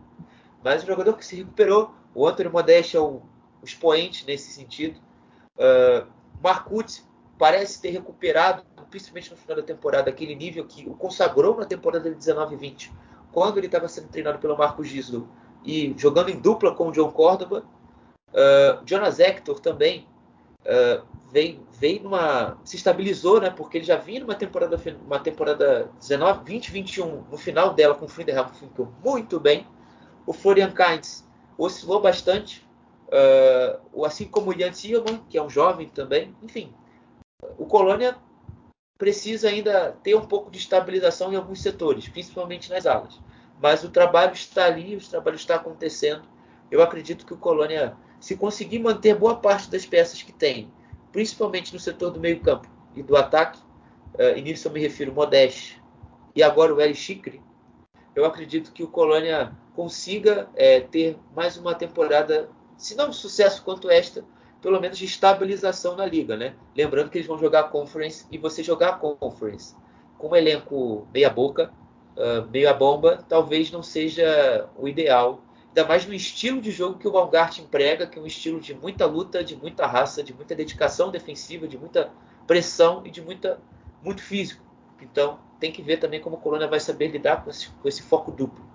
Mas 0.63 0.83
um 0.83 0.87
jogador 0.87 1.13
que 1.13 1.25
se 1.25 1.35
recuperou. 1.35 1.93
O 2.13 2.27
Antônio 2.27 2.51
Modeste 2.51 2.97
é 2.97 2.99
o 2.99 3.21
expoente 3.61 4.25
nesse 4.25 4.51
sentido. 4.51 4.99
Uh, 5.55 6.07
Marcutz 6.41 7.07
parece 7.37 7.79
ter 7.79 7.91
recuperado, 7.91 8.63
principalmente 8.89 9.29
no 9.29 9.37
final 9.37 9.57
da 9.57 9.63
temporada, 9.63 10.09
aquele 10.09 10.33
nível 10.33 10.65
que 10.65 10.89
o 10.89 10.95
consagrou 10.95 11.55
na 11.55 11.65
temporada 11.65 12.09
de 12.09 12.15
19-20, 12.15 12.91
quando 13.31 13.57
ele 13.57 13.67
estava 13.67 13.87
sendo 13.87 14.07
treinado 14.07 14.39
pelo 14.39 14.57
Marcos 14.57 14.87
Gislo 14.87 15.29
e 15.67 15.93
jogando 15.97 16.29
em 16.29 16.39
dupla 16.39 16.73
com 16.73 16.87
o 16.87 16.91
John 16.91 17.11
Córdoba. 17.11 17.65
Uh, 18.29 18.81
Jonas 18.85 19.19
Hector 19.19 19.59
também 19.59 20.07
uh, 20.61 21.05
veio, 21.29 21.59
veio 21.73 22.03
numa. 22.03 22.57
se 22.63 22.77
estabilizou, 22.77 23.41
né? 23.41 23.49
Porque 23.49 23.77
ele 23.77 23.85
já 23.85 23.97
vinha 23.97 24.21
numa 24.21 24.33
temporada, 24.33 24.81
uma 25.05 25.19
temporada 25.19 25.91
19, 25.99 26.45
20, 26.45 26.71
21, 26.71 27.23
no 27.29 27.37
final 27.37 27.73
dela 27.73 27.93
com 27.93 28.05
o 28.05 28.07
Friedhelm, 28.07 28.47
ficou 28.53 28.87
muito 29.03 29.39
bem. 29.39 29.67
O 30.25 30.31
Florian 30.31 30.71
Kainz 30.71 31.27
oscilou 31.57 32.01
bastante, 32.01 32.65
uh, 33.93 34.05
assim 34.05 34.25
como 34.25 34.51
o 34.51 34.57
Jan 34.57 34.71
Tillman, 34.71 35.21
que 35.29 35.37
é 35.37 35.43
um 35.43 35.49
jovem 35.49 35.89
também. 35.89 36.33
Enfim, 36.41 36.73
o 37.57 37.65
Colônia 37.65 38.15
precisa 38.97 39.49
ainda 39.49 39.97
ter 40.01 40.15
um 40.15 40.25
pouco 40.25 40.49
de 40.49 40.57
estabilização 40.57 41.33
em 41.33 41.35
alguns 41.35 41.61
setores, 41.61 42.07
principalmente 42.07 42.69
nas 42.69 42.85
alas. 42.85 43.19
Mas 43.61 43.83
o 43.83 43.89
trabalho 43.89 44.33
está 44.33 44.65
ali, 44.65 44.95
o 44.95 45.09
trabalho 45.09 45.35
está 45.35 45.55
acontecendo. 45.55 46.23
Eu 46.69 46.81
acredito 46.81 47.25
que 47.25 47.33
o 47.33 47.37
Colônia, 47.37 47.95
se 48.19 48.35
conseguir 48.35 48.79
manter 48.79 49.15
boa 49.15 49.35
parte 49.35 49.69
das 49.69 49.85
peças 49.85 50.21
que 50.21 50.31
tem, 50.31 50.71
principalmente 51.11 51.73
no 51.73 51.79
setor 51.79 52.11
do 52.11 52.19
meio-campo 52.19 52.67
e 52.95 53.01
do 53.01 53.15
ataque, 53.15 53.59
uh, 54.15 54.37
e 54.37 54.41
nisso 54.41 54.67
eu 54.67 54.71
me 54.71 54.79
refiro 54.79 55.13
Modeste 55.13 55.81
e 56.35 56.43
agora 56.43 56.71
o 56.71 56.79
El 56.79 56.93
Chicre, 56.93 57.41
eu 58.15 58.23
acredito 58.23 58.71
que 58.71 58.83
o 58.83 58.87
Colônia 58.87 59.51
consiga 59.75 60.47
é, 60.55 60.79
ter 60.79 61.17
mais 61.35 61.57
uma 61.57 61.73
temporada, 61.73 62.49
se 62.77 62.95
não 62.95 63.09
de 63.09 63.15
sucesso 63.15 63.63
quanto 63.63 63.89
esta, 63.89 64.23
pelo 64.61 64.79
menos 64.79 64.97
de 64.97 65.05
estabilização 65.05 65.95
na 65.95 66.05
liga, 66.05 66.37
né? 66.37 66.55
Lembrando 66.75 67.09
que 67.09 67.17
eles 67.17 67.27
vão 67.27 67.37
jogar 67.37 67.61
a 67.61 67.63
Conference 67.63 68.25
e 68.31 68.37
você 68.37 68.61
jogar 68.61 68.89
a 68.89 68.93
Conference 68.93 69.75
com 70.17 70.29
um 70.29 70.35
elenco 70.35 71.07
meia 71.13 71.29
boca, 71.29 71.71
uh, 72.17 72.49
meia 72.51 72.73
bomba, 72.73 73.23
talvez 73.29 73.71
não 73.71 73.81
seja 73.81 74.67
o 74.77 74.87
ideal 74.87 75.41
ainda 75.77 75.87
mais 75.87 76.07
no 76.07 76.13
estilo 76.13 76.59
de 76.59 76.71
jogo 76.71 76.97
que 76.97 77.07
o 77.07 77.11
Baumgart 77.11 77.59
emprega, 77.59 78.07
que 78.07 78.17
é 78.17 78.21
um 78.21 78.25
estilo 78.25 78.59
de 78.59 78.73
muita 78.73 79.05
luta, 79.05 79.43
de 79.43 79.55
muita 79.55 79.85
raça, 79.85 80.23
de 80.23 80.33
muita 80.33 80.55
dedicação 80.55 81.11
defensiva, 81.11 81.67
de 81.67 81.77
muita 81.77 82.09
pressão 82.47 83.03
e 83.05 83.11
de 83.11 83.21
muita, 83.21 83.59
muito 84.03 84.21
físico. 84.21 84.63
Então, 84.99 85.39
tem 85.59 85.71
que 85.71 85.83
ver 85.83 85.97
também 85.97 86.19
como 86.19 86.35
o 86.35 86.39
Colônia 86.39 86.67
vai 86.67 86.79
saber 86.79 87.09
lidar 87.09 87.43
com 87.43 87.51
esse, 87.51 87.69
com 87.69 87.87
esse 87.87 88.01
foco 88.01 88.31
duplo. 88.31 88.65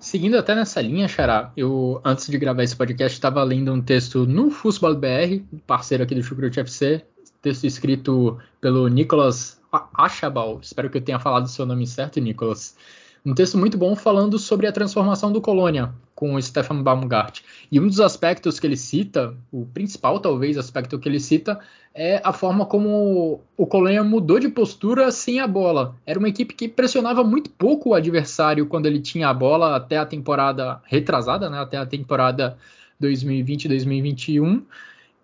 Seguindo 0.00 0.36
até 0.36 0.54
nessa 0.54 0.82
linha, 0.82 1.06
Xará, 1.06 1.52
eu 1.56 2.00
antes 2.04 2.26
de 2.26 2.36
gravar 2.36 2.64
esse 2.64 2.76
podcast 2.76 3.16
estava 3.16 3.42
lendo 3.44 3.72
um 3.72 3.80
texto 3.80 4.26
no 4.26 4.50
Fußball 4.50 4.96
BR, 4.96 5.44
parceiro 5.66 6.02
aqui 6.02 6.14
do 6.14 6.22
Chucrute 6.22 6.60
FC, 6.60 7.06
texto 7.44 7.64
escrito 7.64 8.38
pelo 8.58 8.88
Nicolas 8.88 9.60
Achabal, 9.92 10.58
espero 10.62 10.88
que 10.88 10.96
eu 10.96 11.02
tenha 11.02 11.20
falado 11.20 11.44
o 11.44 11.48
seu 11.48 11.66
nome 11.66 11.86
certo, 11.86 12.18
Nicolas. 12.18 12.74
Um 13.24 13.34
texto 13.34 13.58
muito 13.58 13.76
bom 13.76 13.94
falando 13.94 14.38
sobre 14.38 14.66
a 14.66 14.72
transformação 14.72 15.30
do 15.30 15.42
Colônia 15.42 15.92
com 16.14 16.34
o 16.34 16.42
Stefan 16.42 16.82
Baumgart. 16.82 17.40
E 17.70 17.78
um 17.78 17.86
dos 17.86 18.00
aspectos 18.00 18.58
que 18.58 18.66
ele 18.66 18.78
cita, 18.78 19.36
o 19.52 19.66
principal 19.66 20.20
talvez 20.20 20.56
aspecto 20.56 20.98
que 20.98 21.06
ele 21.06 21.20
cita, 21.20 21.58
é 21.94 22.18
a 22.24 22.32
forma 22.32 22.64
como 22.64 23.42
o 23.58 23.66
Colônia 23.66 24.02
mudou 24.02 24.38
de 24.38 24.48
postura 24.48 25.10
sem 25.10 25.38
a 25.38 25.46
bola. 25.46 25.96
Era 26.06 26.18
uma 26.18 26.28
equipe 26.28 26.54
que 26.54 26.66
pressionava 26.66 27.22
muito 27.22 27.50
pouco 27.50 27.90
o 27.90 27.94
adversário 27.94 28.66
quando 28.66 28.86
ele 28.86 29.00
tinha 29.00 29.28
a 29.28 29.34
bola 29.34 29.76
até 29.76 29.98
a 29.98 30.06
temporada 30.06 30.80
retrasada, 30.86 31.50
né, 31.50 31.58
até 31.58 31.76
a 31.76 31.84
temporada 31.84 32.56
2020-2021. 33.02 34.62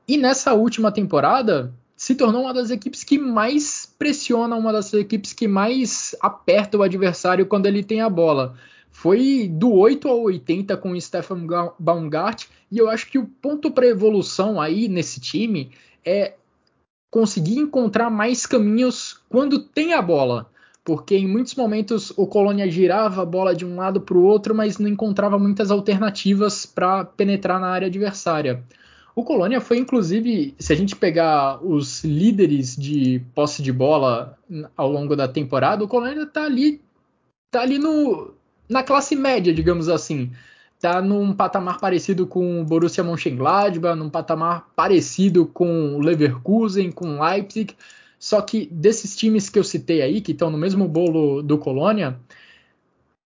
E 0.07 0.17
nessa 0.17 0.55
última 0.55 0.91
temporada, 0.91 1.73
se 2.01 2.15
tornou 2.15 2.45
uma 2.45 2.55
das 2.55 2.71
equipes 2.71 3.05
que 3.05 3.19
mais 3.19 3.85
pressiona, 3.99 4.57
uma 4.57 4.73
das 4.73 4.91
equipes 4.95 5.35
que 5.35 5.47
mais 5.47 6.17
aperta 6.19 6.79
o 6.79 6.83
adversário 6.83 7.45
quando 7.45 7.67
ele 7.67 7.85
tem 7.85 8.01
a 8.01 8.09
bola. 8.09 8.57
Foi 8.91 9.47
do 9.47 9.71
8 9.71 10.09
ao 10.09 10.23
80 10.23 10.79
com 10.79 10.93
o 10.93 11.01
Stefan 11.01 11.47
Baumgart, 11.79 12.47
e 12.73 12.79
eu 12.79 12.89
acho 12.89 13.07
que 13.07 13.19
o 13.19 13.27
ponto 13.27 13.71
para 13.71 13.87
evolução 13.87 14.59
aí 14.59 14.89
nesse 14.89 15.21
time 15.21 15.73
é 16.03 16.37
conseguir 17.11 17.59
encontrar 17.59 18.09
mais 18.09 18.47
caminhos 18.47 19.21
quando 19.29 19.59
tem 19.59 19.93
a 19.93 20.01
bola. 20.01 20.51
Porque 20.83 21.15
em 21.15 21.29
muitos 21.29 21.55
momentos 21.55 22.15
o 22.17 22.27
Colônia 22.27 22.71
girava 22.71 23.21
a 23.21 23.27
bola 23.27 23.55
de 23.55 23.67
um 23.67 23.77
lado 23.77 24.01
para 24.01 24.17
o 24.17 24.25
outro, 24.25 24.55
mas 24.55 24.79
não 24.79 24.89
encontrava 24.89 25.39
muitas 25.39 25.71
alternativas 25.71 26.65
para 26.65 27.05
penetrar 27.05 27.61
na 27.61 27.69
área 27.69 27.89
adversária. 27.89 28.65
O 29.15 29.25
Colônia 29.25 29.61
foi, 29.61 29.79
inclusive, 29.79 30.55
se 30.59 30.73
a 30.73 30.77
gente 30.77 30.95
pegar 30.95 31.63
os 31.65 32.05
líderes 32.05 32.77
de 32.77 33.21
posse 33.35 33.63
de 33.63 33.73
bola 33.73 34.39
ao 34.77 34.91
longo 34.91 35.17
da 35.17 35.27
temporada, 35.27 35.85
o 35.85 35.89
Colônia 35.89 36.23
está 36.23 36.45
ali, 36.45 36.81
tá 37.51 37.63
ali 37.63 37.79
no, 37.79 38.33
na 38.69 38.83
classe 38.83 39.17
média, 39.17 39.53
digamos 39.53 39.89
assim. 39.89 40.31
Está 40.77 41.03
num 41.03 41.35
patamar 41.35 41.79
parecido 41.79 42.27
com 42.27 42.63
o 42.63 42.65
Borussia 42.65 43.05
Mönchengladbach, 43.05 43.99
num 43.99 44.09
patamar 44.09 44.69
parecido 44.75 45.45
com 45.45 45.97
o 45.97 46.01
Leverkusen, 46.01 46.91
com 46.91 47.19
o 47.19 47.23
Leipzig. 47.23 47.75
Só 48.19 48.41
que 48.41 48.67
desses 48.73 49.17
times 49.17 49.51
que 49.51 49.59
eu 49.59 49.65
citei 49.65 50.01
aí, 50.01 50.21
que 50.21 50.33
estão 50.33 50.51
no 50.51 50.57
mesmo 50.57 50.87
bolo 50.89 51.43
do 51.43 51.59
Colônia, 51.59 52.19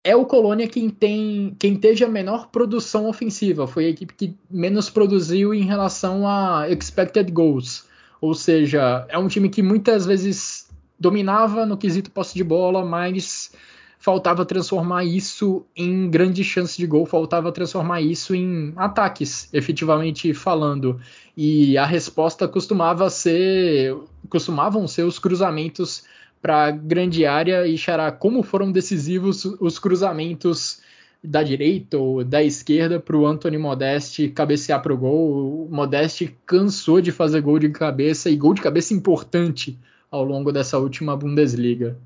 é 0.06 0.16
o 0.16 0.24
Colônia 0.24 0.68
quem 0.68 0.88
tem 0.88 1.56
quem 1.58 1.76
teve 1.76 2.06
a 2.06 2.08
menor 2.08 2.50
produção 2.52 3.10
ofensiva. 3.10 3.66
Foi 3.66 3.88
a 3.88 3.90
equipe 3.90 4.14
que 4.14 4.38
menos 4.50 4.88
produziu 4.88 5.52
em 5.52 5.64
relação 5.64 6.28
a 6.28 6.70
expected 6.70 7.32
goals. 7.32 7.88
Ou 8.22 8.36
seja, 8.36 9.06
é 9.10 9.18
um 9.18 9.28
time 9.28 9.50
que 9.50 9.64
muitas 9.64 10.06
vezes 10.06 10.70
dominava 11.00 11.66
no 11.66 11.76
quesito 11.76 12.12
posse 12.12 12.36
de 12.36 12.44
bola, 12.44 12.86
mas 12.86 13.52
faltava 13.98 14.46
transformar 14.46 15.04
isso 15.04 15.66
em 15.76 16.08
grandes 16.08 16.46
chances 16.46 16.78
de 16.78 16.86
gol, 16.86 17.08
faltava 17.08 17.52
transformar 17.52 18.02
isso 18.02 18.36
em 18.36 18.74
ataques, 18.76 19.50
efetivamente 19.52 20.32
falando. 20.36 21.00
E 21.36 21.76
a 21.80 21.86
resposta 21.86 22.48
costumava 22.48 23.10
ser, 23.10 23.98
costumavam 24.30 24.88
ser 24.88 25.02
os 25.02 25.18
cruzamentos 25.18 26.04
para 26.46 26.70
grande 26.70 27.26
área 27.26 27.66
e 27.66 27.76
Xará, 27.76 28.12
como 28.12 28.44
foram 28.44 28.72
decisivos 28.72 29.46
os 29.46 29.80
cruzamentos 29.80 30.80
da 31.24 31.42
direita 31.42 31.98
ou 31.98 32.24
da 32.24 32.44
esquerda 32.44 33.00
para 33.00 33.18
o 33.18 33.26
Anthony 33.26 33.58
Modeste 33.58 34.30
cabecear 34.30 34.80
para 34.80 34.94
o 34.94 34.98
gol. 34.98 35.68
Modeste 35.72 36.38
cansou 36.46 37.02
de 37.02 37.12
fazer 37.12 37.42
gol 37.42 37.58
de 37.58 37.70
cabeça 37.70 38.30
e 38.30 38.36
gol 38.36 38.54
de 38.54 38.62
cabeça 38.62 38.94
importante 38.94 39.76
ao 40.12 40.24
longo 40.24 40.52
dessa 40.52 40.78
última 40.78 41.18
Bundesliga. 41.18 41.98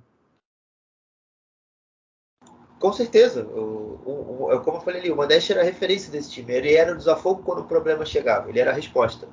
Com 2.80 2.94
certeza. 2.94 3.44
O, 3.44 4.00
o, 4.06 4.46
o, 4.46 4.54
é 4.54 4.60
como 4.60 4.78
eu 4.78 4.82
falei 4.82 5.02
ali, 5.02 5.12
o 5.12 5.18
Modeste 5.18 5.52
era 5.52 5.64
a 5.64 5.66
referência 5.66 6.10
desse 6.10 6.32
time. 6.32 6.54
Ele 6.54 6.74
era 6.74 6.94
o 6.94 6.98
desafogo 6.98 7.44
quando 7.44 7.60
o 7.60 7.66
problema 7.66 8.06
chegava. 8.06 8.48
Ele 8.48 8.62
era 8.62 8.72
a 8.72 8.74
resposta. 8.74 9.28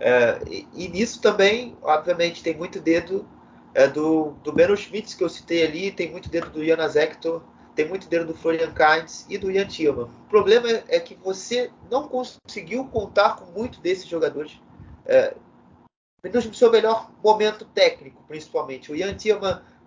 É, 0.00 0.38
e, 0.50 0.66
e, 0.74 0.88
nisso 0.88 1.20
também, 1.20 1.76
obviamente, 1.82 2.42
tem 2.42 2.56
muito 2.56 2.80
dedo 2.80 3.28
é, 3.74 3.86
do, 3.86 4.32
do 4.42 4.52
Benno 4.52 4.76
Schmitz, 4.76 5.14
que 5.14 5.22
eu 5.22 5.28
citei 5.28 5.64
ali, 5.64 5.90
tem 5.90 6.10
muito 6.10 6.28
dedo 6.28 6.50
do 6.50 6.64
Jonas 6.64 6.96
Hector, 6.96 7.42
tem 7.74 7.88
muito 7.88 8.08
dedo 8.08 8.26
do 8.26 8.34
Florian 8.34 8.72
Kainz 8.72 9.24
e 9.28 9.38
do 9.38 9.50
Ian. 9.50 9.68
O 10.02 10.28
problema 10.28 10.68
é, 10.68 10.84
é 10.88 11.00
que 11.00 11.14
você 11.14 11.70
não 11.90 12.08
conseguiu 12.08 12.84
contar 12.86 13.36
com 13.36 13.44
muito 13.52 13.80
desses 13.80 14.06
jogadores. 14.06 14.60
É, 15.06 15.34
no 16.24 16.54
seu 16.54 16.70
melhor 16.72 17.08
momento 17.22 17.64
técnico, 17.64 18.24
principalmente. 18.26 18.90
O 18.90 18.96
Ian 18.96 19.16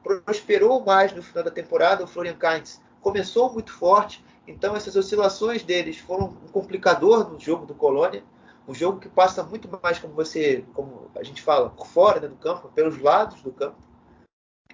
prosperou 0.02 0.84
mais 0.84 1.12
no 1.14 1.22
final 1.22 1.44
da 1.44 1.52
temporada, 1.52 2.04
o 2.04 2.08
Florian 2.08 2.36
Kainz 2.36 2.82
começou 3.02 3.52
muito 3.52 3.74
forte, 3.74 4.24
então 4.48 4.76
essas 4.76 4.96
oscilações 4.96 5.64
deles 5.64 5.98
foram 5.98 6.28
um 6.28 6.48
complicador 6.48 7.30
no 7.30 7.40
jogo 7.40 7.66
do 7.66 7.76
Colônia, 7.76 8.24
um 8.68 8.74
jogo 8.74 9.00
que 9.00 9.10
passa 9.10 9.44
muito 9.44 9.68
mais 9.82 10.00
como 10.00 10.14
você, 10.14 10.64
como 10.74 11.10
a 11.16 11.24
gente 11.24 11.42
fala, 11.42 11.70
por 11.70 11.88
fora 11.88 12.20
né, 12.20 12.28
do 12.28 12.36
campo, 12.36 12.70
pelos 12.70 13.00
lados 13.00 13.42
do 13.42 13.52
campo. 13.52 13.78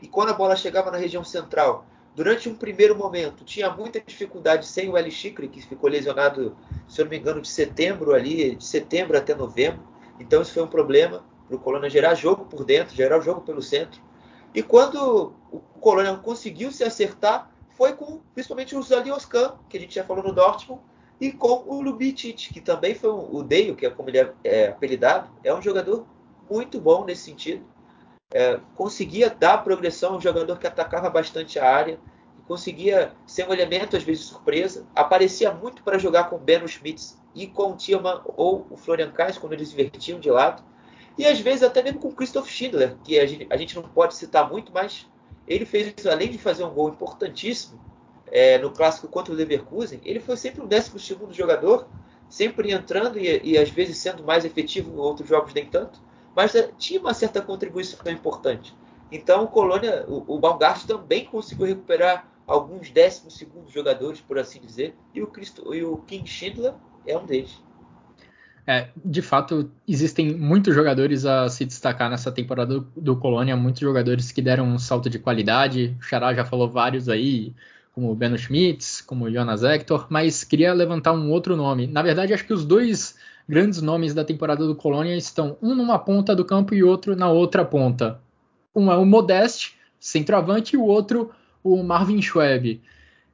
E 0.02 0.08
quando 0.08 0.30
a 0.30 0.34
bola 0.34 0.56
chegava 0.56 0.92
na 0.92 0.98
região 0.98 1.24
central, 1.24 1.86
durante 2.16 2.50
um 2.50 2.56
primeiro 2.56 2.96
momento, 2.96 3.44
tinha 3.44 3.70
muita 3.70 4.00
dificuldade 4.00 4.66
sem 4.66 4.90
o 4.90 4.98
Eli 4.98 5.12
Chikri, 5.12 5.48
que 5.48 5.62
ficou 5.62 5.90
lesionado, 5.90 6.56
se 6.88 7.00
eu 7.00 7.06
não 7.06 7.12
me 7.12 7.18
engano, 7.18 7.42
de 7.42 7.48
setembro 7.48 8.14
ali, 8.14 8.56
de 8.56 8.66
setembro 8.66 9.18
até 9.18 9.34
novembro. 9.34 9.82
Então 10.20 10.42
isso 10.42 10.54
foi 10.54 10.64
um 10.64 10.68
problema 10.68 11.24
para 11.48 11.56
o 11.56 11.60
Colônia 11.60 11.90
gerar 11.90 12.14
jogo 12.14 12.46
por 12.46 12.66
dentro, 12.66 12.96
gerar 12.96 13.20
jogo 13.22 13.42
pelo 13.42 13.62
centro. 13.62 14.02
E 14.54 14.62
quando 14.62 15.34
o 15.52 15.60
Colônia 15.80 16.16
conseguiu 16.18 16.72
se 16.72 16.84
acertar, 16.84 17.52
foi 17.70 17.94
com 17.94 18.20
principalmente 18.34 18.76
o 18.76 18.82
Zalioscan, 18.82 19.56
que 19.70 19.78
a 19.78 19.80
gente 19.80 19.96
já 19.96 20.04
falou 20.04 20.24
no 20.24 20.34
Dortmund, 20.34 20.82
e 21.20 21.32
com 21.32 21.64
o 21.66 21.82
Lubicic, 21.82 22.54
que 22.54 22.62
também 22.62 22.94
foi 22.94 23.12
um, 23.12 23.36
o 23.36 23.44
Deio, 23.44 23.76
que 23.76 23.86
é 23.86 23.90
como 23.90 24.10
ele 24.10 24.20
é, 24.20 24.34
é, 24.44 24.68
apelidado, 24.68 25.30
é 25.44 25.54
um 25.54 25.62
jogador 25.62 26.06
muito 26.50 26.80
bom 26.80 27.06
nesse 27.06 27.24
sentido. 27.24 27.66
É, 28.32 28.60
conseguia 28.76 29.30
dar 29.30 29.60
progressão, 29.60 30.18
um 30.18 30.22
jogador 30.22 30.58
que 30.60 30.68
atacava 30.68 31.10
bastante 31.10 31.58
a 31.58 31.70
área, 31.70 32.00
conseguia 32.48 33.14
ser 33.26 33.48
um 33.48 33.54
elemento 33.54 33.98
às 33.98 34.04
vezes 34.04 34.26
surpresa, 34.26 34.86
aparecia 34.96 35.52
muito 35.52 35.82
para 35.84 35.98
jogar 35.98 36.26
com 36.26 36.38
Beno 36.38 36.68
Schmitz 36.68 37.18
e 37.34 37.48
com 37.48 37.72
o 37.72 37.76
Tillman 37.76 38.22
ou 38.26 38.68
o 38.70 38.78
Florian 38.78 39.12
Kainz 39.12 39.38
quando 39.38 39.54
eles 39.54 39.72
invertiam 39.74 40.20
de 40.20 40.30
lado, 40.30 40.64
e 41.18 41.26
às 41.26 41.40
vezes 41.40 41.64
até 41.64 41.82
mesmo 41.82 42.00
com 42.00 42.12
Christoph 42.12 42.48
Schindler, 42.48 42.96
que 43.04 43.20
a 43.20 43.26
gente, 43.26 43.48
a 43.50 43.58
gente 43.58 43.76
não 43.76 43.84
pode 43.84 44.16
citar 44.16 44.50
muito, 44.50 44.72
mas 44.72 45.08
ele 45.48 45.66
fez 45.66 46.06
além 46.06 46.30
de 46.30 46.38
fazer 46.38 46.64
um 46.64 46.70
gol 46.70 46.90
importantíssimo 46.90 47.80
é, 48.32 48.58
no 48.58 48.72
clássico 48.72 49.08
contra 49.08 49.34
o 49.34 49.36
Leverkusen, 49.36 50.00
ele 50.04 50.20
foi 50.20 50.38
sempre 50.38 50.62
o 50.62 50.68
12 50.68 51.00
segundo 51.00 51.34
jogador, 51.34 51.88
sempre 52.30 52.72
entrando 52.72 53.18
e, 53.18 53.42
e, 53.44 53.58
às 53.58 53.70
vezes 53.70 53.98
sendo 53.98 54.24
mais 54.24 54.46
efetivo 54.46 54.92
em 54.92 54.98
outros 54.98 55.28
jogos 55.28 55.54
nem 55.54 55.66
tanto, 55.66 56.02
mas 56.36 56.54
é, 56.56 56.70
tinha 56.78 57.00
uma 57.00 57.14
certa 57.14 57.42
contribuição 57.42 58.12
importante. 58.12 58.76
Então 59.12 59.44
o 59.44 59.48
Colônia, 59.48 60.06
o, 60.08 60.36
o 60.36 60.40
Baumgart 60.40 60.86
também 60.86 61.26
conseguiu 61.26 61.66
recuperar 61.66 62.28
alguns 62.46 62.90
décimos 62.90 63.38
segundos 63.38 63.74
jogadores, 63.74 64.22
por 64.22 64.38
assim 64.40 64.60
dizer, 64.60 64.96
e 65.14 65.22
o, 65.22 65.28
Christo, 65.28 65.74
e 65.74 65.84
o 65.84 65.98
King 65.98 66.28
Schindler 66.28 66.74
é 67.06 67.18
um 67.18 67.26
deles. 67.26 67.62
É, 68.70 68.90
de 69.04 69.22
fato, 69.22 69.72
existem 69.88 70.36
muitos 70.36 70.76
jogadores 70.76 71.26
a 71.26 71.48
se 71.48 71.64
destacar 71.64 72.10
nessa 72.10 72.30
temporada 72.32 72.82
do, 72.82 72.92
do 72.98 73.16
Colônia, 73.16 73.56
muitos 73.56 73.80
jogadores 73.80 74.30
que 74.30 74.42
deram 74.42 74.66
um 74.66 74.78
salto 74.78 75.10
de 75.10 75.18
qualidade. 75.18 75.96
O 75.98 76.04
Xará 76.04 76.34
já 76.34 76.44
falou 76.44 76.70
vários 76.70 77.08
aí, 77.08 77.56
como 77.98 78.14
Beno 78.14 78.38
Schmitz, 78.38 79.02
como 79.02 79.28
Jonas 79.28 79.64
Hector, 79.64 80.06
mas 80.08 80.44
queria 80.44 80.72
levantar 80.72 81.14
um 81.14 81.32
outro 81.32 81.58
nome. 81.58 81.88
Na 81.88 82.04
verdade, 82.04 82.32
acho 82.32 82.46
que 82.46 82.54
os 82.54 82.64
dois 82.64 83.16
grandes 83.50 83.82
nomes 83.82 84.14
da 84.14 84.24
temporada 84.24 84.68
do 84.68 84.76
Colônia 84.76 85.18
estão 85.18 85.58
um 85.64 85.74
numa 85.74 85.98
ponta 85.98 86.36
do 86.36 86.46
campo 86.46 86.76
e 86.76 86.84
outro 86.84 87.16
na 87.16 87.32
outra 87.32 87.66
ponta. 87.66 88.20
Um 88.76 88.92
é 88.92 88.96
o 88.96 89.04
Modeste, 89.04 89.78
centroavante, 90.00 90.76
e 90.76 90.78
o 90.78 90.84
outro 90.84 91.32
o 91.64 91.82
Marvin 91.82 92.22
Schweb. 92.22 92.80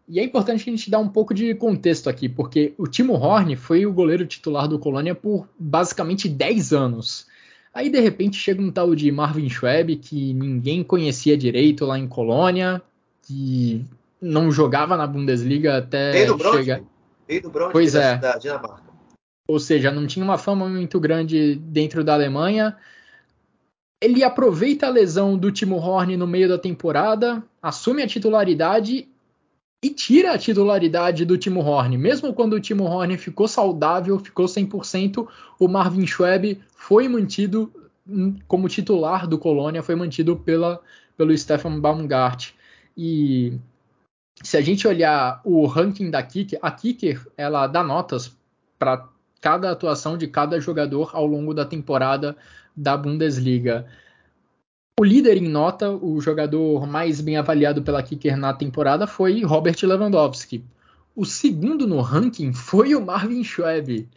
E 0.08 0.18
é 0.18 0.24
importante 0.24 0.62
a 0.62 0.72
gente 0.72 0.90
dar 0.90 1.00
um 1.00 1.10
pouco 1.10 1.34
de 1.34 1.54
contexto 1.56 2.10
aqui, 2.10 2.30
porque 2.30 2.74
o 2.78 2.88
Timo 2.88 3.16
Horn 3.16 3.58
foi 3.58 3.86
o 3.86 3.92
goleiro 3.92 4.26
titular 4.26 4.66
do 4.66 4.80
Colônia 4.80 5.14
por 5.14 5.46
basicamente 5.60 6.30
10 6.30 6.72
anos. 6.72 7.28
Aí 7.74 7.90
de 7.90 8.00
repente 8.00 8.38
chega 8.38 8.62
um 8.62 8.72
tal 8.72 8.96
de 8.96 9.12
Marvin 9.12 9.50
Schweb 9.50 9.98
que 9.98 10.34
ninguém 10.34 10.86
conhecia 10.86 11.36
direito 11.36 11.86
lá 11.86 12.00
em 12.00 12.08
Colônia, 12.08 12.82
que 13.24 13.84
não 14.24 14.50
jogava 14.52 14.96
na 14.96 15.06
Bundesliga 15.06 15.78
até 15.78 16.26
chegar. 16.54 16.82
Veio 17.28 17.42
do 17.42 17.50
Bronx, 17.50 17.72
pois 17.72 17.94
é. 17.94 18.18
da 18.18 18.38
Dinamarca. 18.38 18.94
Ou 19.48 19.60
seja, 19.60 19.92
não 19.92 20.08
tinha 20.08 20.24
uma 20.24 20.38
fama 20.38 20.68
muito 20.70 21.00
grande 21.00 21.56
dentro 21.56 22.04
da 22.04 22.14
Alemanha. 22.14 22.78
Ele 24.02 24.24
aproveita 24.24 24.88
a 24.88 24.90
lesão 24.90 25.38
do 25.38 25.52
Timo 25.52 25.76
Horn 25.76 26.16
no 26.16 26.26
meio 26.26 26.48
da 26.48 26.58
temporada, 26.58 27.44
assume 27.62 28.02
a 28.02 28.08
titularidade 28.08 29.08
e 29.84 29.90
tira 29.90 30.34
a 30.34 30.38
titularidade 30.38 31.26
do 31.26 31.38
Timo 31.38 31.60
Horn. 31.60 31.98
Mesmo 31.98 32.34
quando 32.34 32.54
o 32.54 32.60
Timo 32.60 32.86
Horn 32.86 33.18
ficou 33.18 33.48
saudável, 33.48 34.18
ficou 34.20 34.46
100%, 34.46 35.28
o 35.60 35.68
Marvin 35.68 36.08
Schweb 36.08 36.62
foi 36.76 37.08
mantido 37.10 37.72
como 38.48 38.70
titular 38.70 39.28
do 39.28 39.38
Colônia, 39.38 39.84
foi 39.84 39.96
mantido 39.96 40.38
pela, 40.38 40.82
pelo 41.18 41.38
Stefan 41.38 41.80
Baumgart. 41.80 42.52
E 42.98 43.58
se 44.44 44.58
a 44.58 44.62
gente 44.62 44.88
olhar 44.88 45.42
o 45.46 45.66
ranking 45.66 46.12
da 46.12 46.22
Kicker, 46.22 46.60
a 46.62 46.70
Kicker 46.70 47.26
ela 47.38 47.66
dá 47.66 47.82
notas 47.82 48.36
para 48.78 49.08
cada 49.40 49.72
atuação 49.72 50.18
de 50.18 50.28
cada 50.28 50.60
jogador 50.60 51.12
ao 51.14 51.26
longo 51.26 51.54
da 51.54 51.66
temporada 51.66 52.36
da 52.76 52.98
Bundesliga. 52.98 53.88
O 55.00 55.04
líder 55.04 55.38
em 55.38 55.48
nota, 55.48 55.90
o 55.90 56.20
jogador 56.20 56.86
mais 56.86 57.22
bem 57.22 57.38
avaliado 57.38 57.82
pela 57.82 58.04
Kicker 58.04 58.38
na 58.38 58.54
temporada 58.54 59.08
foi 59.08 59.44
Robert 59.44 59.78
Lewandowski. 59.82 60.64
O 61.16 61.26
segundo 61.26 61.88
no 61.88 62.02
ranking 62.02 62.54
foi 62.54 62.94
o 62.96 63.04
Marvin 63.04 63.44
Schweb. 63.44 64.10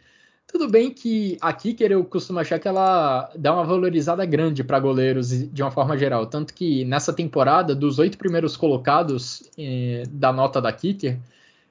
Tudo 0.47 0.69
bem 0.69 0.91
que 0.91 1.37
a 1.41 1.51
Kicker 1.51 1.91
eu 1.91 2.05
costumo 2.05 2.39
achar 2.39 2.57
que 2.57 2.67
ela 2.67 3.29
dá 3.35 3.53
uma 3.53 3.65
valorizada 3.65 4.25
grande 4.25 4.63
para 4.63 4.79
goleiros 4.79 5.29
de 5.29 5.61
uma 5.61 5.69
forma 5.69 5.97
geral. 5.97 6.25
Tanto 6.25 6.53
que 6.53 6.85
nessa 6.85 7.11
temporada, 7.11 7.75
dos 7.75 7.99
oito 7.99 8.17
primeiros 8.17 8.55
colocados 8.55 9.43
eh, 9.57 10.03
da 10.09 10.31
nota 10.31 10.61
da 10.61 10.71
Kicker, 10.71 11.19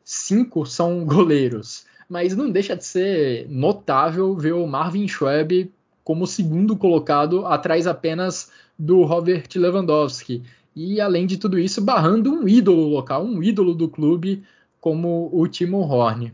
cinco 0.05 0.67
são 0.67 1.05
goleiros. 1.07 1.87
Mas 2.09 2.37
não 2.37 2.51
deixa 2.51 2.77
de 2.77 2.85
ser 2.85 3.49
notável 3.49 4.37
ver 4.37 4.53
o 4.53 4.67
Marvin 4.67 5.09
Schweb 5.09 5.73
como 6.05 6.27
segundo 6.27 6.77
colocado, 6.77 7.47
atrás 7.47 7.87
apenas 7.87 8.53
do 8.79 9.03
Robert 9.05 9.49
Lewandowski. 9.57 10.43
E 10.75 11.01
além 11.01 11.27
de 11.27 11.39
tudo 11.39 11.59
isso, 11.59 11.81
barrando 11.81 12.31
um 12.31 12.47
ídolo 12.47 12.89
local, 12.89 13.25
um 13.25 13.43
ídolo 13.43 13.75
do 13.75 13.89
clube 13.89 14.45
como 14.81 15.31
o 15.33 15.49
Timo 15.49 15.79
Horn. 15.81 16.31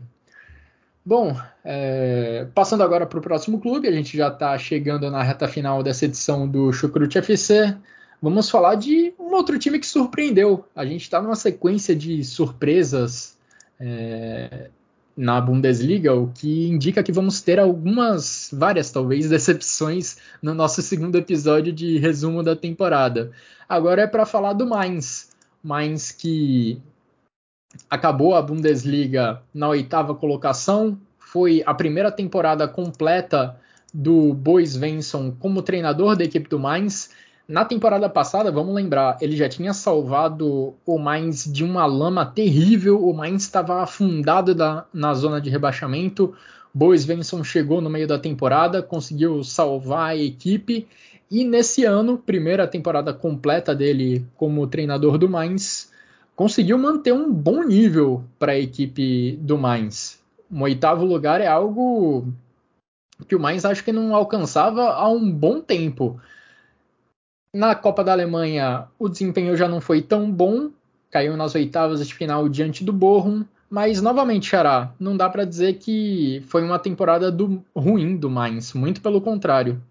Bom, 1.05 1.35
é, 1.65 2.47
passando 2.55 2.81
agora 2.81 3.05
para 3.05 3.19
o 3.19 3.21
próximo 3.21 3.59
clube, 3.59 3.89
a 3.89 3.91
gente 3.91 4.15
já 4.15 4.29
está 4.29 4.57
chegando 4.57 5.11
na 5.11 5.21
reta 5.21 5.49
final 5.49 5.83
dessa 5.83 6.05
edição 6.05 6.47
do 6.47 6.71
Chucrute 6.71 7.17
FC. 7.17 7.75
Vamos 8.21 8.49
falar 8.49 8.75
de 8.75 9.13
um 9.19 9.33
outro 9.33 9.59
time 9.59 9.79
que 9.79 9.85
surpreendeu. 9.85 10.65
A 10.73 10.85
gente 10.85 11.01
está 11.01 11.21
numa 11.21 11.35
sequência 11.35 11.93
de 11.93 12.23
surpresas 12.23 13.37
é, 13.77 14.69
na 15.15 15.41
Bundesliga, 15.41 16.15
o 16.15 16.31
que 16.33 16.69
indica 16.69 17.03
que 17.03 17.11
vamos 17.11 17.41
ter 17.41 17.59
algumas, 17.59 18.49
várias 18.53 18.89
talvez, 18.89 19.27
decepções 19.27 20.15
no 20.41 20.53
nosso 20.53 20.81
segundo 20.81 21.17
episódio 21.17 21.73
de 21.73 21.97
resumo 21.97 22.41
da 22.41 22.55
temporada. 22.55 23.31
Agora 23.67 24.03
é 24.03 24.07
para 24.07 24.25
falar 24.25 24.53
do 24.53 24.65
Mainz. 24.65 25.31
Mainz 25.61 26.13
que 26.13 26.81
acabou 27.89 28.35
a 28.35 28.41
Bundesliga 28.41 29.41
na 29.53 29.69
oitava 29.69 30.15
colocação. 30.15 30.97
Foi 31.17 31.63
a 31.65 31.73
primeira 31.73 32.11
temporada 32.11 32.67
completa 32.67 33.55
do 33.93 34.33
Bois 34.33 34.71
Svensson 34.71 35.31
como 35.39 35.61
treinador 35.61 36.15
da 36.15 36.23
equipe 36.23 36.49
do 36.49 36.59
Mainz. 36.59 37.11
Na 37.47 37.65
temporada 37.65 38.09
passada, 38.09 38.51
vamos 38.51 38.73
lembrar, 38.73 39.17
ele 39.21 39.35
já 39.35 39.49
tinha 39.49 39.73
salvado 39.73 40.73
o 40.85 40.97
Mainz 40.97 41.51
de 41.51 41.63
uma 41.63 41.85
lama 41.85 42.25
terrível. 42.25 43.07
O 43.07 43.13
Mainz 43.13 43.43
estava 43.43 43.83
afundado 43.83 44.55
da, 44.55 44.85
na 44.93 45.13
zona 45.13 45.41
de 45.41 45.49
rebaixamento. 45.49 46.33
Bois 46.73 47.01
Svensson 47.01 47.43
chegou 47.43 47.81
no 47.81 47.89
meio 47.89 48.07
da 48.07 48.17
temporada, 48.17 48.81
conseguiu 48.81 49.43
salvar 49.43 50.11
a 50.11 50.15
equipe. 50.15 50.87
E 51.29 51.43
nesse 51.43 51.83
ano, 51.85 52.17
primeira 52.17 52.67
temporada 52.67 53.13
completa 53.13 53.75
dele 53.75 54.25
como 54.35 54.65
treinador 54.65 55.17
do 55.17 55.29
Mainz, 55.29 55.91
conseguiu 56.35 56.77
manter 56.77 57.13
um 57.13 57.31
bom 57.31 57.63
nível 57.63 58.23
para 58.39 58.53
a 58.53 58.59
equipe 58.59 59.37
do 59.41 59.57
Mainz. 59.57 60.21
Um 60.51 60.61
oitavo 60.61 61.05
lugar 61.05 61.41
é 61.41 61.47
algo 61.47 62.27
que 63.27 63.35
o 63.35 63.39
Mainz 63.39 63.65
acho 63.65 63.83
que 63.83 63.91
não 63.91 64.15
alcançava 64.15 64.93
há 64.93 65.07
um 65.07 65.31
bom 65.31 65.61
tempo. 65.61 66.19
Na 67.53 67.75
Copa 67.75 68.03
da 68.03 68.11
Alemanha, 68.11 68.87
o 68.97 69.07
desempenho 69.07 69.55
já 69.55 69.67
não 69.67 69.79
foi 69.79 70.01
tão 70.01 70.31
bom, 70.31 70.71
caiu 71.11 71.37
nas 71.37 71.53
oitavas 71.53 72.05
de 72.05 72.13
final 72.13 72.49
diante 72.49 72.83
do 72.83 72.91
Bochum, 72.91 73.45
mas 73.69 74.01
novamente, 74.01 74.47
Xará, 74.47 74.93
não 74.99 75.15
dá 75.15 75.29
para 75.29 75.45
dizer 75.45 75.75
que 75.75 76.43
foi 76.47 76.63
uma 76.63 76.79
temporada 76.79 77.31
do, 77.31 77.63
ruim 77.75 78.15
do 78.17 78.29
Mainz, 78.29 78.73
muito 78.73 79.01
pelo 79.01 79.21
contrário. 79.21 79.81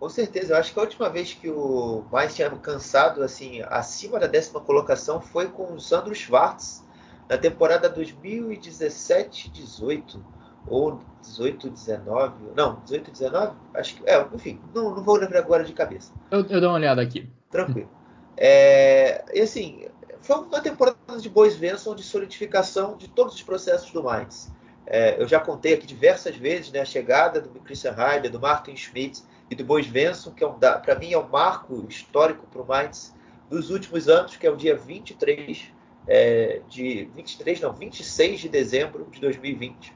Com 0.00 0.08
certeza, 0.08 0.54
eu 0.54 0.56
acho 0.56 0.72
que 0.72 0.78
a 0.78 0.82
última 0.82 1.10
vez 1.10 1.34
que 1.34 1.50
o 1.50 2.02
Mainz 2.10 2.34
tinha 2.34 2.48
cansado 2.48 3.22
assim 3.22 3.60
acima 3.68 4.18
da 4.18 4.26
décima 4.26 4.58
colocação 4.58 5.20
foi 5.20 5.48
com 5.48 5.74
o 5.74 5.78
Sandro 5.78 6.14
Schwartz 6.14 6.82
na 7.28 7.36
temporada 7.36 7.94
2017-18 7.94 10.18
ou 10.66 11.02
18-19, 11.22 12.32
não, 12.56 12.80
18-19, 12.80 13.52
acho 13.74 13.96
que 13.96 14.08
é, 14.08 14.26
enfim, 14.32 14.58
não, 14.74 14.94
não 14.94 15.02
vou 15.02 15.16
lembrar 15.16 15.40
agora 15.40 15.64
de 15.64 15.74
cabeça. 15.74 16.14
Eu, 16.30 16.46
eu 16.46 16.62
dou 16.62 16.70
uma 16.70 16.76
olhada 16.76 17.02
aqui. 17.02 17.28
Tranquilo. 17.50 17.90
É, 18.38 19.22
e 19.34 19.42
assim, 19.42 19.86
foi 20.22 20.38
uma 20.38 20.62
temporada 20.62 20.96
de 21.18 21.28
boas 21.28 21.52
Svensson 21.52 21.94
de 21.94 22.02
solidificação 22.02 22.96
de 22.96 23.06
todos 23.06 23.34
os 23.34 23.42
processos 23.42 23.90
do 23.90 24.02
Mainz. 24.02 24.50
É, 24.86 25.20
eu 25.20 25.28
já 25.28 25.40
contei 25.40 25.74
aqui 25.74 25.86
diversas 25.86 26.34
vezes 26.36 26.72
né, 26.72 26.80
a 26.80 26.86
chegada 26.86 27.38
do 27.38 27.60
Christian 27.60 27.94
Heider, 27.98 28.30
do 28.30 28.40
Martin 28.40 28.74
Schmidt 28.74 29.28
e 29.50 29.54
do 29.54 29.64
Bois 29.64 29.86
Svensson, 29.86 30.30
que 30.30 30.44
é 30.44 30.46
um, 30.46 30.54
para 30.54 30.94
mim 30.94 31.12
é 31.12 31.18
um 31.18 31.28
marco 31.28 31.84
histórico 31.88 32.46
para 32.46 32.62
o 32.62 32.66
Mainz 32.66 33.12
dos 33.50 33.68
últimos 33.70 34.08
anos, 34.08 34.36
que 34.36 34.46
é 34.46 34.50
o 34.50 34.56
dia 34.56 34.76
23 34.76 35.72
é, 36.06 36.60
de 36.68 37.10
23 37.14 37.60
não, 37.60 37.72
26 37.72 38.40
de 38.40 38.48
dezembro 38.48 39.08
de 39.10 39.20
2020, 39.20 39.92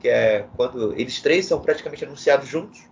que 0.00 0.08
é 0.08 0.48
quando 0.56 0.92
eles 0.94 1.20
três 1.22 1.46
são 1.46 1.60
praticamente 1.60 2.04
anunciados 2.04 2.48
juntos. 2.48 2.82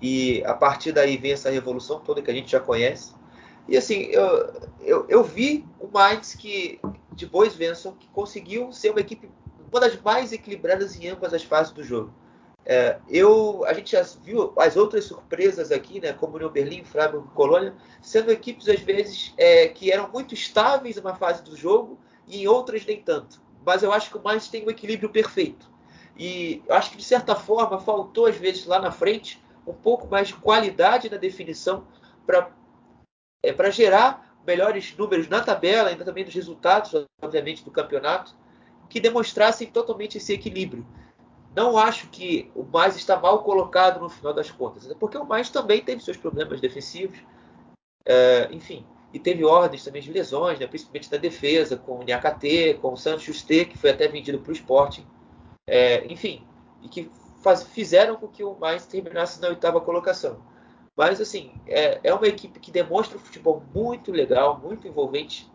E 0.00 0.42
a 0.44 0.54
partir 0.54 0.92
daí 0.92 1.16
vem 1.16 1.32
essa 1.32 1.50
revolução 1.50 2.00
toda 2.00 2.22
que 2.22 2.30
a 2.30 2.34
gente 2.34 2.50
já 2.50 2.58
conhece. 2.58 3.14
E 3.68 3.76
assim, 3.76 4.06
eu, 4.06 4.52
eu, 4.80 5.06
eu 5.08 5.22
vi 5.22 5.64
o 5.78 5.86
Mainz 5.86 6.34
que, 6.34 6.80
de 7.12 7.26
Bois 7.26 7.52
Svensson 7.52 7.92
que 7.92 8.08
conseguiu 8.08 8.72
ser 8.72 8.90
uma 8.90 9.00
equipe 9.00 9.30
uma 9.70 9.80
das 9.80 9.98
mais 10.02 10.32
equilibradas 10.32 11.00
em 11.00 11.08
ambas 11.08 11.32
as 11.32 11.42
fases 11.42 11.72
do 11.72 11.82
jogo. 11.82 12.12
É, 12.64 12.98
eu, 13.08 13.64
a 13.66 13.72
gente 13.72 13.92
já 13.92 14.02
viu 14.22 14.52
as 14.56 14.76
outras 14.76 15.04
surpresas 15.04 15.72
aqui, 15.72 16.00
né, 16.00 16.12
como 16.12 16.36
União 16.36 16.50
Berlim, 16.50 16.84
Freiburg 16.84 17.26
e 17.26 17.34
Colônia, 17.34 17.74
sendo 18.00 18.30
equipes 18.30 18.68
às 18.68 18.80
vezes 18.80 19.34
é, 19.36 19.68
que 19.68 19.90
eram 19.90 20.08
muito 20.10 20.32
estáveis 20.32 20.96
em 20.96 21.00
uma 21.00 21.16
fase 21.16 21.42
do 21.42 21.56
jogo 21.56 21.98
e 22.26 22.42
em 22.42 22.48
outras 22.48 22.86
nem 22.86 23.02
tanto. 23.02 23.42
Mas 23.64 23.82
eu 23.82 23.92
acho 23.92 24.10
que 24.10 24.16
o 24.16 24.22
Mainz 24.22 24.48
tem 24.48 24.64
um 24.64 24.70
equilíbrio 24.70 25.10
perfeito. 25.10 25.70
E 26.16 26.62
eu 26.68 26.74
acho 26.74 26.90
que 26.90 26.96
de 26.96 27.04
certa 27.04 27.34
forma 27.34 27.80
faltou 27.80 28.26
às 28.26 28.36
vezes 28.36 28.64
lá 28.66 28.78
na 28.78 28.92
frente 28.92 29.42
um 29.66 29.72
pouco 29.72 30.06
mais 30.06 30.28
de 30.28 30.34
qualidade 30.34 31.10
na 31.10 31.16
definição 31.16 31.86
para 32.26 32.50
é, 33.42 33.52
para 33.52 33.70
gerar 33.70 34.36
melhores 34.46 34.94
números 34.96 35.28
na 35.28 35.40
tabela, 35.40 35.88
ainda 35.88 36.04
também 36.04 36.24
dos 36.24 36.34
resultados, 36.34 37.06
obviamente, 37.20 37.64
do 37.64 37.70
campeonato, 37.70 38.36
que 38.88 39.00
demonstrassem 39.00 39.66
totalmente 39.68 40.18
esse 40.18 40.32
equilíbrio 40.32 40.86
não 41.54 41.76
acho 41.76 42.08
que 42.08 42.50
o 42.54 42.62
mais 42.62 42.96
está 42.96 43.18
mal 43.18 43.42
colocado 43.42 44.00
no 44.00 44.08
final 44.08 44.32
das 44.32 44.50
contas, 44.50 44.86
porque 44.98 45.18
o 45.18 45.24
mais 45.24 45.50
também 45.50 45.82
teve 45.82 46.02
seus 46.02 46.16
problemas 46.16 46.60
defensivos, 46.60 47.18
é, 48.06 48.48
enfim, 48.50 48.86
e 49.12 49.18
teve 49.18 49.44
ordens 49.44 49.84
também 49.84 50.00
de 50.00 50.10
lesões, 50.10 50.58
né, 50.58 50.66
principalmente 50.66 51.10
da 51.10 51.18
defesa, 51.18 51.76
com 51.76 51.98
o 51.98 52.02
Niakate, 52.02 52.78
com 52.80 52.92
o 52.92 52.96
Santos 52.96 53.22
Juste, 53.22 53.66
que 53.66 53.76
foi 53.76 53.90
até 53.90 54.08
vendido 54.08 54.38
para 54.38 54.50
o 54.50 54.54
Sporting, 54.54 55.06
é, 55.66 56.04
enfim, 56.06 56.46
e 56.82 56.88
que 56.88 57.10
faz, 57.42 57.62
fizeram 57.62 58.16
com 58.16 58.28
que 58.28 58.42
o 58.42 58.54
mais 58.54 58.86
terminasse 58.86 59.40
na 59.40 59.48
oitava 59.48 59.80
colocação. 59.80 60.42
Mas, 60.96 61.20
assim, 61.20 61.52
é, 61.66 62.00
é 62.02 62.14
uma 62.14 62.26
equipe 62.26 62.60
que 62.60 62.70
demonstra 62.70 63.16
um 63.16 63.20
futebol 63.20 63.62
muito 63.74 64.12
legal, 64.12 64.58
muito 64.58 64.86
envolvente 64.86 65.50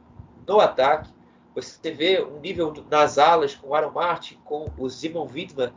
no 0.48 0.60
ataque. 0.60 1.12
Você 1.54 1.92
vê 1.92 2.24
um 2.24 2.40
nível 2.40 2.74
nas 2.90 3.18
alas 3.18 3.56
com 3.56 3.70
o 3.70 3.76
Aaron 3.76 3.92
Martin, 3.92 4.40
com 4.44 4.72
o 4.78 4.90
Simon 4.90 5.28
Wittmann, 5.28 5.72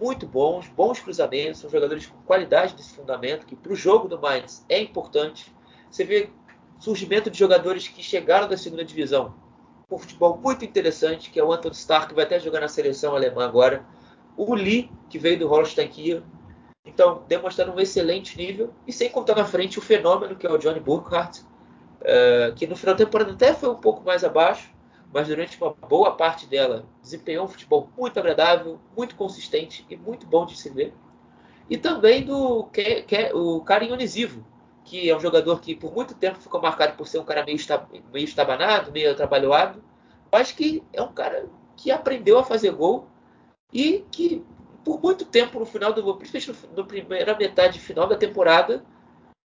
muito 0.00 0.26
bons, 0.26 0.68
bons 0.68 1.00
cruzamentos, 1.00 1.60
são 1.60 1.70
jogadores 1.70 2.06
com 2.06 2.18
qualidade 2.22 2.74
desse 2.74 2.94
fundamento, 2.94 3.46
que 3.46 3.56
para 3.56 3.72
o 3.72 3.76
jogo 3.76 4.08
do 4.08 4.20
Mainz 4.20 4.64
é 4.68 4.80
importante. 4.80 5.54
Você 5.90 6.04
vê 6.04 6.30
surgimento 6.78 7.30
de 7.30 7.38
jogadores 7.38 7.88
que 7.88 8.02
chegaram 8.02 8.48
da 8.48 8.56
segunda 8.56 8.84
divisão 8.84 9.34
com 9.88 9.98
futebol 9.98 10.36
muito 10.42 10.64
interessante, 10.64 11.30
que 11.30 11.38
é 11.38 11.44
o 11.44 11.52
Anton 11.52 11.70
Stark, 11.70 12.08
que 12.08 12.14
vai 12.14 12.24
até 12.24 12.40
jogar 12.40 12.60
na 12.60 12.68
seleção 12.68 13.14
alemã 13.14 13.44
agora. 13.44 13.84
O 14.36 14.54
Lee, 14.54 14.90
que 15.08 15.18
veio 15.18 15.38
do 15.38 15.48
Holstein 15.48 15.88
Kiel. 15.88 16.22
Então, 16.84 17.22
demonstrando 17.28 17.72
um 17.72 17.80
excelente 17.80 18.36
nível. 18.36 18.74
E 18.86 18.92
sem 18.92 19.08
contar 19.08 19.36
na 19.36 19.44
frente 19.44 19.78
o 19.78 19.82
fenômeno 19.82 20.36
que 20.36 20.46
é 20.46 20.50
o 20.50 20.58
Johnny 20.58 20.80
Burkhardt, 20.80 21.40
uh, 21.40 22.54
que 22.54 22.66
no 22.66 22.76
final 22.76 22.94
da 22.94 23.04
temporada 23.04 23.32
até 23.32 23.54
foi 23.54 23.68
um 23.70 23.76
pouco 23.76 24.04
mais 24.04 24.24
abaixo, 24.24 24.70
mas 25.12 25.28
durante 25.28 25.60
uma 25.60 25.72
boa 25.72 26.12
parte 26.12 26.46
dela 26.46 26.86
desempenhou 27.02 27.44
um 27.44 27.48
futebol 27.48 27.90
muito 27.96 28.18
agradável, 28.18 28.78
muito 28.96 29.14
consistente 29.14 29.84
e 29.88 29.96
muito 29.96 30.26
bom 30.26 30.44
de 30.44 30.56
se 30.56 30.68
ver. 30.70 30.94
E 31.68 31.76
também 31.76 32.24
do 32.24 32.64
que, 32.64 33.02
que, 33.02 33.32
o 33.32 33.60
Karim 33.62 33.92
Onisivo, 33.92 34.44
que 34.84 35.10
é 35.10 35.16
um 35.16 35.20
jogador 35.20 35.60
que 35.60 35.74
por 35.74 35.92
muito 35.92 36.14
tempo 36.14 36.40
ficou 36.40 36.60
marcado 36.60 36.96
por 36.96 37.06
ser 37.08 37.18
um 37.18 37.24
cara 37.24 37.44
meio, 37.44 37.58
meio 38.12 38.24
estabanado, 38.24 38.92
meio 38.92 39.14
trabalhado, 39.16 39.82
mas 40.30 40.52
que 40.52 40.82
é 40.92 41.02
um 41.02 41.12
cara 41.12 41.48
que 41.76 41.90
aprendeu 41.90 42.38
a 42.38 42.44
fazer 42.44 42.70
gol 42.70 43.08
e 43.72 44.04
que 44.10 44.44
por 44.84 45.02
muito 45.02 45.24
tempo 45.24 45.58
no 45.58 45.66
final 45.66 45.92
do 45.92 46.16
principalmente 46.16 46.68
na 46.76 46.84
primeira 46.84 47.36
metade 47.36 47.80
final 47.80 48.06
da 48.06 48.16
temporada 48.16 48.84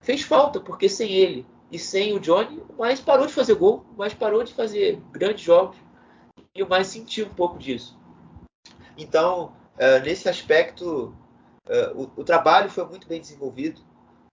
fez 0.00 0.22
falta, 0.22 0.58
porque 0.58 0.88
sem 0.88 1.12
ele 1.12 1.46
e 1.70 1.78
sem 1.78 2.14
o 2.14 2.20
Johnny, 2.20 2.62
o 2.68 2.78
mais 2.78 3.00
parou 3.00 3.26
de 3.26 3.32
fazer 3.32 3.54
gol, 3.54 3.84
o 3.94 3.98
mais 3.98 4.14
parou 4.14 4.42
de 4.44 4.54
fazer 4.54 5.00
grandes 5.10 5.44
jogos 5.44 5.76
e 6.54 6.62
o 6.62 6.68
mais 6.68 6.86
sentiu 6.86 7.26
um 7.26 7.34
pouco 7.34 7.58
disso. 7.58 7.98
Então, 8.96 9.52
uh, 9.74 10.02
nesse 10.04 10.28
aspecto, 10.28 11.14
uh, 11.66 12.00
o, 12.00 12.20
o, 12.20 12.24
trabalho 12.24 12.70
foi 12.70 12.86
muito 12.86 13.06
bem 13.06 13.20
desenvolvido. 13.20 13.80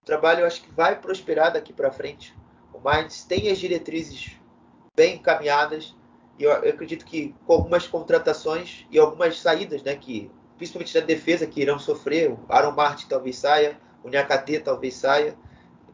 O 0.02 0.06
trabalho 0.06 0.40
eu 0.40 0.46
acho 0.46 0.62
que 0.62 0.72
vai 0.72 0.98
prosperar 0.98 1.52
daqui 1.52 1.72
para 1.72 1.90
frente. 1.90 2.34
O 2.72 2.78
Mainz 2.78 3.24
tem 3.24 3.50
as 3.50 3.58
diretrizes 3.58 4.36
bem 4.96 5.16
encaminhadas 5.16 5.94
e 6.38 6.44
eu, 6.44 6.50
eu, 6.50 6.70
acredito 6.70 7.04
que 7.04 7.34
com 7.46 7.52
algumas 7.52 7.86
contratações 7.86 8.86
e 8.90 8.98
algumas 8.98 9.40
saídas, 9.40 9.82
né, 9.82 9.94
que 9.94 10.30
principalmente 10.56 10.98
na 10.98 11.04
defesa 11.04 11.46
que 11.46 11.60
irão 11.60 11.78
sofrer, 11.78 12.30
o 12.30 12.38
Aaron 12.48 12.72
Martin 12.72 13.06
talvez 13.08 13.36
saia, 13.36 13.78
o 14.02 14.08
Nyakate 14.08 14.60
talvez 14.60 14.94
saia, 14.94 15.36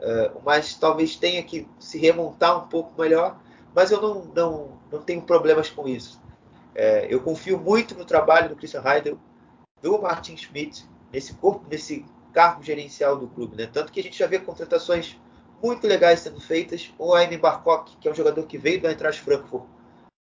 Uh, 0.01 0.41
mas 0.45 0.75
talvez 0.75 1.15
tenha 1.15 1.43
que 1.43 1.69
se 1.79 1.99
remontar 1.99 2.65
um 2.65 2.69
pouco 2.69 3.01
melhor, 3.01 3.39
mas 3.75 3.91
eu 3.91 4.01
não, 4.01 4.25
não, 4.35 4.79
não 4.91 5.03
tenho 5.03 5.23
problemas 5.23 5.71
com 5.71 5.87
isso. 5.87 6.21
É, 6.75 7.07
eu 7.13 7.21
confio 7.21 7.59
muito 7.59 7.95
no 7.95 8.05
trabalho 8.05 8.49
do 8.49 8.57
Christian 8.57 8.83
Heidel, 8.85 9.19
do 9.83 10.01
Martin 10.01 10.37
Schmidt, 10.37 10.89
nesse 11.13 11.35
corpo, 11.35 11.67
nesse 11.69 12.05
cargo 12.33 12.63
gerencial 12.63 13.17
do 13.17 13.29
clube. 13.29 13.57
Né? 13.57 13.69
Tanto 13.71 13.93
que 13.93 14.01
a 14.01 14.03
gente 14.03 14.19
já 14.19 14.27
vê 14.27 14.39
contratações 14.39 15.19
muito 15.63 15.87
legais 15.87 16.21
sendo 16.21 16.41
feitas. 16.41 16.93
O 16.99 17.15
Aime 17.15 17.37
Barkok, 17.37 17.97
que 17.99 18.09
é 18.09 18.11
um 18.11 18.15
jogador 18.15 18.47
que 18.47 18.57
veio 18.57 18.81
do 18.81 18.89
Eintracht 18.89 19.21
Frankfurt, 19.23 19.65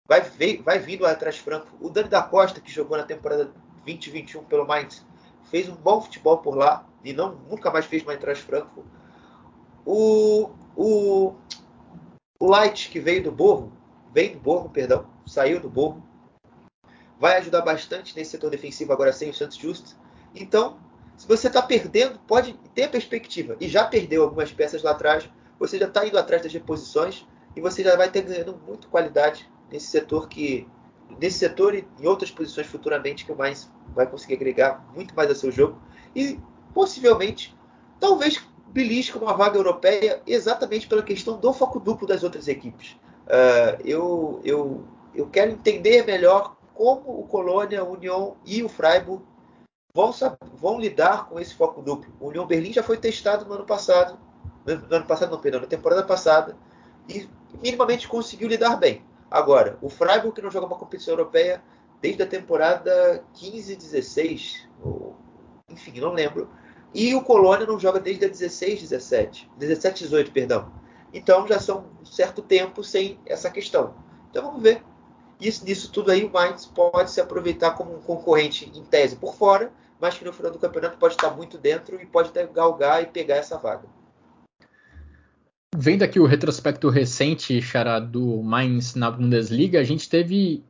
vai, 0.07 0.21
vai, 0.21 0.57
vai 0.57 0.79
vir 0.79 0.97
do 0.97 1.07
Eintracht 1.07 1.41
Frankfurt. 1.41 1.81
O 1.81 1.89
Dani 1.89 2.09
da 2.09 2.21
Costa, 2.21 2.61
que 2.61 2.71
jogou 2.71 2.97
na 2.97 3.03
temporada 3.03 3.51
2021 3.85 4.43
pelo 4.43 4.67
Mainz, 4.67 5.05
fez 5.49 5.69
um 5.69 5.75
bom 5.75 6.01
futebol 6.01 6.37
por 6.37 6.55
lá 6.55 6.85
e 7.03 7.13
não, 7.13 7.35
nunca 7.49 7.71
mais 7.71 7.85
fez 7.85 8.03
mais 8.03 8.17
Eintracht 8.17 8.43
Frankfurt. 8.43 8.85
O, 9.85 10.49
o, 10.75 11.35
o 12.39 12.47
Light, 12.47 12.89
que 12.89 12.99
veio 12.99 13.23
do 13.23 13.31
Borro, 13.31 13.71
veio 14.13 14.33
do 14.33 14.39
Borro, 14.39 14.69
perdão, 14.69 15.07
saiu 15.25 15.59
do 15.59 15.69
Borro, 15.69 16.03
vai 17.19 17.37
ajudar 17.37 17.61
bastante 17.61 18.15
nesse 18.15 18.31
setor 18.31 18.49
defensivo 18.49 18.93
agora 18.93 19.13
sem 19.13 19.29
o 19.29 19.33
Santos 19.33 19.57
Justo. 19.57 19.95
Então, 20.35 20.77
se 21.15 21.27
você 21.27 21.47
está 21.47 21.61
perdendo, 21.61 22.19
pode 22.19 22.53
ter 22.73 22.89
perspectiva. 22.89 23.55
E 23.59 23.67
já 23.67 23.85
perdeu 23.85 24.23
algumas 24.23 24.51
peças 24.51 24.83
lá 24.83 24.91
atrás, 24.91 25.29
você 25.59 25.77
já 25.77 25.87
está 25.87 26.05
indo 26.05 26.17
atrás 26.17 26.41
das 26.41 26.51
reposições 26.51 27.25
e 27.55 27.61
você 27.61 27.83
já 27.83 27.95
vai 27.95 28.09
ter 28.09 28.23
ganhando 28.23 28.59
muito 28.67 28.87
qualidade 28.87 29.49
nesse 29.71 29.87
setor 29.87 30.27
que 30.27 30.67
nesse 31.19 31.37
setor 31.37 31.75
e 31.75 31.87
em 31.99 32.07
outras 32.07 32.31
posições 32.31 32.65
futuramente 32.67 33.25
que 33.25 33.31
o 33.31 33.37
Mainz 33.37 33.71
vai 33.93 34.07
conseguir 34.07 34.33
agregar 34.35 34.85
muito 34.95 35.15
mais 35.15 35.29
a 35.29 35.35
seu 35.35 35.51
jogo 35.51 35.79
e 36.15 36.39
possivelmente 36.73 37.55
talvez 37.99 38.43
belisca 38.73 39.19
uma 39.19 39.33
vaga 39.33 39.57
europeia 39.57 40.21
exatamente 40.25 40.87
pela 40.87 41.03
questão 41.03 41.37
do 41.37 41.53
foco 41.53 41.79
duplo 41.79 42.07
das 42.07 42.23
outras 42.23 42.47
equipes. 42.47 42.97
Uh, 43.27 43.79
eu, 43.85 44.41
eu, 44.43 44.83
eu 45.13 45.29
quero 45.29 45.51
entender 45.51 46.03
melhor 46.05 46.55
como 46.73 47.19
o 47.19 47.27
Colônia, 47.27 47.81
a 47.81 47.83
União 47.83 48.35
e 48.43 48.63
o 48.63 48.67
Freiburg 48.67 49.23
vão, 49.93 50.11
vão 50.55 50.79
lidar 50.79 51.29
com 51.29 51.39
esse 51.39 51.53
foco 51.53 51.83
duplo. 51.83 52.11
O 52.19 52.29
União 52.29 52.47
Berlim 52.47 52.73
já 52.73 52.81
foi 52.81 52.97
testado 52.97 53.45
no 53.45 53.53
ano 53.53 53.65
passado, 53.65 54.17
no 54.65 54.95
ano 54.95 55.05
passado 55.05 55.29
não, 55.29 55.39
perdão, 55.39 55.61
na 55.61 55.67
temporada 55.67 56.01
passada, 56.03 56.57
e 57.07 57.29
minimamente 57.61 58.07
conseguiu 58.07 58.47
lidar 58.47 58.75
bem. 58.75 59.05
Agora, 59.29 59.77
o 59.83 59.89
Freiburg 59.89 60.33
que 60.33 60.41
não 60.41 60.49
joga 60.49 60.65
uma 60.65 60.77
competição 60.77 61.13
europeia 61.13 61.61
desde 62.01 62.23
a 62.23 62.27
temporada 62.27 63.23
15, 63.35 63.75
16, 63.75 64.67
ou, 64.83 65.15
enfim, 65.69 65.99
não 65.99 66.11
lembro, 66.11 66.49
e 66.93 67.15
o 67.15 67.21
Colônia 67.21 67.65
não 67.65 67.79
joga 67.79 67.99
desde 67.99 68.25
a 68.25 68.29
16, 68.29 68.81
17, 68.81 69.49
17, 69.57 70.03
18, 70.03 70.31
perdão. 70.31 70.71
Então 71.13 71.47
já 71.47 71.59
são 71.59 71.85
um 72.01 72.05
certo 72.05 72.41
tempo 72.41 72.83
sem 72.83 73.19
essa 73.25 73.49
questão. 73.49 73.93
Então 74.29 74.43
vamos 74.43 74.61
ver. 74.61 74.83
Isso, 75.39 75.65
nisso 75.65 75.91
tudo 75.91 76.11
aí 76.11 76.23
o 76.23 76.31
Mainz 76.31 76.65
pode 76.65 77.11
se 77.11 77.19
aproveitar 77.19 77.71
como 77.71 77.95
um 77.95 78.01
concorrente 78.01 78.71
em 78.73 78.83
tese 78.83 79.15
por 79.15 79.35
fora, 79.35 79.71
mas 79.99 80.17
que 80.17 80.23
no 80.23 80.33
final 80.33 80.51
do 80.51 80.59
campeonato 80.59 80.97
pode 80.97 81.15
estar 81.15 81.31
muito 81.31 81.57
dentro 81.57 82.01
e 82.01 82.05
pode 82.05 82.29
até 82.29 82.45
galgar 82.45 83.03
e 83.03 83.07
pegar 83.07 83.35
essa 83.35 83.57
vaga. 83.57 83.87
Vendo 85.75 86.03
aqui 86.03 86.19
o 86.19 86.25
retrospecto 86.25 86.87
recente, 86.87 87.59
Xará, 87.61 87.99
do 87.99 88.43
Mainz 88.43 88.93
na 88.93 89.09
Bundesliga, 89.09 89.79
a 89.79 89.83
gente 89.83 90.07
teve. 90.07 90.63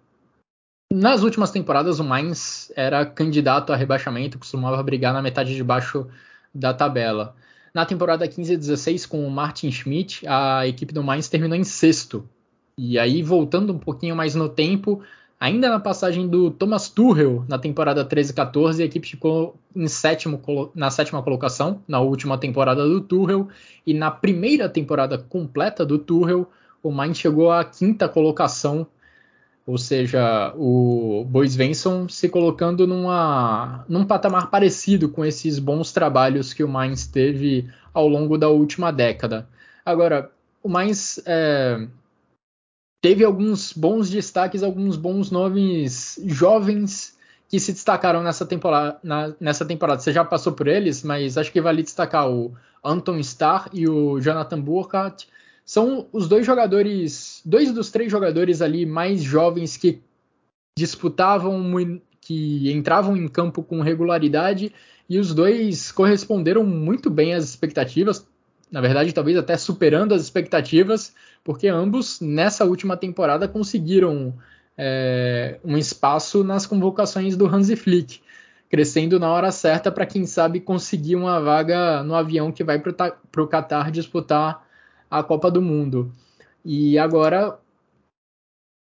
Nas 0.96 1.24
últimas 1.24 1.50
temporadas, 1.50 2.00
o 2.00 2.04
Mainz 2.04 2.72
era 2.76 3.04
candidato 3.04 3.74
a 3.74 3.76
rebaixamento, 3.76 4.38
costumava 4.38 4.84
brigar 4.84 5.12
na 5.12 5.24
metade 5.24 5.56
de 5.56 5.64
baixo 5.64 6.06
da 6.54 6.72
tabela. 6.72 7.36
Na 7.74 7.84
temporada 7.84 8.28
15 8.28 8.54
e 8.54 8.58
16, 8.58 9.08
com 9.08 9.26
o 9.26 9.32
Martin 9.32 9.72
Schmidt, 9.72 10.24
a 10.28 10.68
equipe 10.68 10.94
do 10.94 11.02
Mainz 11.02 11.28
terminou 11.28 11.58
em 11.58 11.64
sexto. 11.64 12.30
E 12.78 13.00
aí, 13.00 13.24
voltando 13.24 13.74
um 13.74 13.80
pouquinho 13.80 14.16
mais 14.16 14.36
no 14.36 14.48
tempo, 14.48 15.02
Ainda 15.40 15.68
na 15.68 15.80
passagem 15.80 16.26
do 16.26 16.52
Thomas 16.52 16.88
Tuchel 16.88 17.44
na 17.50 17.60
temporada 17.60 18.06
13 18.06 18.32
e 18.32 18.34
14, 18.34 18.82
a 18.82 18.86
equipe 18.86 19.06
ficou 19.06 19.58
em 19.76 19.90
sétimo, 19.90 20.42
na 20.74 20.90
sétima 20.90 21.22
colocação 21.22 21.82
na 21.86 22.00
última 22.00 22.38
temporada 22.38 22.88
do 22.88 23.02
Tuchel 23.02 23.50
e 23.86 23.94
na 23.94 24.10
primeira 24.10 24.70
temporada 24.70 25.18
completa 25.18 25.86
do 25.86 26.00
Tuchel, 26.00 26.50
o 26.82 26.92
Mainz 26.92 27.18
chegou 27.18 27.52
à 27.52 27.62
quinta 27.66 28.08
colocação, 28.08 28.88
ou 29.66 29.78
seja, 29.78 30.54
o 30.58 31.26
Bois 31.26 31.56
Venson 31.56 32.10
se 32.10 32.28
colocando 32.28 32.86
numa, 32.86 33.86
num 33.88 34.06
patamar 34.06 34.50
parecido 34.50 35.08
com 35.08 35.24
esses 35.24 35.58
bons 35.58 35.94
trabalhos 35.94 36.54
que 36.54 36.64
o 36.64 36.68
Mainz 36.68 37.08
teve 37.08 37.70
ao 37.94 38.08
longo 38.08 38.38
da 38.38 38.50
última 38.50 38.92
década. 38.92 39.48
Agora, 39.86 40.30
o 40.62 40.68
Mainz 40.68 41.22
é, 41.26 41.88
teve 43.02 43.24
alguns 43.24 43.72
bons 43.72 44.10
destaques, 44.10 44.64
alguns 44.64 44.98
bons 44.98 45.32
nomes 45.32 46.20
jovens 46.26 47.18
que 47.48 47.60
se 47.60 47.72
destacaram 47.72 48.24
nessa 48.24 48.46
temporada, 48.46 48.98
na, 49.04 49.34
nessa 49.40 49.66
temporada. 49.66 50.02
Você 50.02 50.12
já 50.12 50.26
passou 50.26 50.54
por 50.54 50.68
eles, 50.68 51.04
mas 51.04 51.38
acho 51.38 51.52
que 51.52 51.62
vale 51.62 51.84
destacar 51.84 52.30
o 52.30 52.54
Anton 52.84 53.18
Starr 53.20 53.70
e 53.72 53.88
o 53.88 54.20
Jonathan 54.20 54.60
Burkhardt. 54.60 55.28
São 55.66 56.08
os 56.12 56.28
dois 56.28 56.46
jogadores, 56.46 57.42
dois 57.46 57.72
dos 57.72 57.90
três 57.90 58.12
jogadores 58.12 58.62
ali 58.62 58.86
mais 58.86 59.22
jovens 59.22 59.78
que 59.78 60.02
disputavam, 60.78 62.02
que 62.20 62.72
entravam 62.72 63.16
em 63.16 63.28
campo 63.28 63.64
com 63.64 63.82
regularidade 63.82 64.74
e 65.10 65.18
os 65.18 65.34
dois 65.34 65.92
corresponderam 65.92 66.66
muito 66.66 67.10
bem 67.10 67.34
às 67.34 67.46
expectativas. 67.46 68.28
Na 68.72 68.82
verdade, 68.82 69.14
talvez 69.14 69.38
até 69.38 69.56
superando 69.56 70.14
as 70.14 70.22
expectativas 70.22 71.14
porque 71.44 71.68
ambos 71.68 72.20
nessa 72.22 72.66
última 72.66 72.96
temporada 72.96 73.48
conseguiram 73.48 74.34
é, 74.78 75.60
um 75.64 75.78
espaço 75.78 76.44
nas 76.44 76.66
convocações 76.66 77.36
do 77.36 77.46
Hansi 77.46 77.76
Flick, 77.76 78.22
crescendo 78.70 79.20
na 79.20 79.30
hora 79.30 79.52
certa 79.52 79.92
para 79.92 80.06
quem 80.06 80.26
sabe 80.26 80.60
conseguir 80.60 81.16
uma 81.16 81.40
vaga 81.40 82.02
no 82.04 82.16
avião 82.16 82.52
que 82.52 82.64
vai 82.64 82.80
para 82.80 83.44
o 83.44 83.48
Qatar 83.48 83.92
disputar 83.92 84.66
a 85.20 85.24
Copa 85.24 85.50
do 85.50 85.62
Mundo. 85.62 86.12
E 86.64 86.98
agora 86.98 87.60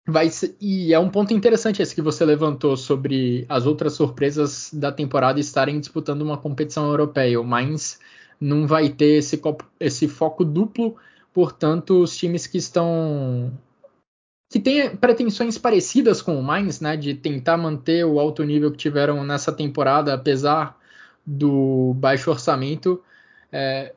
vai 0.06 0.30
ser, 0.30 0.56
e 0.60 0.92
é 0.92 0.98
um 0.98 1.10
ponto 1.10 1.32
interessante 1.32 1.82
esse 1.82 1.94
que 1.94 2.02
você 2.02 2.24
levantou 2.24 2.76
sobre 2.76 3.46
as 3.48 3.66
outras 3.66 3.94
surpresas 3.94 4.70
da 4.72 4.92
temporada 4.92 5.40
estarem 5.40 5.78
disputando 5.80 6.22
uma 6.22 6.38
competição 6.38 6.86
europeia. 6.88 7.40
O 7.40 7.44
Mainz 7.44 7.98
não 8.40 8.66
vai 8.66 8.88
ter 8.88 9.18
esse, 9.18 9.40
esse 9.78 10.08
foco 10.08 10.44
duplo 10.44 10.96
Portanto, 11.32 12.02
os 12.02 12.16
times 12.16 12.46
que 12.46 12.58
estão 12.58 13.52
que 14.52 14.58
têm 14.58 14.96
pretensões 14.96 15.56
parecidas 15.56 16.20
com 16.20 16.36
o 16.36 16.42
Mainz, 16.42 16.80
né, 16.80 16.96
de 16.96 17.14
tentar 17.14 17.56
manter 17.56 18.04
o 18.04 18.18
alto 18.18 18.42
nível 18.42 18.72
que 18.72 18.76
tiveram 18.76 19.22
nessa 19.24 19.52
temporada, 19.52 20.12
apesar 20.12 20.76
do 21.24 21.94
baixo 21.94 22.30
orçamento, 22.32 23.00
é, 23.52 23.94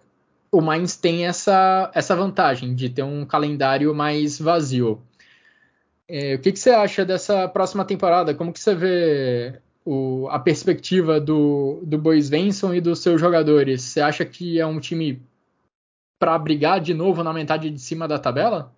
o 0.54 0.62
Mainz 0.62 0.96
tem 0.96 1.26
essa, 1.26 1.90
essa 1.96 2.16
vantagem 2.16 2.76
de 2.76 2.88
ter 2.88 3.02
um 3.02 3.26
calendário 3.26 3.94
mais 3.96 4.40
vazio. 4.40 5.02
É, 6.08 6.36
o 6.36 6.40
que, 6.40 6.52
que, 6.52 6.60
você 6.60 6.70
acha 6.70 7.04
dessa 7.04 7.48
próxima 7.48 7.84
temporada? 7.84 8.36
Como 8.36 8.54
que 8.54 8.60
você 8.60 8.76
vê 8.76 9.60
o, 9.84 10.28
a 10.30 10.38
perspectiva 10.38 11.20
do, 11.20 11.80
do 11.82 11.98
Bois 11.98 12.30
Venson 12.30 12.72
e 12.72 12.80
dos 12.80 13.00
seus 13.00 13.20
jogadores? 13.20 13.82
Você 13.82 14.00
acha 14.00 14.24
que 14.24 14.60
é 14.60 14.66
um 14.66 14.80
time 14.80 15.20
para 16.20 16.38
brigar 16.38 16.80
de 16.80 16.94
novo 16.94 17.24
na 17.24 17.34
metade 17.34 17.72
de 17.72 17.80
cima 17.80 18.08
da 18.08 18.20
tabela? 18.20 18.72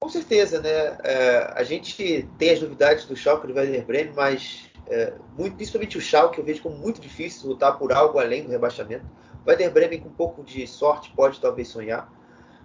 Com 0.00 0.08
certeza, 0.08 0.58
né? 0.62 0.96
É, 1.04 1.52
a 1.54 1.62
gente 1.64 2.26
tem 2.38 2.50
as 2.50 2.62
novidades 2.62 3.04
do 3.04 3.14
Schalke 3.14 3.46
do 3.46 3.52
Werder 3.52 3.84
Bremen, 3.84 4.14
mas 4.16 4.70
é, 4.86 5.12
muito, 5.36 5.54
principalmente 5.54 5.98
o 5.98 6.00
Schalke 6.00 6.38
eu 6.38 6.44
vejo 6.44 6.62
como 6.62 6.78
muito 6.78 6.98
difícil 6.98 7.50
lutar 7.50 7.78
por 7.78 7.92
algo 7.92 8.18
além 8.18 8.42
do 8.42 8.50
rebaixamento. 8.50 9.04
O 9.44 9.48
Werder 9.48 9.72
Bremen 9.72 10.00
com 10.00 10.08
um 10.08 10.14
pouco 10.14 10.42
de 10.42 10.66
sorte 10.66 11.12
pode 11.14 11.40
talvez 11.40 11.68
sonhar, 11.68 12.10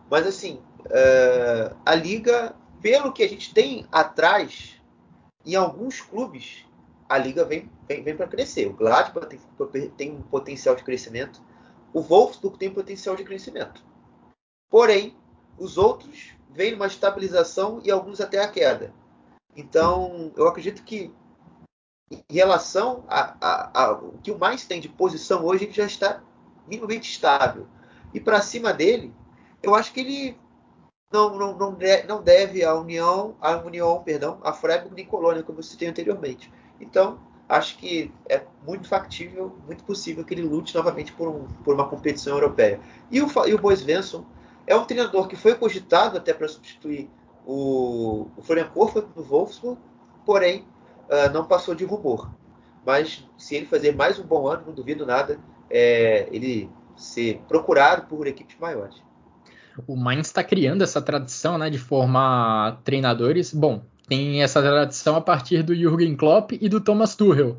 mas 0.09 0.25
assim 0.27 0.61
é, 0.89 1.73
a 1.85 1.95
liga, 1.95 2.55
pelo 2.81 3.11
que 3.11 3.23
a 3.23 3.29
gente 3.29 3.53
tem 3.53 3.85
atrás, 3.91 4.79
em 5.45 5.55
alguns 5.55 6.01
clubes 6.01 6.65
a 7.09 7.17
liga 7.17 7.45
vem, 7.45 7.69
vem, 7.87 8.03
vem 8.03 8.15
para 8.15 8.27
crescer. 8.27 8.67
O 8.67 8.73
Gladbach 8.73 9.27
tem, 9.71 9.89
tem 9.89 10.11
um 10.11 10.21
potencial 10.21 10.75
de 10.75 10.83
crescimento 10.83 11.41
o 11.93 12.01
Wolfsburg 12.01 12.57
tem 12.57 12.71
potencial 12.71 13.15
de 13.15 13.23
crescimento. 13.23 13.83
Porém, 14.69 15.15
os 15.57 15.77
outros 15.77 16.33
vêm 16.51 16.71
numa 16.71 16.87
estabilização 16.87 17.81
e 17.83 17.89
alguns 17.89 18.21
até 18.21 18.39
a 18.39 18.47
queda. 18.47 18.93
Então, 19.55 20.31
eu 20.35 20.47
acredito 20.47 20.83
que 20.83 21.11
em 22.11 22.23
relação 22.29 23.03
ao 23.09 24.11
que 24.21 24.31
o 24.31 24.37
mais 24.37 24.65
tem 24.65 24.79
de 24.79 24.89
posição 24.89 25.43
hoje, 25.43 25.65
ele 25.65 25.73
já 25.73 25.85
está 25.85 26.21
minimamente 26.67 27.09
estável. 27.09 27.67
E 28.13 28.19
para 28.19 28.41
cima 28.41 28.73
dele, 28.73 29.13
eu 29.61 29.75
acho 29.75 29.93
que 29.93 29.99
ele 29.99 30.37
não, 31.11 31.37
não, 31.37 31.57
não, 31.57 31.77
não 32.07 32.21
deve 32.21 32.63
a 32.63 32.73
União, 32.75 33.35
a 33.41 33.57
União, 33.57 34.01
perdão, 34.03 34.39
a 34.43 34.51
Freiburg 34.53 34.93
nem 34.95 35.05
Colônia, 35.05 35.43
como 35.43 35.59
eu 35.59 35.63
citei 35.63 35.87
anteriormente. 35.87 36.51
Então, 36.79 37.19
acho 37.47 37.77
que 37.77 38.13
é 38.29 38.43
muito 38.65 38.87
factível, 38.87 39.55
muito 39.65 39.83
possível 39.83 40.23
que 40.23 40.33
ele 40.33 40.41
lute 40.41 40.75
novamente 40.75 41.13
por, 41.13 41.29
um, 41.29 41.45
por 41.63 41.73
uma 41.73 41.87
competição 41.87 42.33
europeia. 42.33 42.79
E 43.09 43.21
o, 43.21 43.27
e 43.45 43.53
o 43.53 43.57
Bois 43.57 43.81
Venson 43.81 44.25
é 44.65 44.75
um 44.75 44.85
treinador 44.85 45.27
que 45.27 45.35
foi 45.35 45.55
cogitado 45.55 46.17
até 46.17 46.33
para 46.33 46.47
substituir 46.47 47.09
o, 47.45 48.27
o 48.35 48.41
Florian 48.41 48.69
no 49.15 49.23
Wolfsburg, 49.23 49.79
porém 50.25 50.67
uh, 51.09 51.31
não 51.33 51.45
passou 51.45 51.73
de 51.73 51.85
rumor. 51.85 52.29
Mas 52.85 53.25
se 53.37 53.55
ele 53.55 53.65
fazer 53.65 53.95
mais 53.95 54.19
um 54.19 54.23
bom 54.23 54.47
ano, 54.47 54.63
não 54.67 54.73
duvido 54.73 55.05
nada, 55.05 55.39
é, 55.69 56.27
ele 56.31 56.69
ser 56.95 57.41
procurado 57.47 58.07
por 58.07 58.27
equipes 58.27 58.57
maiores. 58.59 58.95
O 59.85 59.95
Mainz 59.95 60.27
está 60.27 60.43
criando 60.43 60.83
essa 60.83 61.01
tradição 61.01 61.57
né, 61.57 61.69
de 61.69 61.77
formar 61.77 62.81
treinadores. 62.83 63.53
Bom, 63.53 63.83
tem 64.07 64.41
essa 64.41 64.61
tradição 64.61 65.15
a 65.15 65.21
partir 65.21 65.61
do 65.61 65.75
Jürgen 65.75 66.15
Klopp 66.15 66.53
e 66.53 66.67
do 66.67 66.81
Thomas 66.81 67.15
Tuchel. 67.15 67.57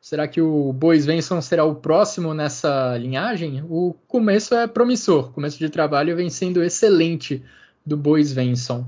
Será 0.00 0.26
que 0.26 0.40
o 0.40 0.72
Bois 0.72 1.04
Venson 1.04 1.40
será 1.42 1.64
o 1.64 1.74
próximo 1.74 2.32
nessa 2.32 2.96
linhagem? 2.96 3.62
O 3.68 3.94
começo 4.08 4.54
é 4.54 4.66
promissor, 4.66 5.28
o 5.28 5.32
começo 5.32 5.58
de 5.58 5.68
trabalho 5.68 6.16
vem 6.16 6.30
sendo 6.30 6.62
excelente 6.62 7.44
do 7.84 7.98
Bois 7.98 8.32
Venson. 8.32 8.86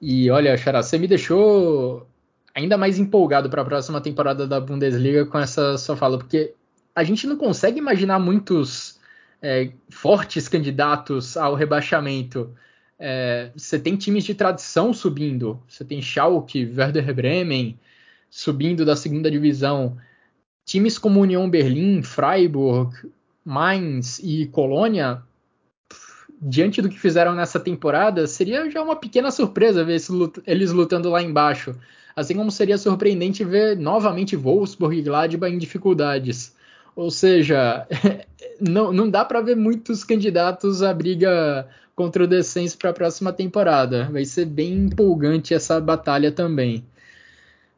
E 0.00 0.30
olha, 0.30 0.56
Xará, 0.56 0.82
você 0.82 0.96
me 0.96 1.08
deixou 1.08 2.06
ainda 2.54 2.78
mais 2.78 2.98
empolgado 2.98 3.50
para 3.50 3.62
a 3.62 3.64
próxima 3.64 4.00
temporada 4.00 4.46
da 4.46 4.60
Bundesliga 4.60 5.26
com 5.26 5.38
essa 5.38 5.76
sua 5.76 5.96
fala, 5.96 6.18
porque 6.18 6.54
a 6.94 7.04
gente 7.04 7.26
não 7.26 7.36
consegue 7.36 7.78
imaginar 7.78 8.18
muitos 8.18 8.98
é, 9.40 9.72
fortes 9.90 10.48
candidatos 10.48 11.36
ao 11.36 11.54
rebaixamento 11.54 12.54
É, 13.04 13.50
você 13.56 13.80
tem 13.80 13.96
times 13.96 14.22
de 14.22 14.32
tradição 14.32 14.94
subindo, 14.94 15.60
você 15.66 15.84
tem 15.84 16.00
Schalke, 16.00 16.64
Werder 16.64 17.12
Bremen 17.12 17.76
subindo 18.30 18.84
da 18.84 18.94
segunda 18.94 19.28
divisão. 19.28 19.98
Times 20.64 20.98
como 20.98 21.20
União 21.20 21.50
Berlim, 21.50 22.02
Freiburg, 22.02 22.94
Mainz 23.44 24.20
e 24.22 24.46
Colônia, 24.46 25.20
diante 26.40 26.80
do 26.80 26.88
que 26.88 26.98
fizeram 26.98 27.34
nessa 27.34 27.58
temporada, 27.58 28.26
seria 28.28 28.70
já 28.70 28.80
uma 28.80 28.94
pequena 28.94 29.32
surpresa 29.32 29.84
ver 29.84 30.00
eles 30.46 30.70
lutando 30.70 31.10
lá 31.10 31.20
embaixo. 31.20 31.74
Assim 32.14 32.36
como 32.36 32.52
seria 32.52 32.78
surpreendente 32.78 33.42
ver 33.44 33.76
novamente 33.76 34.36
Wolfsburg 34.36 34.96
e 34.96 35.02
Gladbach 35.02 35.52
em 35.52 35.58
dificuldades. 35.58 36.54
Ou 36.94 37.10
seja, 37.10 37.86
não, 38.60 38.92
não 38.92 39.08
dá 39.08 39.24
para 39.24 39.40
ver 39.40 39.56
muitos 39.56 40.04
candidatos 40.04 40.82
à 40.82 40.92
briga 40.92 41.66
contra 41.94 42.24
o 42.24 42.26
descenso 42.26 42.76
para 42.78 42.90
a 42.90 42.94
próxima 42.94 43.32
temporada. 43.32 44.08
Vai 44.10 44.24
ser 44.24 44.46
bem 44.46 44.72
empolgante 44.72 45.54
essa 45.54 45.80
batalha 45.80 46.32
também. 46.32 46.84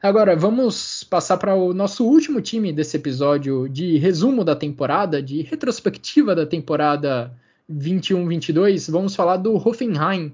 Agora, 0.03 0.37
vamos 0.37 1.03
passar 1.05 1.39
para 1.39 1.55
o 1.55 1.73
nosso 1.73 2.05
último 2.05 2.41
time 2.43 2.73
desse 2.73 2.97
episódio 2.97 3.69
de 3.69 3.97
resumo 3.97 4.45
da 4.45 4.55
temporada, 4.55 5.23
de 5.23 5.41
retrospectiva 5.41 6.35
da 6.35 6.45
temporada 6.45 7.33
21-22. 7.73 8.91
Vamos 8.91 9.17
falar 9.17 9.39
do 9.39 9.55
Hoffenheim. 9.57 10.31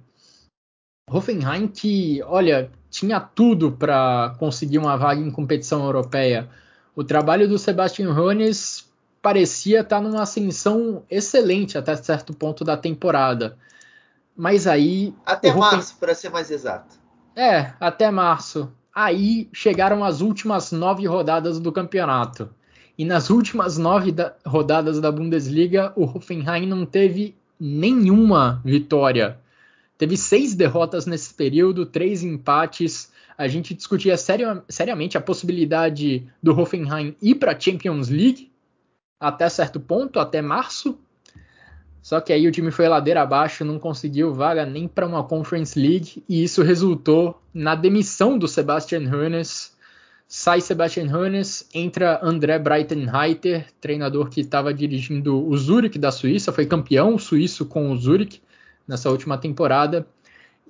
Hoffenheim 1.08 1.68
que, 1.68 2.20
olha, 2.24 2.68
tinha 2.90 3.20
tudo 3.20 3.70
para 3.70 4.34
conseguir 4.40 4.78
uma 4.78 4.96
vaga 4.96 5.20
em 5.20 5.30
competição 5.30 5.84
europeia. 5.84 6.48
O 7.00 7.04
trabalho 7.04 7.48
do 7.48 7.58
Sebastian 7.58 8.12
Hoeneß 8.12 8.86
parecia 9.22 9.80
estar 9.80 9.96
tá 9.96 10.02
numa 10.02 10.20
ascensão 10.20 11.02
excelente 11.10 11.78
até 11.78 11.96
certo 11.96 12.34
ponto 12.34 12.62
da 12.62 12.76
temporada. 12.76 13.56
Mas 14.36 14.66
aí. 14.66 15.14
Até 15.24 15.50
março, 15.50 15.96
para 15.98 16.14
ser 16.14 16.28
mais 16.28 16.50
exato. 16.50 16.96
É, 17.34 17.72
até 17.80 18.10
março. 18.10 18.70
Aí 18.94 19.48
chegaram 19.50 20.04
as 20.04 20.20
últimas 20.20 20.72
nove 20.72 21.06
rodadas 21.06 21.58
do 21.58 21.72
campeonato. 21.72 22.50
E 22.98 23.04
nas 23.06 23.30
últimas 23.30 23.78
nove 23.78 24.12
da 24.12 24.34
rodadas 24.44 25.00
da 25.00 25.10
Bundesliga, 25.10 25.94
o 25.96 26.04
Hoffenheim 26.04 26.66
não 26.66 26.84
teve 26.84 27.34
nenhuma 27.58 28.60
vitória. 28.62 29.38
Teve 29.96 30.18
seis 30.18 30.54
derrotas 30.54 31.06
nesse 31.06 31.32
período, 31.32 31.86
três 31.86 32.22
empates. 32.22 33.10
A 33.40 33.48
gente 33.48 33.72
discutia 33.72 34.18
seriamente 34.18 35.16
a 35.16 35.20
possibilidade 35.20 36.30
do 36.42 36.52
Hoffenheim 36.52 37.16
ir 37.22 37.36
para 37.36 37.52
a 37.52 37.58
Champions 37.58 38.10
League 38.10 38.52
até 39.18 39.48
certo 39.48 39.80
ponto, 39.80 40.20
até 40.20 40.42
março. 40.42 40.98
Só 42.02 42.20
que 42.20 42.34
aí 42.34 42.46
o 42.46 42.52
time 42.52 42.70
foi 42.70 42.86
ladeira 42.86 43.22
abaixo, 43.22 43.64
não 43.64 43.78
conseguiu 43.78 44.34
vaga 44.34 44.66
nem 44.66 44.86
para 44.86 45.06
uma 45.06 45.24
Conference 45.24 45.80
League 45.80 46.22
e 46.28 46.44
isso 46.44 46.62
resultou 46.62 47.40
na 47.54 47.74
demissão 47.74 48.36
do 48.36 48.46
Sebastian 48.46 49.10
Hoeneß. 49.10 49.74
Sai 50.28 50.60
Sebastian 50.60 51.10
Hoeneß, 51.10 51.66
entra 51.72 52.20
André 52.22 52.58
Breitenreiter, 52.58 53.68
treinador 53.80 54.28
que 54.28 54.42
estava 54.42 54.74
dirigindo 54.74 55.48
o 55.48 55.56
Zurich 55.56 55.98
da 55.98 56.12
Suíça, 56.12 56.52
foi 56.52 56.66
campeão 56.66 57.16
suíço 57.16 57.64
com 57.64 57.90
o 57.90 57.96
Zurich 57.96 58.42
nessa 58.86 59.08
última 59.10 59.38
temporada. 59.38 60.06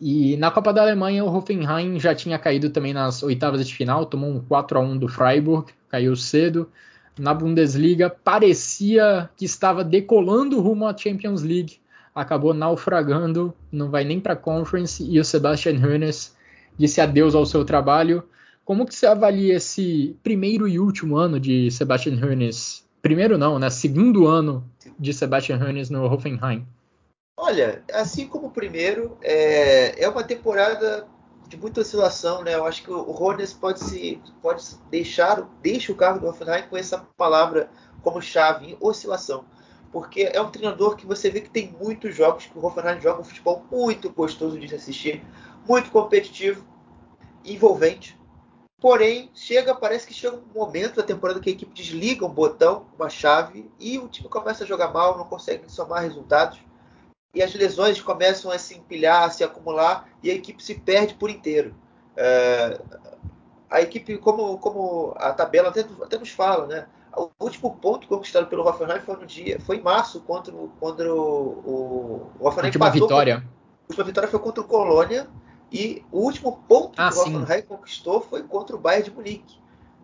E 0.00 0.34
na 0.38 0.50
Copa 0.50 0.72
da 0.72 0.80
Alemanha, 0.80 1.22
o 1.22 1.28
Hoffenheim 1.28 2.00
já 2.00 2.14
tinha 2.14 2.38
caído 2.38 2.70
também 2.70 2.94
nas 2.94 3.22
oitavas 3.22 3.66
de 3.66 3.74
final, 3.74 4.06
tomou 4.06 4.30
um 4.30 4.40
4 4.40 4.78
a 4.78 4.80
1 4.80 4.96
do 4.96 5.08
Freiburg, 5.08 5.70
caiu 5.90 6.16
cedo. 6.16 6.70
Na 7.18 7.34
Bundesliga, 7.34 8.08
parecia 8.08 9.28
que 9.36 9.44
estava 9.44 9.84
decolando 9.84 10.58
rumo 10.58 10.86
à 10.86 10.96
Champions 10.96 11.42
League, 11.42 11.80
acabou 12.14 12.54
naufragando, 12.54 13.52
não 13.70 13.90
vai 13.90 14.04
nem 14.04 14.18
para 14.18 14.32
a 14.32 14.36
Conference 14.36 15.04
e 15.04 15.20
o 15.20 15.24
Sebastian 15.24 15.78
Hoeneß 15.78 16.34
disse 16.78 16.98
adeus 17.02 17.34
ao 17.34 17.44
seu 17.44 17.62
trabalho. 17.62 18.22
Como 18.64 18.86
que 18.86 18.94
você 18.94 19.06
avalia 19.06 19.56
esse 19.56 20.16
primeiro 20.22 20.66
e 20.66 20.78
último 20.78 21.16
ano 21.16 21.38
de 21.38 21.70
Sebastian 21.70 22.14
Hoeneß? 22.14 22.86
Primeiro 23.02 23.36
não, 23.36 23.58
né? 23.58 23.68
Segundo 23.68 24.26
ano 24.26 24.64
de 24.98 25.12
Sebastian 25.12 25.58
Hoeneß 25.58 25.90
no 25.90 26.04
Hoffenheim. 26.04 26.64
Olha, 27.36 27.82
assim 27.92 28.28
como 28.28 28.48
o 28.48 28.50
primeiro, 28.50 29.16
é, 29.22 30.02
é 30.02 30.08
uma 30.08 30.22
temporada 30.22 31.08
de 31.48 31.56
muita 31.56 31.80
oscilação, 31.80 32.42
né? 32.42 32.54
Eu 32.54 32.64
acho 32.64 32.82
que 32.82 32.90
o 32.90 33.10
Rones 33.10 33.52
pode 33.52 33.80
se 33.80 34.22
pode 34.40 34.62
deixar 34.88 35.42
deixa 35.60 35.90
o 35.90 35.96
cargo 35.96 36.20
do 36.20 36.28
Hoffenheim 36.28 36.68
com 36.68 36.76
essa 36.76 36.98
palavra 37.16 37.68
como 38.02 38.22
chave, 38.22 38.76
oscilação, 38.80 39.44
porque 39.90 40.30
é 40.32 40.40
um 40.40 40.50
treinador 40.50 40.96
que 40.96 41.06
você 41.06 41.28
vê 41.28 41.40
que 41.40 41.50
tem 41.50 41.74
muitos 41.80 42.14
jogos 42.14 42.46
que 42.46 42.56
o 42.56 42.64
Hoffenheim 42.64 43.00
joga 43.00 43.20
um 43.20 43.24
futebol 43.24 43.64
muito 43.70 44.10
gostoso 44.10 44.58
de 44.58 44.72
assistir, 44.74 45.24
muito 45.68 45.90
competitivo, 45.90 46.64
envolvente. 47.44 48.18
Porém, 48.80 49.30
chega, 49.34 49.74
parece 49.74 50.06
que 50.06 50.14
chega 50.14 50.36
um 50.36 50.58
momento 50.58 50.96
da 50.96 51.02
temporada 51.02 51.40
que 51.40 51.50
a 51.50 51.52
equipe 51.52 51.72
desliga 51.74 52.24
um 52.24 52.30
botão, 52.32 52.86
uma 52.96 53.10
chave, 53.10 53.70
e 53.78 53.98
o 53.98 54.08
time 54.08 54.28
começa 54.28 54.64
a 54.64 54.66
jogar 54.66 54.92
mal, 54.92 55.18
não 55.18 55.24
consegue 55.24 55.70
somar 55.70 56.02
resultados 56.02 56.60
e 57.34 57.42
as 57.42 57.54
lesões 57.54 58.00
começam 58.00 58.50
a 58.50 58.58
se 58.58 58.76
empilhar, 58.76 59.24
a 59.24 59.30
se 59.30 59.44
acumular 59.44 60.08
e 60.22 60.30
a 60.30 60.34
equipe 60.34 60.62
se 60.62 60.74
perde 60.74 61.14
por 61.14 61.30
inteiro. 61.30 61.74
É, 62.16 62.80
a 63.70 63.80
equipe, 63.80 64.18
como, 64.18 64.58
como 64.58 65.14
a 65.16 65.32
tabela 65.32 65.68
até, 65.68 65.86
até, 66.02 66.18
nos 66.18 66.30
fala, 66.30 66.66
né? 66.66 66.86
O 67.16 67.30
último 67.40 67.76
ponto 67.76 68.06
conquistado 68.08 68.46
pelo 68.46 68.66
Hoffenheim 68.66 69.00
foi 69.00 69.16
no 69.16 69.26
dia, 69.26 69.60
foi 69.60 69.76
em 69.76 69.82
março 69.82 70.20
contra, 70.20 70.52
contra 70.78 71.12
o, 71.12 72.30
o 72.38 72.46
Hoffenheim. 72.46 72.66
Última 72.66 72.90
vitória. 72.90 73.36
a 73.36 73.86
última 73.88 74.04
vitória 74.04 74.28
foi 74.28 74.40
contra 74.40 74.62
o 74.62 74.66
Colônia 74.66 75.28
e 75.72 76.04
o 76.10 76.20
último 76.20 76.64
ponto 76.68 77.00
ah, 77.00 77.10
que 77.10 77.16
o 77.16 77.20
Hoffenheim 77.20 77.62
conquistou 77.62 78.20
foi 78.20 78.42
contra 78.42 78.74
o 78.74 78.78
Bayern 78.78 79.04
de 79.04 79.14
Munique, 79.14 79.58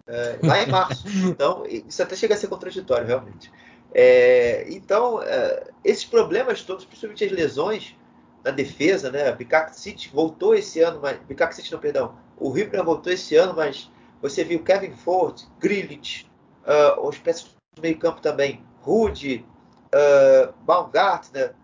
é, 0.07 0.39
lá 0.43 0.62
em 0.62 0.66
março. 0.66 1.07
então 1.27 1.65
isso 1.66 2.03
até 2.03 2.15
chega 2.15 2.35
a 2.35 2.36
ser 2.36 2.47
contraditório, 2.48 3.07
realmente. 3.07 3.53
É, 3.98 4.66
então, 4.68 5.23
é, 5.23 5.70
esses 5.82 6.05
problemas 6.05 6.60
todos, 6.60 6.85
principalmente 6.85 7.24
as 7.24 7.32
lesões 7.32 7.97
na 8.44 8.51
defesa, 8.51 9.10
né? 9.10 9.32
Bikak 9.32 9.74
City 9.74 10.10
voltou 10.12 10.55
esse 10.55 10.82
ano, 10.82 11.01
mas 11.01 11.18
Bikak 11.20 11.55
City 11.55 11.73
não, 11.73 11.78
perdão, 11.78 12.14
o 12.36 12.51
Ribner 12.51 12.85
voltou 12.85 13.10
esse 13.10 13.35
ano, 13.36 13.55
mas 13.56 13.90
você 14.20 14.44
viu 14.44 14.62
Kevin 14.62 14.93
Ford, 14.93 15.40
Grilich, 15.59 16.31
uh, 16.66 17.09
os 17.09 17.16
peças 17.16 17.56
do 17.74 17.81
meio 17.81 17.98
campo 17.98 18.20
também, 18.20 18.62
Rude, 18.82 19.47
uh, 19.86 20.52
Baumgartner, 20.60 21.55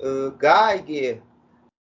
uh, 0.00 0.34
Geiger, 0.38 1.22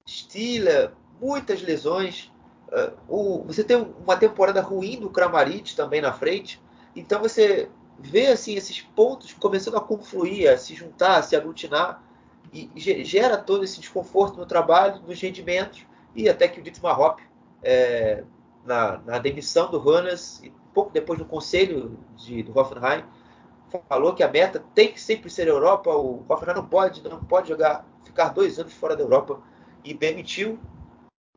Stiller, 0.08 0.92
muitas 1.20 1.62
lesões. 1.62 2.30
Uh, 2.68 2.92
o, 3.08 3.42
você 3.42 3.64
tem 3.64 3.76
uma 3.76 4.16
temporada 4.16 4.60
ruim 4.60 5.00
do 5.00 5.10
Kramaric 5.10 5.74
também 5.74 6.00
na 6.00 6.12
frente. 6.12 6.62
Então 6.94 7.20
você 7.20 7.68
vê 8.02 8.28
assim 8.28 8.54
esses 8.54 8.80
pontos 8.80 9.32
começando 9.32 9.76
a 9.76 9.80
confluir, 9.80 10.50
a 10.50 10.56
se 10.56 10.74
juntar, 10.74 11.18
a 11.18 11.22
se 11.22 11.36
aglutinar 11.36 12.02
e 12.52 12.70
gera 13.04 13.36
todo 13.36 13.62
esse 13.62 13.78
desconforto 13.78 14.36
no 14.36 14.46
trabalho, 14.46 15.00
nos 15.02 15.20
rendimentos 15.20 15.86
e 16.14 16.28
até 16.28 16.48
que 16.48 16.58
o 16.58 16.62
Dietmar 16.62 17.00
Hopp, 17.00 17.22
é, 17.62 18.24
na, 18.64 18.98
na, 18.98 19.18
demissão 19.18 19.70
do 19.70 19.78
Runners 19.78 20.40
e 20.42 20.52
pouco 20.74 20.90
depois 20.90 21.18
no 21.18 21.24
conselho 21.24 21.98
de, 22.16 22.42
do 22.42 22.58
Hoffenheim, 22.58 23.04
falou 23.88 24.14
que 24.14 24.22
a 24.22 24.28
meta 24.28 24.64
tem 24.74 24.92
que 24.92 25.00
sempre 25.00 25.30
ser 25.30 25.42
a 25.42 25.50
Europa, 25.50 25.94
o 25.94 26.24
Hoffenheim 26.28 26.56
não 26.56 26.66
pode, 26.66 27.02
não 27.08 27.22
pode 27.22 27.48
jogar, 27.48 27.86
ficar 28.04 28.30
dois 28.30 28.58
anos 28.58 28.72
fora 28.72 28.96
da 28.96 29.02
Europa 29.02 29.40
e 29.84 29.94
demitiu 29.94 30.58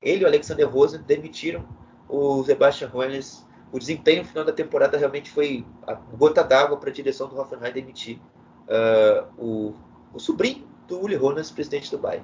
ele 0.02 0.22
e 0.22 0.24
o 0.24 0.28
Alexander 0.28 0.68
Rosen 0.68 1.02
demitiram 1.02 1.66
o 2.10 2.44
Sebastian 2.44 2.90
Runners 2.90 3.46
o 3.74 3.80
desempenho 3.80 4.24
final 4.24 4.46
da 4.46 4.54
temporada 4.54 4.96
realmente 4.98 5.32
foi 5.32 5.66
a 5.88 5.96
gota 5.96 6.44
d'água 6.44 6.78
para 6.78 6.92
a 6.92 6.94
direção 6.94 7.28
do 7.28 7.36
Hoffenheim 7.36 7.74
demitir 7.74 8.20
uh, 8.68 9.28
o, 9.36 9.74
o, 10.14 10.20
sobrinho 10.20 10.64
do 10.88 11.02
Uli 11.02 11.18
Hoeneß, 11.18 11.50
presidente 11.50 11.90
do 11.90 11.98
Bayern. 11.98 12.24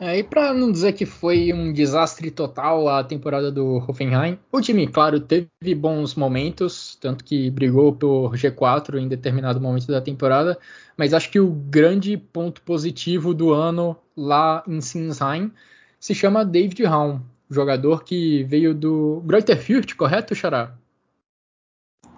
É, 0.00 0.18
e 0.18 0.24
para 0.24 0.54
não 0.54 0.72
dizer 0.72 0.94
que 0.94 1.04
foi 1.04 1.52
um 1.52 1.72
desastre 1.72 2.30
total 2.30 2.88
a 2.88 3.04
temporada 3.04 3.52
do 3.52 3.76
Hoffenheim, 3.76 4.38
o 4.50 4.60
time, 4.62 4.88
claro, 4.88 5.20
teve 5.20 5.74
bons 5.76 6.14
momentos, 6.14 6.96
tanto 7.00 7.22
que 7.22 7.50
brigou 7.50 7.92
por 7.92 8.34
G4 8.34 8.98
em 8.98 9.06
determinado 9.06 9.60
momento 9.60 9.86
da 9.86 10.00
temporada, 10.00 10.58
mas 10.96 11.12
acho 11.12 11.30
que 11.30 11.38
o 11.38 11.50
grande 11.50 12.16
ponto 12.16 12.62
positivo 12.62 13.34
do 13.34 13.52
ano 13.52 13.94
lá 14.16 14.64
em 14.66 14.80
Sinsheim 14.80 15.52
se 16.00 16.14
chama 16.14 16.44
David 16.44 16.82
Raum, 16.84 17.20
jogador 17.50 18.04
que 18.04 18.42
veio 18.44 18.74
do 18.74 19.22
Greuther 19.24 19.60
Fürth, 19.60 19.94
correto, 19.94 20.34
Xará? 20.34 20.74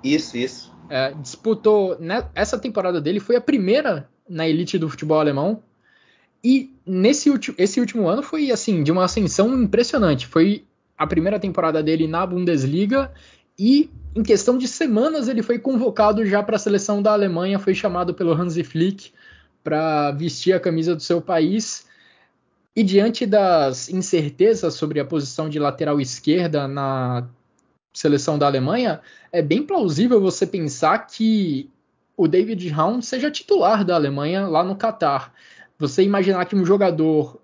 Isso, 0.02 0.36
isso. 0.36 0.72
É, 0.88 1.12
disputou. 1.14 1.98
Né, 1.98 2.28
essa 2.34 2.58
temporada 2.58 3.00
dele 3.00 3.20
foi 3.20 3.36
a 3.36 3.40
primeira 3.40 4.08
na 4.28 4.48
elite 4.48 4.78
do 4.78 4.88
futebol 4.88 5.18
alemão. 5.18 5.62
E 6.42 6.72
nesse 6.86 7.30
esse 7.58 7.80
último 7.80 8.08
ano 8.08 8.22
foi 8.22 8.50
assim 8.50 8.82
de 8.82 8.92
uma 8.92 9.04
ascensão 9.04 9.52
impressionante. 9.60 10.26
Foi 10.26 10.64
a 10.96 11.06
primeira 11.06 11.40
temporada 11.40 11.82
dele 11.82 12.06
na 12.06 12.24
Bundesliga 12.24 13.12
e 13.58 13.90
em 14.14 14.22
questão 14.22 14.56
de 14.56 14.68
semanas 14.68 15.28
ele 15.28 15.42
foi 15.42 15.58
convocado 15.58 16.24
já 16.24 16.42
para 16.42 16.56
a 16.56 16.58
seleção 16.58 17.02
da 17.02 17.12
Alemanha, 17.12 17.58
foi 17.58 17.74
chamado 17.74 18.14
pelo 18.14 18.32
Hansi 18.32 18.64
Flick 18.64 19.12
para 19.62 20.12
vestir 20.12 20.52
a 20.52 20.60
camisa 20.60 20.94
do 20.94 21.02
seu 21.02 21.20
país 21.20 21.85
E 22.76 22.82
diante 22.82 23.24
das 23.24 23.88
incertezas 23.88 24.74
sobre 24.74 25.00
a 25.00 25.04
posição 25.04 25.48
de 25.48 25.58
lateral 25.58 25.98
esquerda 25.98 26.68
na 26.68 27.26
seleção 27.96 28.38
da 28.38 28.46
Alemanha, 28.46 29.00
é 29.32 29.40
bem 29.40 29.62
plausível 29.62 30.20
você 30.20 30.46
pensar 30.46 30.98
que 31.06 31.70
o 32.14 32.28
David 32.28 32.68
Raum 32.68 33.00
seja 33.00 33.30
titular 33.30 33.82
da 33.82 33.94
Alemanha 33.94 34.46
lá 34.46 34.62
no 34.62 34.76
Catar. 34.76 35.32
Você 35.78 36.02
imaginar 36.02 36.44
que 36.44 36.54
um 36.54 36.66
jogador 36.66 37.40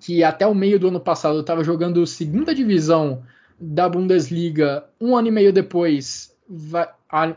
que 0.00 0.24
até 0.24 0.44
o 0.44 0.54
meio 0.54 0.80
do 0.80 0.88
ano 0.88 0.98
passado 0.98 1.38
estava 1.38 1.62
jogando 1.62 2.04
segunda 2.04 2.52
divisão 2.52 3.22
da 3.60 3.88
Bundesliga, 3.88 4.84
um 5.00 5.16
ano 5.16 5.28
e 5.28 5.30
meio 5.30 5.52
depois, 5.52 6.36
vai, 6.48 6.88
a, 7.08 7.36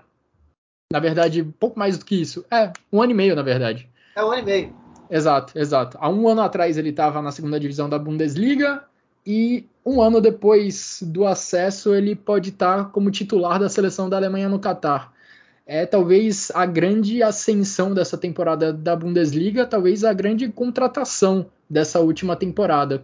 na 0.92 1.00
verdade, 1.00 1.44
pouco 1.44 1.78
mais 1.78 2.00
do 2.00 2.06
que 2.06 2.20
isso. 2.20 2.44
É, 2.50 2.74
um 2.92 3.00
ano 3.00 3.12
e 3.12 3.16
meio, 3.16 3.36
na 3.36 3.44
verdade. 3.44 3.88
É 4.16 4.24
um 4.24 4.32
ano 4.32 4.42
e 4.42 4.46
meio. 4.46 4.85
Exato, 5.10 5.58
exato. 5.58 5.98
Há 6.02 6.10
um 6.10 6.28
ano 6.28 6.42
atrás 6.42 6.78
ele 6.78 6.90
estava 6.90 7.22
na 7.22 7.32
segunda 7.32 7.60
divisão 7.60 7.88
da 7.88 8.00
Bundesliga 8.00 8.84
e 9.26 9.66
um 9.86 10.02
ano 10.02 10.20
depois 10.20 11.00
do 11.02 11.26
acesso 11.26 11.94
ele 11.94 12.16
pode 12.16 12.50
estar 12.50 12.86
tá 12.86 12.90
como 12.90 13.12
titular 13.12 13.60
da 13.60 13.70
seleção 13.70 14.10
da 14.10 14.18
Alemanha 14.18 14.50
no 14.50 14.60
Catar. 14.60 15.14
É 15.66 15.86
talvez 15.86 16.52
a 16.54 16.66
grande 16.66 17.24
ascensão 17.24 17.94
dessa 17.94 18.18
temporada 18.18 18.72
da 18.72 18.96
Bundesliga, 18.96 19.66
talvez 19.66 20.04
a 20.04 20.14
grande 20.14 20.48
contratação 20.50 21.48
dessa 21.70 22.00
última 22.00 22.36
temporada. 22.36 23.04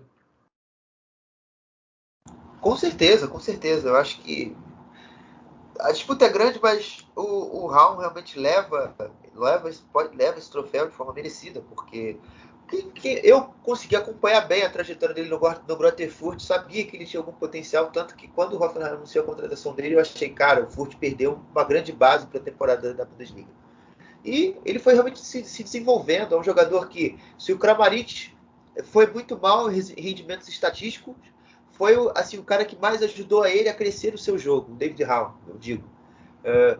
Com 2.59 2.77
certeza, 2.77 3.27
com 3.27 3.39
certeza. 3.39 3.89
Eu 3.89 3.95
acho 3.95 4.21
que 4.21 4.55
a 5.79 5.91
disputa 5.91 6.25
é 6.25 6.29
grande, 6.29 6.59
mas 6.61 7.07
o, 7.15 7.63
o 7.63 7.67
Raul 7.67 7.99
realmente 7.99 8.37
leva, 8.39 8.95
leva, 9.35 9.71
pode, 9.91 10.15
leva 10.15 10.37
esse 10.37 10.51
troféu 10.51 10.87
de 10.87 10.95
forma 10.95 11.13
merecida, 11.13 11.61
porque 11.61 12.17
que, 12.71 12.83
que 12.83 13.21
eu 13.23 13.53
consegui 13.63 13.97
acompanhar 13.97 14.47
bem 14.47 14.63
a 14.63 14.69
trajetória 14.69 15.13
dele 15.13 15.29
no, 15.29 15.39
no 15.39 15.75
Grotterfurt, 15.75 16.39
sabia 16.39 16.85
que 16.85 16.95
ele 16.95 17.05
tinha 17.05 17.19
algum 17.19 17.33
potencial, 17.33 17.91
tanto 17.91 18.15
que 18.15 18.29
quando 18.29 18.53
o 18.53 18.63
Hoffenheim 18.63 18.93
anunciou 18.93 19.23
a 19.23 19.27
contratação 19.27 19.73
dele, 19.73 19.95
eu 19.95 19.99
achei, 19.99 20.29
cara, 20.29 20.63
o 20.63 20.71
Furt 20.71 20.95
perdeu 20.95 21.39
uma 21.51 21.65
grande 21.65 21.91
base 21.91 22.25
para 22.27 22.39
a 22.39 22.43
temporada 22.43 22.93
da 22.93 23.03
Bundesliga. 23.03 23.49
E 24.23 24.55
ele 24.63 24.79
foi 24.79 24.93
realmente 24.93 25.19
se, 25.19 25.43
se, 25.43 25.63
desenvolvendo, 25.63 26.33
é 26.33 26.39
um 26.39 26.43
jogador 26.43 26.87
que, 26.87 27.17
se 27.37 27.51
o 27.51 27.57
Kramaric 27.57 28.33
foi 28.85 29.07
muito 29.07 29.37
mal 29.37 29.69
em 29.71 29.81
rendimentos 29.99 30.47
estatísticos, 30.47 31.15
foi 31.81 31.95
assim 32.13 32.37
o 32.37 32.43
cara 32.43 32.63
que 32.63 32.75
mais 32.79 33.01
ajudou 33.01 33.41
a 33.41 33.49
ele 33.49 33.67
a 33.67 33.73
crescer 33.73 34.13
o 34.13 34.17
seu 34.17 34.37
jogo, 34.37 34.71
o 34.71 34.75
David 34.75 35.03
Hall, 35.03 35.33
eu 35.47 35.57
digo. 35.57 35.83
Uh, 36.45 36.79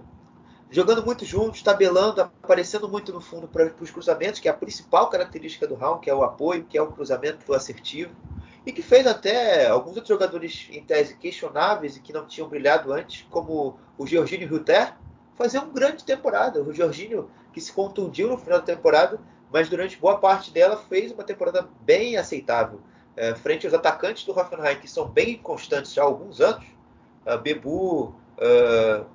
jogando 0.70 1.04
muito 1.04 1.26
juntos, 1.26 1.64
tabelando, 1.64 2.22
aparecendo 2.22 2.88
muito 2.88 3.12
no 3.12 3.20
fundo 3.20 3.48
para 3.48 3.74
os 3.82 3.90
cruzamentos, 3.90 4.40
que 4.40 4.48
é 4.48 4.52
a 4.52 4.54
principal 4.54 5.10
característica 5.10 5.66
do 5.66 5.74
Raul, 5.74 5.98
que 5.98 6.08
é 6.08 6.14
o 6.14 6.22
apoio, 6.22 6.66
que 6.66 6.78
é 6.78 6.82
o 6.84 6.92
cruzamento 6.92 7.52
assertivo, 7.52 8.16
e 8.64 8.72
que 8.72 8.84
fez 8.84 9.08
até 9.08 9.68
alguns 9.68 9.96
outros 9.96 10.10
jogadores 10.10 10.68
em 10.70 10.84
tese 10.84 11.18
questionáveis 11.18 11.98
e 11.98 12.00
que 12.00 12.14
não 12.14 12.28
tinham 12.28 12.48
brilhado 12.48 12.94
antes, 12.94 13.26
como 13.32 13.80
o 13.98 14.06
Georginio 14.06 14.48
Rutter, 14.48 14.94
fazer 15.34 15.58
uma 15.58 15.74
grande 15.74 16.04
temporada. 16.04 16.62
O 16.62 16.72
Georginio, 16.72 17.28
que 17.52 17.60
se 17.60 17.74
contundiu 17.74 18.30
no 18.30 18.38
final 18.38 18.60
da 18.60 18.66
temporada, 18.66 19.20
mas 19.52 19.68
durante 19.68 19.98
boa 19.98 20.20
parte 20.20 20.52
dela 20.52 20.78
fez 20.78 21.12
uma 21.12 21.24
temporada 21.24 21.68
bem 21.82 22.18
aceitável. 22.18 22.82
É, 23.22 23.36
frente 23.36 23.68
aos 23.68 23.76
atacantes 23.76 24.24
do 24.24 24.32
Hoffenheim, 24.32 24.80
que 24.80 24.88
são 24.88 25.08
bem 25.08 25.38
constantes 25.38 25.94
já 25.94 26.02
há 26.02 26.06
alguns 26.06 26.42
anos, 26.42 26.66
uh, 27.24 27.38
Bebu, 27.38 28.16
uh, 28.40 29.06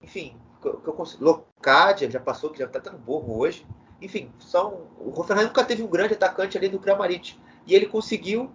enfim, 0.00 0.34
que 0.62 0.66
eu 0.66 0.94
consigo, 0.94 1.22
Locadia 1.22 2.10
já 2.10 2.18
passou, 2.18 2.48
que 2.48 2.58
já 2.58 2.64
está 2.64 2.90
no 2.90 2.96
burro 2.96 3.38
hoje. 3.38 3.66
Enfim, 4.00 4.32
são, 4.38 4.86
o 4.98 5.12
Hoffenheim 5.14 5.44
nunca 5.44 5.62
teve 5.62 5.82
um 5.82 5.88
grande 5.88 6.14
atacante 6.14 6.56
ali 6.56 6.70
do 6.70 6.78
Kramaric. 6.78 7.38
E 7.66 7.74
ele 7.74 7.84
conseguiu 7.84 8.50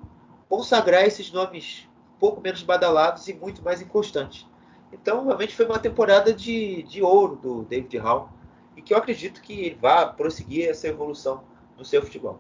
consagrar 0.50 1.04
esses 1.04 1.32
nomes 1.32 1.88
um 2.16 2.20
pouco 2.20 2.42
menos 2.42 2.64
badalados 2.64 3.28
e 3.28 3.34
muito 3.36 3.62
mais 3.62 3.80
inconstantes. 3.80 4.48
Então, 4.92 5.24
realmente 5.24 5.56
foi 5.56 5.68
uma 5.68 5.78
temporada 5.78 6.34
de, 6.34 6.82
de 6.82 7.04
ouro 7.04 7.36
do 7.36 7.62
David 7.66 7.96
Hall. 8.00 8.28
E 8.76 8.82
que 8.82 8.92
eu 8.92 8.98
acredito 8.98 9.40
que 9.40 9.54
ele 9.54 9.78
vá 9.80 10.08
prosseguir 10.08 10.68
essa 10.68 10.88
evolução 10.88 11.44
no 11.78 11.86
seu 11.86 12.02
futebol. 12.02 12.40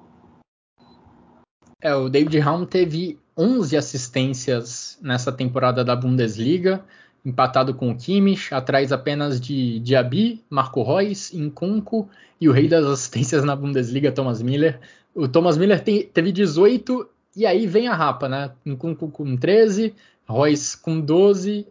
É, 1.82 1.96
o 1.96 2.08
David 2.08 2.38
Raum 2.38 2.64
teve 2.64 3.18
11 3.36 3.76
assistências 3.76 5.00
nessa 5.02 5.32
temporada 5.32 5.84
da 5.84 5.96
Bundesliga, 5.96 6.84
empatado 7.26 7.74
com 7.74 7.90
o 7.90 7.98
Kimmich, 7.98 8.54
atrás 8.54 8.92
apenas 8.92 9.42
de 9.42 9.80
Diaby, 9.80 10.44
Marco 10.48 10.84
Reus, 10.84 11.34
Incunco 11.34 12.08
e 12.40 12.48
o 12.48 12.52
rei 12.52 12.68
das 12.68 12.86
assistências 12.86 13.44
na 13.44 13.56
Bundesliga, 13.56 14.12
Thomas 14.12 14.44
Miller. 14.44 14.80
O 15.16 15.28
Thomas 15.28 15.58
Miller 15.58 15.84
teve 15.84 16.32
18 16.32 17.08
e 17.36 17.48
aí 17.48 17.66
vem 17.66 17.88
a 17.88 17.96
rapa, 17.96 18.30
né? 18.30 18.52
Incunco 18.64 19.10
com 19.10 19.36
13, 19.36 19.96
Reus 20.30 20.76
com 20.76 21.00
12, 21.00 21.66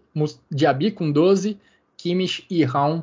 Diaby 0.51 0.91
com 0.91 1.13
12, 1.13 1.57
Kimmich 1.97 2.45
e 2.51 2.65
Raum 2.65 3.03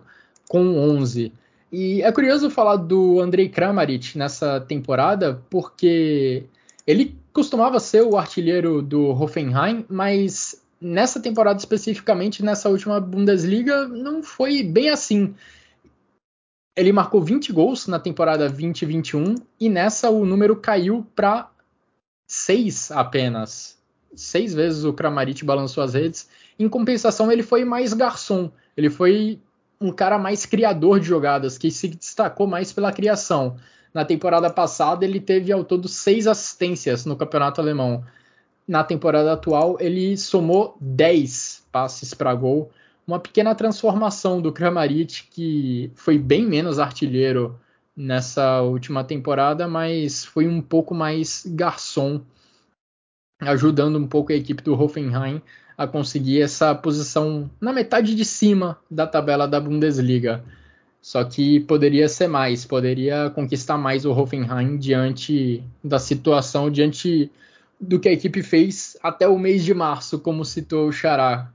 com 0.49 0.77
11. 0.77 1.31
E 1.71 2.01
é 2.01 2.11
curioso 2.11 2.49
falar 2.49 2.77
do 2.77 3.19
Andrei 3.21 3.47
Kramaric 3.49 4.17
nessa 4.17 4.59
temporada, 4.59 5.41
porque 5.49 6.45
ele 6.87 7.19
costumava 7.33 7.79
ser 7.79 8.01
o 8.01 8.17
artilheiro 8.17 8.81
do 8.81 9.09
Hoffenheim, 9.09 9.85
mas 9.89 10.63
nessa 10.79 11.19
temporada 11.19 11.59
especificamente, 11.59 12.41
nessa 12.41 12.69
última 12.69 12.99
Bundesliga, 13.01 13.85
não 13.87 14.23
foi 14.23 14.63
bem 14.63 14.89
assim. 14.89 15.35
Ele 16.77 16.93
marcou 16.93 17.21
20 17.21 17.51
gols 17.51 17.87
na 17.87 17.99
temporada 17.99 18.47
2021 18.47 19.35
e 19.59 19.67
nessa 19.67 20.09
o 20.09 20.25
número 20.25 20.55
caiu 20.55 21.05
para 21.13 21.51
6 22.27 22.91
apenas. 22.91 23.77
Seis 24.15 24.53
vezes 24.53 24.83
o 24.83 24.93
Kramaric 24.93 25.43
balançou 25.43 25.83
as 25.83 25.93
redes. 25.93 26.29
Em 26.57 26.69
compensação, 26.69 27.31
ele 27.31 27.43
foi 27.43 27.65
mais 27.65 27.93
garçom. 27.93 28.51
Ele 28.75 28.89
foi 28.89 29.39
um 29.79 29.91
cara 29.91 30.17
mais 30.17 30.45
criador 30.45 30.99
de 30.99 31.07
jogadas, 31.07 31.57
que 31.57 31.69
se 31.69 31.87
destacou 31.87 32.47
mais 32.47 32.71
pela 32.71 32.91
criação. 32.91 33.57
Na 33.93 34.05
temporada 34.05 34.49
passada, 34.49 35.05
ele 35.05 35.19
teve 35.19 35.51
ao 35.51 35.63
todo 35.63 35.87
seis 35.87 36.27
assistências 36.27 37.05
no 37.05 37.15
campeonato 37.15 37.61
alemão 37.61 38.03
na 38.67 38.83
temporada 38.83 39.31
atual 39.31 39.77
ele 39.79 40.17
somou 40.17 40.77
10 40.81 41.65
passes 41.71 42.13
para 42.13 42.35
gol, 42.35 42.69
uma 43.07 43.19
pequena 43.19 43.55
transformação 43.55 44.41
do 44.41 44.51
Kramaric, 44.51 45.27
que 45.31 45.89
foi 45.95 46.17
bem 46.17 46.45
menos 46.45 46.77
artilheiro 46.77 47.57
nessa 47.95 48.61
última 48.61 49.03
temporada, 49.03 49.67
mas 49.67 50.25
foi 50.25 50.47
um 50.47 50.61
pouco 50.61 50.93
mais 50.93 51.43
garçom, 51.47 52.21
ajudando 53.39 53.97
um 53.97 54.05
pouco 54.05 54.33
a 54.33 54.35
equipe 54.35 54.61
do 54.61 54.79
Hoffenheim 54.79 55.41
a 55.77 55.87
conseguir 55.87 56.41
essa 56.41 56.75
posição 56.75 57.49
na 57.61 57.71
metade 57.71 58.15
de 58.15 58.25
cima 58.25 58.77
da 58.91 59.07
tabela 59.07 59.47
da 59.47 59.61
Bundesliga. 59.61 60.43
Só 61.01 61.23
que 61.23 61.59
poderia 61.61 62.09
ser 62.09 62.27
mais, 62.27 62.65
poderia 62.65 63.29
conquistar 63.29 63.77
mais 63.77 64.05
o 64.05 64.11
Hoffenheim 64.11 64.77
diante 64.77 65.63
da 65.83 65.99
situação, 65.99 66.69
diante 66.69 67.31
do 67.79 67.99
que 67.99 68.09
a 68.09 68.13
equipe 68.13 68.41
fez 68.41 68.97
até 69.01 69.27
o 69.27 69.37
mês 69.37 69.63
de 69.63 69.73
março, 69.73 70.19
como 70.19 70.43
citou 70.43 70.87
o 70.87 70.91
Xará. 70.91 71.51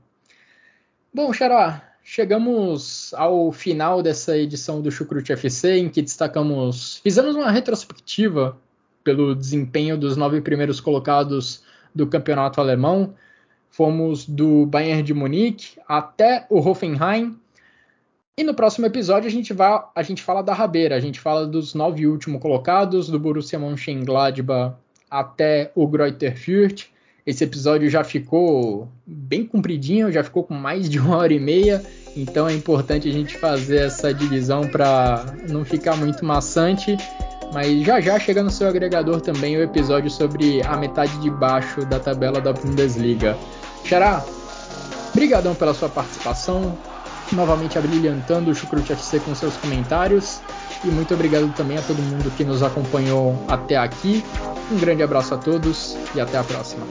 Bom, 1.13 1.31
Xará, 1.31 1.93
chegamos 2.03 3.13
ao 3.13 3.51
final 3.51 4.01
dessa 4.01 4.37
edição 4.37 4.81
do 4.81 4.91
Chucrute 4.91 5.33
FC, 5.33 5.77
em 5.77 5.89
que 5.89 6.01
destacamos, 6.01 6.97
fizemos 7.03 7.35
uma 7.35 7.51
retrospectiva 7.51 8.57
pelo 9.03 9.35
desempenho 9.35 9.97
dos 9.97 10.15
nove 10.17 10.41
primeiros 10.41 10.79
colocados 10.79 11.61
do 11.93 12.07
campeonato 12.07 12.59
alemão. 12.59 13.13
Fomos 13.69 14.25
do 14.25 14.65
Bayern 14.65 15.03
de 15.03 15.13
Munique 15.13 15.79
até 15.87 16.45
o 16.49 16.59
Hoffenheim. 16.59 17.37
E 18.35 18.43
no 18.43 18.55
próximo 18.55 18.87
episódio 18.87 19.27
a 19.27 19.31
gente, 19.31 19.53
vai, 19.53 19.79
a 19.93 20.01
gente 20.01 20.23
fala 20.23 20.41
da 20.41 20.55
rabeira, 20.55 20.95
a 20.95 20.99
gente 20.99 21.19
fala 21.19 21.45
dos 21.45 21.75
nove 21.75 22.07
últimos 22.07 22.41
colocados, 22.41 23.07
do 23.07 23.19
Borussia 23.19 23.59
Mönchengladbach 23.59 24.73
até 25.07 25.71
o 25.75 25.85
Greuther 25.85 26.35
Fürth. 26.35 26.85
Esse 27.27 27.43
episódio 27.43 27.87
já 27.91 28.03
ficou 28.03 28.89
bem 29.05 29.45
compridinho, 29.45 30.11
já 30.11 30.23
ficou 30.23 30.43
com 30.43 30.55
mais 30.55 30.89
de 30.89 30.97
uma 30.97 31.17
hora 31.17 31.31
e 31.31 31.39
meia, 31.39 31.83
então 32.17 32.49
é 32.49 32.53
importante 32.55 33.07
a 33.07 33.11
gente 33.11 33.37
fazer 33.37 33.85
essa 33.85 34.11
divisão 34.11 34.67
para 34.67 35.23
não 35.47 35.63
ficar 35.63 35.95
muito 35.95 36.25
maçante. 36.25 36.97
Mas 37.53 37.85
já 37.85 38.01
já 38.01 38.17
chega 38.17 38.41
no 38.41 38.49
seu 38.49 38.67
agregador 38.67 39.21
também 39.21 39.55
o 39.57 39.61
episódio 39.61 40.09
sobre 40.09 40.59
a 40.63 40.75
metade 40.75 41.15
de 41.19 41.29
baixo 41.29 41.85
da 41.85 41.99
tabela 41.99 42.41
da 42.41 42.51
Bundesliga. 42.51 43.37
Xará, 43.85 44.25
brigadão 45.13 45.53
pela 45.53 45.75
sua 45.75 45.87
participação, 45.87 46.75
novamente 47.31 47.77
abrilhantando 47.77 48.51
o 48.51 48.55
Chucrute 48.55 48.93
FC 48.93 49.19
com 49.19 49.33
seus 49.33 49.55
comentários. 49.57 50.41
E 50.83 50.87
muito 50.87 51.13
obrigado 51.13 51.51
também 51.55 51.77
a 51.77 51.81
todo 51.81 51.97
mundo 51.97 52.31
que 52.35 52.43
nos 52.43 52.61
acompanhou 52.61 53.43
até 53.47 53.77
aqui. 53.77 54.23
Um 54.71 54.77
grande 54.77 55.03
abraço 55.03 55.33
a 55.33 55.37
todos 55.37 55.95
e 56.13 56.21
até 56.21 56.37
a 56.37 56.43
próxima. 56.43 56.85